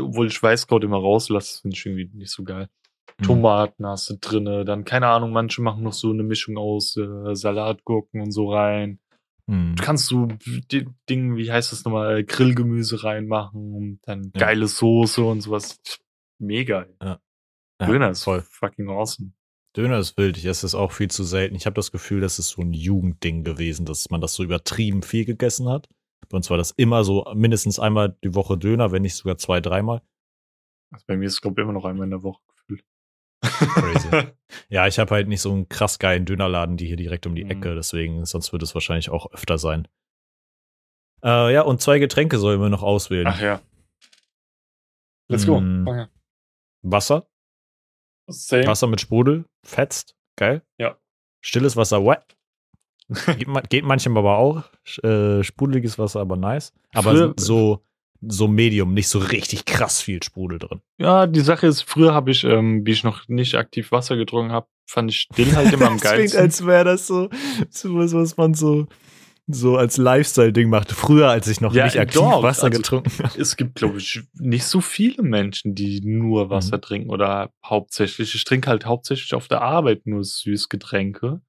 Mhm. 0.00 0.04
Obwohl 0.08 0.26
ich 0.26 0.42
Weißkraut 0.42 0.84
immer 0.84 0.98
rauslasse, 0.98 1.60
finde 1.62 1.76
ich 1.76 1.86
irgendwie 1.86 2.10
nicht 2.18 2.30
so 2.30 2.44
geil. 2.44 2.68
Mhm. 3.18 3.24
Tomaten 3.24 3.86
hast 3.86 4.10
du 4.10 4.16
drinne, 4.20 4.64
dann 4.66 4.84
keine 4.84 5.06
Ahnung, 5.06 5.32
manche 5.32 5.62
machen 5.62 5.82
noch 5.82 5.94
so 5.94 6.10
eine 6.10 6.22
Mischung 6.24 6.58
aus 6.58 6.96
äh, 6.98 7.34
Salatgurken 7.34 8.20
und 8.20 8.32
so 8.32 8.52
rein. 8.52 8.98
Mhm. 9.46 9.74
Du 9.76 9.82
kannst 9.82 10.06
so 10.08 10.28
Dinge, 11.08 11.36
wie 11.36 11.50
heißt 11.50 11.72
das 11.72 11.84
nochmal, 11.84 12.18
äh, 12.18 12.24
Grillgemüse 12.24 13.02
reinmachen 13.02 13.72
und 13.74 14.00
dann 14.02 14.24
Ja. 14.34 14.40
geile 14.46 14.66
Soße 14.68 15.22
und 15.24 15.40
sowas. 15.40 15.80
Mega. 16.38 16.82
ey. 16.82 16.94
Ja, 17.02 17.20
Döner 17.86 18.10
ist 18.10 18.24
voll. 18.24 18.42
fucking 18.42 18.88
awesome. 18.90 19.32
Döner 19.76 19.98
ist 19.98 20.16
wild. 20.18 20.36
Ich 20.36 20.44
esse 20.44 20.66
es 20.66 20.74
auch 20.74 20.92
viel 20.92 21.10
zu 21.10 21.24
selten. 21.24 21.54
Ich 21.54 21.66
habe 21.66 21.74
das 21.74 21.92
Gefühl, 21.92 22.20
das 22.20 22.38
ist 22.38 22.48
so 22.50 22.62
ein 22.62 22.72
Jugendding 22.72 23.42
gewesen, 23.44 23.86
dass 23.86 24.10
man 24.10 24.20
das 24.20 24.34
so 24.34 24.42
übertrieben 24.42 25.02
viel 25.02 25.24
gegessen 25.24 25.68
hat. 25.68 25.88
Bei 26.28 26.36
uns 26.36 26.50
war 26.50 26.56
das 26.58 26.70
immer 26.72 27.04
so 27.04 27.24
mindestens 27.34 27.78
einmal 27.78 28.16
die 28.22 28.34
Woche 28.34 28.58
Döner, 28.58 28.92
wenn 28.92 29.02
nicht 29.02 29.14
sogar 29.14 29.38
zwei, 29.38 29.60
dreimal. 29.60 30.02
Also 30.92 31.04
bei 31.06 31.16
mir 31.16 31.26
ist 31.26 31.34
es, 31.34 31.40
glaube 31.40 31.60
ich, 31.60 31.64
immer 31.64 31.72
noch 31.72 31.84
einmal 31.84 32.04
in 32.04 32.10
der 32.10 32.22
Woche 32.22 32.42
gefühlt. 32.48 32.84
Crazy. 33.42 34.08
Ja, 34.68 34.86
ich 34.86 34.98
habe 34.98 35.14
halt 35.14 35.28
nicht 35.28 35.40
so 35.40 35.50
einen 35.50 35.68
krass 35.68 35.98
geilen 35.98 36.24
Dönerladen, 36.26 36.76
die 36.76 36.86
hier 36.86 36.96
direkt 36.96 37.26
um 37.26 37.34
die 37.34 37.44
Mhm. 37.44 37.50
Ecke, 37.50 37.74
deswegen, 37.74 38.24
sonst 38.26 38.52
wird 38.52 38.62
es 38.62 38.74
wahrscheinlich 38.74 39.08
auch 39.10 39.30
öfter 39.32 39.56
sein. 39.58 39.88
Äh, 41.22 41.54
ja, 41.54 41.62
und 41.62 41.80
zwei 41.80 41.98
Getränke 41.98 42.38
sollen 42.38 42.60
wir 42.60 42.68
noch 42.68 42.82
auswählen. 42.82 43.26
Ach 43.26 43.40
ja. 43.40 43.60
Let's 45.28 45.46
go. 45.46 45.56
An. 45.56 46.08
Wasser, 46.82 47.26
Same. 48.32 48.66
Wasser 48.66 48.86
mit 48.86 49.00
Sprudel, 49.00 49.44
fetzt, 49.64 50.14
geil. 50.36 50.62
Ja. 50.78 50.96
Stilles 51.40 51.76
Wasser, 51.76 52.04
wet. 52.04 52.36
Geht, 53.38 53.48
ma- 53.48 53.60
geht 53.60 53.84
manchem 53.84 54.16
aber 54.16 54.38
auch. 54.38 54.62
Äh, 55.02 55.42
sprudeliges 55.42 55.98
Wasser, 55.98 56.20
aber 56.20 56.36
nice. 56.36 56.72
Aber 56.94 57.10
Früher- 57.12 57.34
so, 57.38 57.84
so 58.26 58.48
Medium, 58.48 58.94
nicht 58.94 59.08
so 59.08 59.18
richtig 59.18 59.64
krass 59.64 60.00
viel 60.00 60.22
Sprudel 60.22 60.58
drin. 60.60 60.80
Ja, 60.98 61.26
die 61.26 61.40
Sache 61.40 61.66
ist, 61.66 61.82
früher 61.82 62.14
habe 62.14 62.30
ich, 62.30 62.44
ähm, 62.44 62.86
wie 62.86 62.92
ich 62.92 63.04
noch 63.04 63.28
nicht 63.28 63.54
aktiv 63.56 63.90
Wasser 63.92 64.16
getrunken 64.16 64.52
habe, 64.52 64.66
fand 64.88 65.10
ich 65.10 65.18
still 65.22 65.54
halt 65.54 65.72
immer 65.72 65.88
am 65.88 65.94
Das 66.00 66.02
klingt, 66.12 66.16
geilsten. 66.32 66.40
als 66.40 66.64
wäre 66.66 66.84
das 66.84 67.06
so, 67.06 67.28
so 67.70 67.94
was, 67.96 68.14
was 68.14 68.36
man 68.36 68.54
so, 68.54 68.86
so 69.48 69.76
als 69.76 69.96
Lifestyle-Ding 69.96 70.68
macht. 70.70 70.92
Früher, 70.92 71.28
als 71.28 71.48
ich 71.48 71.60
noch 71.60 71.74
Ja, 71.74 71.84
nicht 71.84 71.98
aktiv 71.98 72.20
doch, 72.20 72.42
Wasser 72.42 72.64
also- 72.64 72.76
getrunken 72.78 73.10
habe. 73.24 73.40
es 73.40 73.56
gibt, 73.56 73.74
glaube 73.74 73.98
ich, 73.98 74.22
nicht 74.34 74.64
so 74.64 74.80
viele 74.80 75.22
Menschen, 75.22 75.74
die 75.74 76.00
nur 76.02 76.48
Wasser 76.50 76.76
Mhm. 76.78 76.82
trinken 76.82 77.10
oder 77.10 77.50
hauptsächlich. 77.64 78.34
Ich 78.34 78.44
trinke 78.44 78.70
halt 78.70 78.86
hauptsächlich 78.86 79.34
auf 79.34 79.48
der 79.48 79.62
Arbeit 79.62 80.06
nur 80.06 80.22
Süßgetränke. 80.24 81.40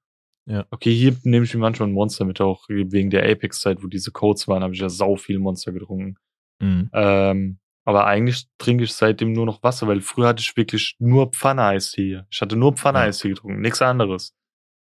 Ja. 0.46 0.66
Okay, 0.72 0.94
hier 0.94 1.16
nehme 1.24 1.46
ich 1.46 1.54
mir 1.54 1.62
manchmal 1.62 1.88
ein 1.88 1.94
Monster 1.94 2.26
mit, 2.26 2.42
auch 2.42 2.66
wegen 2.68 3.10
der 3.10 3.30
Apex-Zeit, 3.30 3.82
wo 3.82 3.88
diese 3.88 4.12
Codes 4.12 4.48
waren, 4.48 4.62
habe 4.64 4.74
ich 4.74 4.82
ja 4.82 4.90
sau 4.90 5.16
viel 5.16 5.40
Monster 5.40 5.72
getrunken. 5.72 6.18
Mhm. 6.62 6.90
Ähm, 6.94 7.60
aber 7.86 8.08
eigentlich 8.08 8.48
trinke 8.58 8.84
ich 8.84 8.94
seitdem 8.94 9.32
nur 9.34 9.46
noch 9.46 9.62
Wasser, 9.64 9.88
weil 9.88 10.02
früher 10.02 10.28
hatte 10.30 10.42
ich 10.42 10.58
wirklich 10.58 10.96
nur 11.00 11.28
Pfanne-Eistee 11.32 12.04
hier. 12.06 12.28
Ich 12.30 12.42
hatte 12.42 12.56
nur 12.58 12.74
Pfanne-Eistee 12.74 13.30
getrunken, 13.30 13.62
nichts 13.62 13.82
anderes. 13.82 14.34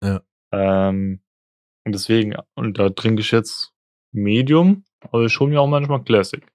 Ja. 0.04 0.22
Ähm, 0.52 1.22
und 1.88 1.94
deswegen, 1.94 2.36
und 2.56 2.78
da 2.78 2.90
trinke 2.90 3.22
ich 3.22 3.32
jetzt 3.32 3.74
Medium, 4.12 4.84
aber 5.02 5.26
ich 5.26 5.40
hole 5.40 5.50
mir 5.50 5.62
auch 5.62 5.68
manchmal 5.68 6.04
Classic. 6.04 6.46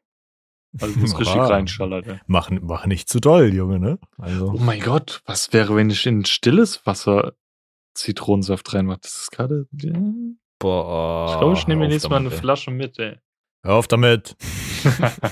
Also 0.80 0.99
das 1.01 1.18
richtig 1.18 1.37
reinschallert. 1.37 2.07
Mach, 2.26 2.51
mach 2.51 2.87
nicht 2.87 3.09
zu 3.09 3.20
doll, 3.20 3.53
Junge, 3.53 3.78
ne? 3.78 3.99
Also. 4.18 4.53
Oh 4.55 4.59
mein 4.59 4.80
Gott, 4.80 5.22
was 5.26 5.53
wäre, 5.53 5.76
wenn 5.76 5.91
ich 5.91 6.07
in 6.07 6.24
stilles 6.24 6.87
Wasser 6.87 7.35
Zitronensaft 7.95 8.72
reinmache? 8.72 9.01
Das 9.03 9.22
ist 9.22 9.30
gerade. 9.33 9.66
Ja. 9.72 9.93
Boah. 10.59 11.30
Ich 11.33 11.39
glaube, 11.39 11.55
ich 11.55 11.66
nehme 11.66 11.80
mir 11.83 11.89
nächstes 11.89 12.11
Mal 12.11 12.18
eine 12.18 12.30
ey. 12.30 12.37
Flasche 12.39 12.70
mit, 12.70 12.99
ey. 12.99 13.18
Hör 13.64 13.74
auf 13.74 13.89
damit. 13.89 14.37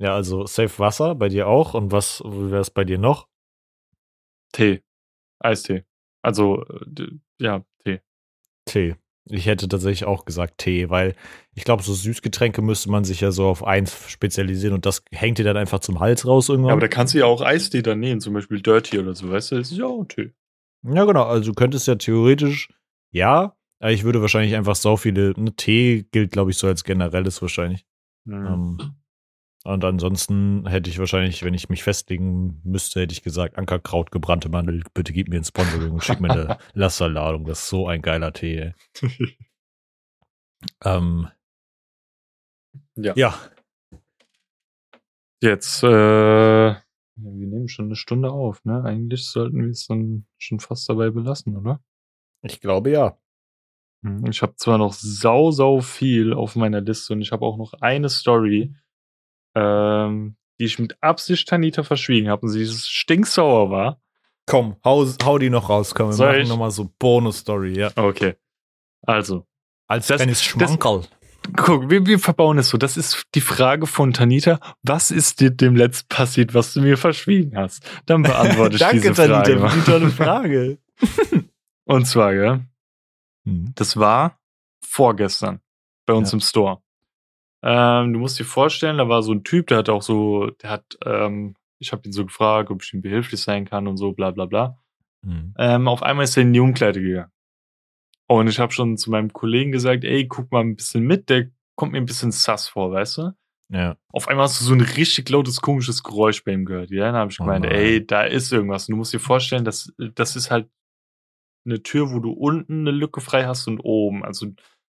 Ja, 0.00 0.14
also 0.14 0.44
safe 0.44 0.78
Wasser 0.78 1.14
bei 1.14 1.28
dir 1.28 1.46
auch. 1.46 1.74
Und 1.74 1.92
was 1.92 2.20
wäre 2.24 2.60
es 2.60 2.70
bei 2.70 2.84
dir 2.84 2.98
noch? 2.98 3.28
Tee. 4.52 4.82
Eistee. 5.38 5.84
Also, 6.22 6.64
äh, 6.64 7.08
ja, 7.38 7.64
Tee. 7.84 8.00
Tee. 8.74 8.96
Ich 9.26 9.46
hätte 9.46 9.68
tatsächlich 9.68 10.04
auch 10.04 10.26
gesagt 10.26 10.58
Tee, 10.58 10.90
weil 10.90 11.14
ich 11.54 11.64
glaube, 11.64 11.82
so 11.82 11.94
Süßgetränke 11.94 12.60
müsste 12.60 12.90
man 12.90 13.04
sich 13.04 13.20
ja 13.22 13.30
so 13.30 13.46
auf 13.46 13.64
eins 13.64 14.10
spezialisieren 14.10 14.74
und 14.74 14.84
das 14.84 15.02
hängt 15.12 15.38
dir 15.38 15.44
dann 15.44 15.56
einfach 15.56 15.78
zum 15.78 16.00
Hals 16.00 16.26
raus 16.26 16.50
irgendwann. 16.50 16.68
Ja, 16.68 16.72
aber 16.74 16.82
da 16.82 16.88
kannst 16.88 17.14
du 17.14 17.18
ja 17.18 17.24
auch 17.24 17.40
Eistee 17.40 17.80
dann 17.80 18.00
nehmen, 18.00 18.20
zum 18.20 18.34
Beispiel 18.34 18.60
Dirty 18.60 18.98
oder 18.98 19.14
so, 19.14 19.30
weißt 19.30 19.52
du? 19.52 19.56
Das 19.56 19.70
ist 19.70 19.78
ja 19.78 19.86
auch 19.86 20.04
Tee. 20.04 20.32
Ja, 20.82 21.04
genau. 21.04 21.22
Also 21.24 21.52
du 21.52 21.54
könntest 21.54 21.86
ja 21.86 21.94
theoretisch, 21.94 22.68
ja, 23.12 23.56
Ja, 23.80 23.90
ich 23.90 24.04
würde 24.04 24.20
wahrscheinlich 24.20 24.54
einfach 24.54 24.76
so 24.76 24.96
viele. 24.96 25.34
Ne, 25.38 25.54
Tee 25.54 26.06
gilt, 26.10 26.32
glaube 26.32 26.50
ich, 26.50 26.58
so 26.58 26.66
als 26.66 26.84
generelles 26.84 27.40
wahrscheinlich. 27.42 27.86
Mhm. 28.24 28.46
Ähm, 28.46 28.94
und 29.64 29.84
ansonsten 29.84 30.66
hätte 30.66 30.90
ich 30.90 30.98
wahrscheinlich, 30.98 31.42
wenn 31.42 31.54
ich 31.54 31.68
mich 31.68 31.82
festlegen 31.82 32.60
müsste, 32.64 33.00
hätte 33.00 33.12
ich 33.12 33.22
gesagt, 33.22 33.58
Ankerkraut, 33.58 34.10
gebrannte 34.10 34.48
Mandel, 34.48 34.84
bitte 34.94 35.12
gib 35.12 35.28
mir 35.28 35.38
ein 35.38 35.44
Sponsoring 35.44 35.90
und 35.92 36.04
schick 36.04 36.20
mir 36.20 36.30
eine 36.30 36.58
Lasterladung. 36.74 37.44
Das 37.46 37.60
ist 37.60 37.68
so 37.68 37.88
ein 37.88 38.02
geiler 38.02 38.32
Tee. 38.32 38.58
Ey. 38.58 38.74
ähm, 40.84 41.28
Ja. 42.96 43.12
ja, 43.16 43.34
Jetzt, 45.44 45.82
äh, 45.82 45.88
wir 45.88 46.80
nehmen 47.16 47.68
schon 47.68 47.84
eine 47.84 47.96
Stunde 47.96 48.30
auf, 48.30 48.64
ne? 48.64 48.82
Eigentlich 48.82 49.26
sollten 49.26 49.60
wir 49.62 49.68
es 49.68 49.86
dann 49.86 50.26
schon 50.38 50.58
fast 50.58 50.88
dabei 50.88 51.10
belassen, 51.10 51.56
oder? 51.56 51.82
ich 52.42 52.62
glaube 52.62 52.90
ja. 52.90 53.18
Mhm. 54.02 54.24
Ich 54.30 54.40
habe 54.40 54.56
zwar 54.56 54.78
noch 54.78 54.94
sau, 54.94 55.50
sau 55.50 55.80
viel 55.80 56.32
auf 56.32 56.56
meiner 56.56 56.80
Liste 56.80 57.12
und 57.12 57.20
ich 57.20 57.30
habe 57.30 57.44
auch 57.44 57.58
noch 57.58 57.74
eine 57.74 58.08
Story, 58.08 58.74
ähm, 59.54 60.36
die 60.60 60.64
ich 60.64 60.78
mit 60.78 60.96
Absicht 61.02 61.48
Tanita 61.48 61.82
verschwiegen 61.82 62.28
habe 62.30 62.42
und 62.46 62.48
sie 62.50 62.66
stinksauer 62.66 63.70
war. 63.70 64.00
Komm, 64.46 64.76
hau, 64.84 65.06
hau 65.24 65.38
die 65.38 65.50
noch 65.50 65.68
raus. 65.70 65.94
Komm, 65.94 66.08
wir 66.08 66.12
Soll 66.12 66.36
machen 66.38 66.48
nochmal 66.48 66.70
so 66.70 66.90
Bonus-Story, 66.98 67.78
ja. 67.78 67.90
Okay. 67.96 68.34
Also, 69.02 69.46
Als 69.86 70.06
Das- 70.06 70.16
kleines 70.18 70.38
das- 70.38 70.44
Schmankerl. 70.46 71.02
guck, 71.56 71.90
wir, 71.90 72.06
wir 72.06 72.18
verbauen 72.18 72.58
es 72.58 72.68
so. 72.70 72.78
Das 72.78 72.96
ist 72.96 73.24
die 73.34 73.40
Frage 73.40 73.86
von 73.86 74.12
Tanita. 74.12 74.60
Was 74.82 75.10
ist 75.10 75.40
dir 75.40 75.50
dem 75.50 75.76
Letzt 75.76 76.08
passiert, 76.08 76.54
was 76.54 76.72
du 76.72 76.80
mir 76.80 76.96
verschwiegen 76.96 77.56
hast? 77.56 77.84
Dann 78.06 78.22
beantworte 78.22 78.74
ich 78.76 78.80
Danke, 78.80 79.00
diese 79.00 79.14
Frage. 79.14 79.30
Tanita, 79.54 79.60
mal. 79.60 79.70
für 79.70 79.78
die 79.78 79.84
tolle 79.90 80.10
Frage. 80.10 80.78
Und 81.84 82.06
zwar, 82.06 82.32
gell, 82.32 82.60
Hm. 83.46 83.72
das 83.74 83.96
war 83.98 84.38
vorgestern 84.82 85.60
bei 86.06 86.14
uns 86.14 86.30
Ja. 86.32 86.36
im 86.36 86.40
Store. 86.40 86.82
Ähm, 87.66 88.12
du 88.12 88.18
musst 88.18 88.38
dir 88.38 88.44
vorstellen, 88.44 88.98
da 88.98 89.08
war 89.08 89.22
so 89.22 89.32
ein 89.32 89.42
Typ, 89.42 89.68
der 89.68 89.78
hat 89.78 89.88
auch 89.88 90.02
so, 90.02 90.50
der 90.62 90.68
hat, 90.70 90.98
ähm, 91.04 91.56
ich 91.78 91.92
habe 91.92 92.02
ihn 92.06 92.12
so 92.12 92.26
gefragt, 92.26 92.70
ob 92.70 92.82
ich 92.82 92.92
ihm 92.92 93.00
behilflich 93.00 93.40
sein 93.40 93.64
kann 93.64 93.86
und 93.88 93.96
so, 93.96 94.12
bla 94.12 94.30
bla 94.32 94.44
bla. 94.44 94.78
Hm. 95.24 95.54
Ähm, 95.58 95.88
auf 95.88 96.02
einmal 96.02 96.24
ist 96.24 96.36
er 96.36 96.42
in 96.42 96.52
die 96.52 96.60
Umkleide 96.60 97.00
gegangen. 97.00 97.32
Und 98.26 98.48
ich 98.48 98.58
habe 98.58 98.72
schon 98.72 98.98
zu 98.98 99.10
meinem 99.10 99.32
Kollegen 99.32 99.72
gesagt, 99.72 100.04
ey, 100.04 100.28
guck 100.28 100.52
mal 100.52 100.60
ein 100.60 100.76
bisschen 100.76 101.04
mit, 101.04 101.30
der 101.30 101.50
kommt 101.74 101.92
mir 101.92 101.98
ein 101.98 102.06
bisschen 102.06 102.32
sass 102.32 102.68
vor, 102.68 102.92
weißt 102.92 103.18
du? 103.18 103.32
Ja. 103.70 103.96
Auf 104.12 104.28
einmal 104.28 104.44
hast 104.44 104.60
du 104.60 104.64
so 104.64 104.74
ein 104.74 104.80
richtig 104.82 105.28
lautes, 105.30 105.60
komisches 105.62 106.02
Geräusch 106.02 106.44
bei 106.44 106.52
ihm 106.52 106.66
gehört. 106.66 106.90
Ja, 106.90 107.06
dann 107.06 107.16
habe 107.16 107.30
ich 107.30 107.40
Oh 107.40 107.44
gemeint, 107.44 107.64
nein. 107.64 107.74
ey, 107.74 108.06
da 108.06 108.24
ist 108.24 108.52
irgendwas. 108.52 108.88
Und 108.88 108.92
du 108.92 108.96
musst 108.98 109.14
dir 109.14 109.20
vorstellen, 109.20 109.64
das, 109.64 109.92
das 110.14 110.36
ist 110.36 110.50
halt 110.50 110.68
eine 111.64 111.82
Tür, 111.82 112.12
wo 112.12 112.18
du 112.18 112.30
unten 112.30 112.80
eine 112.80 112.90
Lücke 112.90 113.20
frei 113.22 113.46
hast 113.46 113.66
und 113.68 113.80
oben. 113.80 114.22
Also 114.22 114.48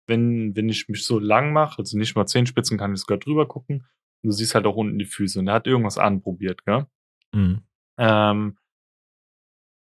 wenn, 0.07 0.55
wenn 0.55 0.69
ich 0.69 0.87
mich 0.89 1.05
so 1.05 1.19
lang 1.19 1.53
mache, 1.53 1.79
also 1.79 1.97
nicht 1.97 2.15
mal 2.15 2.25
Zehenspitzen, 2.25 2.77
kann 2.77 2.93
ich 2.93 3.01
sogar 3.01 3.17
drüber 3.17 3.47
gucken. 3.47 3.85
Und 4.23 4.29
du 4.29 4.31
siehst 4.31 4.55
halt 4.55 4.65
auch 4.65 4.75
unten 4.75 4.99
die 4.99 5.05
Füße. 5.05 5.39
Und 5.39 5.47
er 5.47 5.55
hat 5.55 5.67
irgendwas 5.67 5.97
anprobiert, 5.97 6.65
gell? 6.65 6.85
Hm. 7.33 7.61
Ähm, 7.97 8.57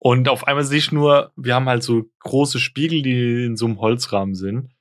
und 0.01 0.30
auf 0.30 0.47
einmal 0.47 0.64
sehe 0.64 0.78
ich 0.78 0.91
nur, 0.91 1.34
wir 1.36 1.55
haben 1.55 1.68
halt 1.68 1.84
so 1.84 2.05
große 2.20 2.60
Spiegel, 2.60 3.01
die 3.01 3.45
in 3.45 3.57
so 3.57 3.66
einem 3.66 3.80
Holzrahmen 3.80 4.36
sind. 4.36 4.72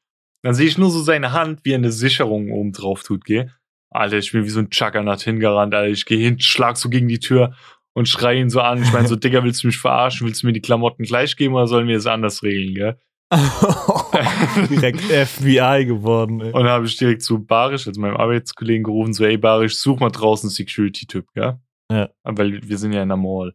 Dann 0.42 0.54
sehe 0.54 0.68
ich 0.68 0.78
nur 0.78 0.90
so 0.90 1.02
seine 1.02 1.32
Hand, 1.32 1.64
wie 1.64 1.72
er 1.72 1.78
eine 1.78 1.90
Sicherung 1.90 2.52
oben 2.52 2.72
drauf 2.72 3.02
tut, 3.02 3.24
gell? 3.24 3.52
Alter, 3.90 4.18
ich 4.18 4.32
bin 4.32 4.44
wie 4.44 4.50
so 4.50 4.60
ein 4.60 4.68
Juggernaut 4.70 5.20
hingerannt, 5.22 5.74
Alter. 5.74 5.90
Ich 5.90 6.04
gehe 6.04 6.18
hin, 6.18 6.38
schlag 6.40 6.76
so 6.76 6.88
gegen 6.88 7.08
die 7.08 7.18
Tür 7.18 7.54
und 7.94 8.08
schrei 8.08 8.36
ihn 8.38 8.50
so 8.50 8.60
an. 8.60 8.82
Ich 8.82 8.92
meine 8.92 9.08
so, 9.08 9.16
Digga, 9.16 9.42
willst 9.42 9.64
du 9.64 9.66
mich 9.66 9.78
verarschen? 9.78 10.26
Willst 10.26 10.42
du 10.42 10.46
mir 10.46 10.52
die 10.52 10.60
Klamotten 10.60 11.02
gleich 11.02 11.36
geben 11.36 11.54
oder 11.54 11.66
sollen 11.66 11.88
wir 11.88 11.96
es 11.96 12.06
anders 12.06 12.42
regeln, 12.42 12.74
gell? 12.74 13.00
Direkt 14.70 15.00
FBI 15.02 15.84
geworden, 15.86 16.40
ey. 16.40 16.52
Und 16.52 16.66
habe 16.66 16.86
ich 16.86 16.96
direkt 16.96 17.22
zu 17.22 17.44
Barisch, 17.44 17.86
also 17.86 18.00
meinem 18.00 18.16
Arbeitskollegen, 18.16 18.84
gerufen, 18.84 19.12
so, 19.12 19.24
ey 19.24 19.36
Barisch, 19.36 19.76
such 19.76 20.00
mal 20.00 20.10
draußen 20.10 20.48
einen 20.48 20.54
Security-Typ, 20.54 21.26
gell? 21.34 21.58
Ja. 21.90 22.08
Weil 22.22 22.60
wir 22.66 22.78
sind 22.78 22.92
ja 22.92 23.02
in 23.02 23.08
der 23.08 23.16
Mall. 23.18 23.54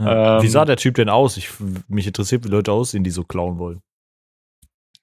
Ja. 0.00 0.36
Ähm, 0.38 0.42
Wie 0.42 0.48
sah 0.48 0.64
der 0.64 0.76
Typ 0.76 0.94
denn 0.94 1.08
aus? 1.08 1.36
Ich, 1.36 1.48
mich 1.88 2.06
interessiert, 2.06 2.44
wie 2.44 2.48
Leute 2.48 2.72
aussehen, 2.72 3.04
die 3.04 3.10
so 3.10 3.24
klauen 3.24 3.58
wollen. 3.58 3.80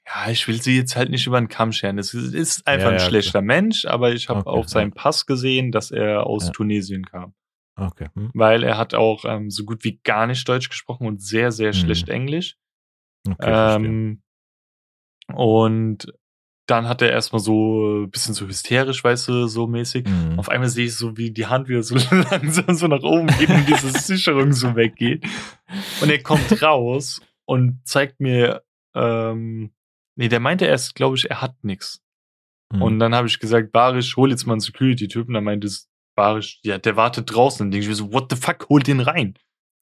Ja, 0.05 0.31
ich 0.31 0.47
will 0.47 0.59
sie 0.61 0.75
jetzt 0.75 0.95
halt 0.95 1.11
nicht 1.11 1.27
über 1.27 1.39
den 1.39 1.47
Kamm 1.49 1.71
scheren. 1.71 1.99
Es 1.99 2.13
ist- 2.15 2.65
einfach 2.65 2.87
Ja, 2.89 2.93
ein 2.93 2.99
schlechter 2.99 3.41
Mensch, 3.43 3.85
aber 3.85 4.11
ich 4.13 4.27
habe 4.27 4.39
Okay, 4.41 4.49
auf 4.49 4.67
seinem 4.67 4.91
Pass 4.91 5.27
gesehen, 5.27 5.71
dass 5.71 5.91
er 5.91 6.25
aus. 6.25 6.51
Tunesien 6.51 7.05
kam. 7.05 7.33
Okay. 7.75 8.07
Hm. 8.15 8.31
Weil 8.33 8.63
er 8.63 8.77
hat 8.77 8.93
auch 8.95 9.23
ähm, 9.25 9.51
so 9.51 9.63
gut 9.65 9.83
wie 9.83 9.99
gar 10.03 10.25
nicht 10.27 10.47
Deutsch 10.49 10.67
gesprochen 10.69 11.05
und 11.07 11.21
sehr, 11.21 11.51
sehr 11.51 11.69
Mhm. 11.69 11.73
schlecht 11.75 12.09
Englisch. 12.09 12.55
Okay 13.27 13.75
ähm, 13.75 14.21
und 15.33 16.07
dann 16.67 16.87
hat 16.87 17.01
er 17.01 17.11
erstmal 17.11 17.39
so 17.39 18.03
ein 18.03 18.11
bisschen 18.11 18.35
so 18.35 18.45
hysterisch, 18.47 19.03
weißt 19.03 19.27
du, 19.27 19.47
so 19.47 19.65
mäßig. 19.65 20.07
Mhm. 20.07 20.37
Auf 20.37 20.49
einmal 20.49 20.69
sehe 20.69 20.85
ich 20.85 20.95
so, 20.95 21.17
wie 21.17 21.31
die 21.31 21.47
Hand 21.47 21.67
wieder 21.67 21.81
so 21.81 21.95
langsam 22.31 22.75
so 22.75 22.87
nach 22.87 23.01
oben 23.01 23.27
geht 23.39 23.49
und 23.49 23.67
diese 23.67 23.89
Sicherung 23.89 24.53
so 24.53 24.75
weggeht. 24.75 25.25
Und 26.01 26.11
er 26.11 26.21
kommt 26.21 26.49
raus 26.61 27.21
und 27.45 27.81
zeigt 27.85 28.19
mir, 28.19 28.61
ähm, 28.95 29.71
nee, 30.15 30.27
der 30.27 30.39
meinte 30.39 30.65
erst, 30.65 30.93
glaube 30.93 31.15
ich, 31.15 31.29
er 31.31 31.41
hat 31.41 31.55
nix. 31.63 32.01
Mhm. 32.71 32.81
Und 32.83 32.99
dann 32.99 33.15
habe 33.15 33.27
ich 33.27 33.39
gesagt, 33.39 33.71
Barisch, 33.71 34.15
hol 34.15 34.29
jetzt 34.29 34.45
mal 34.45 34.53
einen 34.53 34.59
Security-Typen. 34.59 35.33
Dann 35.33 35.43
meinte 35.43 35.65
es 35.65 35.89
Barisch, 36.15 36.59
ja, 36.63 36.77
der 36.77 36.95
wartet 36.95 37.33
draußen. 37.33 37.65
Dann 37.65 37.71
denke 37.71 37.83
ich 37.85 37.89
mir 37.89 37.95
so, 37.95 38.13
what 38.13 38.27
the 38.31 38.35
fuck, 38.35 38.69
hol 38.69 38.79
den 38.83 38.99
rein. 38.99 39.33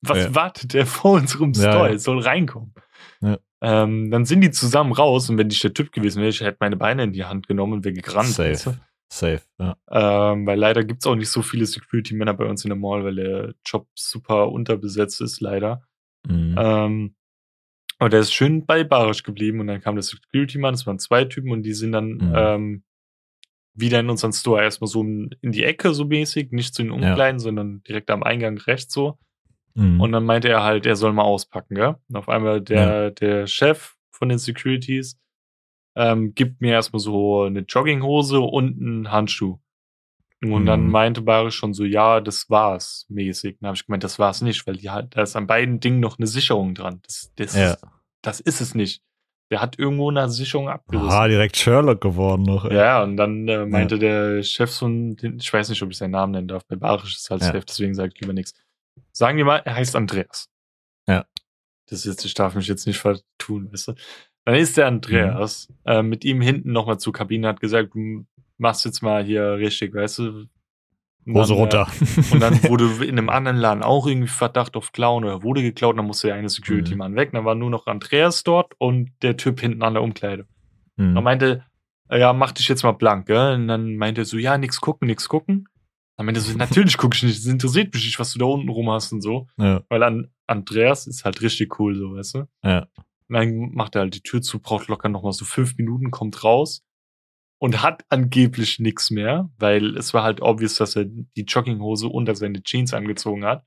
Was 0.04 0.20
Ja. 0.20 0.36
wartet 0.36 0.74
der 0.74 0.86
vor 0.86 1.14
unserem 1.14 1.52
Ja, 1.52 1.62
Store? 1.74 1.88
ja. 1.88 1.94
Er 1.94 2.00
soll 2.00 2.20
reinkommen. 2.20 2.74
Ja. 3.22 3.38
Ähm, 3.62 4.12
dann 4.12 4.26
sind 4.26 4.42
die 4.42 4.52
zusammen 4.52 4.92
raus 4.92 5.30
und 5.30 5.38
wenn 5.38 5.50
ich 5.50 5.60
der 5.62 5.74
Typ 5.74 5.92
gewesen 5.92 6.20
wäre, 6.20 6.30
ich 6.30 6.42
hätte 6.42 6.58
meine 6.60 6.78
Beine 6.78 7.04
in 7.04 7.14
die 7.14 7.26
Hand 7.26 7.48
genommen 7.48 7.74
und 7.74 7.86
wäre 7.86 7.96
gerannt. 7.96 8.28
Safe. 8.30 8.50
weißt 8.52 8.66
du? 8.68 8.74
Safe, 9.10 9.42
ja. 9.60 9.76
Ähm, 9.90 10.46
weil 10.46 10.60
leider 10.60 10.84
gibt's 10.84 11.08
auch 11.08 11.16
nicht 11.16 11.30
so 11.30 11.42
viele 11.42 11.66
Security-Männer 11.66 12.34
bei 12.34 12.46
uns 12.46 12.66
in 12.66 12.70
der 12.70 12.78
Mall, 12.78 13.04
weil 13.04 13.16
der 13.16 13.54
Job 13.66 13.88
super 13.96 14.52
unterbesetzt 14.52 15.22
ist, 15.22 15.40
leider. 15.42 15.82
Mhm. 16.28 16.56
Ähm, 16.58 17.16
aber 18.00 18.10
der 18.10 18.20
ist 18.20 18.34
schön 18.34 18.66
bei 18.66 18.84
Barisch 18.84 19.24
geblieben 19.24 19.60
und 19.60 19.68
dann 19.68 19.82
kam 19.82 19.96
der 19.96 20.04
Security-Mann, 20.04 20.74
es 20.76 20.86
waren 20.86 21.00
zwei 21.00 21.26
Typen 21.26 21.52
und 21.52 21.64
die 21.64 21.74
sind 21.74 21.94
dann 21.94 22.10
Mhm. 22.18 22.34
ähm, 22.36 22.84
wieder 23.74 24.00
in 24.00 24.10
unseren 24.10 24.34
Store 24.34 24.62
erstmal 24.62 24.88
so 24.88 25.02
in 25.02 25.30
in 25.42 25.52
die 25.52 25.64
Ecke 25.64 25.94
so 25.94 26.06
mäßig, 26.06 26.52
nicht 26.52 26.74
zu 26.76 26.84
den 26.84 26.92
Umkleiden, 26.92 27.40
sondern 27.40 27.82
direkt 27.84 28.10
am 28.12 28.24
Eingang 28.24 28.58
rechts 28.58 28.94
so. 28.94 29.18
Mhm. 29.78 30.02
Und 30.02 30.12
dann 30.12 30.26
meinte 30.26 30.50
er 30.50 30.64
halt, 30.64 30.86
er 30.86 30.96
soll 30.96 31.14
mal 31.14 31.24
auspacken, 31.24 31.76
gell? 31.76 31.96
Und 32.10 32.16
auf 32.16 32.30
einmal 32.30 32.62
der, 32.62 33.12
der 33.12 33.46
Chef 33.48 33.96
von 34.12 34.30
den 34.30 34.40
Securities 34.40 35.20
ähm, 35.96 36.34
gibt 36.34 36.62
mir 36.62 36.74
erstmal 36.74 37.00
so 37.00 37.44
eine 37.44 37.60
Jogginghose 37.62 38.40
und 38.40 38.82
einen 38.82 39.12
Handschuh. 39.12 39.60
Und 40.44 40.68
dann 40.68 40.86
Mhm. 40.86 40.92
meinte 40.92 41.22
Barisch 41.22 41.56
schon 41.56 41.74
so, 41.74 41.84
ja, 41.84 42.22
das 42.22 42.48
war's 42.50 43.06
mäßig. 43.10 43.58
Dann 43.60 43.68
habe 43.70 43.76
ich 43.76 43.86
gemeint, 43.88 44.04
das 44.04 44.20
war's 44.20 44.42
nicht, 44.42 44.68
weil 44.68 44.76
die 44.78 44.84
da 45.10 45.22
ist 45.22 45.36
an 45.36 45.48
beiden 45.48 45.80
Dingen 45.80 46.00
noch 46.00 46.20
eine 46.20 46.28
Sicherung 46.28 46.76
dran. 46.76 47.00
Das, 47.04 47.32
das, 47.38 47.56
ja. 47.56 47.78
das 48.22 48.40
ist 48.40 48.62
es 48.62 48.76
nicht. 48.76 49.02
Der 49.50 49.62
hat 49.62 49.80
irgendwo 49.80 50.10
eine 50.12 50.30
Sicherung 50.30 50.70
abgerissen. 50.70 51.10
Ah, 51.10 51.28
direkt 51.28 51.58
Sherlock 51.58 52.02
geworden 52.02 52.44
noch. 52.44 52.66
ey. 52.66 52.76
Ja, 52.76 53.02
und 53.02 53.18
dann 53.18 53.48
äh, 53.48 53.66
meinte 53.66 53.98
der 53.98 54.44
Chef 54.44 54.70
so, 54.70 54.88
ich 54.88 55.52
weiß 55.54 55.70
nicht, 55.70 55.82
ob 55.82 55.90
ich 55.90 55.98
seinen 55.98 56.12
Namen 56.12 56.34
nennen 56.34 56.48
darf, 56.50 56.66
bei 56.68 56.76
Barisch 56.76 57.16
ist 57.16 57.30
halt 57.32 57.42
Ja. 57.42 57.52
Chef, 57.54 57.66
deswegen 57.66 57.96
sage 57.96 58.12
ich 58.14 58.22
lieber 58.22 58.34
nichts. 58.34 58.54
Sagen 59.18 59.40
wir 59.40 59.46
mal, 59.46 59.64
er 59.66 59.74
heißt 59.74 59.96
Andreas. 59.96 60.48
Ja. 61.08 61.26
Das 61.90 62.00
ist 62.00 62.06
jetzt, 62.06 62.24
ich 62.24 62.36
darf 62.36 62.54
mich 62.54 62.68
jetzt 62.68 62.86
nicht 62.86 63.00
vertun, 63.00 63.72
weißt 63.72 63.88
du. 63.88 63.94
Dann 64.46 64.54
ist 64.54 64.78
der 64.78 64.86
Andreas 64.86 65.70
Mhm. 65.70 65.76
äh, 65.92 66.04
mit 66.04 66.24
ihm 66.24 66.40
hinten 66.40 66.72
nochmal 66.72 67.00
zur 67.00 67.14
Kabine, 67.14 67.48
hat 67.48 67.60
gesagt, 67.60 67.96
du 67.96 68.28
machst 68.60 68.86
jetzt 68.86 69.02
mal 69.02 69.24
hier 69.24 69.54
richtig, 69.58 69.96
weißt 69.96 70.20
du. 70.20 70.46
Und 71.26 71.34
Hose 71.34 71.54
dann, 71.54 71.58
runter. 71.58 71.88
Äh, 72.00 72.34
und 72.34 72.40
dann 72.42 72.64
wurde 72.66 72.86
in 73.06 73.18
einem 73.18 73.30
anderen 73.30 73.58
Laden 73.58 73.82
auch 73.82 74.06
irgendwie 74.06 74.28
Verdacht 74.28 74.76
auf 74.76 74.92
Klauen 74.92 75.26
oder 75.26 75.42
wurde 75.42 75.64
geklaut, 75.64 75.98
dann 75.98 76.06
musste 76.06 76.28
der 76.28 76.36
eine 76.36 76.50
Security-Mann 76.50 77.16
weg. 77.16 77.32
Dann 77.34 77.44
war 77.44 77.56
nur 77.56 77.72
noch 77.72 77.88
Andreas 77.88 78.44
dort 78.44 78.74
und 78.78 79.12
der 79.24 79.36
Typ 79.36 79.60
hinten 79.60 79.82
an 79.82 79.96
der 79.96 80.04
Umkleide. 80.04 80.46
Mhm. 80.96 81.16
Er 81.18 81.22
meinte, 81.24 81.64
äh, 82.10 82.20
ja, 82.20 82.34
mach 82.34 82.52
dich 82.52 82.68
jetzt 82.68 82.84
mal 82.84 82.92
blank, 82.92 83.26
gell? 83.26 83.56
Und 83.56 83.68
dann 83.68 83.96
meinte 83.96 84.22
er 84.22 84.26
so, 84.26 84.38
ja, 84.38 84.60
nix 84.60 84.80
gucken, 84.80 85.08
nix 85.08 85.28
gucken. 85.28 85.68
Meinte 86.18 86.40
er 86.40 86.44
so, 86.44 86.58
natürlich 86.58 86.98
guck 86.98 87.16
ich 87.16 87.24
nicht, 87.24 87.38
es 87.38 87.46
interessiert 87.46 87.94
mich 87.94 88.06
nicht, 88.06 88.20
was 88.20 88.34
du 88.34 88.40
da 88.40 88.46
unten 88.46 88.70
rum 88.70 88.90
hast 88.90 89.12
und 89.14 89.22
so. 89.22 89.48
ja, 89.58 89.82
Weil 89.90 90.04
an 90.04 90.32
Andreas 90.48 91.08
ist 91.08 91.26
halt 91.26 91.42
richtig 91.42 91.80
cool, 91.80 91.96
so, 91.96 92.16
weißt 92.16 92.36
du? 92.36 92.48
ja. 92.64 92.88
Und 93.30 93.34
dann 93.36 93.72
macht 93.74 93.96
er 93.96 94.02
halt 94.04 94.16
die 94.16 94.22
Tür 94.22 94.42
zu, 94.42 94.60
braucht 94.60 94.88
locker 94.88 95.10
noch 95.10 95.22
mal 95.22 95.34
so 95.34 95.44
fünf 95.44 95.78
Minuten, 95.78 96.12
kommt 96.12 96.46
raus 96.46 96.82
und 97.60 97.82
hat 97.84 98.06
angeblich 98.08 98.80
nix 98.80 99.12
mehr, 99.12 99.50
weil 99.60 99.98
es 99.98 100.14
war 100.14 100.24
halt 100.24 100.42
obvious, 100.42 100.76
dass 100.76 100.96
er 100.96 101.04
die 101.06 101.42
Jogginghose 101.46 102.08
unter 102.08 102.36
seine 102.36 102.64
Jeans 102.64 102.94
angezogen 102.94 103.44
hat 103.44 103.66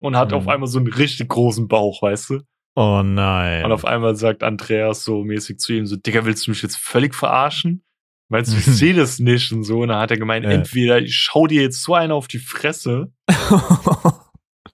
und 0.00 0.16
hat 0.16 0.28
Mhm. 0.30 0.36
auf 0.36 0.46
einmal 0.48 0.68
so 0.68 0.78
einen 0.78 0.92
richtig 0.92 1.28
großen 1.28 1.66
Bauch, 1.66 2.02
weißt 2.02 2.30
du? 2.30 2.40
Oh 2.76 3.02
nein. 3.04 3.64
Und 3.64 3.72
auf 3.72 3.84
einmal 3.84 4.14
sagt 4.14 4.44
Andreas 4.44 5.02
so 5.02 5.24
mäßig 5.24 5.58
zu 5.58 5.72
ihm 5.72 5.86
so, 5.86 5.96
Digga, 5.96 6.24
willst 6.24 6.46
du 6.46 6.52
mich 6.52 6.62
jetzt 6.62 6.76
völlig 6.76 7.14
verarschen? 7.16 7.82
Meinst 8.30 8.52
du, 8.52 8.56
ich 8.58 8.64
sehe 8.64 8.94
das 8.94 9.18
nicht 9.18 9.52
und 9.52 9.64
so? 9.64 9.80
Und 9.80 9.88
dann 9.88 9.98
hat 9.98 10.10
er 10.12 10.16
gemeint, 10.16 10.44
Ja. 10.44 10.52
entweder 10.52 11.00
ich 11.00 11.14
schau 11.16 11.46
dir 11.48 11.60
jetzt 11.62 11.82
so 11.82 11.94
einen 11.94 12.12
auf 12.12 12.28
die 12.28 12.38
Fresse 12.38 13.10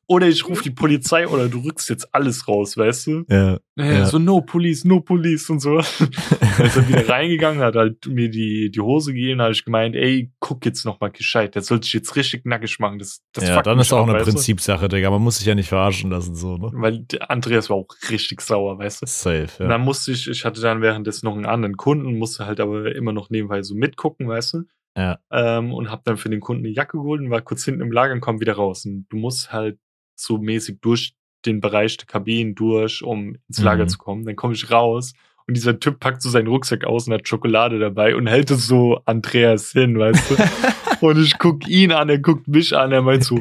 oder 0.09 0.29
ich 0.29 0.47
rufe 0.47 0.63
die 0.63 0.71
Polizei 0.71 1.27
oder 1.27 1.49
du 1.49 1.61
rückst 1.61 1.89
jetzt 1.91 2.15
alles 2.15 2.47
raus, 2.47 2.77
weißt 2.77 3.07
du? 3.07 3.25
Ja. 3.29 3.59
Ja, 3.77 3.85
Ja. 3.85 4.07
So, 4.07 4.19
no 4.19 4.41
police, 4.41 4.85
no 4.85 5.01
police 5.01 5.51
und 5.51 5.61
so. 5.61 5.77
dann 5.99 6.67
ist 6.67 6.77
er 6.77 6.89
wieder 6.89 7.09
reingegangen, 7.09 7.61
hat 7.61 7.75
halt 7.75 8.07
mir 8.07 8.31
die, 8.31 8.71
die 8.71 8.81
Hose 8.81 9.13
gegeben, 9.13 9.43
habe 9.43 9.53
ich 9.53 9.65
gemeint, 9.65 9.97
ey, 9.97 10.33
guck 10.39 10.65
jetzt 10.65 10.85
noch 10.85 11.01
mal 11.01 11.11
gescheit, 11.11 11.55
der 11.55 11.63
soll 11.63 11.83
sich 11.83 11.93
jetzt 11.93 12.15
richtig 12.15 12.47
nackig 12.47 12.79
machen. 12.79 12.99
Das, 12.99 13.21
das 13.33 13.49
ja, 13.49 13.61
dann 13.63 13.79
ist 13.81 13.93
auch 13.93 14.07
ab, 14.07 14.15
eine? 14.15 14.23
Prinzipsache, 14.23 14.89
Digga. 14.89 15.11
Man 15.11 15.23
muss 15.23 15.39
sich 15.39 15.47
ja 15.47 15.55
nicht 15.55 15.69
verarschen 15.69 16.11
lassen, 16.11 16.35
so, 16.37 16.57
ne? 16.57 16.71
Weil 16.73 17.01
der 17.01 17.31
Andreas 17.31 17.69
war 17.69 17.77
auch 17.77 17.89
richtig 18.11 18.41
sauer, 18.41 18.79
weißt 18.79 19.03
du? 19.03 19.07
Safe, 19.07 19.49
Und 19.59 19.61
ja. 19.61 19.69
dann 19.69 19.81
musste 19.81 20.13
ich, 20.13 20.29
ich 20.29 20.45
hatte 20.45 20.61
dann 20.61 20.83
währenddessen 20.83 21.27
noch 21.27 21.35
einen 21.35 21.47
anderen 21.47 21.77
Kunden, 21.77 22.17
musste 22.17 22.47
halt 22.47 22.61
aber 22.61 22.95
immer 22.95 23.13
noch 23.13 23.31
nebenbei 23.31 23.63
so 23.63 23.75
mitgucken, 23.75 24.29
weißt 24.29 24.55
du? 24.55 24.63
Ja. 24.97 25.19
Ähm, 25.31 25.75
und 25.75 25.91
hab 25.91 26.05
dann 26.05 26.17
für 26.17 26.31
den 26.31 26.41
Kunden 26.41 26.65
eine 26.65 26.73
Jacke 26.73 26.97
geholt 26.97 27.21
und 27.21 27.31
war 27.31 27.43
kurz 27.43 27.65
hinten 27.65 27.83
im 27.83 27.93
Lager 27.93 28.15
und 28.15 28.21
komm 28.21 28.41
wieder 28.41 28.55
raus. 28.55 28.87
Und 28.87 29.07
du 29.11 29.19
musst 29.19 29.53
halt 29.53 29.79
so 30.17 30.39
mäßig 30.39 30.79
durch 30.81 31.15
den 31.45 31.61
Bereich 31.61 31.97
der 31.97 32.07
Kabinen 32.07 32.55
durch, 32.55 33.03
um 33.05 33.37
ins 33.49 33.63
Lager 33.63 33.85
Mhm. 33.85 33.89
zu 33.89 33.99
kommen. 33.99 34.25
Dann 34.25 34.35
komme 34.37 34.55
ich 34.55 34.71
raus 34.71 35.13
und 35.47 35.57
dieser 35.57 35.79
Typ 35.79 36.01
packt 36.01 36.23
so 36.23 36.29
seinen 36.31 36.49
Rucksack 36.49 36.85
aus 36.85 37.07
und 37.07 37.15
hat 37.15 37.29
Schokolade 37.29 37.79
dabei 37.79 38.17
und 38.17 38.27
hält 38.27 38.51
es 38.51 38.67
so 38.67 39.01
Andreas 39.05 39.71
hin, 39.71 39.97
weißt 39.99 40.31
du? 40.31 40.37
und 41.07 41.23
ich 41.23 41.39
guck 41.39 41.69
ihn 41.69 41.93
an, 41.93 42.09
er 42.09 42.19
guckt 42.19 42.49
mich 42.49 42.77
an, 42.77 42.91
er 42.91 43.03
meint 43.03 43.23
so, 43.25 43.41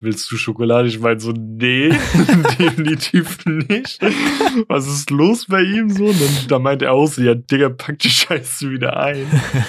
willst 0.00 0.30
du 0.30 0.36
Schokolade? 0.36 0.88
Ich 0.88 1.00
meine 1.00 1.18
so, 1.20 1.32
nee, 1.32 1.88
definitiv 2.58 3.44
nicht. 3.46 4.00
Was 4.68 4.86
ist 4.86 5.10
los 5.10 5.46
bei 5.46 5.62
ihm 5.62 5.90
so? 5.90 6.06
Und 6.06 6.20
dann, 6.20 6.48
da 6.48 6.58
meint 6.58 6.82
er 6.82 6.92
auch 6.92 7.06
so, 7.06 7.22
ja, 7.22 7.34
Digga, 7.34 7.68
pack 7.70 7.98
die 7.98 8.10
Scheiße 8.10 8.70
wieder 8.70 8.96
ein. 8.96 9.26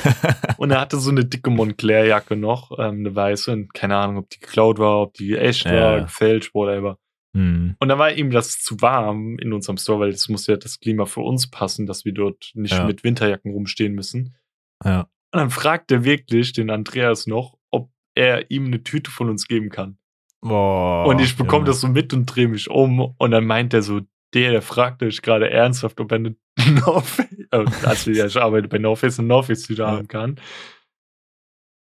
Und 0.57 0.71
er 0.71 0.81
hatte 0.81 0.97
so 0.97 1.09
eine 1.09 1.25
dicke 1.25 1.49
Montclair-Jacke 1.49 2.35
noch, 2.35 2.71
ähm, 2.79 2.99
eine 2.99 3.15
weiße, 3.15 3.51
und 3.51 3.73
keine 3.73 3.95
Ahnung, 3.95 4.17
ob 4.17 4.29
die 4.29 4.39
geklaut 4.39 4.77
war, 4.77 5.01
ob 5.01 5.13
die 5.13 5.35
echt 5.35 5.65
Ja. 5.65 5.71
war, 5.73 6.01
gefälscht, 6.01 6.53
whatever. 6.53 6.97
Hm. 7.35 7.75
Und 7.79 7.87
dann 7.89 7.97
war 7.99 8.11
ihm 8.11 8.31
das 8.31 8.61
zu 8.61 8.81
warm 8.81 9.37
in 9.39 9.53
unserem 9.53 9.77
Store, 9.77 9.99
weil 10.01 10.09
es 10.09 10.27
muss 10.29 10.47
ja 10.47 10.57
das 10.57 10.79
Klima 10.79 11.05
für 11.05 11.21
uns 11.21 11.49
passen, 11.49 11.85
dass 11.85 12.03
wir 12.05 12.13
dort 12.13 12.51
nicht 12.55 12.73
Ja. 12.73 12.85
mit 12.85 13.03
Winterjacken 13.03 13.51
rumstehen 13.53 13.93
müssen. 13.93 14.35
Ja. 14.83 15.01
Und 15.31 15.39
dann 15.39 15.49
fragt 15.49 15.91
er 15.91 16.03
wirklich 16.03 16.53
den 16.53 16.69
Andreas 16.71 17.27
noch, 17.27 17.57
ob 17.71 17.89
er 18.15 18.49
ihm 18.51 18.65
eine 18.65 18.83
Tüte 18.83 19.11
von 19.11 19.29
uns 19.29 19.47
geben 19.47 19.69
kann. 19.69 19.97
Boah, 20.41 21.05
und 21.07 21.19
ich 21.19 21.35
bekomme 21.35 21.59
Junge. 21.59 21.65
das 21.67 21.81
so 21.81 21.87
mit 21.87 22.13
und 22.13 22.25
drehe 22.25 22.47
mich 22.47 22.69
um. 22.69 22.99
Und 23.17 23.31
dann 23.31 23.45
meint 23.45 23.73
er 23.73 23.81
so, 23.81 24.01
der, 24.33 24.51
der 24.51 24.61
fragte 24.61 25.05
mich 25.05 25.21
gerade 25.21 25.49
ernsthaft, 25.49 25.99
ob 25.99 26.11
er 26.11 26.15
eine 26.17 26.35
North 26.85 27.19
äh, 27.51 27.65
also 27.83 28.11
ja, 28.11 28.25
ich 28.27 28.37
arbeite 28.39 28.67
bei 28.67 28.77
North 28.77 28.99
Face 28.99 29.19
eine 29.19 29.27
North 29.27 29.47
Face 29.47 29.63
Tüte 29.63 29.81
Ja. 29.81 29.91
haben 29.91 30.07
kann. 30.07 30.39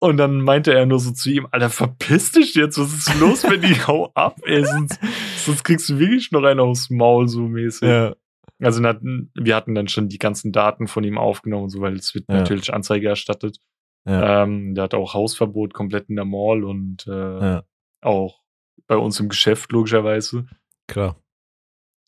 Und 0.01 0.17
dann 0.17 0.41
meinte 0.41 0.73
er 0.73 0.85
nur 0.85 0.99
so 0.99 1.11
zu 1.13 1.31
ihm, 1.31 1.47
Alter, 1.51 1.69
verpiss 1.69 2.33
dich 2.33 2.55
jetzt, 2.55 2.77
was 2.77 2.93
ist 2.93 3.19
los 3.21 3.43
mit 3.47 3.63
dir? 3.63 3.87
Hau 3.87 4.11
ab, 4.15 4.35
ey, 4.43 4.65
sonst, 4.65 4.99
sonst 5.37 5.63
kriegst 5.63 5.87
du 5.87 5.97
wirklich 5.97 6.29
noch 6.31 6.43
einen 6.43 6.59
aufs 6.59 6.89
Maul, 6.89 7.29
so 7.29 7.47
mäßig. 7.47 7.87
Ja. 7.87 8.13
Also 8.61 8.83
wir 8.83 9.55
hatten, 9.55 9.75
dann 9.75 9.87
schon 9.87 10.09
die 10.09 10.17
ganzen 10.19 10.51
Daten 10.51 10.87
von 10.87 11.05
ihm 11.05 11.17
aufgenommen, 11.17 11.69
so 11.69 11.79
weil 11.79 11.95
es 11.95 12.13
wird 12.13 12.25
Ja. 12.29 12.35
natürlich 12.35 12.73
Anzeige 12.73 13.07
erstattet. 13.07 13.59
Ja. 14.05 14.43
Ähm, 14.43 14.75
der 14.75 14.83
hat 14.85 14.93
auch 14.93 15.13
Hausverbot 15.13 15.73
komplett 15.73 16.09
in 16.09 16.17
der 16.17 16.25
Mall 16.25 16.65
und 16.65 17.07
äh, 17.07 17.11
ja. 17.39 17.63
auch 18.01 18.42
bei 18.87 18.97
uns 18.97 19.19
im 19.19 19.29
Geschäft 19.29 19.71
logischerweise. 19.71 20.47
Klar. 20.87 21.19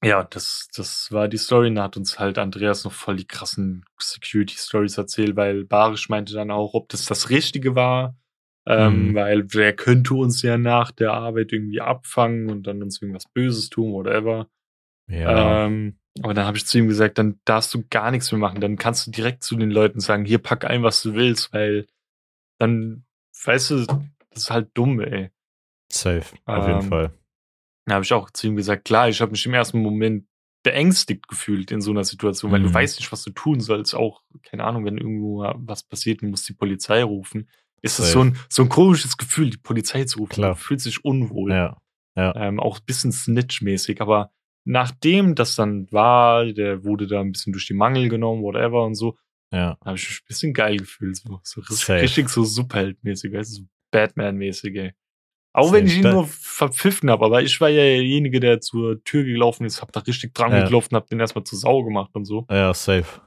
Ja, 0.03 0.23
das, 0.23 0.67
das 0.75 1.11
war 1.11 1.27
die 1.27 1.37
Story. 1.37 1.69
Und 1.69 1.75
da 1.75 1.83
hat 1.83 1.97
uns 1.97 2.19
halt 2.19 2.37
Andreas 2.37 2.83
noch 2.83 2.91
voll 2.91 3.15
die 3.15 3.27
krassen 3.27 3.85
Security-Stories 3.99 4.97
erzählt, 4.97 5.35
weil 5.35 5.63
Barisch 5.63 6.09
meinte 6.09 6.33
dann 6.33 6.51
auch, 6.51 6.73
ob 6.73 6.89
das 6.89 7.05
das 7.05 7.29
Richtige 7.29 7.75
war. 7.75 8.15
Ähm, 8.67 9.09
Mhm. 9.09 9.15
Weil 9.15 9.43
der 9.43 9.75
könnte 9.75 10.15
uns 10.15 10.41
ja 10.41 10.57
nach 10.57 10.91
der 10.91 11.13
Arbeit 11.13 11.53
irgendwie 11.53 11.81
abfangen 11.81 12.49
und 12.49 12.67
dann 12.67 12.81
uns 12.81 13.01
irgendwas 13.01 13.25
Böses 13.31 13.69
tun, 13.69 13.93
whatever. 13.93 14.47
Ja. 15.07 15.65
Ähm, 15.65 15.99
aber 16.21 16.33
dann 16.33 16.45
habe 16.45 16.57
ich 16.57 16.65
zu 16.65 16.79
ihm 16.79 16.87
gesagt, 16.87 17.17
dann 17.17 17.39
darfst 17.45 17.73
du 17.73 17.83
gar 17.89 18.09
nichts 18.09 18.31
mehr 18.31 18.39
machen. 18.39 18.61
Dann 18.61 18.77
kannst 18.77 19.05
du 19.05 19.11
direkt 19.11 19.43
zu 19.43 19.55
den 19.55 19.69
Leuten 19.69 19.99
sagen, 19.99 20.25
hier 20.25 20.39
pack 20.39 20.65
ein, 20.65 20.81
was 20.81 21.03
du 21.03 21.13
willst, 21.13 21.53
weil 21.53 21.87
dann, 22.59 23.05
weißt 23.43 23.71
du, 23.71 23.85
das 23.85 23.97
ist 24.33 24.49
halt 24.51 24.69
dumm, 24.73 24.99
ey. 24.99 25.29
Safe. 25.91 26.25
Auf 26.45 26.67
jeden 26.67 26.81
ähm, 26.81 26.89
Fall. 26.89 27.13
Da 27.85 27.95
habe 27.95 28.03
ich 28.05 28.13
auch 28.13 28.29
zu 28.31 28.47
ihm 28.47 28.55
gesagt, 28.55 28.85
klar, 28.85 29.09
ich 29.09 29.21
habe 29.21 29.31
mich 29.31 29.45
im 29.45 29.53
ersten 29.53 29.79
Moment 29.81 30.25
beängstigt 30.63 31.27
gefühlt 31.27 31.69
in 31.71 31.81
so 31.81 31.91
einer 31.91 32.03
Situation, 32.03 32.51
weil 32.51 32.61
du 32.63 32.69
Mhm. 32.69 32.73
weißt 32.73 32.99
nicht, 32.99 33.11
was 33.11 33.21
du 33.23 33.29
tun 33.31 33.59
sollst. 33.59 33.93
Auch, 33.93 34.23
keine 34.41 34.63
Ahnung, 34.63 34.83
wenn 34.85 34.97
irgendwo 34.97 35.43
was 35.57 35.83
passiert 35.83 36.21
und 36.21 36.27
du 36.27 36.31
musst 36.31 36.49
die 36.49 36.53
Polizei 36.53 37.03
rufen. 37.03 37.49
Ist 37.83 37.99
es 37.99 38.11
Safe. 38.11 38.11
so 38.13 38.23
ein, 38.23 38.37
so 38.49 38.63
ein 38.63 38.69
komisches 38.69 39.15
Gefühl, 39.17 39.51
die 39.51 39.57
Polizei 39.57 40.05
zu 40.05 40.19
rufen. 40.19 40.33
Klar. 40.33 40.53
Du 40.55 40.59
fühlst 40.59 40.87
dich 40.87 41.05
unwohl. 41.05 41.51
Ja. 41.51 41.77
Ähm, 42.17 42.59
auch 42.59 42.79
ein 42.79 42.85
bisschen 42.85 43.11
Snitch-mäßig. 43.11 44.01
Aber 44.01 44.31
nachdem 44.63 45.35
das 45.35 45.55
dann 45.55 45.91
war, 45.91 46.45
der 46.45 46.83
wurde 46.83 47.05
da 47.05 47.21
ein 47.21 47.31
bisschen 47.33 47.53
durch 47.53 47.67
die 47.67 47.73
Mangel 47.75 48.09
genommen, 48.09 48.41
whatever 48.41 48.83
und 48.85 48.95
so, 48.95 49.17
Ja. 49.51 49.77
habe 49.85 49.97
ich 49.97 50.09
mich 50.09 50.21
ein 50.21 50.27
bisschen 50.27 50.53
geil 50.55 50.77
gefühlt. 50.77 51.17
So, 51.17 51.39
so 51.43 51.61
richtig, 51.61 51.89
richtig 51.89 52.29
so 52.29 52.43
Superheld-mäßig, 52.43 53.31
weißt 53.33 53.51
du, 53.51 53.61
so 53.61 53.67
Batman-mäßig, 53.91 54.75
ey. 54.77 54.93
Auch 55.55 55.71
wenn 55.71 55.85
ich 55.87 55.97
ihn 55.97 56.01
nur 56.03 56.27
verpfiffen 56.27 57.09
habe, 57.09 57.25
aber 57.25 57.41
ich 57.41 57.59
war 57.61 57.69
ja 57.69 57.81
derjenige, 57.81 58.39
der 58.39 58.61
zur 58.61 59.03
Tür 59.03 59.23
gelaufen 59.23 59.65
ist, 59.65 59.81
hab 59.81 59.91
da 59.91 60.01
richtig 60.01 60.33
dran 60.33 60.51
Ja. 60.51 60.67
und 60.67 60.93
hab 60.93 61.07
den 61.07 61.19
erstmal 61.19 61.43
zur 61.43 61.57
Sau 61.59 61.83
gemacht 61.83 62.11
und 62.13 62.25
so. 62.25 62.45
Ja, 62.49 62.73
safe. 62.73 63.21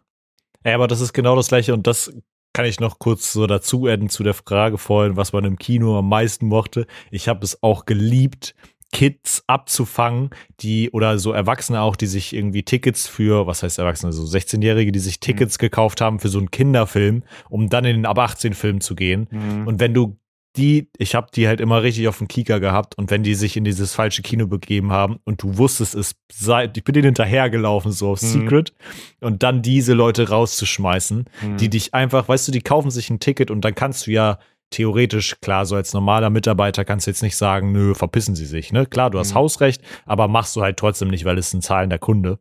Ja, 0.64 0.74
aber 0.74 0.88
das 0.88 1.00
ist 1.00 1.12
genau 1.12 1.36
das 1.36 1.48
gleiche 1.48 1.72
und 1.74 1.86
das 1.86 2.12
kann 2.52 2.66
ich 2.66 2.80
noch 2.80 2.98
kurz 2.98 3.32
so 3.32 3.46
dazu 3.46 3.86
adden 3.86 4.08
zu 4.08 4.22
der 4.24 4.34
Frage 4.34 4.78
vorhin, 4.78 5.16
was 5.16 5.32
man 5.32 5.44
im 5.44 5.58
Kino 5.58 5.98
am 5.98 6.08
meisten 6.08 6.46
mochte. 6.46 6.86
Ich 7.10 7.28
habe 7.28 7.44
es 7.44 7.62
auch 7.62 7.86
geliebt, 7.86 8.54
Kids 8.92 9.44
abzufangen, 9.46 10.30
die 10.60 10.90
oder 10.90 11.18
so 11.18 11.32
Erwachsene 11.32 11.80
auch, 11.82 11.94
die 11.94 12.06
sich 12.06 12.34
irgendwie 12.34 12.62
Tickets 12.62 13.06
für, 13.06 13.46
was 13.46 13.62
heißt 13.62 13.78
Erwachsene, 13.78 14.12
so 14.12 14.24
16-Jährige, 14.24 14.92
die 14.92 14.98
sich 14.98 15.20
Tickets 15.20 15.58
gekauft 15.58 16.00
haben 16.00 16.18
für 16.20 16.28
so 16.28 16.38
einen 16.38 16.50
Kinderfilm, 16.50 17.22
um 17.50 17.68
dann 17.68 17.84
in 17.84 17.96
den 17.96 18.06
ab 18.06 18.18
18 18.18 18.54
Film 18.54 18.80
zu 18.80 18.94
gehen. 18.94 19.28
Und 19.30 19.66
Und 19.68 19.80
wenn 19.80 19.92
du 19.94 20.18
die, 20.58 20.90
ich 20.98 21.14
habe 21.14 21.28
die 21.34 21.48
halt 21.48 21.60
immer 21.60 21.82
richtig 21.82 22.08
auf 22.08 22.18
dem 22.18 22.28
Kieker 22.28 22.60
gehabt 22.60 22.98
und 22.98 23.10
wenn 23.10 23.22
die 23.22 23.34
sich 23.34 23.56
in 23.56 23.64
dieses 23.64 23.94
falsche 23.94 24.22
Kino 24.22 24.46
begeben 24.46 24.92
haben 24.92 25.16
und 25.24 25.42
du 25.42 25.56
wusstest, 25.56 25.94
es 25.94 26.16
sei, 26.30 26.70
ich 26.74 26.84
bin 26.84 26.92
denen 26.92 27.06
hinterhergelaufen, 27.06 27.92
so 27.92 28.10
auf 28.10 28.22
Mhm. 28.22 28.26
Secret 28.26 28.72
und 29.20 29.42
dann 29.42 29.62
diese 29.62 29.94
Leute 29.94 30.28
rauszuschmeißen, 30.28 31.24
Mhm. 31.42 31.56
die 31.56 31.70
dich 31.70 31.94
einfach, 31.94 32.28
weißt 32.28 32.48
du, 32.48 32.52
die 32.52 32.60
kaufen 32.60 32.90
sich 32.90 33.08
ein 33.10 33.20
Ticket 33.20 33.50
und 33.50 33.62
dann 33.64 33.74
kannst 33.74 34.06
du 34.06 34.10
ja 34.10 34.38
theoretisch, 34.70 35.36
klar, 35.40 35.64
so 35.64 35.76
als 35.76 35.94
normaler 35.94 36.28
Mitarbeiter 36.28 36.84
kannst 36.84 37.06
du 37.06 37.10
jetzt 37.10 37.22
nicht 37.22 37.36
sagen, 37.36 37.72
nö, 37.72 37.94
verpissen 37.94 38.34
sie 38.36 38.44
sich, 38.44 38.70
ne? 38.72 38.84
Klar, 38.84 39.08
du 39.10 39.18
hast 39.18 39.30
Mhm. 39.30 39.36
Hausrecht, 39.36 39.80
aber 40.04 40.28
machst 40.28 40.54
du 40.56 40.60
halt 40.60 40.76
trotzdem 40.76 41.08
nicht, 41.08 41.24
weil 41.24 41.38
es 41.38 41.54
ein 41.54 41.62
zahlender 41.62 41.98
Kunde. 41.98 42.38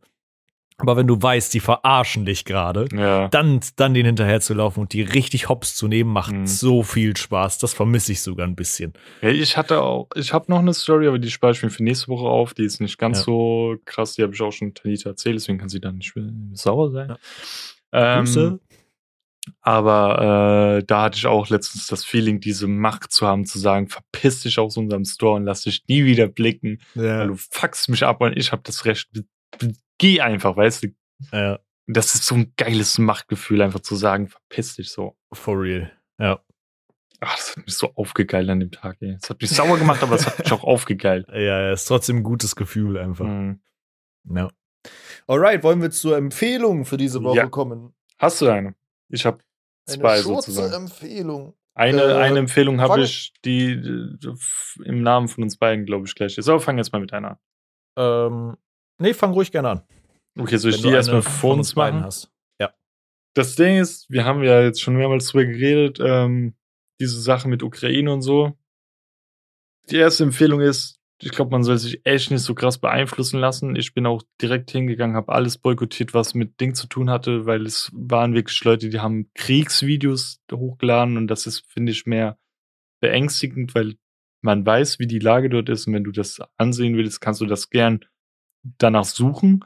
Aber 0.80 0.96
wenn 0.96 1.08
du 1.08 1.20
weißt, 1.20 1.52
die 1.54 1.58
verarschen 1.60 2.24
dich 2.24 2.44
gerade, 2.44 2.86
ja. 2.94 3.26
dann, 3.28 3.58
dann 3.74 3.94
den 3.94 4.06
hinterher 4.06 4.40
zu 4.40 4.54
laufen 4.54 4.78
und 4.80 4.92
die 4.92 5.02
richtig 5.02 5.48
hops 5.48 5.74
zu 5.74 5.88
nehmen, 5.88 6.12
macht 6.12 6.32
Mhm. 6.32 6.46
so 6.46 6.84
viel 6.84 7.16
Spaß. 7.16 7.58
Das 7.58 7.74
vermisse 7.74 8.12
ich 8.12 8.22
sogar 8.22 8.46
ein 8.46 8.54
bisschen. 8.54 8.92
ja, 9.20 9.28
ich 9.30 9.56
hatte 9.56 9.82
auch, 9.82 10.08
ich 10.14 10.32
habe 10.32 10.44
noch 10.52 10.60
eine 10.60 10.72
Story, 10.72 11.08
aber 11.08 11.18
die 11.18 11.30
spare 11.32 11.50
ich 11.52 11.62
mir 11.64 11.70
für 11.70 11.82
nächste 11.82 12.06
Woche 12.08 12.26
auf. 12.28 12.54
Die 12.54 12.62
ist 12.64 12.80
nicht 12.80 12.96
ganz 12.96 13.18
Ja. 13.18 13.24
so 13.24 13.76
krass, 13.86 14.14
die 14.14 14.22
habe 14.22 14.34
ich 14.34 14.40
auch 14.40 14.52
schon 14.52 14.72
Tanita 14.72 15.10
erzählt, 15.10 15.34
deswegen 15.34 15.58
kann 15.58 15.68
sie 15.68 15.80
dann 15.80 15.96
nicht 15.96 16.14
sauer 16.52 16.92
sein. 16.92 17.16
Ja. 17.92 18.20
Ähm. 18.22 18.60
Aber 19.62 20.78
äh, 20.80 20.84
da 20.84 21.02
hatte 21.02 21.16
ich 21.16 21.26
auch 21.26 21.48
letztens 21.48 21.86
das 21.86 22.04
Feeling, 22.04 22.38
diese 22.38 22.66
Macht 22.68 23.10
zu 23.12 23.26
haben, 23.26 23.46
zu 23.46 23.58
sagen, 23.58 23.88
verpiss 23.88 24.42
dich 24.42 24.58
aus 24.58 24.76
unserem 24.76 25.04
Store 25.06 25.36
und 25.36 25.44
lass 25.44 25.62
dich 25.62 25.82
nie 25.88 26.04
wieder 26.04 26.28
blicken, 26.28 26.80
Ja. 26.94 27.20
weil 27.20 27.28
du 27.28 27.34
fuckst 27.36 27.88
mich 27.88 28.04
ab 28.04 28.20
und 28.20 28.36
ich 28.36 28.52
habe 28.52 28.62
das 28.64 28.84
Recht. 28.84 29.08
Geh 29.98 30.20
einfach, 30.20 30.56
weißt 30.56 30.84
du. 30.84 30.88
ja, 31.32 31.58
Das 31.86 32.14
ist 32.14 32.24
so 32.24 32.34
ein 32.36 32.52
geiles 32.56 32.98
Machtgefühl, 32.98 33.62
einfach 33.62 33.80
zu 33.80 33.96
sagen, 33.96 34.28
verpiss 34.28 34.76
dich 34.76 34.90
so. 34.90 35.16
for 35.32 35.60
real. 35.60 35.92
Ja. 36.18 36.40
Ach, 37.20 37.34
das 37.36 37.56
hat 37.56 37.66
mich 37.66 37.74
so 37.76 37.92
aufgegeilt 37.94 38.48
an 38.48 38.60
dem 38.60 38.70
Tag, 38.70 38.96
ey. 39.00 39.16
Es 39.20 39.28
hat 39.28 39.40
mich 39.40 39.50
sauer 39.50 39.76
gemacht, 39.78 40.02
aber 40.04 40.14
es 40.14 40.24
hat 40.26 40.38
mich 40.38 40.52
auch 40.52 40.62
aufgegeilt. 40.62 41.26
Ja, 41.28 41.38
ja, 41.40 41.72
ist 41.72 41.86
trotzdem 41.86 42.18
ein 42.18 42.22
gutes 42.22 42.54
Gefühl 42.54 42.96
einfach. 42.96 43.24
Mhm. 43.26 43.60
Ja. 44.30 44.50
Alright, 45.26 45.62
wollen 45.64 45.82
wir 45.82 45.90
zur 45.90 46.16
Empfehlung 46.16 46.84
für 46.84 46.96
diese 46.96 47.22
Woche 47.24 47.36
Ja. 47.38 47.46
kommen? 47.48 47.92
Hast 48.18 48.40
du 48.40 48.48
eine? 48.48 48.74
Ich 49.08 49.26
habe 49.26 49.38
zwei 49.86 50.20
sozusagen. 50.20 50.72
Empfehlung. 50.84 51.54
Eine, 51.74 52.02
Äh, 52.02 52.14
eine 52.18 52.38
Empfehlung 52.38 52.80
habe 52.80 53.02
ich, 53.02 53.32
die 53.44 53.72
äh, 53.72 54.34
im 54.84 55.02
Namen 55.02 55.26
von 55.28 55.42
uns 55.44 55.56
beiden, 55.56 55.86
glaube 55.86 56.06
ich, 56.06 56.14
gleich 56.14 56.38
ist. 56.38 56.48
Aber 56.48 56.60
fang 56.60 56.78
jetzt 56.78 56.92
mal 56.92 57.00
mit 57.00 57.12
einer 57.12 57.30
an. 57.30 57.38
Ähm, 57.96 58.56
nee, 58.98 59.14
fang 59.14 59.32
ruhig 59.32 59.50
gerne 59.50 59.70
an. 59.70 59.82
Okay, 60.38 60.56
soll 60.56 60.72
ich 60.72 60.82
die 60.82 60.88
erstmal 60.88 61.22
vor 61.22 61.54
uns 61.54 61.74
machen? 61.74 62.02
hast. 62.02 62.30
Das 63.38 63.54
Ding 63.54 63.78
ist, 63.78 64.10
wir 64.10 64.24
haben 64.24 64.42
ja 64.42 64.62
jetzt 64.62 64.80
schon 64.80 64.96
mehrmals 64.96 65.28
drüber 65.28 65.44
geredet, 65.44 66.00
ähm, 66.00 66.54
diese 67.00 67.20
Sache 67.20 67.46
mit 67.46 67.62
Ukraine 67.62 68.12
und 68.12 68.22
so. 68.22 68.58
Die 69.90 69.96
erste 69.96 70.24
Empfehlung 70.24 70.60
ist, 70.60 70.98
ich 71.22 71.30
glaube, 71.30 71.52
man 71.52 71.62
soll 71.62 71.78
sich 71.78 72.04
echt 72.04 72.32
nicht 72.32 72.42
so 72.42 72.56
krass 72.56 72.78
beeinflussen 72.78 73.38
lassen. 73.38 73.76
Ich 73.76 73.94
bin 73.94 74.06
auch 74.06 74.24
direkt 74.42 74.72
hingegangen, 74.72 75.14
habe 75.14 75.32
alles 75.32 75.56
boykottiert, 75.56 76.14
was 76.14 76.34
mit 76.34 76.60
Ding 76.60 76.74
zu 76.74 76.88
tun 76.88 77.10
hatte, 77.10 77.46
weil 77.46 77.64
es 77.64 77.92
waren 77.94 78.34
wirklich 78.34 78.62
Leute, 78.64 78.88
die 78.88 78.98
haben 78.98 79.30
Kriegsvideos 79.34 80.40
hochgeladen 80.52 81.16
und 81.16 81.28
das 81.28 81.46
ist, 81.46 81.64
finde 81.68 81.92
ich, 81.92 82.06
mehr 82.06 82.40
beängstigend, 83.00 83.76
weil 83.76 83.94
man 84.42 84.66
weiß, 84.66 84.98
wie 84.98 85.06
die 85.06 85.20
Lage 85.20 85.48
dort 85.48 85.68
ist 85.68 85.86
und 85.86 85.94
wenn 85.94 86.02
du 86.02 86.10
das 86.10 86.40
ansehen 86.56 86.96
willst, 86.96 87.20
kannst 87.20 87.40
du 87.40 87.46
das 87.46 87.70
gern 87.70 88.00
danach 88.78 89.04
suchen. 89.04 89.64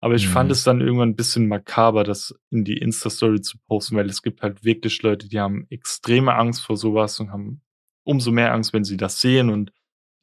Aber 0.00 0.14
ich 0.14 0.26
mhm. 0.26 0.32
fand 0.32 0.50
es 0.50 0.64
dann 0.64 0.80
irgendwann 0.80 1.10
ein 1.10 1.16
bisschen 1.16 1.46
makaber, 1.46 2.04
das 2.04 2.34
in 2.50 2.64
die 2.64 2.78
Insta-Story 2.78 3.42
zu 3.42 3.58
posten, 3.66 3.96
weil 3.96 4.08
es 4.08 4.22
gibt 4.22 4.42
halt 4.42 4.64
wirklich 4.64 5.02
Leute, 5.02 5.28
die 5.28 5.38
haben 5.38 5.66
extreme 5.68 6.34
Angst 6.34 6.64
vor 6.64 6.76
sowas 6.76 7.20
und 7.20 7.30
haben 7.30 7.60
umso 8.04 8.32
mehr 8.32 8.52
Angst, 8.52 8.72
wenn 8.72 8.84
sie 8.84 8.96
das 8.96 9.20
sehen 9.20 9.50
und 9.50 9.72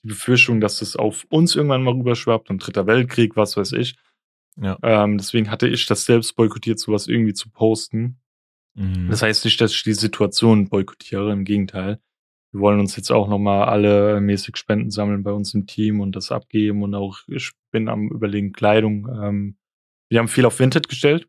die 0.04 0.10
Befürchtung, 0.10 0.62
dass 0.62 0.80
das 0.80 0.95
auf 0.95 1.26
uns 1.30 1.56
irgendwann 1.56 1.84
mal 1.84 1.94
rüberschwappt 1.94 2.49
und 2.49 2.66
Dritter 2.66 2.88
Weltkrieg, 2.88 3.36
was 3.36 3.56
weiß 3.56 3.74
ich. 3.74 3.95
Ja. 4.60 4.78
Ähm, 4.82 5.20
deswegen 5.20 5.52
hatte 5.52 5.68
ich 5.68 5.86
das 5.86 6.06
selbst 6.06 6.36
boykottiert, 6.36 6.80
sowas 6.80 7.08
irgendwie 7.08 7.34
zu 7.34 7.52
posten. 7.52 8.20
Mhm. 8.74 9.10
Das 9.10 9.22
heißt 9.22 9.45
nicht, 9.45 9.62
dass 9.62 9.74
ich 9.74 9.84
die 9.84 9.94
Situation 9.94 10.70
boykottiere, 10.70 11.32
im 11.32 11.45
Gegenteil. 11.45 11.99
Wir 12.52 12.62
wollen 12.62 12.80
uns 12.80 12.95
jetzt 12.95 13.12
auch 13.12 13.28
nochmal 13.28 13.68
alle 13.68 14.22
mäßig 14.22 14.58
Spenden 14.58 14.90
sammeln 14.90 15.24
bei 15.24 15.32
uns 15.32 15.54
im 15.54 15.68
Team 15.68 15.99
und 15.99 16.16
das 16.16 16.32
abgeben 16.32 16.82
und 16.82 16.95
auch 16.95 17.20
ich 17.28 17.52
bin 17.78 17.90
am 17.90 18.10
überlegen 18.10 18.54
Kleidung. 18.54 19.08
Ähm, 19.08 19.58
wir 20.10 20.20
haben 20.20 20.28
viel 20.28 20.45
auf 20.45 20.60
Vinted 20.60 20.90
gestellt. 20.90 21.28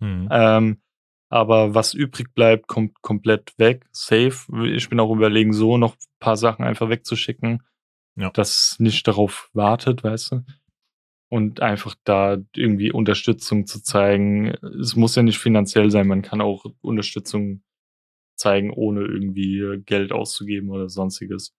Mhm. 0.00 0.28
Ähm, 0.30 0.82
aber 1.28 1.74
was 1.74 1.94
übrig 1.94 2.34
bleibt, 2.34 2.68
kommt 2.68 3.02
komplett 3.02 3.52
weg, 3.58 3.86
safe. 3.92 4.66
Ich 4.66 4.88
bin 4.88 5.00
auch 5.00 5.12
überlegen, 5.14 5.52
so 5.52 5.76
noch 5.76 5.94
ein 5.94 6.18
paar 6.20 6.36
Sachen 6.36 6.64
einfach 6.64 6.88
wegzuschicken, 6.88 7.62
ja. 8.16 8.30
das 8.30 8.76
nicht 8.78 9.06
darauf 9.08 9.50
wartet, 9.52 10.04
weißt 10.04 10.32
du? 10.32 10.44
Und 11.28 11.60
einfach 11.60 11.96
da 12.04 12.36
irgendwie 12.54 12.92
Unterstützung 12.92 13.66
zu 13.66 13.82
zeigen. 13.82 14.54
Es 14.80 14.94
muss 14.94 15.16
ja 15.16 15.22
nicht 15.22 15.38
finanziell 15.38 15.90
sein, 15.90 16.06
man 16.06 16.22
kann 16.22 16.40
auch 16.40 16.64
Unterstützung 16.80 17.64
zeigen, 18.36 18.70
ohne 18.70 19.00
irgendwie 19.00 19.82
Geld 19.84 20.12
auszugeben 20.12 20.70
oder 20.70 20.88
sonstiges. 20.88 21.54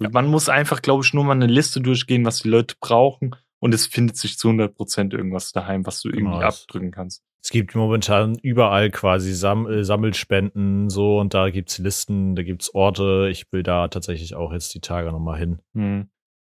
Ja. 0.00 0.10
Man 0.10 0.26
muss 0.26 0.48
einfach, 0.48 0.82
glaube 0.82 1.04
ich, 1.04 1.14
nur 1.14 1.24
mal 1.24 1.32
eine 1.32 1.46
Liste 1.46 1.80
durchgehen, 1.80 2.24
was 2.24 2.40
die 2.40 2.48
Leute 2.48 2.74
brauchen 2.80 3.36
und 3.60 3.74
es 3.74 3.86
findet 3.86 4.16
sich 4.16 4.38
zu 4.38 4.48
100 4.48 4.74
Prozent 4.74 5.14
irgendwas 5.14 5.52
daheim, 5.52 5.86
was 5.86 6.00
du 6.00 6.08
irgendwie 6.08 6.34
genau. 6.34 6.46
abdrücken 6.46 6.90
kannst. 6.90 7.22
Es 7.42 7.50
gibt 7.50 7.74
momentan 7.76 8.36
überall 8.42 8.90
quasi 8.90 9.32
Sam 9.32 9.70
äh, 9.70 9.84
Sammelspenden 9.84 10.90
so 10.90 11.20
und 11.20 11.32
da 11.32 11.50
gibt's 11.50 11.78
Listen, 11.78 12.34
da 12.34 12.42
gibt's 12.42 12.74
Orte. 12.74 13.28
Ich 13.30 13.52
will 13.52 13.62
da 13.62 13.86
tatsächlich 13.88 14.34
auch 14.34 14.52
jetzt 14.52 14.74
die 14.74 14.80
Tage 14.80 15.12
nochmal 15.12 15.38
hin. 15.38 15.62
Hm. 15.74 16.10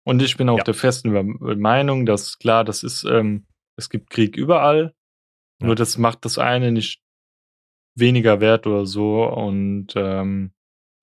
Und 0.03 0.21
ich 0.23 0.35
bin 0.37 0.49
auch 0.49 0.57
ja. 0.57 0.63
der 0.63 0.73
festen 0.73 1.37
Meinung, 1.39 2.07
dass 2.07 2.39
klar, 2.39 2.63
das 2.63 2.81
ist, 2.81 3.03
ähm, 3.03 3.45
es 3.75 3.89
gibt 3.89 4.09
Krieg 4.09 4.35
überall, 4.35 4.95
ja. 5.61 5.67
nur 5.67 5.75
das 5.75 5.99
macht 5.99 6.25
das 6.25 6.39
eine 6.39 6.71
nicht 6.71 7.03
weniger 7.95 8.39
wert 8.39 8.65
oder 8.65 8.87
so 8.87 9.25
und 9.25 9.93
ähm, 9.95 10.53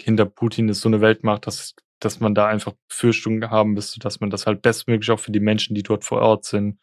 hinter 0.02 0.26
Putin 0.26 0.68
ist 0.68 0.80
so 0.80 0.88
eine 0.88 1.00
Weltmacht, 1.00 1.46
dass 1.46 1.74
dass 2.00 2.20
man 2.20 2.34
da 2.34 2.46
einfach 2.46 2.74
Befürchtungen 2.88 3.50
haben 3.50 3.72
müsste, 3.72 4.00
dass 4.00 4.20
man 4.20 4.30
das 4.30 4.46
halt 4.46 4.62
bestmöglich 4.62 5.10
auch 5.10 5.20
für 5.20 5.32
die 5.32 5.40
Menschen, 5.40 5.74
die 5.74 5.82
dort 5.82 6.04
vor 6.04 6.20
Ort 6.20 6.44
sind, 6.44 6.78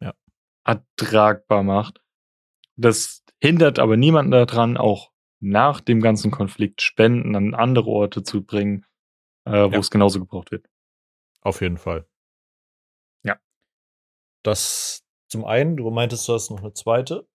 ja. 0.00 0.14
ertragbar 0.64 1.62
macht. 1.62 2.00
Das 2.76 3.24
hindert 3.40 3.78
aber 3.78 3.96
niemanden 3.96 4.30
daran, 4.30 4.76
auch 4.76 5.10
nach 5.40 5.80
dem 5.80 6.00
ganzen 6.00 6.30
Konflikt 6.30 6.82
Spenden 6.82 7.34
an 7.34 7.54
andere 7.54 7.90
Orte 7.90 8.22
zu 8.22 8.44
bringen, 8.44 8.86
äh, 9.44 9.50
wo 9.50 9.72
ja. 9.72 9.78
es 9.78 9.90
genauso 9.90 10.20
gebraucht 10.20 10.52
wird. 10.52 10.68
Auf 11.40 11.60
jeden 11.60 11.78
Fall. 11.78 12.06
Ja. 13.24 13.40
Das 14.44 15.04
zum 15.28 15.44
einen, 15.44 15.76
du 15.76 15.90
meintest, 15.90 16.28
du 16.28 16.34
hast 16.34 16.50
noch 16.50 16.60
eine 16.60 16.74
zweite. 16.74 17.26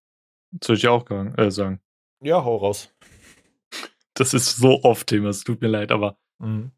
Soll 0.63 0.77
ich 0.77 0.87
auch 0.87 1.09
äh, 1.09 1.51
sagen? 1.51 1.81
Ja, 2.21 2.43
hau 2.43 2.57
raus. 2.57 2.93
Das 4.13 4.33
ist 4.33 4.55
so 4.57 4.81
oft 4.83 5.07
Thema, 5.07 5.29
es 5.29 5.43
tut 5.43 5.61
mir 5.61 5.67
leid, 5.67 5.91
aber 5.91 6.17
mhm. 6.39 6.71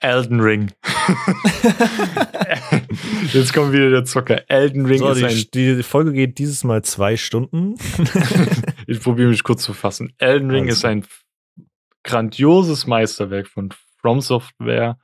Elden 0.00 0.40
Ring. 0.40 0.72
Jetzt 3.32 3.52
kommt 3.52 3.72
wieder 3.72 3.90
der 3.90 4.04
Zocker. 4.04 4.48
Elden 4.48 4.86
Ring 4.86 4.98
so, 4.98 5.10
ist 5.10 5.22
ein. 5.22 5.44
Die 5.54 5.82
Folge 5.82 6.12
geht 6.12 6.38
dieses 6.38 6.64
Mal 6.64 6.82
zwei 6.82 7.16
Stunden. 7.16 7.74
ich 8.86 9.00
probiere 9.00 9.28
mich 9.28 9.42
kurz 9.42 9.62
zu 9.62 9.74
fassen. 9.74 10.12
Elden 10.18 10.50
Ring 10.50 10.64
also. 10.64 10.74
ist 10.74 10.84
ein 10.84 11.04
grandioses 12.02 12.86
Meisterwerk 12.86 13.46
von 13.46 13.70
From 14.00 14.20
Software 14.20 14.98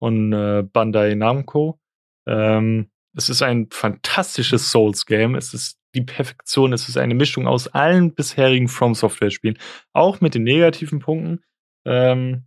und 0.00 0.32
äh, 0.32 0.62
Bandai 0.62 1.14
Namco. 1.14 1.78
Ähm, 2.26 2.90
es 3.16 3.28
ist 3.28 3.42
ein 3.42 3.68
fantastisches 3.70 4.70
Souls-Game. 4.70 5.34
Es 5.34 5.54
ist 5.54 5.78
die 5.94 6.02
Perfektion. 6.02 6.72
Es 6.72 6.88
ist 6.88 6.96
eine 6.96 7.14
Mischung 7.14 7.46
aus 7.46 7.68
allen 7.68 8.14
bisherigen 8.14 8.68
From 8.68 8.94
Software-Spielen. 8.94 9.58
Auch 9.92 10.20
mit 10.20 10.34
den 10.34 10.42
negativen 10.42 10.98
Punkten. 10.98 11.42
Ähm, 11.84 12.44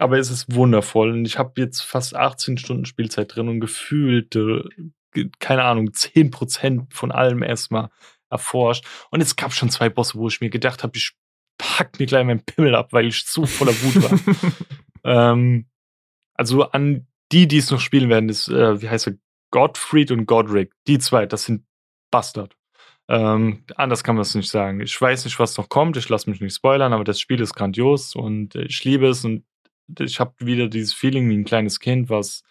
aber 0.00 0.18
es 0.18 0.30
ist 0.30 0.54
wundervoll 0.54 1.10
und 1.10 1.26
ich 1.26 1.38
habe 1.38 1.60
jetzt 1.60 1.82
fast 1.82 2.16
18 2.16 2.56
Stunden 2.56 2.86
Spielzeit 2.86 3.34
drin 3.34 3.48
und 3.48 3.60
gefühlt, 3.60 4.34
äh, 4.34 4.62
keine 5.38 5.64
Ahnung, 5.64 5.90
10% 5.90 6.86
von 6.94 7.12
allem 7.12 7.42
erstmal 7.42 7.90
erforscht. 8.30 8.86
Und 9.10 9.20
es 9.20 9.36
gab 9.36 9.52
schon 9.52 9.68
zwei 9.68 9.90
Bosse, 9.90 10.18
wo 10.18 10.28
ich 10.28 10.40
mir 10.40 10.48
gedacht 10.48 10.82
habe, 10.82 10.96
ich 10.96 11.12
pack 11.58 11.98
mir 11.98 12.06
gleich 12.06 12.24
meinen 12.24 12.44
Pimmel 12.44 12.74
ab, 12.74 12.92
weil 12.92 13.06
ich 13.08 13.26
zu 13.26 13.44
voller 13.44 13.74
Wut 13.82 14.02
war. 14.02 14.52
ähm, 15.32 15.66
also 16.34 16.70
an 16.70 17.06
die, 17.32 17.46
die 17.46 17.58
es 17.58 17.70
noch 17.70 17.80
spielen 17.80 18.08
werden, 18.08 18.30
ist, 18.30 18.48
äh, 18.48 18.80
wie 18.80 18.88
heißt 18.88 19.08
er, 19.08 19.14
Gottfried 19.50 20.12
und 20.12 20.24
Godric. 20.24 20.72
Die 20.86 20.98
zwei, 20.98 21.26
das 21.26 21.44
sind 21.44 21.66
Bastard. 22.10 22.56
Ähm, 23.08 23.64
anders 23.74 24.02
kann 24.02 24.14
man 24.14 24.22
es 24.22 24.34
nicht 24.34 24.48
sagen. 24.48 24.80
Ich 24.80 24.98
weiß 24.98 25.24
nicht, 25.24 25.38
was 25.38 25.58
noch 25.58 25.68
kommt. 25.68 25.96
Ich 25.98 26.08
lasse 26.08 26.30
mich 26.30 26.40
nicht 26.40 26.54
spoilern, 26.54 26.92
aber 26.92 27.04
das 27.04 27.20
Spiel 27.20 27.40
ist 27.40 27.54
grandios 27.54 28.14
und 28.14 28.54
ich 28.54 28.84
liebe 28.84 29.08
es 29.08 29.24
und 29.24 29.44
ich 29.98 30.20
habe 30.20 30.34
wieder 30.38 30.68
dieses 30.68 30.92
Feeling 30.94 31.28
wie 31.28 31.36
ein 31.36 31.44
kleines 31.44 31.80
Kind, 31.80 32.10
was 32.10 32.42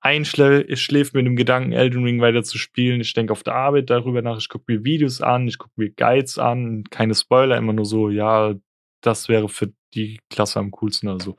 einschläft 0.00 1.14
mit 1.14 1.26
dem 1.26 1.36
Gedanken, 1.36 1.72
Elden 1.72 2.04
Ring 2.04 2.20
weiter 2.20 2.42
zu 2.42 2.56
spielen. 2.58 3.00
Ich 3.00 3.14
denke 3.14 3.32
auf 3.32 3.42
der 3.42 3.54
Arbeit 3.54 3.90
darüber 3.90 4.22
nach, 4.22 4.38
ich 4.38 4.48
gucke 4.48 4.72
mir 4.72 4.84
Videos 4.84 5.20
an, 5.20 5.48
ich 5.48 5.58
gucke 5.58 5.74
mir 5.76 5.90
Guides 5.90 6.38
an, 6.38 6.84
keine 6.90 7.14
Spoiler, 7.14 7.56
immer 7.56 7.72
nur 7.72 7.84
so, 7.84 8.08
ja, 8.08 8.54
das 9.00 9.28
wäre 9.28 9.48
für 9.48 9.72
die 9.94 10.20
Klasse 10.30 10.60
am 10.60 10.70
coolsten 10.70 11.08
oder 11.08 11.22
so. 11.22 11.36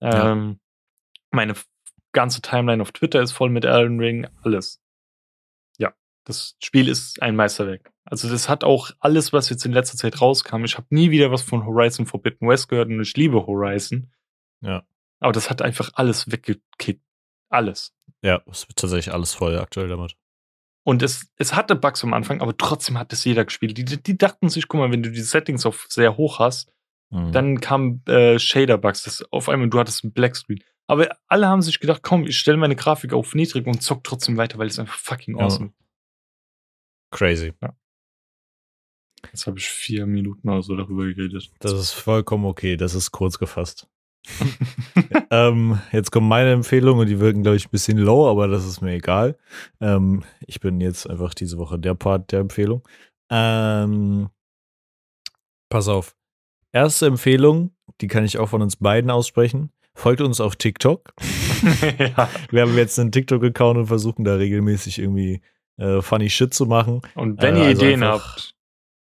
Ja. 0.00 0.32
Ähm, 0.32 0.60
meine 1.30 1.54
ganze 2.12 2.40
Timeline 2.40 2.82
auf 2.82 2.92
Twitter 2.92 3.20
ist 3.20 3.32
voll 3.32 3.50
mit 3.50 3.64
Elden 3.64 4.00
Ring, 4.00 4.26
alles. 4.42 4.80
Das 6.28 6.56
Spiel 6.62 6.88
ist 6.88 7.22
ein 7.22 7.36
Meisterwerk. 7.36 7.90
Also 8.04 8.28
das 8.28 8.50
hat 8.50 8.62
auch 8.62 8.90
alles, 9.00 9.32
was 9.32 9.48
jetzt 9.48 9.64
in 9.64 9.72
letzter 9.72 9.96
Zeit 9.96 10.20
rauskam. 10.20 10.62
Ich 10.64 10.76
habe 10.76 10.86
nie 10.90 11.10
wieder 11.10 11.30
was 11.30 11.40
von 11.40 11.64
Horizon 11.64 12.04
Forbidden 12.04 12.46
West 12.46 12.68
gehört 12.68 12.90
und 12.90 13.00
ich 13.00 13.16
liebe 13.16 13.46
Horizon. 13.46 14.10
Ja. 14.60 14.82
Aber 15.20 15.32
das 15.32 15.48
hat 15.48 15.62
einfach 15.62 15.90
alles 15.94 16.30
weggekickt. 16.30 17.02
Alles. 17.48 17.94
Ja, 18.22 18.42
es 18.50 18.68
wird 18.68 18.76
tatsächlich 18.76 19.14
alles 19.14 19.32
voll 19.32 19.58
aktuell 19.58 19.88
damit. 19.88 20.16
Und 20.84 21.02
es, 21.02 21.30
es 21.36 21.54
hatte 21.54 21.76
Bugs 21.76 22.04
am 22.04 22.12
Anfang, 22.12 22.42
aber 22.42 22.54
trotzdem 22.54 22.98
hat 22.98 23.10
es 23.14 23.24
jeder 23.24 23.46
gespielt. 23.46 23.78
Die, 23.78 23.84
die 23.84 24.18
dachten 24.18 24.50
sich, 24.50 24.68
guck 24.68 24.80
mal, 24.80 24.92
wenn 24.92 25.02
du 25.02 25.10
die 25.10 25.22
Settings 25.22 25.64
auf 25.64 25.86
sehr 25.88 26.18
hoch 26.18 26.40
hast, 26.40 26.70
mhm. 27.08 27.32
dann 27.32 27.60
kam 27.60 28.02
äh, 28.06 28.38
Shader-Bugs, 28.38 29.04
das 29.04 29.24
auf 29.32 29.48
einmal, 29.48 29.70
du 29.70 29.78
hattest 29.78 30.04
einen 30.04 30.12
Blackscreen. 30.12 30.62
Aber 30.86 31.08
alle 31.26 31.46
haben 31.46 31.62
sich 31.62 31.80
gedacht, 31.80 32.02
komm, 32.02 32.26
ich 32.26 32.38
stelle 32.38 32.58
meine 32.58 32.76
Grafik 32.76 33.14
auf 33.14 33.34
niedrig 33.34 33.66
und 33.66 33.82
zock 33.82 34.04
trotzdem 34.04 34.36
weiter, 34.36 34.58
weil 34.58 34.66
es 34.66 34.78
einfach 34.78 34.98
fucking 34.98 35.38
ja. 35.38 35.44
Crazy. 37.10 37.52
Ja. 37.62 37.74
Jetzt 39.32 39.46
habe 39.46 39.58
ich 39.58 39.68
vier 39.68 40.06
Minuten 40.06 40.48
oder 40.48 40.62
so 40.62 40.76
darüber 40.76 41.04
geredet. 41.04 41.50
Das 41.60 41.72
ist 41.72 41.92
vollkommen 41.92 42.44
okay, 42.44 42.76
das 42.76 42.94
ist 42.94 43.10
kurz 43.10 43.38
gefasst. 43.38 43.88
ähm, 45.30 45.78
jetzt 45.92 46.10
kommt 46.10 46.28
meine 46.28 46.52
Empfehlung 46.52 46.98
und 46.98 47.06
die 47.06 47.20
wirken, 47.20 47.42
glaube 47.42 47.56
ich, 47.56 47.66
ein 47.66 47.70
bisschen 47.70 47.98
low, 47.98 48.28
aber 48.28 48.48
das 48.48 48.66
ist 48.66 48.80
mir 48.80 48.92
egal. 48.92 49.38
Ähm, 49.80 50.24
ich 50.46 50.60
bin 50.60 50.80
jetzt 50.80 51.08
einfach 51.08 51.34
diese 51.34 51.58
Woche 51.58 51.78
der 51.78 51.94
Part 51.94 52.32
der 52.32 52.40
Empfehlung. 52.40 52.86
Ähm, 53.30 54.28
pass 55.70 55.88
auf. 55.88 56.14
Erste 56.72 57.06
Empfehlung, 57.06 57.74
die 58.00 58.08
kann 58.08 58.24
ich 58.24 58.38
auch 58.38 58.48
von 58.48 58.62
uns 58.62 58.76
beiden 58.76 59.10
aussprechen. 59.10 59.70
Folgt 59.94 60.20
uns 60.20 60.40
auf 60.40 60.56
TikTok. 60.56 61.12
ja. 61.98 62.28
Wir 62.50 62.62
haben 62.62 62.76
jetzt 62.76 62.98
einen 62.98 63.10
TikTok-Account 63.10 63.78
und 63.78 63.86
versuchen 63.86 64.24
da 64.24 64.34
regelmäßig 64.34 64.98
irgendwie 64.98 65.40
äh, 65.78 66.02
funny 66.02 66.28
Shit 66.28 66.52
zu 66.52 66.66
machen. 66.66 67.02
Und 67.14 67.40
wenn 67.42 67.56
äh, 67.56 67.60
ihr 67.60 67.66
also 67.66 67.82
Ideen 67.82 68.04
habt, 68.04 68.54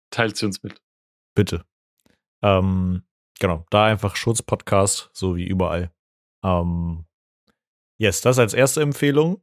teilt 0.10 0.38
sie 0.38 0.46
uns 0.46 0.64
mit. 0.64 0.82
Bitte. 1.36 1.66
Ähm, 2.42 3.04
genau, 3.40 3.66
da 3.70 3.86
einfach 3.86 4.16
Schutzpodcast, 4.16 5.10
so 5.14 5.36
wie 5.36 5.46
überall. 5.46 5.92
Ähm, 6.44 7.06
yes, 7.98 8.22
das 8.22 8.40
als 8.40 8.54
erste 8.54 8.82
Empfehlung. 8.82 9.42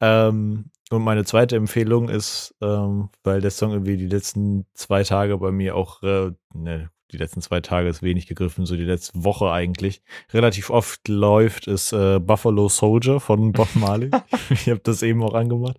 Ähm, 0.00 0.70
und 0.90 1.02
meine 1.02 1.24
zweite 1.24 1.56
Empfehlung 1.56 2.08
ist, 2.08 2.54
ähm, 2.60 3.10
weil 3.22 3.40
der 3.40 3.50
Song 3.50 3.72
irgendwie 3.72 3.96
die 3.96 4.08
letzten 4.08 4.66
zwei 4.74 5.04
Tage 5.04 5.38
bei 5.38 5.52
mir 5.52 5.76
auch, 5.76 6.02
äh, 6.02 6.32
ne, 6.54 6.90
die 7.12 7.16
letzten 7.16 7.42
zwei 7.42 7.60
Tage 7.60 7.88
ist 7.88 8.02
wenig 8.02 8.26
gegriffen, 8.26 8.66
so 8.66 8.76
die 8.76 8.84
letzte 8.84 9.24
Woche 9.24 9.50
eigentlich, 9.50 10.02
relativ 10.32 10.70
oft 10.70 11.08
läuft, 11.08 11.66
ist 11.66 11.92
äh, 11.92 12.18
Buffalo 12.18 12.68
Soldier 12.68 13.20
von 13.20 13.52
Bob 13.52 13.68
Marley. 13.74 14.10
ich 14.50 14.68
habe 14.68 14.80
das 14.80 15.02
eben 15.02 15.22
auch 15.22 15.34
angemacht. 15.34 15.78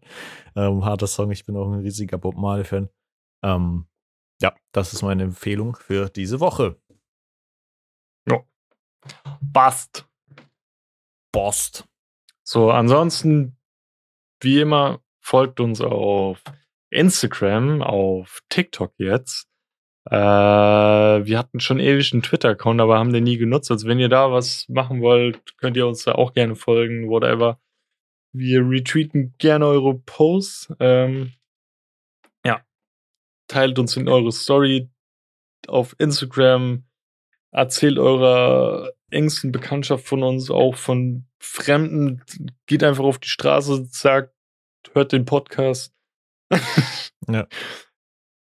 Ähm, 0.56 0.84
harter 0.84 1.08
Song, 1.08 1.32
ich 1.32 1.46
bin 1.46 1.56
auch 1.56 1.72
ein 1.72 1.80
riesiger 1.80 2.18
Bob 2.18 2.36
Marley-Fan. 2.36 2.90
Ähm, 3.44 3.86
ja, 4.42 4.54
das 4.72 4.94
ist 4.94 5.02
meine 5.02 5.24
Empfehlung 5.24 5.76
für 5.76 6.10
diese 6.10 6.40
Woche. 6.40 6.80
Ja. 8.30 8.44
Bast. 9.42 10.08
Bost. 11.32 11.88
So, 12.44 12.72
ansonsten, 12.72 13.58
wie 14.42 14.60
immer, 14.60 15.02
folgt 15.22 15.60
uns 15.60 15.80
auf 15.80 16.44
Instagram, 16.90 17.82
auf 17.82 18.42
TikTok 18.50 18.94
jetzt. 18.98 19.51
Äh, 20.06 20.16
wir 20.16 21.38
hatten 21.38 21.60
schon 21.60 21.80
ewig 21.80 22.12
einen 22.12 22.24
Twitter-Account, 22.24 22.82
aber 22.82 22.98
haben 22.98 23.14
den 23.14 23.24
nie 23.24 23.38
genutzt. 23.38 23.70
Also 23.70 23.88
wenn 23.88 24.00
ihr 24.00 24.10
da 24.10 24.32
was 24.32 24.68
machen 24.68 25.02
wollt, 25.02 25.58
könnt 25.58 25.78
ihr 25.78 25.88
uns 25.88 26.04
da 26.04 26.14
auch 26.14 26.34
gerne 26.34 26.56
folgen, 26.56 27.10
whatever. 27.10 27.60
Wir 28.34 28.62
retweeten 28.68 29.36
gerne 29.38 29.68
eure 29.68 29.96
Posts. 30.00 30.74
Ähm, 30.80 31.34
ja. 32.46 32.62
Teilt 33.48 33.78
uns 33.78 33.96
in 33.96 34.08
eure 34.08 34.32
Story 34.32 34.90
auf 35.68 35.96
Instagram. 36.00 36.86
Erzählt 37.52 38.00
eurer 38.00 38.92
engsten 39.12 39.52
Bekanntschaft 39.52 40.08
von 40.08 40.24
uns, 40.24 40.50
auch 40.50 40.76
von 40.76 41.26
Fremden. 41.40 42.24
Geht 42.66 42.84
einfach 42.84 43.04
auf 43.04 43.20
die 43.20 43.28
Straße, 43.28 43.86
sagt, 43.92 44.34
hört 44.94 45.12
den 45.12 45.26
Podcast. 45.26 45.94
Ja. 47.28 47.48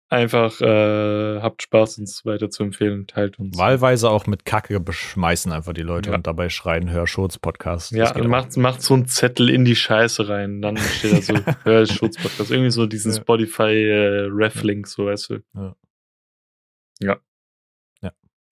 Einfach 0.10 0.62
äh, 0.62 1.42
habt 1.42 1.64
Spaß, 1.64 1.98
uns 1.98 2.26
weiter 2.26 2.50
zu 2.50 2.64
empfehlen, 2.64 3.08
teilt 3.08 3.40
uns. 3.40 3.58
Wahlweise 3.58 4.10
auch 4.10 4.26
mit 4.26 4.46
Kacke 4.46 4.80
beschmeißen 4.80 5.52
einfach 5.52 5.74
die 5.74 5.82
Leute 5.82 6.12
Ja. 6.12 6.16
und 6.16 6.26
dabei 6.28 6.48
schreien, 6.48 6.90
hör 6.90 7.08
Schurz-Podcast. 7.08 7.92
Ja, 7.92 8.18
macht, 8.24 8.56
macht 8.56 8.82
so 8.82 8.94
einen 8.94 9.08
Zettel 9.08 9.50
in 9.50 9.66
die 9.66 9.76
Scheiße 9.76 10.30
rein. 10.30 10.62
Dann 10.62 10.78
steht 10.78 11.12
da 11.12 11.22
so, 11.22 11.34
hör 11.66 11.86
Schutzpodcast. 11.86 12.52
Irgendwie 12.52 12.72
so 12.72 12.86
diesen 12.86 13.12
Ja. 13.12 13.20
Spotify-Ref-Link, 13.22 14.88
so 14.88 15.08
weißt 15.08 15.32
du. 15.32 15.40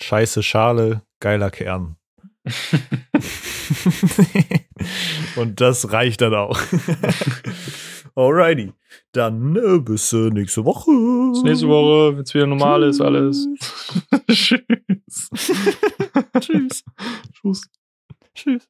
Scheiße 0.02 0.44
Schale, 0.44 1.04
geiler 1.22 1.50
Kern. 1.50 1.96
und 5.38 5.62
das 5.62 5.94
reicht 5.94 6.20
dann 6.20 6.36
auch. 6.36 6.60
Alrighty. 8.14 8.74
Dann 9.16 9.56
äh, 9.56 9.80
bis 9.80 10.12
äh, 10.12 10.30
nächste 10.30 10.66
Woche. 10.66 10.92
Bis 11.32 11.44
nächste 11.44 11.70
Woche, 11.70 12.18
wenn 12.18 12.24
es 12.24 12.34
wieder 12.34 12.48
normal 12.48 12.84
ist, 12.84 13.00
alles. 13.00 13.48
Tschüss. 14.30 15.30
Tschüss. 16.42 16.84
Tschüss. 17.32 17.62
Tschüss. 18.34 18.68